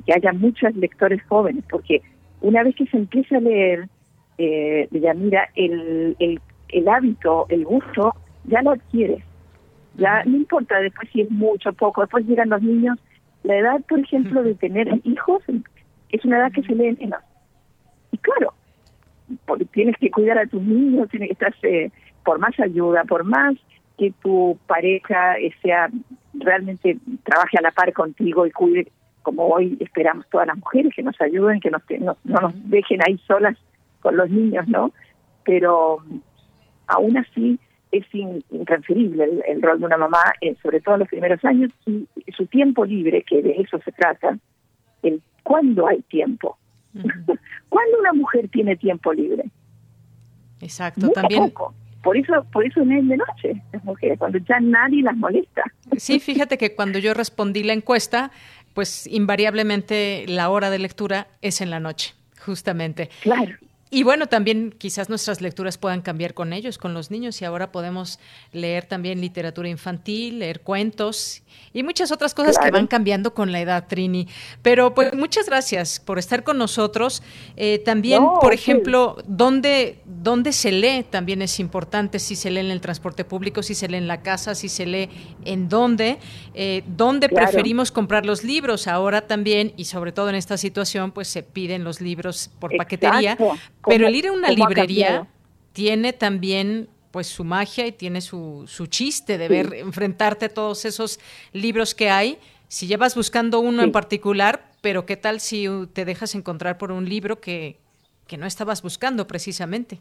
que 0.05 0.13
haya 0.13 0.31
muchos 0.31 0.73
lectores 0.75 1.21
jóvenes, 1.27 1.63
porque 1.69 2.01
una 2.41 2.63
vez 2.63 2.75
que 2.75 2.85
se 2.87 2.97
empieza 2.97 3.37
a 3.37 3.41
leer 3.41 3.89
eh, 4.41 5.13
mira 5.15 5.49
el, 5.55 6.15
el, 6.19 6.39
el 6.69 6.87
hábito, 6.87 7.45
el 7.49 7.65
gusto, 7.65 8.13
ya 8.45 8.61
lo 8.61 8.71
adquieres. 8.71 9.23
Ya 9.95 10.23
no 10.23 10.37
importa 10.37 10.79
después 10.79 11.09
si 11.11 11.21
es 11.21 11.31
mucho 11.31 11.69
o 11.69 11.73
poco, 11.73 12.01
después 12.01 12.25
llegan 12.25 12.49
los 12.49 12.61
niños. 12.61 12.97
La 13.43 13.57
edad, 13.57 13.81
por 13.87 13.99
ejemplo, 13.99 14.43
de 14.43 14.55
tener 14.55 14.87
hijos 15.03 15.43
es 16.09 16.25
una 16.25 16.37
edad 16.37 16.51
que 16.51 16.63
se 16.63 16.75
lee 16.75 16.97
menos. 16.99 17.21
Y 18.11 18.17
claro, 18.17 18.53
porque 19.45 19.65
tienes 19.65 19.97
que 19.97 20.11
cuidar 20.11 20.37
a 20.37 20.47
tus 20.47 20.61
niños, 20.61 21.09
tienes 21.09 21.29
que 21.29 21.33
estar 21.33 21.53
eh, 21.63 21.91
por 22.23 22.39
más 22.39 22.57
ayuda, 22.59 23.03
por 23.03 23.23
más 23.23 23.55
que 23.97 24.13
tu 24.21 24.57
pareja 24.67 25.37
eh, 25.37 25.51
sea 25.61 25.89
realmente 26.33 26.97
trabaje 27.23 27.57
a 27.57 27.61
la 27.61 27.71
par 27.71 27.91
contigo 27.93 28.45
y 28.45 28.51
cuide, 28.51 28.91
como 29.21 29.47
hoy 29.47 29.77
esperamos 29.79 30.25
todas 30.29 30.47
las 30.47 30.57
mujeres, 30.57 30.93
que 30.95 31.03
nos 31.03 31.19
ayuden, 31.19 31.59
que 31.59 31.69
nos, 31.69 31.81
no, 31.99 32.17
no 32.23 32.41
nos 32.41 32.69
dejen 32.69 32.99
ahí 33.05 33.17
solas 33.27 33.57
con 34.01 34.17
los 34.17 34.29
niños, 34.29 34.67
¿no? 34.67 34.91
Pero 35.43 35.99
aún 36.87 37.17
así 37.17 37.59
es 37.91 38.05
intransferible 38.13 39.43
el, 39.47 39.61
rol 39.61 39.79
de 39.79 39.85
una 39.85 39.97
mamá, 39.97 40.23
eh, 40.41 40.55
sobre 40.61 40.79
todo 40.79 40.95
en 40.95 40.99
los 41.01 41.09
primeros 41.09 41.43
años, 41.43 41.71
y 41.85 42.07
su 42.35 42.45
tiempo 42.47 42.85
libre, 42.85 43.23
que 43.23 43.41
de 43.41 43.51
eso 43.57 43.79
se 43.83 43.91
trata, 43.91 44.37
el 45.03 45.21
cuándo 45.43 45.87
hay 45.87 46.01
tiempo. 46.03 46.57
¿Cuándo 47.69 47.99
una 47.99 48.13
mujer 48.13 48.49
tiene 48.49 48.75
tiempo 48.75 49.13
libre? 49.13 49.45
Exacto, 50.61 51.09
también. 51.09 51.53
Por 52.03 52.17
eso, 52.17 52.45
por 52.51 52.65
eso 52.65 52.83
no 52.83 52.97
es 52.97 53.07
de 53.07 53.17
noche 53.17 53.61
las 53.71 53.83
mujeres, 53.83 54.17
cuando 54.17 54.39
ya 54.39 54.59
nadie 54.59 55.03
las 55.03 55.15
molesta. 55.15 55.63
Sí, 55.97 56.19
fíjate 56.19 56.57
que 56.57 56.75
cuando 56.75 56.97
yo 56.97 57.13
respondí 57.13 57.63
la 57.63 57.73
encuesta, 57.73 58.31
pues 58.73 59.05
invariablemente 59.07 60.25
la 60.27 60.49
hora 60.49 60.69
de 60.69 60.79
lectura 60.79 61.27
es 61.41 61.61
en 61.61 61.69
la 61.69 61.79
noche, 61.79 62.15
justamente. 62.39 63.09
Claro. 63.21 63.53
Y 63.93 64.03
bueno, 64.03 64.27
también 64.27 64.73
quizás 64.77 65.09
nuestras 65.09 65.41
lecturas 65.41 65.77
puedan 65.77 66.01
cambiar 66.01 66.33
con 66.33 66.53
ellos, 66.53 66.77
con 66.77 66.93
los 66.93 67.11
niños, 67.11 67.41
y 67.41 67.45
ahora 67.45 67.73
podemos 67.73 68.19
leer 68.53 68.85
también 68.85 69.19
literatura 69.19 69.67
infantil, 69.67 70.39
leer 70.39 70.61
cuentos 70.61 71.43
y 71.73 71.83
muchas 71.83 72.11
otras 72.13 72.33
cosas 72.33 72.57
que 72.57 72.71
van 72.71 72.87
cambiando 72.87 73.33
con 73.33 73.51
la 73.51 73.59
edad, 73.59 73.87
Trini. 73.87 74.29
Pero 74.61 74.93
pues 74.93 75.13
muchas 75.13 75.45
gracias 75.45 75.99
por 75.99 76.19
estar 76.19 76.45
con 76.45 76.57
nosotros. 76.57 77.21
Eh, 77.57 77.79
también, 77.79 78.23
por 78.39 78.53
ejemplo, 78.53 79.17
¿dónde, 79.27 79.99
¿dónde 80.05 80.53
se 80.53 80.71
lee? 80.71 81.05
También 81.09 81.41
es 81.41 81.59
importante 81.59 82.19
si 82.19 82.37
se 82.37 82.49
lee 82.49 82.61
en 82.61 82.71
el 82.71 82.79
transporte 82.79 83.25
público, 83.25 83.61
si 83.61 83.75
se 83.75 83.89
lee 83.89 83.97
en 83.97 84.07
la 84.07 84.21
casa, 84.21 84.55
si 84.55 84.69
se 84.69 84.85
lee 84.85 85.09
en 85.43 85.67
dónde. 85.67 86.17
Eh, 86.53 86.83
¿Dónde 86.87 87.27
preferimos 87.27 87.91
comprar 87.91 88.25
los 88.25 88.45
libros? 88.45 88.87
Ahora 88.87 89.27
también, 89.27 89.73
y 89.75 89.85
sobre 89.85 90.13
todo 90.13 90.29
en 90.29 90.35
esta 90.35 90.57
situación, 90.57 91.11
pues 91.11 91.27
se 91.27 91.43
piden 91.43 91.83
los 91.83 91.99
libros 91.99 92.49
por 92.59 92.75
paquetería 92.77 93.37
pero 93.85 94.07
el 94.07 94.15
ir 94.15 94.27
a 94.27 94.31
una 94.31 94.49
librería 94.49 95.27
tiene 95.73 96.13
también 96.13 96.89
pues 97.11 97.27
su 97.27 97.43
magia 97.43 97.85
y 97.87 97.91
tiene 97.91 98.21
su, 98.21 98.63
su 98.67 98.87
chiste 98.87 99.37
de 99.37 99.47
ver, 99.47 99.73
enfrentarte 99.73 100.45
a 100.45 100.49
todos 100.49 100.85
esos 100.85 101.19
libros 101.51 101.93
que 101.93 102.09
hay. 102.09 102.37
Si 102.67 102.87
llevas 102.87 103.15
buscando 103.15 103.59
uno 103.59 103.83
en 103.83 103.91
particular, 103.91 104.71
pero 104.81 105.05
qué 105.05 105.17
tal 105.17 105.41
si 105.41 105.67
te 105.93 106.05
dejas 106.05 106.35
encontrar 106.35 106.77
por 106.77 106.91
un 106.91 107.07
libro 107.07 107.41
que, 107.41 107.77
que 108.27 108.37
no 108.37 108.45
estabas 108.45 108.81
buscando 108.81 109.27
precisamente. 109.27 109.99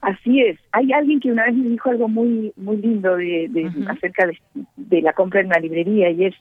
Así 0.00 0.40
es. 0.40 0.58
Hay 0.72 0.92
alguien 0.92 1.20
que 1.20 1.30
una 1.30 1.44
vez 1.44 1.54
me 1.54 1.70
dijo 1.70 1.90
algo 1.90 2.08
muy 2.08 2.52
muy 2.56 2.76
lindo 2.76 3.16
de, 3.16 3.48
acerca 3.88 4.26
de, 4.26 4.38
de, 4.76 5.02
la 5.02 5.12
compra 5.12 5.40
en 5.40 5.46
una 5.46 5.58
librería 5.58 6.10
y 6.10 6.26
es 6.26 6.34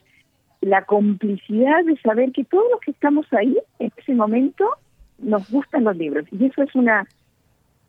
la 0.62 0.86
complicidad 0.86 1.84
de 1.86 1.98
saber 2.02 2.32
que 2.32 2.44
todos 2.44 2.66
los 2.72 2.82
que 2.82 2.92
estamos 2.92 3.26
ahí 3.34 3.58
en 3.80 3.92
ese 3.98 4.14
momento 4.14 4.66
nos 5.20 5.50
gustan 5.50 5.84
los 5.84 5.98
libros 5.98 6.26
y 6.32 6.46
eso 6.46 6.64
es 6.64 6.74
una 6.76 7.08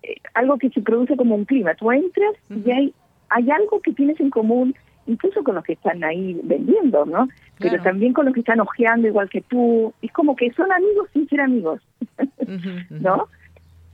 eh, 0.03 0.17
algo 0.35 0.59
que 0.59 0.71
se 0.71 0.81
produce 0.81 1.17
como 1.17 1.35
un 1.35 1.45
clima. 1.45 1.75
Tú 1.75 1.91
entras 1.93 2.35
y 2.51 2.71
hay 2.71 2.95
hay 3.31 3.51
algo 3.51 3.81
que 3.81 3.93
tienes 3.93 4.19
en 4.21 4.31
común 4.31 4.75
incluso 5.07 5.43
con 5.43 5.55
los 5.55 5.65
que 5.65 5.73
están 5.73 6.05
ahí 6.05 6.39
vendiendo, 6.45 7.05
¿no? 7.07 7.29
Pero 7.59 7.83
también 7.83 8.13
con 8.13 8.27
los 8.27 8.35
que 8.35 8.41
están 8.41 8.61
ojeando 8.61 9.09
igual 9.09 9.29
que 9.29 9.41
tú. 9.41 9.93
Es 10.03 10.13
como 10.13 10.37
que 10.37 10.53
son 10.53 10.71
amigos 10.71 11.09
sin 11.13 11.29
ser 11.29 11.41
amigos, 11.41 11.81
¿no? 12.91 13.29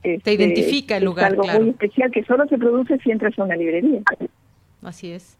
Te 0.03 0.15
este, 0.15 0.33
identifica 0.33 0.97
el 0.97 1.05
lugar, 1.05 1.33
es 1.33 1.39
algo 1.39 1.59
muy 1.61 1.69
especial 1.69 2.11
que 2.11 2.23
solo 2.25 2.45
se 2.47 2.57
produce 2.57 2.99
si 2.99 3.11
entras 3.11 3.37
a 3.39 3.43
una 3.43 3.55
librería. 3.55 4.01
Así 4.83 5.11
es. 5.11 5.39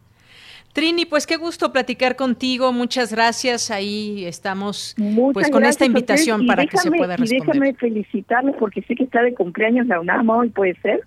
Trini, 0.75 1.05
pues 1.05 1.25
qué 1.25 1.37
gusto 1.37 1.71
platicar 1.71 2.17
contigo. 2.17 2.73
Muchas 2.73 3.13
gracias. 3.13 3.71
Ahí 3.71 4.25
estamos 4.25 4.93
pues 5.31 5.49
con 5.49 5.63
esta 5.63 5.85
invitación 5.85 6.45
para 6.45 6.65
que 6.65 6.75
se 6.75 6.91
pueda 6.91 7.15
responder. 7.15 7.47
déjame 7.47 7.73
felicitarle 7.75 8.51
porque 8.59 8.81
sé 8.81 8.93
que 8.93 9.05
está 9.05 9.21
de 9.21 9.33
cumpleaños 9.33 9.87
la 9.87 10.01
UNAM 10.01 10.29
hoy, 10.29 10.49
¿puede 10.49 10.75
ser? 10.81 10.99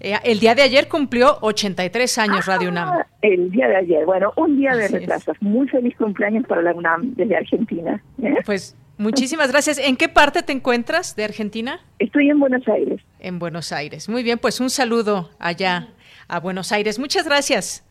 Eh, 0.00 0.14
el 0.24 0.40
día 0.40 0.54
de 0.54 0.62
ayer 0.62 0.88
cumplió 0.88 1.36
83 1.42 2.16
años 2.16 2.46
Radio 2.46 2.70
UNAM. 2.70 2.88
Ah, 2.88 3.06
el 3.20 3.50
día 3.50 3.68
de 3.68 3.76
ayer, 3.76 4.06
bueno, 4.06 4.32
un 4.36 4.56
día 4.56 4.74
de 4.74 4.88
retrasos. 4.88 5.36
Muy 5.42 5.68
feliz 5.68 5.94
cumpleaños 5.98 6.46
para 6.46 6.62
la 6.62 6.72
UNAM 6.72 7.14
desde 7.14 7.36
Argentina. 7.36 8.02
¿eh? 8.22 8.36
Pues 8.46 8.78
muchísimas 8.96 9.52
gracias. 9.52 9.76
¿En 9.76 9.98
qué 9.98 10.08
parte 10.08 10.42
te 10.42 10.52
encuentras 10.52 11.16
de 11.16 11.24
Argentina? 11.24 11.80
Estoy 11.98 12.30
en 12.30 12.40
Buenos 12.40 12.66
Aires. 12.66 13.02
En 13.20 13.38
Buenos 13.38 13.72
Aires. 13.72 14.08
Muy 14.08 14.22
bien, 14.22 14.38
pues 14.38 14.58
un 14.58 14.70
saludo 14.70 15.28
allá 15.38 15.88
a 16.28 16.40
Buenos 16.40 16.72
Aires. 16.72 16.98
Muchas 16.98 17.26
gracias. 17.26 17.86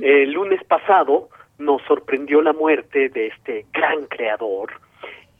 El 0.00 0.32
lunes 0.32 0.62
pasado 0.64 1.28
nos 1.58 1.82
sorprendió 1.82 2.40
la 2.42 2.52
muerte 2.52 3.08
de 3.08 3.26
este 3.26 3.66
gran 3.72 4.06
creador. 4.06 4.70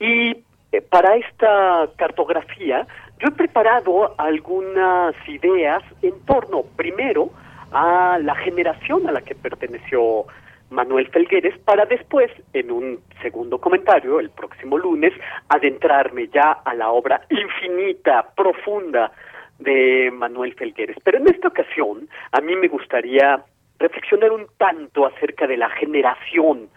Y 0.01 0.37
eh, 0.73 0.83
para 0.83 1.17
esta 1.17 1.89
cartografía 1.97 2.87
yo 3.19 3.29
he 3.29 3.33
preparado 3.33 4.15
algunas 4.19 5.15
ideas 5.29 5.83
en 6.03 6.21
torno, 6.25 6.63
primero, 6.77 7.31
a 7.73 8.19
la 8.23 8.35
generación 8.37 9.09
a 9.09 9.13
la 9.13 9.23
que 9.23 9.35
perteneció 9.35 10.27
Manuel 10.71 11.09
Felgueres, 11.09 11.59
para 11.59 11.87
después, 11.87 12.31
en 12.53 12.71
un 12.71 13.01
segundo 13.23 13.59
comentario, 13.59 14.21
el 14.21 14.31
próximo 14.31 14.79
lunes, 14.79 15.13
adentrarme 15.49 16.29
ya 16.29 16.53
a 16.65 16.75
la 16.75 16.91
obra 16.91 17.23
infinita, 17.31 18.31
profunda 18.37 19.11
de 19.59 20.11
Manuel 20.13 20.55
Felgueres. 20.55 20.97
Pero 21.03 21.19
en 21.19 21.29
esta 21.29 21.49
ocasión, 21.49 22.09
a 22.33 22.41
mí 22.41 22.55
me 22.55 22.69
gustaría 22.69 23.43
reflexionar 23.79 24.33
un 24.33 24.47
tanto 24.57 25.07
acerca 25.07 25.47
de 25.47 25.57
la 25.57 25.71
generación 25.71 26.69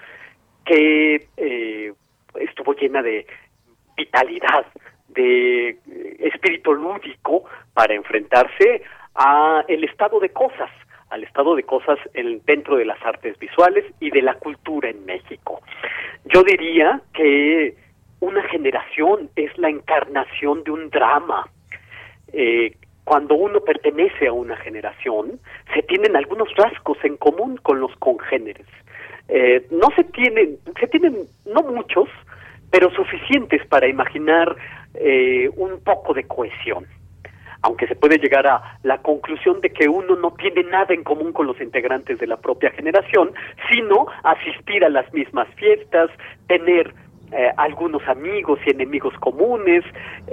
que 0.65 1.27
eh, 1.37 1.93
estuvo 2.35 2.73
llena 2.73 3.01
de 3.01 3.25
vitalidad, 3.97 4.65
de 5.13 5.69
eh, 5.69 5.77
espíritu 6.19 6.73
lúdico 6.73 7.43
para 7.73 7.93
enfrentarse 7.93 8.83
a 9.15 9.63
el 9.67 9.83
estado 9.83 10.19
de 10.19 10.29
cosas, 10.29 10.69
al 11.09 11.23
estado 11.23 11.55
de 11.55 11.63
cosas 11.63 11.99
en, 12.13 12.41
dentro 12.45 12.77
de 12.77 12.85
las 12.85 13.01
artes 13.03 13.37
visuales 13.39 13.85
y 13.99 14.09
de 14.09 14.21
la 14.21 14.35
cultura 14.35 14.89
en 14.89 15.05
México. 15.05 15.61
Yo 16.25 16.43
diría 16.43 17.01
que 17.13 17.75
una 18.19 18.43
generación 18.43 19.29
es 19.35 19.55
la 19.57 19.69
encarnación 19.69 20.63
de 20.63 20.71
un 20.71 20.89
drama. 20.89 21.47
Eh, 22.31 22.75
cuando 23.03 23.35
uno 23.35 23.59
pertenece 23.61 24.27
a 24.27 24.33
una 24.33 24.55
generación, 24.57 25.39
se 25.73 25.81
tienen 25.83 26.15
algunos 26.15 26.47
rasgos 26.55 26.97
en 27.03 27.17
común 27.17 27.57
con 27.57 27.79
los 27.79 27.93
congéneres. 27.97 28.67
Eh, 29.27 29.65
no 29.71 29.87
se 29.95 30.03
tienen, 30.03 30.57
se 30.79 30.87
tienen 30.87 31.17
no 31.45 31.61
muchos, 31.63 32.07
pero 32.69 32.91
suficientes 32.91 33.65
para 33.67 33.87
imaginar 33.87 34.55
eh, 34.93 35.49
un 35.55 35.79
poco 35.83 36.13
de 36.13 36.23
cohesión. 36.23 36.85
Aunque 37.63 37.87
se 37.87 37.95
puede 37.95 38.17
llegar 38.17 38.47
a 38.47 38.79
la 38.81 39.01
conclusión 39.03 39.61
de 39.61 39.69
que 39.69 39.87
uno 39.87 40.15
no 40.15 40.31
tiene 40.31 40.63
nada 40.63 40.93
en 40.93 41.03
común 41.03 41.31
con 41.31 41.45
los 41.45 41.61
integrantes 41.61 42.17
de 42.19 42.25
la 42.25 42.37
propia 42.37 42.71
generación, 42.71 43.31
sino 43.71 44.07
asistir 44.23 44.83
a 44.83 44.89
las 44.89 45.13
mismas 45.13 45.47
fiestas, 45.55 46.09
tener 46.47 46.91
eh, 47.33 47.49
algunos 47.55 48.05
amigos 48.09 48.59
y 48.65 48.71
enemigos 48.71 49.13
comunes, 49.19 49.85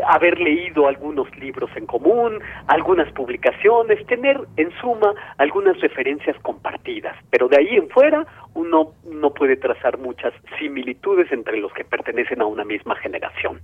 haber 0.09 0.41
leído 0.41 0.89
algunos 0.89 1.29
libros 1.39 1.71
en 1.77 1.87
común, 1.87 2.41
algunas 2.67 3.13
publicaciones, 3.13 4.05
tener 4.07 4.41
en 4.57 4.73
suma 4.81 5.15
algunas 5.37 5.81
referencias 5.81 6.37
compartidas. 6.41 7.17
Pero 7.31 7.47
de 7.47 7.59
ahí 7.59 7.77
en 7.77 7.89
fuera 7.89 8.27
uno 8.55 8.95
no 9.05 9.33
puede 9.33 9.57
trazar 9.57 9.99
muchas 9.99 10.33
similitudes 10.59 11.31
entre 11.31 11.59
los 11.59 11.73
que 11.73 11.85
pertenecen 11.85 12.43
a 12.43 12.47
una 12.47 12.65
misma 12.65 12.97
generación. 12.97 13.61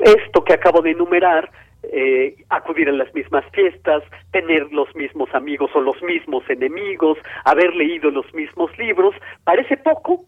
Esto 0.00 0.44
que 0.44 0.54
acabo 0.54 0.82
de 0.82 0.90
enumerar 0.90 1.50
eh, 1.92 2.36
acudir 2.50 2.88
a 2.88 2.92
las 2.92 3.14
mismas 3.14 3.44
fiestas, 3.52 4.02
tener 4.32 4.72
los 4.72 4.92
mismos 4.96 5.32
amigos 5.34 5.70
o 5.74 5.80
los 5.80 6.02
mismos 6.02 6.42
enemigos, 6.50 7.18
haber 7.44 7.74
leído 7.76 8.10
los 8.10 8.32
mismos 8.34 8.76
libros, 8.76 9.14
parece 9.44 9.76
poco, 9.76 10.24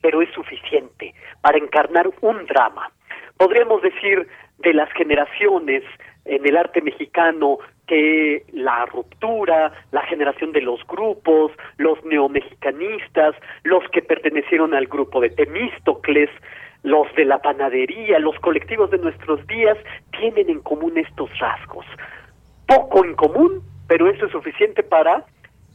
pero 0.00 0.22
es 0.22 0.30
suficiente 0.32 1.14
para 1.42 1.58
encarnar 1.58 2.10
un 2.22 2.46
drama. 2.46 2.90
Podríamos 3.36 3.82
decir 3.82 4.26
de 4.58 4.72
las 4.72 4.90
generaciones 4.92 5.82
en 6.24 6.46
el 6.46 6.56
arte 6.56 6.80
mexicano 6.80 7.58
que 7.86 8.44
la 8.52 8.86
ruptura, 8.86 9.72
la 9.92 10.02
generación 10.06 10.52
de 10.52 10.62
los 10.62 10.86
grupos, 10.86 11.52
los 11.76 12.02
neomexicanistas, 12.04 13.34
los 13.62 13.86
que 13.90 14.00
pertenecieron 14.00 14.72
al 14.72 14.86
grupo 14.86 15.20
de 15.20 15.30
Temístocles, 15.30 16.30
los 16.84 17.12
de 17.16 17.24
la 17.24 17.38
panadería, 17.38 18.18
los 18.18 18.38
colectivos 18.40 18.90
de 18.90 18.98
nuestros 18.98 19.44
días, 19.46 19.76
tienen 20.18 20.50
en 20.50 20.60
común 20.60 20.96
estos 20.98 21.36
rasgos. 21.38 21.86
Poco 22.66 23.04
en 23.04 23.14
común, 23.14 23.62
pero 23.88 24.08
eso 24.08 24.26
es 24.26 24.32
suficiente 24.32 24.82
para 24.82 25.24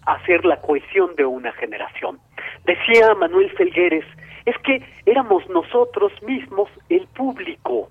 hacer 0.06 0.45
la 0.45 0.61
cohesión 0.61 1.15
de 1.15 1.26
una 1.26 1.52
generación. 1.53 2.19
Decía 2.65 3.14
Manuel 3.15 3.49
Felgueres, 3.52 4.06
es 4.45 4.56
que 4.60 4.84
éramos 5.06 5.48
nosotros 5.49 6.11
mismos 6.22 6.69
el 6.90 7.07
público, 7.07 7.90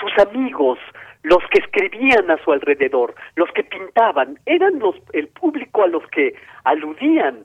sus 0.00 0.16
amigos, 0.24 0.78
los 1.22 1.42
que 1.50 1.58
escribían 1.58 2.30
a 2.30 2.38
su 2.44 2.52
alrededor, 2.52 3.14
los 3.34 3.50
que 3.50 3.64
pintaban, 3.64 4.38
eran 4.46 4.78
los, 4.78 4.94
el 5.12 5.26
público 5.28 5.82
a 5.82 5.88
los 5.88 6.06
que 6.08 6.34
aludían. 6.62 7.44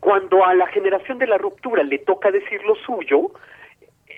Cuando 0.00 0.44
a 0.44 0.54
la 0.54 0.66
generación 0.66 1.18
de 1.18 1.26
la 1.26 1.38
ruptura 1.38 1.82
le 1.82 1.98
toca 1.98 2.30
decir 2.30 2.62
lo 2.64 2.74
suyo, 2.74 3.30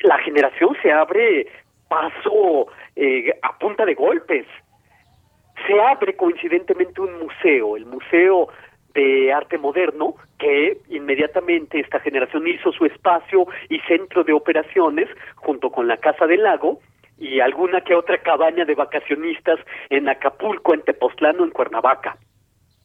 la 0.03 0.19
generación 0.19 0.77
se 0.83 0.93
abre 0.93 1.47
paso 1.89 2.69
eh, 2.97 3.39
a 3.43 3.59
punta 3.59 3.85
de 3.85 3.95
golpes. 3.95 4.47
Se 5.67 5.81
abre 5.81 6.17
coincidentemente 6.17 7.01
un 7.01 7.19
museo, 7.19 7.77
el 7.77 7.87
Museo 7.87 8.49
de 8.95 9.33
arte 9.33 9.59
moderno 9.59 10.15
que 10.39 10.79
inmediatamente 10.89 11.81
esta 11.81 12.01
generación 12.01 12.47
hizo 12.47 12.73
su 12.73 12.85
espacio 12.85 13.47
y 13.69 13.79
centro 13.81 14.25
de 14.25 14.33
operaciones 14.33 15.09
junto 15.37 15.71
con 15.71 15.89
la 15.89 15.97
Casa 15.97 16.27
del 16.27 16.43
Lago 16.43 16.81
y 17.19 17.41
alguna 17.41 17.83
que 17.83 17.95
otra 17.95 18.19
cabaña 18.19 18.65
de 18.65 18.75
vacacionistas 18.75 19.61
en 19.91 20.09
Acapulco, 20.09 20.75
en 20.75 20.83
Tepoztlán 20.83 21.41
o 21.41 21.45
en 21.45 21.51
Cuernavaca. 21.51 22.17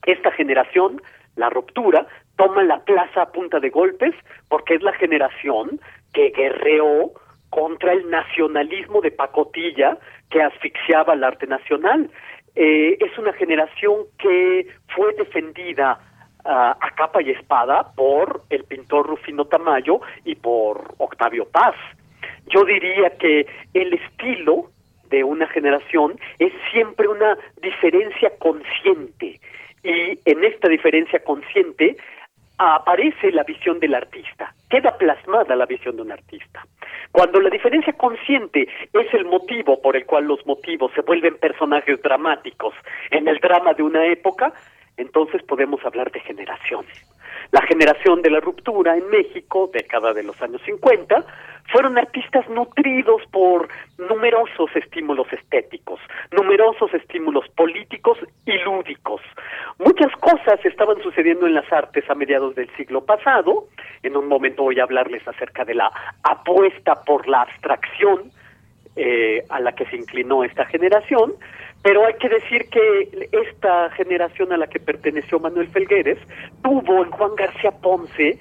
Esta 0.05 0.31
generación, 0.31 1.01
la 1.35 1.49
ruptura, 1.49 2.07
toma 2.37 2.63
la 2.63 2.79
plaza 2.83 3.23
a 3.23 3.31
punta 3.31 3.59
de 3.59 3.69
golpes 3.69 4.13
porque 4.47 4.75
es 4.75 4.83
la 4.83 4.93
generación 4.93 5.81
que 6.13 6.29
guerreó 6.29 7.11
contra 7.49 7.93
el 7.93 8.09
nacionalismo 8.09 9.01
de 9.01 9.11
pacotilla 9.11 9.97
que 10.29 10.41
asfixiaba 10.41 11.13
al 11.13 11.23
arte 11.23 11.47
nacional. 11.47 12.09
Eh, 12.55 12.97
es 12.99 13.17
una 13.17 13.33
generación 13.33 14.05
que 14.17 14.67
fue 14.89 15.13
defendida 15.13 15.99
ah, 16.43 16.77
a 16.79 16.91
capa 16.95 17.21
y 17.21 17.31
espada 17.31 17.91
por 17.95 18.41
el 18.49 18.63
pintor 18.63 19.07
Rufino 19.07 19.45
Tamayo 19.45 20.01
y 20.25 20.35
por 20.35 20.95
Octavio 20.97 21.47
Paz. 21.49 21.75
Yo 22.47 22.63
diría 22.63 23.11
que 23.17 23.45
el 23.73 23.93
estilo 23.93 24.69
de 25.09 25.23
una 25.23 25.47
generación 25.47 26.19
es 26.39 26.51
siempre 26.71 27.07
una 27.07 27.37
diferencia 27.61 28.31
consciente 28.39 29.39
y 29.83 30.19
en 30.25 30.43
esta 30.43 30.67
diferencia 30.67 31.19
consciente 31.23 31.95
aparece 32.57 33.31
la 33.31 33.43
visión 33.43 33.79
del 33.79 33.93
artista, 33.93 34.53
queda 34.69 34.97
plasmada 34.97 35.55
la 35.55 35.65
visión 35.65 35.95
de 35.95 36.01
un 36.01 36.11
artista. 36.11 36.65
Cuando 37.11 37.39
la 37.39 37.49
diferencia 37.49 37.93
consciente 37.93 38.67
es 38.93 39.13
el 39.13 39.25
motivo 39.25 39.81
por 39.81 39.95
el 39.95 40.05
cual 40.05 40.25
los 40.25 40.45
motivos 40.45 40.91
se 40.93 41.01
vuelven 41.01 41.37
personajes 41.37 42.01
dramáticos 42.01 42.73
en 43.11 43.27
el 43.27 43.39
drama 43.39 43.73
de 43.73 43.83
una 43.83 44.05
época, 44.05 44.53
entonces 44.97 45.43
podemos 45.43 45.83
hablar 45.85 46.11
de 46.11 46.19
generación. 46.21 46.85
La 47.51 47.61
generación 47.61 48.21
de 48.21 48.29
la 48.29 48.39
ruptura 48.39 48.97
en 48.97 49.09
México, 49.09 49.69
década 49.73 50.13
de 50.13 50.23
los 50.23 50.41
años 50.41 50.61
50, 50.65 51.25
fueron 51.71 51.97
artistas 51.97 52.47
nutridos 52.49 53.21
por 53.31 53.67
numerosos 53.97 54.69
estímulos 54.75 55.27
estéticos, 55.31 55.99
numerosos 56.31 56.93
estímulos 56.93 57.47
políticos 57.49 58.17
y 58.45 58.57
lúdicos. 58.59 59.21
Muchas 59.79 60.11
cosas 60.17 60.63
estaban 60.65 61.01
sucediendo 61.01 61.45
en 61.45 61.53
las 61.53 61.71
artes 61.71 62.09
a 62.09 62.15
mediados 62.15 62.55
del 62.55 62.69
siglo 62.75 63.03
pasado. 63.05 63.67
En 64.03 64.15
un 64.15 64.27
momento 64.27 64.63
voy 64.63 64.79
a 64.79 64.83
hablarles 64.83 65.27
acerca 65.27 65.65
de 65.65 65.75
la 65.75 65.91
apuesta 66.23 67.03
por 67.03 67.27
la 67.27 67.41
abstracción 67.41 68.31
eh, 68.95 69.43
a 69.49 69.59
la 69.59 69.73
que 69.73 69.85
se 69.85 69.95
inclinó 69.95 70.43
esta 70.43 70.65
generación, 70.65 71.33
pero 71.83 72.05
hay 72.05 72.15
que 72.15 72.29
decir 72.29 72.69
que 72.69 73.29
esta 73.31 73.89
generación 73.91 74.51
a 74.51 74.57
la 74.57 74.67
que 74.67 74.79
perteneció 74.79 75.39
Manuel 75.39 75.67
Felgueres 75.69 76.17
tuvo 76.63 77.03
en 77.03 77.11
Juan 77.11 77.35
García 77.35 77.71
Ponce 77.71 78.39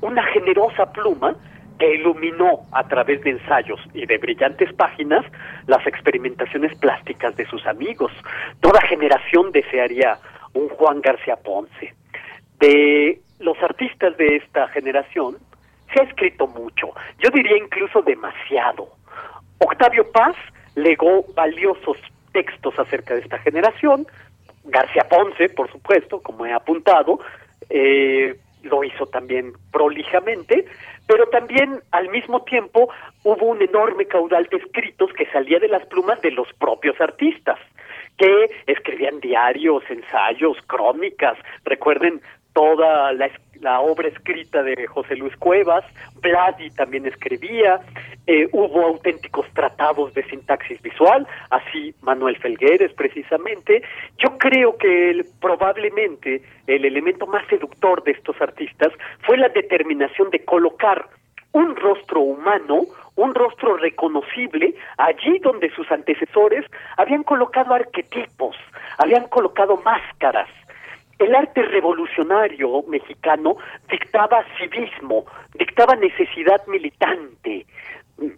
una 0.00 0.22
generosa 0.24 0.92
pluma 0.92 1.36
que 1.78 1.94
iluminó 1.94 2.60
a 2.72 2.86
través 2.88 3.22
de 3.22 3.30
ensayos 3.30 3.80
y 3.94 4.06
de 4.06 4.18
brillantes 4.18 4.72
páginas 4.74 5.24
las 5.66 5.86
experimentaciones 5.86 6.76
plásticas 6.78 7.36
de 7.36 7.46
sus 7.46 7.64
amigos. 7.66 8.12
Toda 8.60 8.80
generación 8.82 9.52
desearía 9.52 10.18
un 10.54 10.68
Juan 10.68 11.00
García 11.00 11.36
Ponce. 11.36 11.94
De 12.58 13.20
los 13.38 13.56
artistas 13.62 14.16
de 14.16 14.36
esta 14.36 14.66
generación 14.68 15.36
se 15.92 16.00
ha 16.00 16.04
escrito 16.04 16.46
mucho, 16.48 16.88
yo 17.18 17.30
diría 17.30 17.56
incluso 17.56 18.02
demasiado. 18.02 18.88
Octavio 19.58 20.10
Paz 20.12 20.36
legó 20.74 21.24
valiosos 21.34 21.96
textos 22.38 22.78
acerca 22.78 23.14
de 23.14 23.20
esta 23.22 23.38
generación, 23.38 24.06
García 24.64 25.04
Ponce, 25.10 25.48
por 25.48 25.68
supuesto, 25.72 26.20
como 26.22 26.46
he 26.46 26.52
apuntado, 26.52 27.18
eh, 27.68 28.38
lo 28.62 28.84
hizo 28.84 29.06
también 29.06 29.54
prolijamente, 29.72 30.64
pero 31.08 31.26
también 31.30 31.80
al 31.90 32.08
mismo 32.10 32.44
tiempo 32.44 32.90
hubo 33.24 33.46
un 33.46 33.60
enorme 33.60 34.04
caudal 34.06 34.46
de 34.52 34.58
escritos 34.58 35.12
que 35.14 35.26
salía 35.32 35.58
de 35.58 35.66
las 35.66 35.84
plumas 35.86 36.20
de 36.22 36.30
los 36.30 36.46
propios 36.60 37.00
artistas, 37.00 37.58
que 38.16 38.50
escribían 38.68 39.18
diarios, 39.18 39.82
ensayos, 39.88 40.58
crónicas. 40.68 41.36
Recuerden 41.64 42.20
toda 42.58 43.12
la, 43.12 43.30
la 43.60 43.78
obra 43.78 44.08
escrita 44.08 44.64
de 44.64 44.88
José 44.88 45.14
Luis 45.14 45.36
Cuevas, 45.36 45.84
Vladi 46.20 46.70
también 46.70 47.06
escribía, 47.06 47.78
eh, 48.26 48.48
hubo 48.50 48.84
auténticos 48.84 49.46
tratados 49.54 50.12
de 50.14 50.24
sintaxis 50.24 50.82
visual, 50.82 51.24
así 51.50 51.94
Manuel 52.02 52.36
Felgueres 52.38 52.92
precisamente. 52.94 53.84
Yo 54.18 54.36
creo 54.38 54.76
que 54.76 55.24
probablemente 55.40 56.42
el 56.66 56.84
elemento 56.84 57.28
más 57.28 57.46
seductor 57.46 58.02
de 58.02 58.10
estos 58.10 58.40
artistas 58.40 58.92
fue 59.20 59.36
la 59.36 59.50
determinación 59.50 60.30
de 60.30 60.44
colocar 60.44 61.06
un 61.52 61.76
rostro 61.76 62.22
humano, 62.22 62.86
un 63.14 63.36
rostro 63.36 63.76
reconocible, 63.76 64.74
allí 64.96 65.38
donde 65.44 65.70
sus 65.70 65.88
antecesores 65.92 66.66
habían 66.96 67.22
colocado 67.22 67.72
arquetipos, 67.72 68.56
habían 68.98 69.28
colocado 69.28 69.76
máscaras, 69.84 70.48
el 71.18 71.34
arte 71.34 71.62
revolucionario 71.62 72.82
mexicano 72.88 73.56
dictaba 73.90 74.44
civismo, 74.58 75.24
dictaba 75.54 75.96
necesidad 75.96 76.66
militante. 76.66 77.66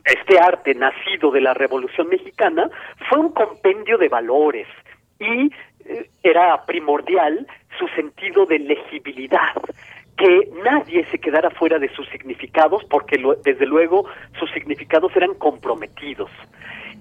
Este 0.04 0.38
arte 0.38 0.74
nacido 0.74 1.30
de 1.30 1.40
la 1.40 1.54
Revolución 1.54 2.08
Mexicana 2.08 2.68
fue 3.08 3.18
un 3.18 3.32
compendio 3.32 3.96
de 3.98 4.08
valores 4.08 4.66
y 5.18 5.50
eh, 5.86 6.10
era 6.22 6.64
primordial 6.66 7.46
su 7.78 7.88
sentido 7.88 8.44
de 8.44 8.58
legibilidad, 8.58 9.54
que 10.16 10.50
nadie 10.62 11.06
se 11.06 11.18
quedara 11.18 11.50
fuera 11.50 11.78
de 11.78 11.88
sus 11.94 12.06
significados 12.08 12.84
porque 12.84 13.22
desde 13.42 13.66
luego 13.66 14.06
sus 14.38 14.50
significados 14.50 15.16
eran 15.16 15.34
comprometidos 15.34 16.30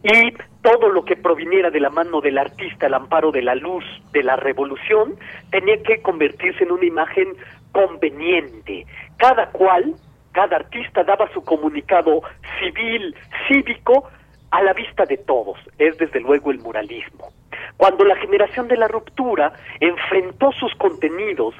y 0.03 0.33
todo 0.61 0.89
lo 0.89 1.03
que 1.03 1.15
proviniera 1.15 1.69
de 1.69 1.79
la 1.79 1.89
mano 1.89 2.21
del 2.21 2.37
artista 2.37 2.85
al 2.85 2.93
amparo 2.93 3.31
de 3.31 3.41
la 3.41 3.55
luz 3.55 3.83
de 4.11 4.23
la 4.23 4.35
revolución 4.35 5.15
tenía 5.51 5.81
que 5.83 6.01
convertirse 6.01 6.63
en 6.63 6.71
una 6.71 6.85
imagen 6.85 7.35
conveniente. 7.71 8.85
Cada 9.17 9.49
cual, 9.51 9.95
cada 10.31 10.57
artista 10.57 11.03
daba 11.03 11.31
su 11.33 11.43
comunicado 11.43 12.21
civil, 12.59 13.15
cívico, 13.47 14.09
a 14.51 14.63
la 14.63 14.73
vista 14.73 15.05
de 15.05 15.17
todos, 15.17 15.59
es 15.77 15.97
desde 15.97 16.19
luego 16.19 16.49
el 16.51 16.59
muralismo. 16.59 17.31
Cuando 17.77 18.03
la 18.03 18.15
generación 18.15 18.67
de 18.67 18.77
la 18.77 18.87
ruptura 18.87 19.53
enfrentó 19.79 20.51
sus 20.53 20.73
contenidos 20.75 21.53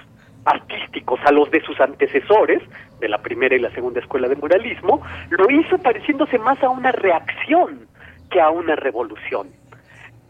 artísticos 0.45 1.19
a 1.25 1.31
los 1.31 1.51
de 1.51 1.61
sus 1.61 1.79
antecesores, 1.79 2.61
de 2.99 3.09
la 3.09 3.19
primera 3.19 3.55
y 3.55 3.59
la 3.59 3.71
segunda 3.71 3.99
escuela 3.99 4.27
de 4.27 4.35
muralismo, 4.35 5.01
lo 5.29 5.49
hizo 5.51 5.77
pareciéndose 5.77 6.39
más 6.39 6.61
a 6.63 6.69
una 6.69 6.91
reacción 6.91 7.88
que 8.29 8.41
a 8.41 8.49
una 8.49 8.75
revolución. 8.75 9.49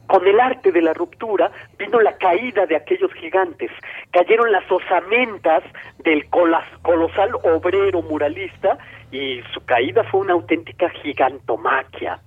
Con 0.07 0.25
el 0.27 0.39
arte 0.39 0.71
de 0.71 0.81
la 0.81 0.93
ruptura 0.93 1.51
vino 1.77 2.01
la 2.01 2.17
caída 2.17 2.65
de 2.65 2.75
aquellos 2.75 3.13
gigantes, 3.13 3.69
cayeron 4.11 4.51
las 4.51 4.63
osamentas 4.71 5.63
del 5.99 6.27
colosal 6.29 7.35
obrero 7.43 8.01
muralista 8.01 8.79
y 9.11 9.41
su 9.53 9.63
caída 9.65 10.03
fue 10.05 10.21
una 10.21 10.33
auténtica 10.33 10.89
gigantomaquia. 10.89 12.19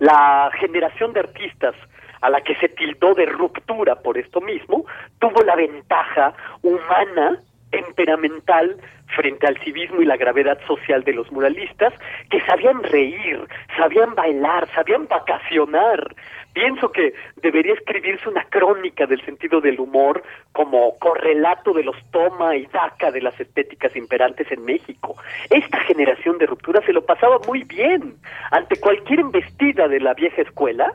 La 0.00 0.50
generación 0.58 1.12
de 1.12 1.20
artistas 1.20 1.76
a 2.20 2.30
la 2.30 2.40
que 2.40 2.56
se 2.56 2.68
tildó 2.68 3.14
de 3.14 3.26
ruptura 3.26 3.96
por 3.96 4.18
esto 4.18 4.40
mismo, 4.40 4.84
tuvo 5.18 5.42
la 5.42 5.54
ventaja 5.54 6.34
humana 6.62 7.40
temperamental 7.70 8.76
frente 9.14 9.46
al 9.46 9.58
civismo 9.58 10.00
y 10.00 10.04
la 10.04 10.16
gravedad 10.16 10.58
social 10.66 11.02
de 11.04 11.12
los 11.12 11.30
muralistas 11.32 11.92
que 12.30 12.40
sabían 12.42 12.82
reír, 12.82 13.40
sabían 13.76 14.14
bailar, 14.14 14.68
sabían 14.74 15.06
vacacionar. 15.08 16.14
Pienso 16.52 16.90
que 16.90 17.14
debería 17.36 17.74
escribirse 17.74 18.28
una 18.28 18.44
crónica 18.44 19.06
del 19.06 19.24
sentido 19.24 19.60
del 19.60 19.80
humor 19.80 20.22
como 20.52 20.98
correlato 20.98 21.72
de 21.72 21.84
los 21.84 21.96
toma 22.10 22.56
y 22.56 22.66
daca 22.66 23.10
de 23.10 23.20
las 23.20 23.38
estéticas 23.38 23.94
imperantes 23.96 24.50
en 24.50 24.64
México. 24.64 25.16
Esta 25.50 25.78
generación 25.80 26.38
de 26.38 26.46
ruptura 26.46 26.80
se 26.82 26.92
lo 26.92 27.04
pasaba 27.04 27.38
muy 27.46 27.64
bien. 27.64 28.16
Ante 28.50 28.80
cualquier 28.80 29.20
embestida 29.20 29.88
de 29.88 30.00
la 30.00 30.14
vieja 30.14 30.42
escuela, 30.42 30.92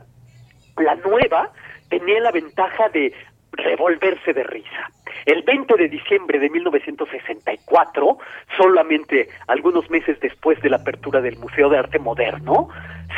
la 0.76 0.96
nueva 0.96 1.50
tenía 1.88 2.20
la 2.20 2.32
ventaja 2.32 2.88
de 2.88 3.12
revolverse 3.56 4.32
de 4.32 4.42
risa. 4.44 4.90
El 5.26 5.42
20 5.42 5.76
de 5.76 5.88
diciembre 5.88 6.38
de 6.38 6.50
1964, 6.50 8.18
solamente 8.56 9.28
algunos 9.46 9.88
meses 9.90 10.18
después 10.20 10.60
de 10.60 10.70
la 10.70 10.76
apertura 10.76 11.20
del 11.20 11.38
Museo 11.38 11.68
de 11.68 11.78
Arte 11.78 11.98
Moderno, 11.98 12.68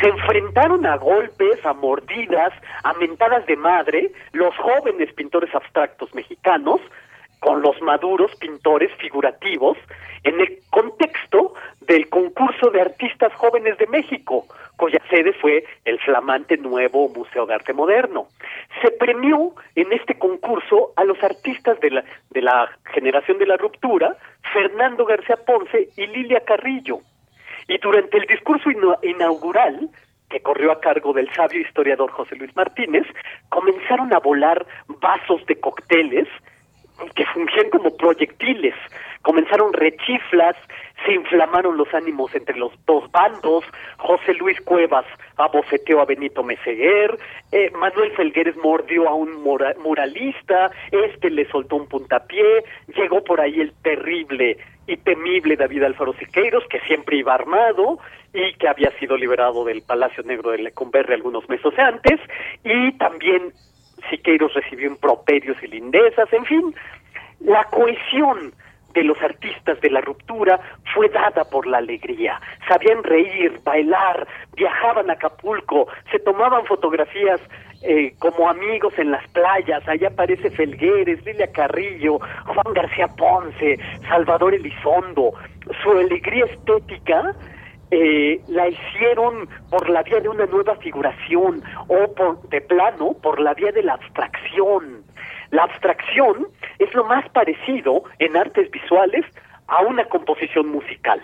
se 0.01 0.09
enfrentaron 0.09 0.85
a 0.85 0.95
golpes, 0.97 1.65
a 1.65 1.73
mordidas, 1.73 2.53
a 2.83 2.93
mentadas 2.93 3.45
de 3.45 3.55
madre 3.55 4.11
los 4.31 4.55
jóvenes 4.57 5.11
pintores 5.13 5.53
abstractos 5.53 6.13
mexicanos 6.13 6.79
con 7.39 7.61
los 7.61 7.79
maduros 7.81 8.31
pintores 8.35 8.91
figurativos 8.97 9.77
en 10.27 10.41
el 10.41 10.59
contexto 10.69 11.53
del 11.81 12.09
concurso 12.09 12.69
de 12.69 12.81
artistas 12.81 13.33
jóvenes 13.35 13.77
de 13.77 13.87
México, 13.87 14.45
cuya 14.75 14.99
sede 15.09 15.31
fue 15.31 15.63
el 15.85 15.99
flamante 15.99 16.57
nuevo 16.57 17.07
Museo 17.07 17.45
de 17.45 17.53
Arte 17.53 17.73
Moderno. 17.73 18.27
Se 18.81 18.91
premió 18.91 19.53
en 19.75 19.93
este 19.93 20.19
concurso 20.19 20.91
a 20.97 21.05
los 21.05 21.21
artistas 21.23 21.79
de 21.79 21.91
la, 22.41 22.69
generación 22.93 23.37
de 23.37 23.45
la 23.45 23.55
ruptura, 23.55 24.17
Fernando 24.51 25.05
García 25.05 25.37
Ponce 25.37 25.89
y 25.95 26.07
Lilia 26.07 26.41
Carrillo. 26.41 26.99
Y 27.69 27.77
durante 27.77 28.17
el 28.17 28.25
discurso 28.25 28.69
inaugural, 29.01 29.89
que 30.29 30.41
corrió 30.41 30.73
a 30.73 30.81
cargo 30.81 31.13
del 31.13 31.33
sabio 31.33 31.61
historiador 31.61 32.11
José 32.11 32.35
Luis 32.35 32.53
Martínez, 32.53 33.07
comenzaron 33.47 34.13
a 34.13 34.19
volar 34.19 34.65
vasos 34.99 35.45
de 35.45 35.57
cócteles 35.57 36.27
que 37.15 37.25
fungían 37.25 37.69
como 37.69 37.95
proyectiles. 37.95 38.73
Comenzaron 39.21 39.73
rechiflas, 39.73 40.55
se 41.05 41.13
inflamaron 41.13 41.77
los 41.77 41.93
ánimos 41.93 42.33
entre 42.35 42.57
los 42.57 42.71
dos 42.85 43.11
bandos, 43.11 43.65
José 43.97 44.33
Luis 44.35 44.59
Cuevas 44.61 45.05
abofeteó 45.35 46.01
a 46.01 46.05
Benito 46.05 46.43
Meseguer, 46.43 47.17
eh, 47.51 47.71
Manuel 47.71 48.11
Felgueres 48.11 48.55
mordió 48.57 49.07
a 49.07 49.13
un 49.13 49.43
muralista, 49.43 50.71
este 50.91 51.29
le 51.29 51.45
soltó 51.49 51.75
un 51.75 51.87
puntapié, 51.87 52.63
llegó 52.95 53.23
por 53.23 53.41
ahí 53.41 53.59
el 53.59 53.73
terrible 53.81 54.57
y 54.87 54.97
temible 54.97 55.57
David 55.57 55.83
Alfaro 55.83 56.13
Siqueiros, 56.13 56.63
que 56.69 56.79
siempre 56.81 57.17
iba 57.17 57.33
armado 57.33 57.99
y 58.33 58.53
que 58.53 58.67
había 58.67 58.91
sido 58.99 59.17
liberado 59.17 59.65
del 59.65 59.81
Palacio 59.81 60.23
Negro 60.23 60.51
de 60.51 60.59
Lecumberri 60.59 61.13
algunos 61.13 61.47
meses 61.49 61.77
antes, 61.77 62.19
y 62.63 62.91
también 62.93 63.51
Siqueiros 64.09 64.53
recibió 64.53 64.87
improperios 64.87 65.61
y 65.63 65.67
lindezas, 65.67 66.31
en 66.31 66.45
fin, 66.45 66.75
la 67.39 67.63
cohesión 67.65 68.53
de 68.93 69.03
los 69.03 69.21
artistas 69.21 69.79
de 69.81 69.91
la 69.91 70.01
ruptura 70.01 70.59
fue 70.93 71.07
dada 71.09 71.43
por 71.45 71.67
la 71.67 71.77
alegría. 71.77 72.41
Sabían 72.67 73.03
reír, 73.03 73.59
bailar, 73.63 74.27
viajaban 74.55 75.09
a 75.09 75.13
Acapulco, 75.13 75.87
se 76.11 76.17
tomaban 76.19 76.65
fotografías 76.65 77.39
eh, 77.83 78.15
como 78.17 78.49
amigos 78.49 78.93
en 78.97 79.11
las 79.11 79.27
playas. 79.29 79.87
Allá 79.87 80.07
aparece 80.07 80.49
Felgueres, 80.49 81.23
Lilia 81.25 81.51
Carrillo, 81.51 82.19
Juan 82.45 82.73
García 82.73 83.07
Ponce, 83.07 83.77
Salvador 84.09 84.55
Elizondo. 84.55 85.33
Su 85.83 85.91
alegría 85.91 86.45
estética 86.45 87.35
eh, 87.91 88.41
la 88.47 88.67
hicieron 88.67 89.47
por 89.69 89.89
la 89.89 90.03
vía 90.03 90.19
de 90.19 90.29
una 90.29 90.45
nueva 90.45 90.75
figuración 90.77 91.63
o 91.87 92.13
por, 92.13 92.41
de 92.49 92.61
plano 92.61 93.13
por 93.21 93.39
la 93.39 93.53
vía 93.53 93.71
de 93.71 93.83
la 93.83 93.93
abstracción. 93.93 95.03
La 95.51 95.63
abstracción 95.63 96.47
es 96.79 96.93
lo 96.93 97.05
más 97.05 97.27
parecido 97.29 98.03
en 98.19 98.35
artes 98.35 98.69
visuales 98.71 99.25
a 99.67 99.81
una 99.81 100.05
composición 100.05 100.67
musical, 100.69 101.21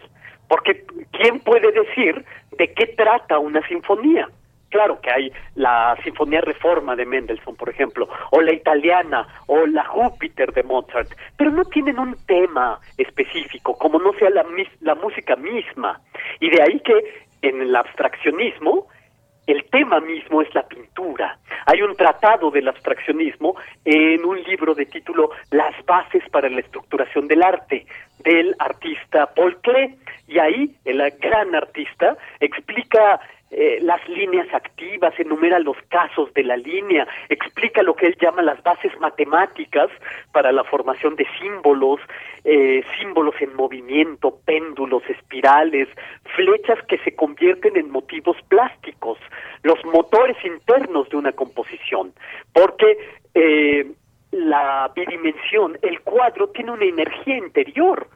porque 0.48 0.86
¿quién 1.12 1.40
puede 1.40 1.72
decir 1.72 2.24
de 2.58 2.74
qué 2.74 2.88
trata 2.88 3.40
una 3.40 3.66
sinfonía? 3.68 4.30
Claro 4.74 5.00
que 5.00 5.12
hay 5.12 5.32
la 5.54 5.96
Sinfonía 6.04 6.42
Reforma 6.42 6.96
de 6.96 7.06
Mendelssohn, 7.06 7.56
por 7.56 7.70
ejemplo, 7.70 8.10
o 8.32 8.42
la 8.42 8.54
italiana, 8.54 9.28
o 9.46 9.68
la 9.68 9.86
Júpiter 9.86 10.52
de 10.52 10.64
Mozart, 10.64 11.12
pero 11.38 11.52
no 11.52 11.64
tienen 11.66 12.00
un 12.00 12.16
tema 12.26 12.80
específico, 12.98 13.78
como 13.78 14.00
no 14.00 14.14
sea 14.14 14.32
la, 14.32 14.44
la 14.82 14.96
música 14.96 15.36
misma. 15.36 16.02
Y 16.40 16.50
de 16.50 16.64
ahí 16.64 16.80
que 16.80 17.24
en 17.44 17.62
el 17.62 17.76
abstraccionismo 17.76 18.88
el 19.46 19.64
tema 19.66 20.00
mismo 20.00 20.42
es 20.42 20.52
la 20.56 20.64
pintura. 20.64 21.38
Hay 21.68 21.84
un 21.84 21.96
tratado 21.96 22.50
del 22.50 22.68
abstraccionismo 22.68 23.56
en 23.86 24.26
un 24.26 24.42
libro 24.42 24.74
de 24.74 24.88
título 24.88 25.30
Las 25.52 25.76
bases 25.86 26.24
para 26.32 26.50
la 26.50 26.62
estructuración 26.62 27.28
del 27.28 27.44
arte 27.44 27.86
del 28.24 28.56
artista 28.58 29.28
Paul 29.36 29.56
Klee 29.62 30.00
y 30.28 30.40
ahí 30.40 30.76
el 30.86 31.00
gran 31.20 31.54
artista 31.54 32.18
explica 32.40 33.20
eh, 33.56 33.78
las 33.82 34.02
líneas 34.10 34.48
activas, 34.52 35.14
enumera 35.20 35.60
los 35.60 35.78
casos 35.90 36.34
de 36.34 36.44
la 36.44 36.58
línea, 36.58 37.08
explica 37.30 37.84
lo 37.84 37.96
que 37.96 38.08
él 38.08 38.18
llama 38.20 38.42
las 38.42 38.62
bases 38.64 38.92
matemáticas 39.00 39.92
para 40.32 40.52
la 40.52 40.64
formación 40.64 41.16
de 41.16 41.28
símbolos, 41.40 42.00
eh, 42.46 42.84
símbolos 43.00 43.36
en 43.42 43.56
movimiento, 43.56 44.40
péndulos, 44.46 45.04
espirales, 45.08 45.88
flechas 46.36 46.84
que 46.88 46.98
se 47.00 47.16
convierten 47.16 47.78
en 47.78 47.92
motivos 47.92 48.38
plásticos, 48.48 49.20
los 49.62 49.78
motores 49.86 50.38
internos 50.44 51.08
de 51.10 51.18
una 51.18 51.32
composición, 51.32 52.12
porque 52.54 52.98
eh, 53.36 53.86
la 54.32 54.92
bidimensión, 54.96 55.78
el 55.84 56.02
cuadro 56.02 56.50
tiene 56.50 56.72
una 56.72 56.86
energía 56.86 57.38
interior, 57.38 58.08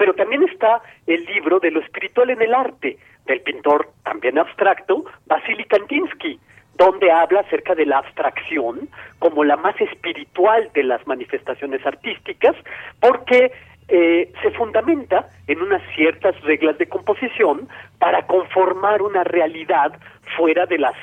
pero 0.00 0.14
también 0.14 0.42
está 0.44 0.80
el 1.06 1.26
libro 1.26 1.60
de 1.60 1.70
lo 1.70 1.80
espiritual 1.80 2.30
en 2.30 2.40
el 2.40 2.54
arte, 2.54 2.96
del 3.26 3.42
pintor 3.42 3.90
también 4.02 4.38
abstracto, 4.38 5.04
Vasily 5.26 5.64
Kandinsky, 5.64 6.40
donde 6.76 7.12
habla 7.12 7.40
acerca 7.40 7.74
de 7.74 7.84
la 7.84 7.98
abstracción 7.98 8.88
como 9.18 9.44
la 9.44 9.58
más 9.58 9.78
espiritual 9.78 10.70
de 10.72 10.84
las 10.84 11.06
manifestaciones 11.06 11.84
artísticas, 11.84 12.56
porque 12.98 13.52
eh, 13.88 14.32
se 14.40 14.50
fundamenta 14.52 15.28
en 15.46 15.60
unas 15.60 15.82
ciertas 15.94 16.34
reglas 16.44 16.78
de 16.78 16.88
composición 16.88 17.68
para 17.98 18.26
conformar 18.26 19.02
una 19.02 19.22
realidad 19.22 19.92
fuera 20.34 20.64
de 20.64 20.78
las 20.78 20.94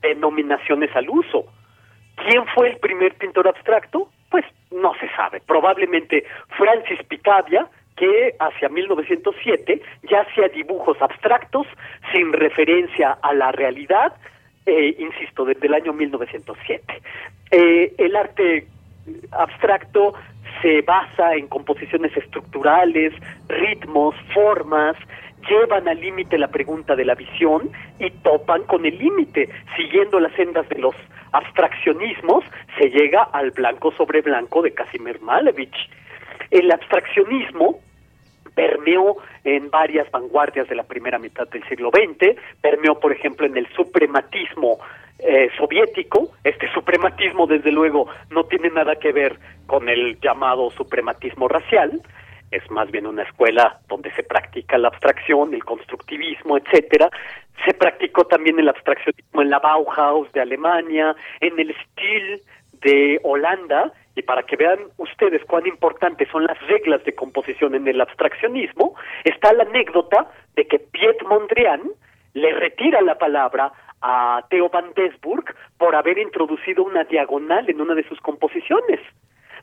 denominaciones 0.00 0.94
al 0.94 1.10
uso. 1.10 1.44
¿Quién 2.14 2.46
fue 2.54 2.68
el 2.68 2.76
primer 2.76 3.16
pintor 3.16 3.48
abstracto? 3.48 4.08
Pues 4.30 4.44
no 4.70 4.92
se 5.00 5.08
sabe. 5.16 5.40
Probablemente 5.44 6.24
Francis 6.56 7.02
Picabia, 7.08 7.68
que 7.98 8.34
hacia 8.38 8.68
1907 8.68 9.82
ya 10.10 10.20
hacía 10.20 10.48
dibujos 10.48 11.00
abstractos 11.00 11.66
sin 12.12 12.32
referencia 12.32 13.18
a 13.22 13.34
la 13.34 13.52
realidad, 13.52 14.14
eh, 14.66 14.94
insisto, 14.98 15.44
desde 15.44 15.66
el 15.66 15.74
año 15.74 15.92
1907. 15.92 17.02
Eh, 17.50 17.94
el 17.98 18.16
arte 18.16 18.66
abstracto 19.32 20.14
se 20.62 20.82
basa 20.82 21.34
en 21.34 21.48
composiciones 21.48 22.16
estructurales, 22.16 23.12
ritmos, 23.48 24.14
formas, 24.34 24.96
llevan 25.48 25.88
al 25.88 26.00
límite 26.00 26.38
la 26.38 26.48
pregunta 26.48 26.94
de 26.96 27.04
la 27.04 27.14
visión 27.14 27.70
y 27.98 28.10
topan 28.10 28.62
con 28.64 28.84
el 28.84 28.98
límite. 28.98 29.48
Siguiendo 29.76 30.20
las 30.20 30.32
sendas 30.34 30.68
de 30.68 30.78
los 30.78 30.94
abstraccionismos, 31.32 32.44
se 32.78 32.90
llega 32.90 33.22
al 33.22 33.50
blanco 33.52 33.92
sobre 33.92 34.20
blanco 34.20 34.62
de 34.62 34.72
Casimir 34.72 35.20
Malevich. 35.20 35.88
El 36.50 36.70
abstraccionismo 36.70 37.80
permeó 38.58 39.18
en 39.44 39.70
varias 39.70 40.10
vanguardias 40.10 40.68
de 40.68 40.74
la 40.74 40.82
primera 40.82 41.20
mitad 41.20 41.46
del 41.46 41.62
siglo 41.68 41.92
XX, 41.94 42.36
permeó, 42.60 42.98
por 42.98 43.12
ejemplo, 43.12 43.46
en 43.46 43.56
el 43.56 43.68
suprematismo 43.68 44.80
eh, 45.20 45.48
soviético. 45.56 46.30
Este 46.42 46.68
suprematismo, 46.72 47.46
desde 47.46 47.70
luego, 47.70 48.08
no 48.30 48.46
tiene 48.46 48.70
nada 48.70 48.96
que 48.96 49.12
ver 49.12 49.38
con 49.68 49.88
el 49.88 50.18
llamado 50.18 50.72
suprematismo 50.72 51.46
racial. 51.46 52.02
Es 52.50 52.68
más 52.68 52.90
bien 52.90 53.06
una 53.06 53.22
escuela 53.22 53.78
donde 53.86 54.12
se 54.14 54.24
practica 54.24 54.76
la 54.76 54.88
abstracción, 54.88 55.54
el 55.54 55.64
constructivismo, 55.64 56.58
etcétera. 56.58 57.10
Se 57.64 57.74
practicó 57.74 58.24
también 58.24 58.58
el 58.58 58.68
abstraccionismo 58.68 59.40
en 59.40 59.50
la 59.50 59.60
Bauhaus 59.60 60.32
de 60.32 60.40
Alemania, 60.40 61.14
en 61.38 61.60
el 61.60 61.72
Stil 61.76 62.42
de 62.80 63.20
Holanda 63.22 63.92
y 64.18 64.22
para 64.22 64.42
que 64.42 64.56
vean 64.56 64.80
ustedes 64.96 65.44
cuán 65.44 65.64
importantes 65.68 66.28
son 66.28 66.44
las 66.44 66.58
reglas 66.66 67.04
de 67.04 67.14
composición 67.14 67.76
en 67.76 67.86
el 67.86 68.00
abstraccionismo, 68.00 68.96
está 69.22 69.52
la 69.52 69.62
anécdota 69.62 70.28
de 70.56 70.66
que 70.66 70.80
Piet 70.80 71.22
Mondrian 71.22 71.82
le 72.34 72.52
retira 72.52 73.00
la 73.00 73.16
palabra 73.16 73.72
a 74.02 74.44
Theo 74.50 74.70
van 74.70 74.92
Desburg 74.96 75.44
por 75.78 75.94
haber 75.94 76.18
introducido 76.18 76.82
una 76.82 77.04
diagonal 77.04 77.70
en 77.70 77.80
una 77.80 77.94
de 77.94 78.08
sus 78.08 78.20
composiciones. 78.20 78.98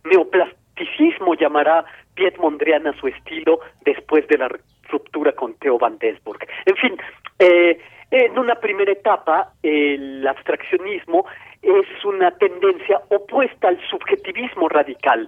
Neoplasticismo 0.06 1.36
llamará 1.36 1.84
Piet 2.14 2.38
Mondrian 2.38 2.88
a 2.88 2.98
su 2.98 3.08
estilo 3.08 3.60
después 3.84 4.26
de 4.30 4.38
la 4.38 4.50
ruptura 4.90 5.34
con 5.34 5.56
Theo 5.56 5.78
van 5.78 5.98
Desburg. 5.98 6.40
En 6.66 6.76
fin, 6.78 6.98
eh, 7.40 7.78
en 8.12 8.38
una 8.38 8.56
primera 8.56 8.92
etapa, 8.92 9.52
el 9.64 10.26
abstraccionismo 10.28 11.26
es 11.62 12.06
una 12.06 12.32
tendencia 12.32 13.02
opuesta 13.10 13.70
al 13.70 13.80
subjetivismo 13.90 14.70
radical. 14.70 15.28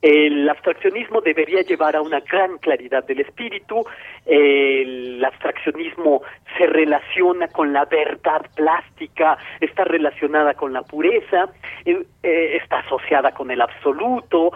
El 0.00 0.48
abstraccionismo 0.48 1.20
debería 1.20 1.62
llevar 1.62 1.96
a 1.96 2.02
una 2.02 2.20
gran 2.20 2.58
claridad 2.58 3.04
del 3.04 3.20
espíritu, 3.20 3.84
el 4.26 5.24
abstraccionismo 5.24 6.22
se 6.56 6.66
relaciona 6.66 7.48
con 7.48 7.72
la 7.72 7.84
verdad 7.86 8.42
plástica, 8.54 9.36
está 9.60 9.82
relacionada 9.82 10.54
con 10.54 10.72
la 10.72 10.82
pureza, 10.82 11.48
eh, 11.84 12.04
eh, 12.22 12.58
está 12.62 12.78
asociada 12.78 13.32
con 13.32 13.50
el 13.50 13.60
absoluto, 13.60 14.52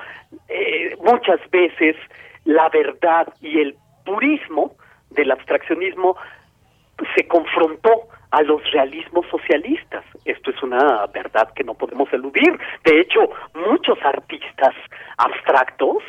eh, 0.49 0.97
muchas 1.03 1.41
veces 1.51 1.97
la 2.45 2.69
verdad 2.69 3.27
y 3.41 3.59
el 3.59 3.75
purismo 4.05 4.77
del 5.11 5.33
abstraccionismo 5.33 6.17
se 7.17 7.27
confrontó 7.27 8.09
a 8.31 8.43
los 8.43 8.63
realismos 8.73 9.27
socialistas. 9.31 10.05
Esto 10.25 10.51
es 10.51 10.63
una 10.63 11.07
verdad 11.07 11.53
que 11.55 11.65
no 11.65 11.75
podemos 11.75 12.13
eludir. 12.13 12.59
De 12.85 13.01
hecho, 13.01 13.21
muchos 13.55 13.99
artistas 14.03 14.75
abstractos, 15.19 16.03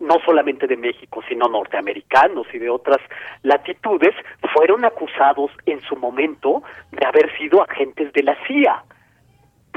no 0.00 0.16
solamente 0.24 0.66
de 0.66 0.76
México, 0.76 1.22
sino 1.28 1.46
norteamericanos 1.46 2.46
y 2.52 2.58
de 2.58 2.70
otras 2.70 2.98
latitudes, 3.42 4.14
fueron 4.52 4.84
acusados 4.84 5.50
en 5.66 5.80
su 5.82 5.94
momento 5.96 6.62
de 6.90 7.06
haber 7.06 7.36
sido 7.38 7.62
agentes 7.62 8.12
de 8.12 8.22
la 8.22 8.36
CIA, 8.46 8.82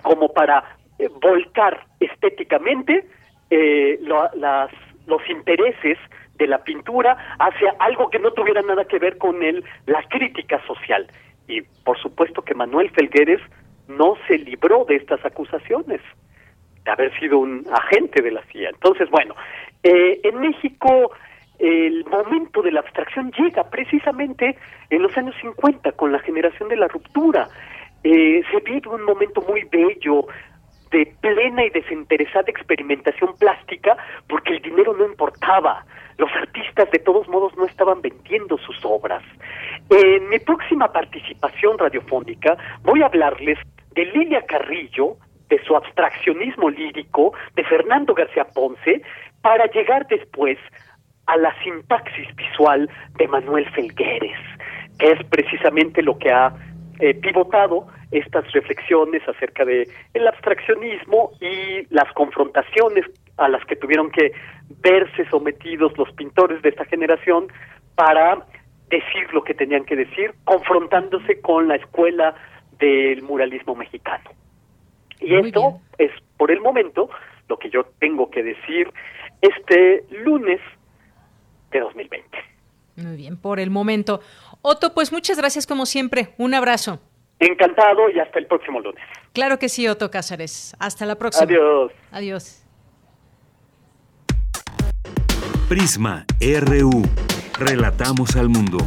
como 0.02 0.30
para 0.34 0.64
eh, 0.98 1.10
volcar 1.22 1.86
estéticamente 2.00 3.06
eh, 3.50 4.00
las, 4.02 4.72
los 5.06 5.22
intereses 5.30 6.00
de 6.44 6.48
la 6.50 6.64
pintura 6.64 7.18
hacia 7.40 7.74
algo 7.80 8.10
que 8.10 8.20
no 8.20 8.32
tuviera 8.32 8.62
nada 8.62 8.84
que 8.86 9.00
ver 9.00 9.18
con 9.18 9.42
el, 9.42 9.64
la 9.86 10.04
crítica 10.10 10.62
social. 10.68 11.08
Y 11.48 11.62
por 11.62 11.98
supuesto 12.00 12.42
que 12.42 12.54
Manuel 12.54 12.90
Felgueres 12.92 13.42
no 13.88 14.16
se 14.28 14.38
libró 14.38 14.86
de 14.86 14.96
estas 14.98 15.24
acusaciones 15.26 16.02
de 16.84 16.92
haber 16.92 17.18
sido 17.18 17.40
un 17.40 17.66
agente 17.72 18.22
de 18.22 18.32
la 18.32 18.42
CIA. 18.52 18.70
Entonces, 18.72 19.10
bueno, 19.10 19.36
eh, 19.84 20.20
en 20.24 20.40
México 20.40 21.12
el 21.60 22.04
momento 22.06 22.62
de 22.62 22.72
la 22.72 22.82
abstracción 22.82 23.32
llega 23.32 23.70
precisamente 23.70 24.58
en 24.90 25.02
los 25.02 25.16
años 25.18 25.36
50 25.40 25.94
con 25.94 26.12
la 26.12 26.20
generación 26.20 26.68
de 26.68 26.76
la 26.76 26.90
ruptura. 26.90 27.48
Eh, 28.04 28.42
se 28.52 28.60
vive 28.60 28.90
un 28.90 29.04
momento 29.04 29.42
muy 29.48 29.64
bello 29.72 30.28
de 30.92 31.12
plena 31.22 31.66
y 31.66 31.70
desinteresada 31.70 32.46
experimentación 32.48 33.36
plástica 33.38 33.98
porque 34.28 34.54
el 34.54 34.62
dinero 34.62 34.94
no 34.94 35.06
importaba. 35.06 35.86
Los 36.18 36.30
artistas 36.36 36.90
de 36.92 37.00
todos 37.00 37.28
modos 37.28 37.56
no 37.58 37.66
estaban 37.66 38.02
vendiendo 38.02 38.58
sus 38.58 38.84
obras. 38.84 39.24
En 39.90 40.30
mi 40.30 40.40
próxima 40.40 40.92
participación 40.92 41.78
radiofónica 41.78 42.58
voy 42.84 43.02
a 43.02 43.08
hablarles 43.08 43.58
de 43.92 44.06
Lilia 44.06 44.46
Carrillo, 44.46 45.18
de 45.50 45.64
su 45.66 45.76
abstraccionismo 45.76 46.70
lírico, 46.70 47.34
de 47.56 47.64
Fernando 47.64 48.14
García 48.14 48.46
Ponce, 48.46 49.02
para 49.42 49.66
llegar 49.68 50.08
después 50.08 50.58
a 51.28 51.38
la 51.38 51.54
sintaxis 51.64 52.34
visual 52.36 52.90
de 53.18 53.28
Manuel 53.28 53.70
Felgueres, 53.72 54.38
que 55.00 55.12
es 55.12 55.24
precisamente 55.26 56.02
lo 56.02 56.18
que 56.18 56.32
ha 56.32 56.54
eh, 57.00 57.14
pivotado 57.16 57.88
estas 58.14 58.50
reflexiones 58.52 59.28
acerca 59.28 59.66
de 59.66 59.88
el 60.14 60.28
abstraccionismo 60.28 61.32
y 61.42 61.86
las 61.94 62.12
confrontaciones 62.14 63.06
a 63.38 63.50
las 63.50 63.66
que 63.66 63.76
tuvieron 63.76 64.12
que 64.12 64.32
verse 64.82 65.28
sometidos 65.30 65.98
los 65.98 66.12
pintores 66.14 66.62
de 66.62 66.70
esta 66.70 66.86
generación 66.86 67.48
para 67.96 68.46
decir 68.90 69.34
lo 69.34 69.44
que 69.44 69.56
tenían 69.56 69.86
que 69.86 69.96
decir, 69.96 70.34
confrontándose 70.44 71.42
con 71.42 71.68
la 71.68 71.76
escuela 71.76 72.36
del 72.78 73.24
muralismo 73.24 73.76
mexicano. 73.76 74.30
Y 75.20 75.36
esto 75.36 75.80
es, 75.98 76.12
por 76.38 76.52
el 76.52 76.62
momento, 76.62 77.10
lo 77.48 77.58
que 77.58 77.70
yo 77.70 77.86
tengo 78.00 78.30
que 78.30 78.44
decir 78.44 78.92
este 79.42 80.06
lunes 80.12 80.60
de 81.72 81.80
2020. 81.80 82.38
Muy 82.98 83.16
bien, 83.16 83.38
por 83.38 83.60
el 83.60 83.72
momento. 83.72 84.22
Otto, 84.62 84.94
pues 84.94 85.12
muchas 85.12 85.38
gracias 85.38 85.66
como 85.66 85.86
siempre. 85.86 86.30
Un 86.38 86.54
abrazo. 86.54 87.00
Encantado 87.40 88.10
y 88.10 88.20
hasta 88.20 88.40
el 88.40 88.48
próximo 88.48 88.80
lunes. 88.80 89.04
Claro 89.34 89.60
que 89.60 89.68
sí, 89.70 89.88
Otto 89.88 90.10
Cázares. 90.12 90.76
Hasta 90.80 91.06
la 91.06 91.16
próxima. 91.16 91.46
Adiós. 91.46 91.92
Adiós. 92.12 92.64
Prisma 95.68 96.26
RU. 96.40 97.04
Relatamos 97.58 98.36
al 98.36 98.50
mundo. 98.50 98.78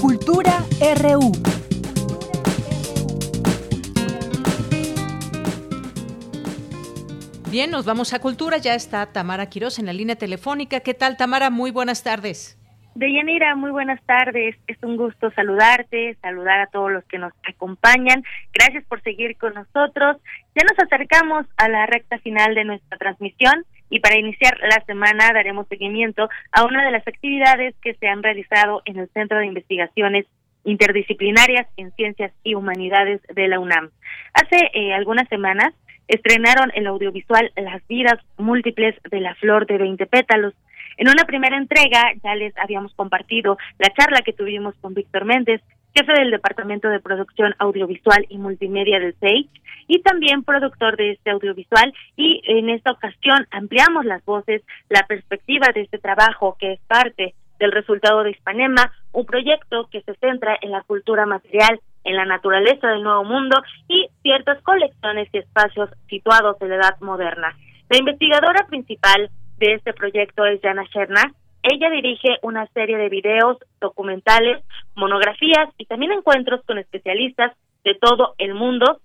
Cultura 0.00 0.64
RU. 1.00 1.45
Bien, 7.56 7.70
nos 7.70 7.86
vamos 7.86 8.12
a 8.12 8.18
Cultura. 8.18 8.58
Ya 8.58 8.74
está 8.74 9.10
Tamara 9.14 9.46
Quiroz 9.46 9.78
en 9.78 9.86
la 9.86 9.94
línea 9.94 10.16
telefónica. 10.16 10.80
¿Qué 10.80 10.92
tal, 10.92 11.16
Tamara? 11.16 11.48
Muy 11.48 11.70
buenas 11.70 12.04
tardes. 12.04 12.58
Deyanira, 12.94 13.56
muy 13.56 13.70
buenas 13.70 13.98
tardes. 14.04 14.56
Es 14.66 14.76
un 14.82 14.98
gusto 14.98 15.30
saludarte, 15.30 16.18
saludar 16.20 16.60
a 16.60 16.66
todos 16.66 16.92
los 16.92 17.02
que 17.04 17.16
nos 17.16 17.32
acompañan. 17.48 18.22
Gracias 18.52 18.84
por 18.84 19.02
seguir 19.02 19.38
con 19.38 19.54
nosotros. 19.54 20.18
Ya 20.54 20.64
nos 20.68 20.78
acercamos 20.84 21.46
a 21.56 21.70
la 21.70 21.86
recta 21.86 22.18
final 22.18 22.54
de 22.54 22.64
nuestra 22.64 22.98
transmisión 22.98 23.64
y 23.88 24.00
para 24.00 24.18
iniciar 24.18 24.58
la 24.60 24.84
semana 24.84 25.32
daremos 25.32 25.66
seguimiento 25.68 26.28
a 26.52 26.62
una 26.66 26.84
de 26.84 26.90
las 26.90 27.08
actividades 27.08 27.74
que 27.80 27.94
se 27.94 28.06
han 28.06 28.22
realizado 28.22 28.82
en 28.84 28.98
el 28.98 29.08
Centro 29.14 29.38
de 29.38 29.46
Investigaciones 29.46 30.26
Interdisciplinarias 30.64 31.66
en 31.78 31.90
Ciencias 31.92 32.32
y 32.42 32.54
Humanidades 32.54 33.22
de 33.34 33.48
la 33.48 33.60
UNAM. 33.60 33.92
Hace 34.34 34.68
eh, 34.74 34.92
algunas 34.92 35.26
semanas 35.28 35.72
estrenaron 36.08 36.70
el 36.74 36.86
audiovisual 36.86 37.52
Las 37.56 37.86
vidas 37.88 38.18
múltiples 38.36 38.94
de 39.10 39.20
la 39.20 39.34
flor 39.36 39.66
de 39.66 39.78
20 39.78 40.06
pétalos, 40.06 40.54
en 40.98 41.08
una 41.08 41.24
primera 41.24 41.58
entrega 41.58 42.12
ya 42.24 42.34
les 42.34 42.56
habíamos 42.56 42.94
compartido 42.94 43.58
la 43.78 43.90
charla 43.90 44.22
que 44.22 44.32
tuvimos 44.32 44.74
con 44.80 44.94
Víctor 44.94 45.26
Méndez, 45.26 45.60
jefe 45.94 46.12
del 46.12 46.30
Departamento 46.30 46.88
de 46.88 47.00
Producción 47.00 47.54
Audiovisual 47.58 48.24
y 48.30 48.38
Multimedia 48.38 48.98
del 48.98 49.14
CEIC 49.20 49.48
y 49.88 50.00
también 50.00 50.42
productor 50.42 50.96
de 50.96 51.12
este 51.12 51.30
audiovisual. 51.30 51.92
Y 52.16 52.40
en 52.46 52.70
esta 52.70 52.92
ocasión 52.92 53.46
ampliamos 53.50 54.06
las 54.06 54.24
voces, 54.24 54.62
la 54.88 55.06
perspectiva 55.06 55.68
de 55.74 55.82
este 55.82 55.98
trabajo 55.98 56.56
que 56.58 56.72
es 56.72 56.80
parte 56.86 57.34
del 57.58 57.72
resultado 57.72 58.22
de 58.22 58.30
Hispanema, 58.30 58.92
un 59.12 59.26
proyecto 59.26 59.88
que 59.90 60.00
se 60.02 60.14
centra 60.14 60.58
en 60.62 60.70
la 60.70 60.82
cultura 60.82 61.26
material, 61.26 61.80
en 62.06 62.16
la 62.16 62.24
naturaleza 62.24 62.88
del 62.88 63.02
nuevo 63.02 63.24
mundo 63.24 63.60
y 63.88 64.08
ciertas 64.22 64.62
colecciones 64.62 65.28
y 65.32 65.38
espacios 65.38 65.90
situados 66.08 66.56
en 66.60 66.70
la 66.70 66.76
edad 66.76 67.00
moderna. 67.00 67.56
La 67.90 67.98
investigadora 67.98 68.66
principal 68.68 69.28
de 69.58 69.74
este 69.74 69.92
proyecto 69.92 70.46
es 70.46 70.60
Jana 70.62 70.84
Sherna. 70.94 71.34
Ella 71.62 71.90
dirige 71.90 72.38
una 72.42 72.66
serie 72.68 72.96
de 72.96 73.08
videos, 73.08 73.58
documentales, 73.80 74.62
monografías 74.94 75.68
y 75.78 75.86
también 75.86 76.12
encuentros 76.12 76.62
con 76.64 76.78
especialistas 76.78 77.52
de 77.84 77.94
todo 77.94 78.34
el 78.38 78.54
mundo 78.54 79.00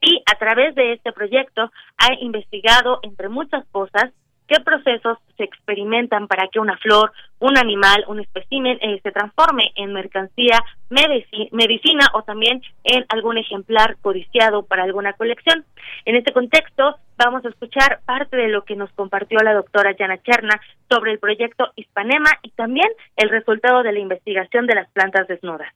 y 0.00 0.20
a 0.26 0.36
través 0.36 0.74
de 0.74 0.94
este 0.94 1.12
proyecto 1.12 1.70
ha 1.96 2.14
investigado, 2.20 2.98
entre 3.02 3.28
muchas 3.28 3.64
cosas, 3.70 4.12
qué 4.52 4.60
procesos 4.60 5.18
se 5.36 5.44
experimentan 5.44 6.28
para 6.28 6.48
que 6.48 6.60
una 6.60 6.76
flor, 6.78 7.12
un 7.38 7.56
animal, 7.56 8.04
un 8.08 8.20
espécimen 8.20 8.78
eh, 8.82 9.00
se 9.02 9.10
transforme 9.10 9.72
en 9.76 9.92
mercancía, 9.92 10.58
medicina 10.90 12.08
o 12.14 12.22
también 12.22 12.60
en 12.84 13.04
algún 13.08 13.38
ejemplar 13.38 13.96
codiciado 14.02 14.64
para 14.64 14.82
alguna 14.82 15.14
colección. 15.14 15.64
En 16.04 16.16
este 16.16 16.32
contexto, 16.32 16.96
vamos 17.16 17.44
a 17.44 17.48
escuchar 17.48 18.00
parte 18.04 18.36
de 18.36 18.48
lo 18.48 18.64
que 18.64 18.76
nos 18.76 18.92
compartió 18.92 19.38
la 19.38 19.54
doctora 19.54 19.94
Jana 19.98 20.18
Cherna 20.18 20.60
sobre 20.90 21.12
el 21.12 21.18
proyecto 21.18 21.72
Hispanema 21.76 22.30
y 22.42 22.50
también 22.50 22.88
el 23.16 23.30
resultado 23.30 23.82
de 23.82 23.92
la 23.92 24.00
investigación 24.00 24.66
de 24.66 24.74
las 24.74 24.90
plantas 24.90 25.26
desnudas. 25.28 25.72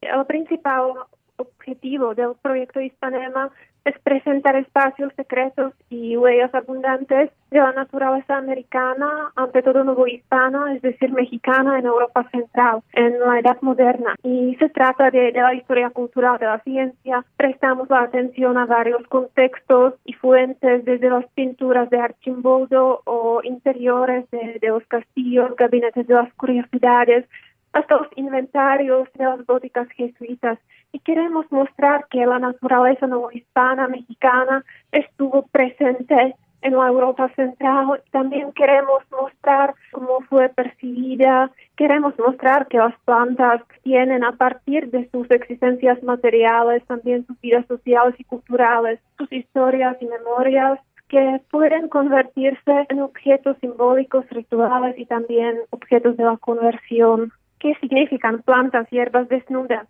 El 0.00 0.24
principal 0.24 0.92
objetivo 1.36 2.14
del 2.14 2.32
proyecto 2.40 2.80
Hispanema 2.80 3.50
es 3.84 3.98
presentar 4.00 4.56
espacios 4.56 5.12
secretos 5.16 5.72
y 5.88 6.16
huellas 6.16 6.54
abundantes 6.54 7.30
de 7.50 7.58
la 7.58 7.72
naturaleza 7.72 8.36
americana, 8.36 9.32
ante 9.34 9.62
todo 9.62 9.82
nuevo 9.84 10.06
hispana, 10.06 10.74
es 10.74 10.82
decir, 10.82 11.10
mexicana 11.12 11.78
en 11.78 11.86
Europa 11.86 12.28
Central, 12.30 12.82
en 12.92 13.18
la 13.18 13.38
Edad 13.40 13.56
Moderna. 13.60 14.14
Y 14.22 14.54
se 14.56 14.68
trata 14.68 15.10
de, 15.10 15.32
la 15.32 15.54
historia 15.54 15.90
cultural 15.90 16.38
de 16.38 16.46
la 16.46 16.60
ciencia. 16.60 17.24
Prestamos 17.36 17.90
la 17.90 18.02
atención 18.02 18.56
a 18.56 18.66
varios 18.66 19.06
contextos 19.08 19.94
y 20.04 20.12
fuentes, 20.12 20.84
desde 20.84 21.10
las 21.10 21.26
pinturas 21.34 21.90
de 21.90 21.98
Archimboldo 21.98 23.02
o 23.04 23.40
interiores 23.42 24.30
de, 24.30 24.60
los 24.62 24.84
castillos, 24.86 25.56
gabinetes 25.56 26.06
de 26.06 26.14
las 26.14 26.32
curiosidades, 26.34 27.26
hasta 27.72 27.96
los 27.96 28.08
inventarios 28.16 29.08
de 29.14 29.24
las 29.24 29.46
góticas 29.46 29.88
jesuitas 29.90 30.58
y 30.92 30.98
queremos 31.00 31.46
mostrar 31.50 32.06
que 32.10 32.26
la 32.26 32.38
naturaleza 32.38 33.06
no 33.06 33.30
hispana 33.32 33.88
mexicana 33.88 34.64
estuvo 34.92 35.42
presente 35.46 36.34
en 36.62 36.74
la 36.74 36.88
Europa 36.88 37.30
Central. 37.36 38.02
También 38.10 38.52
queremos 38.52 39.02
mostrar 39.10 39.74
cómo 39.92 40.20
fue 40.28 40.48
percibida. 40.50 41.50
Queremos 41.76 42.18
mostrar 42.18 42.66
que 42.68 42.78
las 42.78 42.94
plantas 43.04 43.62
tienen 43.82 44.24
a 44.24 44.32
partir 44.32 44.90
de 44.90 45.08
sus 45.10 45.30
existencias 45.30 46.02
materiales 46.02 46.84
también 46.86 47.26
sus 47.26 47.40
vidas 47.40 47.66
sociales 47.66 48.14
y 48.18 48.24
culturales, 48.24 49.00
sus 49.16 49.32
historias 49.32 49.96
y 50.00 50.06
memorias 50.06 50.78
que 51.08 51.40
pueden 51.50 51.88
convertirse 51.88 52.86
en 52.88 53.00
objetos 53.00 53.56
simbólicos, 53.60 54.28
rituales 54.30 54.96
y 54.96 55.06
también 55.06 55.56
objetos 55.70 56.16
de 56.16 56.24
la 56.24 56.36
conversión. 56.36 57.32
¿Qué 57.58 57.74
significan 57.80 58.42
plantas, 58.42 58.88
hierbas 58.90 59.28
desnudas? 59.28 59.88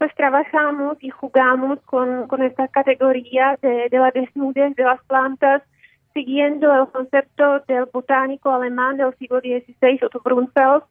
Pues 0.00 0.14
trabajamos 0.14 0.96
y 1.02 1.10
jugamos 1.10 1.78
con, 1.82 2.26
con 2.26 2.42
esta 2.42 2.68
categoría 2.68 3.58
de, 3.60 3.90
de 3.90 3.98
la 3.98 4.10
desnudez 4.10 4.74
de 4.74 4.84
las 4.84 4.98
plantas, 5.04 5.62
siguiendo 6.14 6.74
el 6.74 6.88
concepto 6.88 7.60
del 7.68 7.84
botánico 7.92 8.50
alemán 8.50 8.96
del 8.96 9.14
siglo 9.18 9.40
XVI, 9.40 10.00
Otto 10.02 10.22
Brunfeld. 10.24 10.84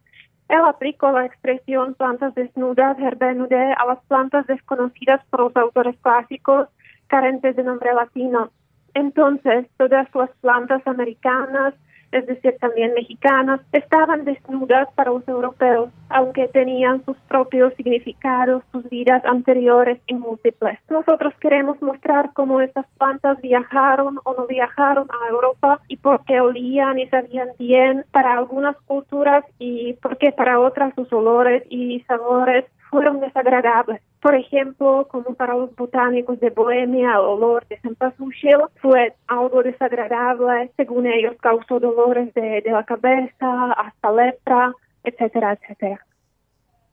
Él 0.48 0.62
aplicó 0.64 1.12
la 1.12 1.26
expresión 1.26 1.96
plantas 1.96 2.36
desnudas, 2.36 3.00
herbenude, 3.00 3.74
a 3.74 3.84
las 3.88 3.98
plantas 4.06 4.46
desconocidas 4.46 5.26
por 5.32 5.40
los 5.40 5.56
autores 5.56 5.96
clásicos, 6.04 6.68
carentes 7.08 7.56
de 7.56 7.64
nombre 7.64 7.92
latino. 7.96 8.52
Entonces, 8.94 9.66
todas 9.78 10.08
las 10.14 10.30
plantas 10.40 10.86
americanas, 10.86 11.74
es 12.12 12.26
decir, 12.26 12.56
también 12.60 12.94
mexicanas, 12.94 13.62
estaban 13.72 14.26
desnudas 14.26 14.88
para 14.96 15.12
los 15.12 15.28
europeos, 15.28 15.90
aunque 16.10 16.48
tenían 16.48 17.04
sus 17.06 17.18
propios 17.28 17.74
significados, 17.76 18.64
sus 18.72 18.90
vidas 18.90 19.24
anteriores 19.26 20.00
y 20.08 20.16
múltiples. 20.16 20.80
Nosotros 20.90 21.34
queremos 21.40 21.82
mostrar 21.82 22.32
cómo 22.34 22.62
estas 22.62 22.86
plantas 22.98 23.40
viajaron 23.42 24.20
o 24.24 24.34
no 24.34 24.48
viajaron 24.48 25.08
a 25.10 25.30
Europa 25.30 25.80
y 25.88 25.98
por 25.98 26.24
qué 26.26 26.42
olían 26.42 27.00
y 27.00 27.08
sabían 27.08 27.50
bien 27.58 28.06
para 28.12 28.34
algunas 28.34 28.76
culturas 28.82 29.46
y 29.60 29.94
por 29.94 30.18
qué 30.18 30.32
para 30.32 30.60
otras 30.60 30.94
sus 30.96 31.12
olores 31.14 31.64
y 31.70 32.02
sabores 32.02 32.66
fueron 32.90 33.20
desagradables. 33.20 34.02
Por 34.22 34.36
ejemplo, 34.36 35.08
como 35.10 35.36
para 35.36 35.56
los 35.56 35.76
botánicos 35.76 36.40
de 36.40 36.50
Bohemia, 36.50 37.14
el 37.14 37.20
olor 37.20 37.66
de 37.68 37.80
cempasúchil 37.80 38.58
fue 38.82 39.14
algo 39.28 39.64
desagradable, 39.64 40.72
según 40.76 41.08
ellos 41.08 41.36
causó 41.40 41.80
dolores 41.80 42.34
de, 42.34 42.62
de 42.62 42.72
la 42.72 42.84
cabeza, 42.84 43.72
hasta 43.74 44.12
lepra, 44.12 44.74
etcétera, 45.04 45.54
etcétera. 45.54 46.06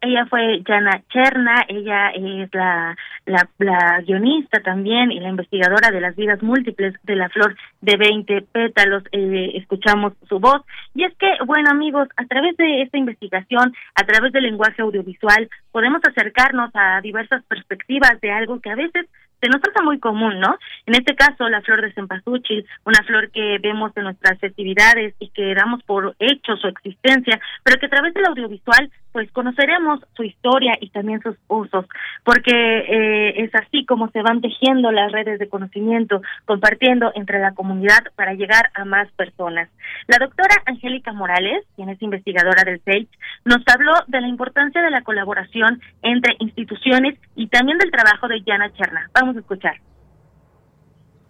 Ella 0.00 0.26
fue 0.26 0.62
Jana 0.64 1.02
Cherna, 1.10 1.64
ella 1.68 2.10
es 2.10 2.50
la, 2.52 2.96
la, 3.24 4.00
guionista 4.06 4.60
también 4.60 5.10
y 5.10 5.20
la 5.20 5.30
investigadora 5.30 5.90
de 5.90 6.00
las 6.00 6.14
vidas 6.14 6.42
múltiples 6.42 6.94
de 7.02 7.16
la 7.16 7.28
flor 7.30 7.56
de 7.80 7.96
20 7.96 8.42
pétalos. 8.52 9.02
Eh, 9.12 9.52
escuchamos 9.54 10.12
su 10.28 10.38
voz. 10.38 10.62
Y 10.94 11.04
es 11.04 11.14
que, 11.16 11.30
bueno 11.46 11.70
amigos, 11.70 12.08
a 12.16 12.26
través 12.26 12.56
de 12.56 12.82
esta 12.82 12.98
investigación, 12.98 13.74
a 13.94 14.04
través 14.04 14.32
del 14.32 14.44
lenguaje 14.44 14.82
audiovisual, 14.82 15.48
podemos 15.72 16.00
acercarnos 16.04 16.70
a 16.74 17.00
diversas 17.00 17.42
perspectivas 17.44 18.20
de 18.20 18.30
algo 18.30 18.60
que 18.60 18.70
a 18.70 18.76
veces 18.76 19.06
se 19.40 19.48
nos 19.48 19.60
hace 19.62 19.82
muy 19.82 19.98
común, 19.98 20.40
¿no? 20.40 20.58
En 20.86 20.94
este 20.94 21.14
caso, 21.14 21.48
la 21.48 21.60
flor 21.60 21.82
de 21.82 21.92
cempasúchil, 21.92 22.66
una 22.84 23.02
flor 23.04 23.30
que 23.30 23.58
vemos 23.62 23.92
en 23.96 24.04
nuestras 24.04 24.38
festividades 24.38 25.14
y 25.18 25.28
que 25.28 25.54
damos 25.54 25.82
por 25.84 26.14
hecho 26.18 26.56
su 26.56 26.68
existencia, 26.68 27.40
pero 27.62 27.78
que 27.78 27.86
a 27.86 27.90
través 27.90 28.14
del 28.14 28.26
audiovisual 28.26 28.90
pues 29.16 29.32
conoceremos 29.32 30.00
su 30.14 30.24
historia 30.24 30.76
y 30.78 30.90
también 30.90 31.22
sus 31.22 31.36
usos, 31.48 31.86
porque 32.22 32.52
eh, 32.52 33.44
es 33.44 33.54
así 33.54 33.86
como 33.86 34.10
se 34.10 34.20
van 34.20 34.42
tejiendo 34.42 34.92
las 34.92 35.10
redes 35.10 35.38
de 35.38 35.48
conocimiento, 35.48 36.20
compartiendo 36.44 37.12
entre 37.14 37.40
la 37.40 37.54
comunidad 37.54 38.00
para 38.14 38.34
llegar 38.34 38.68
a 38.74 38.84
más 38.84 39.10
personas. 39.12 39.70
La 40.06 40.18
doctora 40.18 40.56
Angélica 40.66 41.14
Morales, 41.14 41.64
quien 41.76 41.88
es 41.88 42.02
investigadora 42.02 42.62
del 42.64 42.82
SEIC, 42.82 43.08
nos 43.46 43.62
habló 43.68 43.94
de 44.06 44.20
la 44.20 44.28
importancia 44.28 44.82
de 44.82 44.90
la 44.90 45.00
colaboración 45.00 45.80
entre 46.02 46.36
instituciones 46.38 47.18
y 47.36 47.46
también 47.46 47.78
del 47.78 47.90
trabajo 47.90 48.28
de 48.28 48.42
Yana 48.42 48.70
Cherna. 48.74 49.08
Vamos 49.14 49.36
a 49.36 49.40
escuchar. 49.40 49.76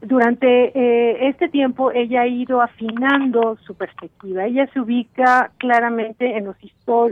Durante 0.01 0.47
eh, 0.47 1.29
este 1.29 1.49
tiempo 1.49 1.91
ella 1.91 2.23
ha 2.23 2.27
ido 2.27 2.61
afinando 2.61 3.57
su 3.67 3.75
perspectiva. 3.75 4.45
Ella 4.45 4.67
se 4.73 4.81
ubica 4.81 5.51
claramente 5.59 6.37
en 6.37 6.45
los, 6.45 6.57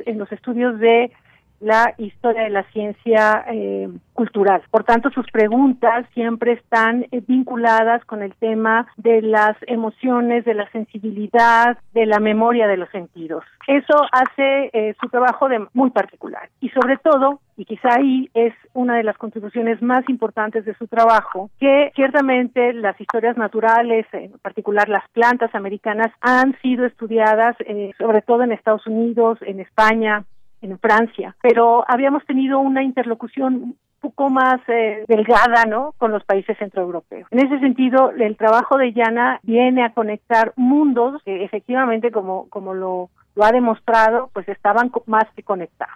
en 0.06 0.18
los 0.18 0.30
estudios 0.30 0.78
de 0.78 1.10
la 1.60 1.94
historia 1.98 2.42
de 2.42 2.50
la 2.50 2.64
ciencia 2.72 3.44
eh, 3.48 3.88
cultural. 4.12 4.62
Por 4.70 4.84
tanto, 4.84 5.10
sus 5.10 5.26
preguntas 5.30 6.06
siempre 6.14 6.52
están 6.52 7.06
eh, 7.10 7.22
vinculadas 7.26 8.04
con 8.04 8.22
el 8.22 8.34
tema 8.34 8.86
de 8.96 9.22
las 9.22 9.56
emociones, 9.66 10.44
de 10.44 10.54
la 10.54 10.70
sensibilidad, 10.70 11.78
de 11.92 12.06
la 12.06 12.20
memoria 12.20 12.66
de 12.66 12.76
los 12.76 12.90
sentidos. 12.90 13.44
Eso 13.66 13.94
hace 14.12 14.94
su 15.00 15.08
trabajo 15.08 15.48
de 15.48 15.66
muy 15.72 15.90
particular 15.90 16.50
y 16.60 16.68
sobre 16.68 16.98
todo 16.98 17.40
y 17.56 17.64
quizá 17.64 17.94
ahí 17.94 18.30
es 18.34 18.52
una 18.72 18.96
de 18.96 19.04
las 19.04 19.16
contribuciones 19.16 19.80
más 19.80 20.08
importantes 20.08 20.64
de 20.64 20.74
su 20.74 20.86
trabajo, 20.86 21.50
que 21.60 21.92
ciertamente 21.94 22.72
las 22.72 23.00
historias 23.00 23.36
naturales, 23.36 24.06
en 24.12 24.32
particular 24.38 24.88
las 24.88 25.08
plantas 25.10 25.54
americanas, 25.54 26.12
han 26.20 26.58
sido 26.60 26.84
estudiadas 26.84 27.56
eh, 27.60 27.92
sobre 27.98 28.22
todo 28.22 28.42
en 28.42 28.52
Estados 28.52 28.86
Unidos, 28.86 29.38
en 29.42 29.60
España, 29.60 30.24
en 30.64 30.78
Francia, 30.78 31.36
pero 31.42 31.84
habíamos 31.88 32.24
tenido 32.26 32.58
una 32.58 32.82
interlocución 32.82 33.76
poco 34.00 34.28
más 34.28 34.60
eh, 34.68 35.04
delgada, 35.08 35.64
¿no? 35.64 35.94
Con 35.96 36.10
los 36.12 36.24
países 36.24 36.58
centroeuropeos. 36.58 37.26
En 37.30 37.46
ese 37.46 37.58
sentido, 37.60 38.10
el 38.10 38.36
trabajo 38.36 38.76
de 38.76 38.92
Yana 38.92 39.40
viene 39.42 39.82
a 39.82 39.94
conectar 39.94 40.52
mundos 40.56 41.22
que 41.24 41.42
efectivamente, 41.42 42.10
como, 42.10 42.48
como 42.50 42.74
lo, 42.74 43.08
lo 43.34 43.44
ha 43.44 43.52
demostrado, 43.52 44.30
pues 44.34 44.46
estaban 44.48 44.90
más 45.06 45.24
que 45.34 45.42
conectados. 45.42 45.94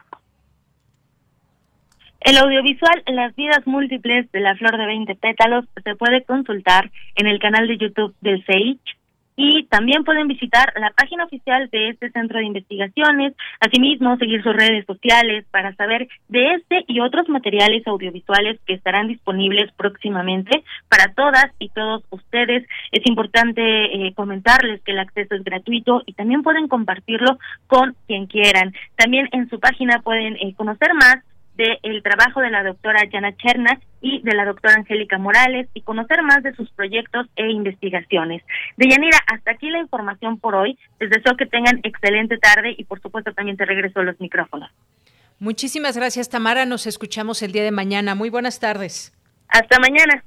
El 2.21 2.37
audiovisual 2.37 3.03
Las 3.07 3.35
vidas 3.37 3.67
múltiples 3.67 4.31
de 4.33 4.41
la 4.41 4.57
flor 4.57 4.77
de 4.77 4.87
20 4.87 5.15
pétalos 5.15 5.67
se 5.85 5.95
puede 5.95 6.25
consultar 6.25 6.91
en 7.15 7.27
el 7.27 7.39
canal 7.39 7.69
de 7.69 7.79
YouTube 7.79 8.15
del 8.21 8.45
CEICH 8.45 8.98
y 9.41 9.63
también 9.67 10.03
pueden 10.03 10.27
visitar 10.27 10.73
la 10.75 10.91
página 10.91 11.25
oficial 11.25 11.71
de 11.71 11.91
este 11.91 12.11
centro 12.11 12.41
de 12.41 12.47
investigaciones, 12.47 13.35
asimismo 13.61 14.17
seguir 14.17 14.43
sus 14.43 14.53
redes 14.53 14.85
sociales 14.85 15.45
para 15.53 15.73
saber 15.77 16.09
de 16.27 16.55
este 16.55 16.85
y 16.89 16.99
otros 16.99 17.29
materiales 17.29 17.87
audiovisuales 17.87 18.59
que 18.67 18.75
estarán 18.75 19.07
disponibles 19.07 19.71
próximamente 19.77 20.65
para 20.89 21.15
todas 21.15 21.47
y 21.61 21.69
todos 21.69 22.03
ustedes. 22.11 22.67
Es 22.91 23.07
importante 23.07 23.63
eh, 23.63 24.13
comentarles 24.15 24.83
que 24.83 24.91
el 24.91 24.99
acceso 24.99 25.37
es 25.37 25.45
gratuito 25.45 26.03
y 26.05 26.15
también 26.15 26.43
pueden 26.43 26.67
compartirlo 26.67 27.39
con 27.69 27.95
quien 28.09 28.27
quieran. 28.27 28.75
También 28.97 29.29
en 29.31 29.49
su 29.49 29.61
página 29.61 30.01
pueden 30.01 30.35
eh, 30.35 30.53
conocer 30.57 30.93
más 30.95 31.19
del 31.59 32.03
trabajo 32.03 32.41
de 32.41 32.51
la 32.51 32.63
doctora 32.63 33.03
Jana 33.11 33.37
Cherna 33.37 33.81
y 34.01 34.23
de 34.23 34.33
la 34.33 34.45
doctora 34.45 34.77
Angélica 34.77 35.19
Morales 35.19 35.69
y 35.75 35.83
conocer 35.83 36.23
más 36.23 36.43
de 36.45 36.55
sus 36.55 36.71
proyectos 36.71 37.27
e 37.35 37.51
investigaciones. 37.51 38.43
Deyanira, 38.77 39.19
hasta 39.27 39.51
aquí 39.51 39.69
la 39.69 39.81
información 39.81 40.39
por 40.39 40.55
hoy. 40.55 40.79
Les 41.01 41.11
deseo 41.11 41.37
que 41.37 41.47
tengan 41.47 41.81
excelente 41.83 42.39
tarde 42.39 42.75
y 42.79 42.85
por 42.85 43.03
supuesto 43.03 43.33
también 43.35 43.57
te 43.57 43.65
regreso 43.65 44.01
a 44.01 44.05
los 44.05 44.19
micrófonos. 44.21 44.71
Muchísimas 45.41 45.97
gracias 45.97 46.29
Tamara, 46.29 46.65
nos 46.65 46.87
escuchamos 46.87 47.43
el 47.43 47.53
día 47.53 47.65
de 47.65 47.73
mañana. 47.73 48.15
Muy 48.15 48.31
buenas 48.31 48.61
tardes. 48.61 49.13
Hasta 49.49 49.79
mañana. 49.81 50.23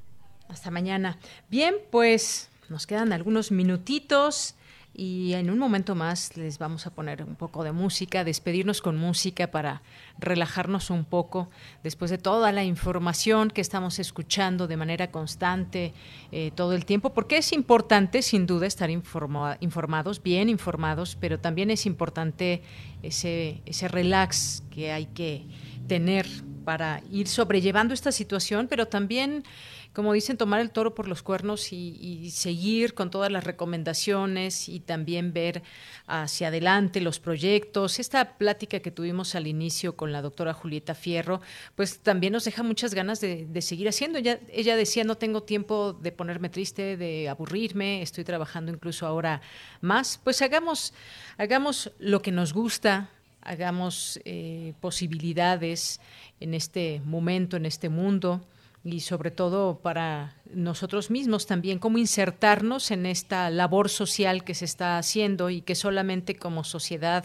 Hasta 0.48 0.70
mañana. 0.70 1.16
Bien, 1.48 1.74
pues 1.90 2.50
nos 2.68 2.86
quedan 2.86 3.12
algunos 3.12 3.50
minutitos. 3.50 4.54
Y 4.94 5.32
en 5.32 5.48
un 5.48 5.58
momento 5.58 5.94
más 5.94 6.36
les 6.36 6.58
vamos 6.58 6.86
a 6.86 6.90
poner 6.90 7.22
un 7.22 7.34
poco 7.34 7.64
de 7.64 7.72
música, 7.72 8.24
despedirnos 8.24 8.82
con 8.82 8.98
música 8.98 9.50
para 9.50 9.80
relajarnos 10.18 10.90
un 10.90 11.06
poco 11.06 11.48
después 11.82 12.10
de 12.10 12.18
toda 12.18 12.52
la 12.52 12.62
información 12.62 13.50
que 13.50 13.62
estamos 13.62 13.98
escuchando 13.98 14.66
de 14.66 14.76
manera 14.76 15.10
constante 15.10 15.94
eh, 16.30 16.50
todo 16.54 16.74
el 16.74 16.84
tiempo, 16.84 17.14
porque 17.14 17.38
es 17.38 17.54
importante 17.54 18.20
sin 18.20 18.46
duda 18.46 18.66
estar 18.66 18.90
informados, 18.90 20.22
bien 20.22 20.50
informados, 20.50 21.16
pero 21.18 21.40
también 21.40 21.70
es 21.70 21.86
importante 21.86 22.62
ese, 23.02 23.62
ese 23.64 23.88
relax 23.88 24.62
que 24.70 24.92
hay 24.92 25.06
que 25.06 25.46
tener 25.88 26.26
para 26.64 27.02
ir 27.10 27.28
sobrellevando 27.28 27.94
esta 27.94 28.12
situación, 28.12 28.68
pero 28.68 28.86
también 28.86 29.44
como 29.92 30.14
dicen, 30.14 30.38
tomar 30.38 30.60
el 30.60 30.70
toro 30.70 30.94
por 30.94 31.06
los 31.06 31.22
cuernos 31.22 31.72
y, 31.72 32.30
seguir 32.30 32.94
con 32.94 33.10
todas 33.10 33.30
las 33.30 33.44
recomendaciones 33.44 34.68
y 34.68 34.80
también 34.80 35.32
ver 35.32 35.62
hacia 36.06 36.48
adelante 36.48 37.00
los 37.00 37.20
proyectos. 37.20 37.98
Esta 37.98 38.38
plática 38.38 38.80
que 38.80 38.90
tuvimos 38.90 39.34
al 39.34 39.46
inicio 39.46 39.94
con 39.96 40.10
la 40.12 40.22
doctora 40.22 40.54
Julieta 40.54 40.94
Fierro, 40.94 41.40
pues 41.76 41.98
también 41.98 42.32
nos 42.32 42.44
deja 42.44 42.62
muchas 42.62 42.94
ganas 42.94 43.20
de, 43.20 43.60
seguir 43.60 43.88
haciendo. 43.88 44.18
Ella, 44.18 44.40
ella 44.50 44.76
decía, 44.76 45.04
no 45.04 45.16
tengo 45.16 45.42
tiempo 45.42 45.92
de 45.92 46.10
ponerme 46.10 46.48
triste, 46.48 46.96
de 46.96 47.28
aburrirme, 47.28 48.02
estoy 48.02 48.24
trabajando 48.24 48.72
incluso 48.72 49.06
ahora 49.06 49.42
más. 49.82 50.18
Pues 50.24 50.40
hagamos, 50.40 50.94
hagamos 51.36 51.92
lo 51.98 52.22
que 52.22 52.32
nos 52.32 52.54
gusta, 52.54 53.10
hagamos 53.42 54.20
eh, 54.24 54.72
posibilidades 54.80 56.00
en 56.40 56.54
este 56.54 57.02
momento, 57.04 57.56
en 57.56 57.66
este 57.66 57.88
mundo 57.90 58.40
y 58.84 59.00
sobre 59.00 59.30
todo 59.30 59.78
para 59.78 60.34
nosotros 60.52 61.10
mismos 61.10 61.46
también, 61.46 61.78
cómo 61.78 61.98
insertarnos 61.98 62.90
en 62.90 63.06
esta 63.06 63.48
labor 63.50 63.88
social 63.88 64.44
que 64.44 64.54
se 64.54 64.64
está 64.64 64.98
haciendo 64.98 65.50
y 65.50 65.62
que 65.62 65.74
solamente 65.74 66.36
como 66.36 66.64
sociedad 66.64 67.24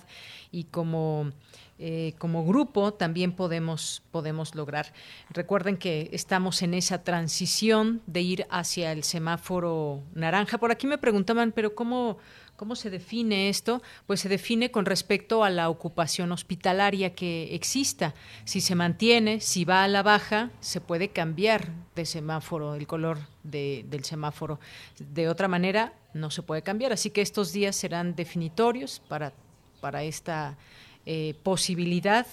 y 0.51 0.65
como, 0.65 1.31
eh, 1.79 2.13
como 2.19 2.45
grupo 2.45 2.93
también 2.93 3.31
podemos, 3.31 4.03
podemos 4.11 4.53
lograr. 4.53 4.93
Recuerden 5.31 5.77
que 5.77 6.09
estamos 6.13 6.61
en 6.61 6.75
esa 6.75 7.03
transición 7.03 8.01
de 8.05 8.21
ir 8.21 8.47
hacia 8.51 8.91
el 8.91 9.03
semáforo 9.03 10.03
naranja. 10.13 10.59
Por 10.59 10.71
aquí 10.71 10.85
me 10.85 10.99
preguntaban, 10.99 11.51
pero 11.51 11.73
¿cómo 11.73 12.19
¿Cómo 12.57 12.75
se 12.75 12.89
define 12.89 13.49
esto? 13.49 13.83
Pues 14.07 14.19
se 14.19 14.29
define 14.29 14.71
con 14.71 14.87
respecto 14.87 15.43
a 15.43 15.51
la 15.51 15.69
ocupación 15.69 16.31
hospitalaria 16.31 17.13
que 17.13 17.53
exista. 17.53 18.15
Si 18.45 18.61
se 18.61 18.73
mantiene, 18.73 19.41
si 19.41 19.63
va 19.63 19.83
a 19.83 19.87
la 19.87 20.01
baja, 20.01 20.49
se 20.59 20.81
puede 20.81 21.09
cambiar 21.09 21.71
de 21.95 22.07
semáforo, 22.07 22.73
el 22.73 22.87
color 22.87 23.19
del 23.43 24.03
semáforo. 24.03 24.59
De 24.97 25.29
otra 25.29 25.47
manera, 25.47 25.93
no 26.15 26.31
se 26.31 26.41
puede 26.41 26.63
cambiar. 26.63 26.93
Así 26.93 27.11
que 27.11 27.21
estos 27.21 27.53
días 27.53 27.75
serán 27.75 28.15
definitorios 28.15 29.03
para, 29.07 29.33
para 29.79 30.01
esta 30.01 30.57
eh, 31.05 31.35
posibilidad 31.43 32.25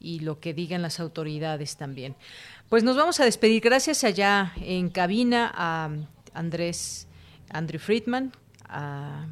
y 0.00 0.20
lo 0.20 0.40
que 0.40 0.54
digan 0.54 0.80
las 0.80 1.00
autoridades 1.00 1.76
también. 1.76 2.16
Pues 2.70 2.82
nos 2.82 2.96
vamos 2.96 3.20
a 3.20 3.26
despedir. 3.26 3.60
Gracias 3.60 4.04
allá 4.04 4.54
en 4.56 4.88
cabina 4.88 5.52
a 5.54 5.90
Andrés, 6.32 7.08
Andrew 7.50 7.78
Friedman, 7.78 8.32
a 8.64 9.26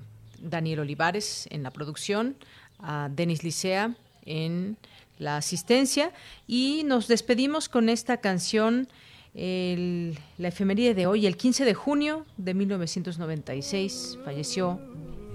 Daniel 0.45 0.81
Olivares 0.81 1.49
en 1.51 1.63
la 1.63 1.71
producción, 1.71 2.37
a 2.79 3.09
Denis 3.11 3.43
Licea 3.43 3.95
en 4.27 4.77
la 5.19 5.37
asistencia 5.37 6.13
y 6.47 6.83
nos 6.85 7.09
despedimos 7.09 7.69
con 7.69 7.89
esta 7.89 8.19
canción, 8.19 8.89
la 9.35 10.49
efemería 10.49 10.95
de 10.95 11.07
hoy, 11.07 11.27
el 11.27 11.37
15 11.37 11.65
de 11.65 11.75
junio 11.75 12.25
de 12.37 12.55
1996, 12.55 14.19
falleció 14.25 14.81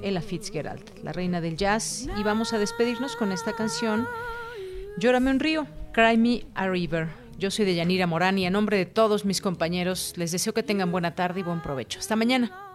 Ella 0.01 0.21
Fitzgerald, 0.21 1.03
la 1.03 1.11
reina 1.11 1.41
del 1.41 1.57
jazz, 1.57 2.07
y 2.17 2.23
vamos 2.23 2.53
a 2.53 2.57
despedirnos 2.57 3.15
con 3.15 3.31
esta 3.31 3.53
canción, 3.53 4.07
Llórame 4.99 5.31
un 5.31 5.39
río, 5.39 5.65
Cry 5.93 6.17
Me 6.17 6.45
a 6.55 6.67
River. 6.67 7.07
Yo 7.37 7.51
soy 7.51 7.63
de 7.63 7.73
Yanira 7.73 8.05
Morán 8.05 8.37
y 8.37 8.45
a 8.45 8.49
nombre 8.49 8.75
de 8.75 8.85
todos 8.85 9.23
mis 9.23 9.39
compañeros 9.39 10.13
les 10.17 10.33
deseo 10.33 10.53
que 10.53 10.61
tengan 10.61 10.91
buena 10.91 11.15
tarde 11.15 11.39
y 11.39 11.43
buen 11.43 11.61
provecho. 11.61 11.99
Hasta 11.99 12.17
mañana. 12.17 12.68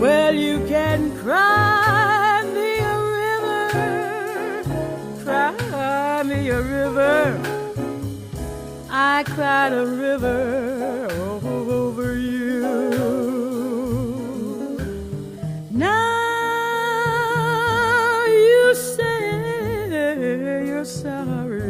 Well, 0.00 0.32
you 0.32 0.64
can 0.68 1.10
cry 1.18 2.42
me 2.54 2.78
a 2.78 2.96
river, 3.18 4.62
cry 5.24 6.22
me 6.22 6.50
a 6.50 6.62
river. 6.62 7.36
I 8.88 9.24
cried 9.24 9.72
a 9.72 9.84
river 9.84 11.08
over 11.42 12.16
you. 12.16 12.62
Now 15.72 16.24
you 18.26 18.74
say 18.74 20.64
you're 20.64 20.84
sorry 20.84 21.66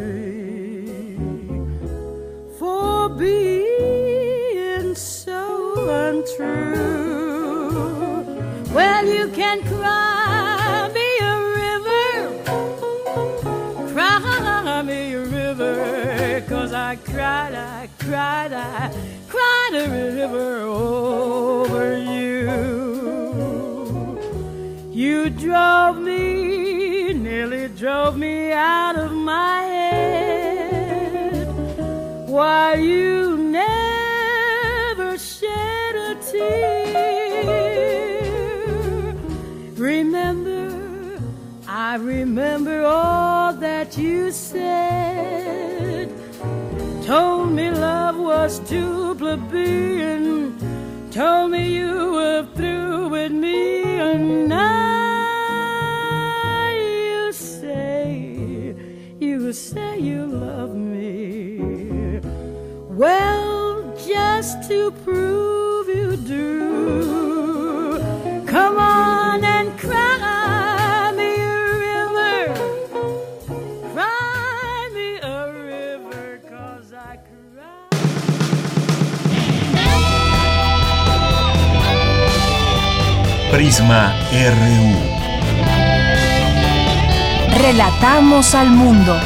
for 2.59 3.09
being 3.09 4.95
so 4.95 5.89
untrue. 5.89 6.68
Well, 8.79 9.07
you 9.07 9.27
can 9.31 9.59
cry 9.65 10.89
me 10.95 11.09
a 11.19 11.35
river, 11.63 12.07
cry 13.93 14.83
me 14.83 15.15
a 15.15 15.25
river, 15.25 16.45
cause 16.49 16.73
I 16.73 16.95
cried, 16.95 17.55
I 17.57 17.89
cried, 17.99 18.53
I 18.53 18.93
cried 19.27 19.71
a 19.75 19.89
river 19.91 20.61
over 20.61 21.99
you. 21.99 22.47
You 24.93 25.29
drove 25.31 25.99
me, 25.99 27.15
nearly 27.15 27.67
drove 27.71 28.17
me 28.17 28.53
out 28.53 28.97
of 28.97 29.11
my 29.11 29.61
head, 29.63 31.49
while 32.29 32.79
you 32.79 33.37
never 33.39 35.19
shed 35.19 35.97
a 35.97 36.15
tear. 36.31 37.18
I 41.89 41.94
remember 41.94 42.85
all 42.85 43.55
that 43.55 43.97
you 43.97 44.31
said. 44.31 46.12
Told 47.06 47.52
me 47.52 47.70
love 47.70 48.19
was 48.19 48.59
too 48.69 49.15
plebeian. 49.15 50.59
Told 51.10 51.51
me 51.52 51.73
you 51.73 52.12
were 52.12 52.47
through 52.55 53.09
with 53.09 53.32
me. 53.32 53.85
And 53.85 54.51
now 54.51 55.48
you 56.73 57.32
say, 57.32 58.74
you 59.19 59.55
say 59.55 59.98
you 59.98 60.27
love 60.27 60.74
me. 60.74 62.20
Well, 62.90 63.97
just 64.06 64.69
to 64.69 64.90
prove 64.90 65.89
you 65.89 66.19
do. 66.19 67.18
RU. 83.81 84.97
Relatamos 87.63 88.57
al 88.57 88.71
mundo. 88.71 89.17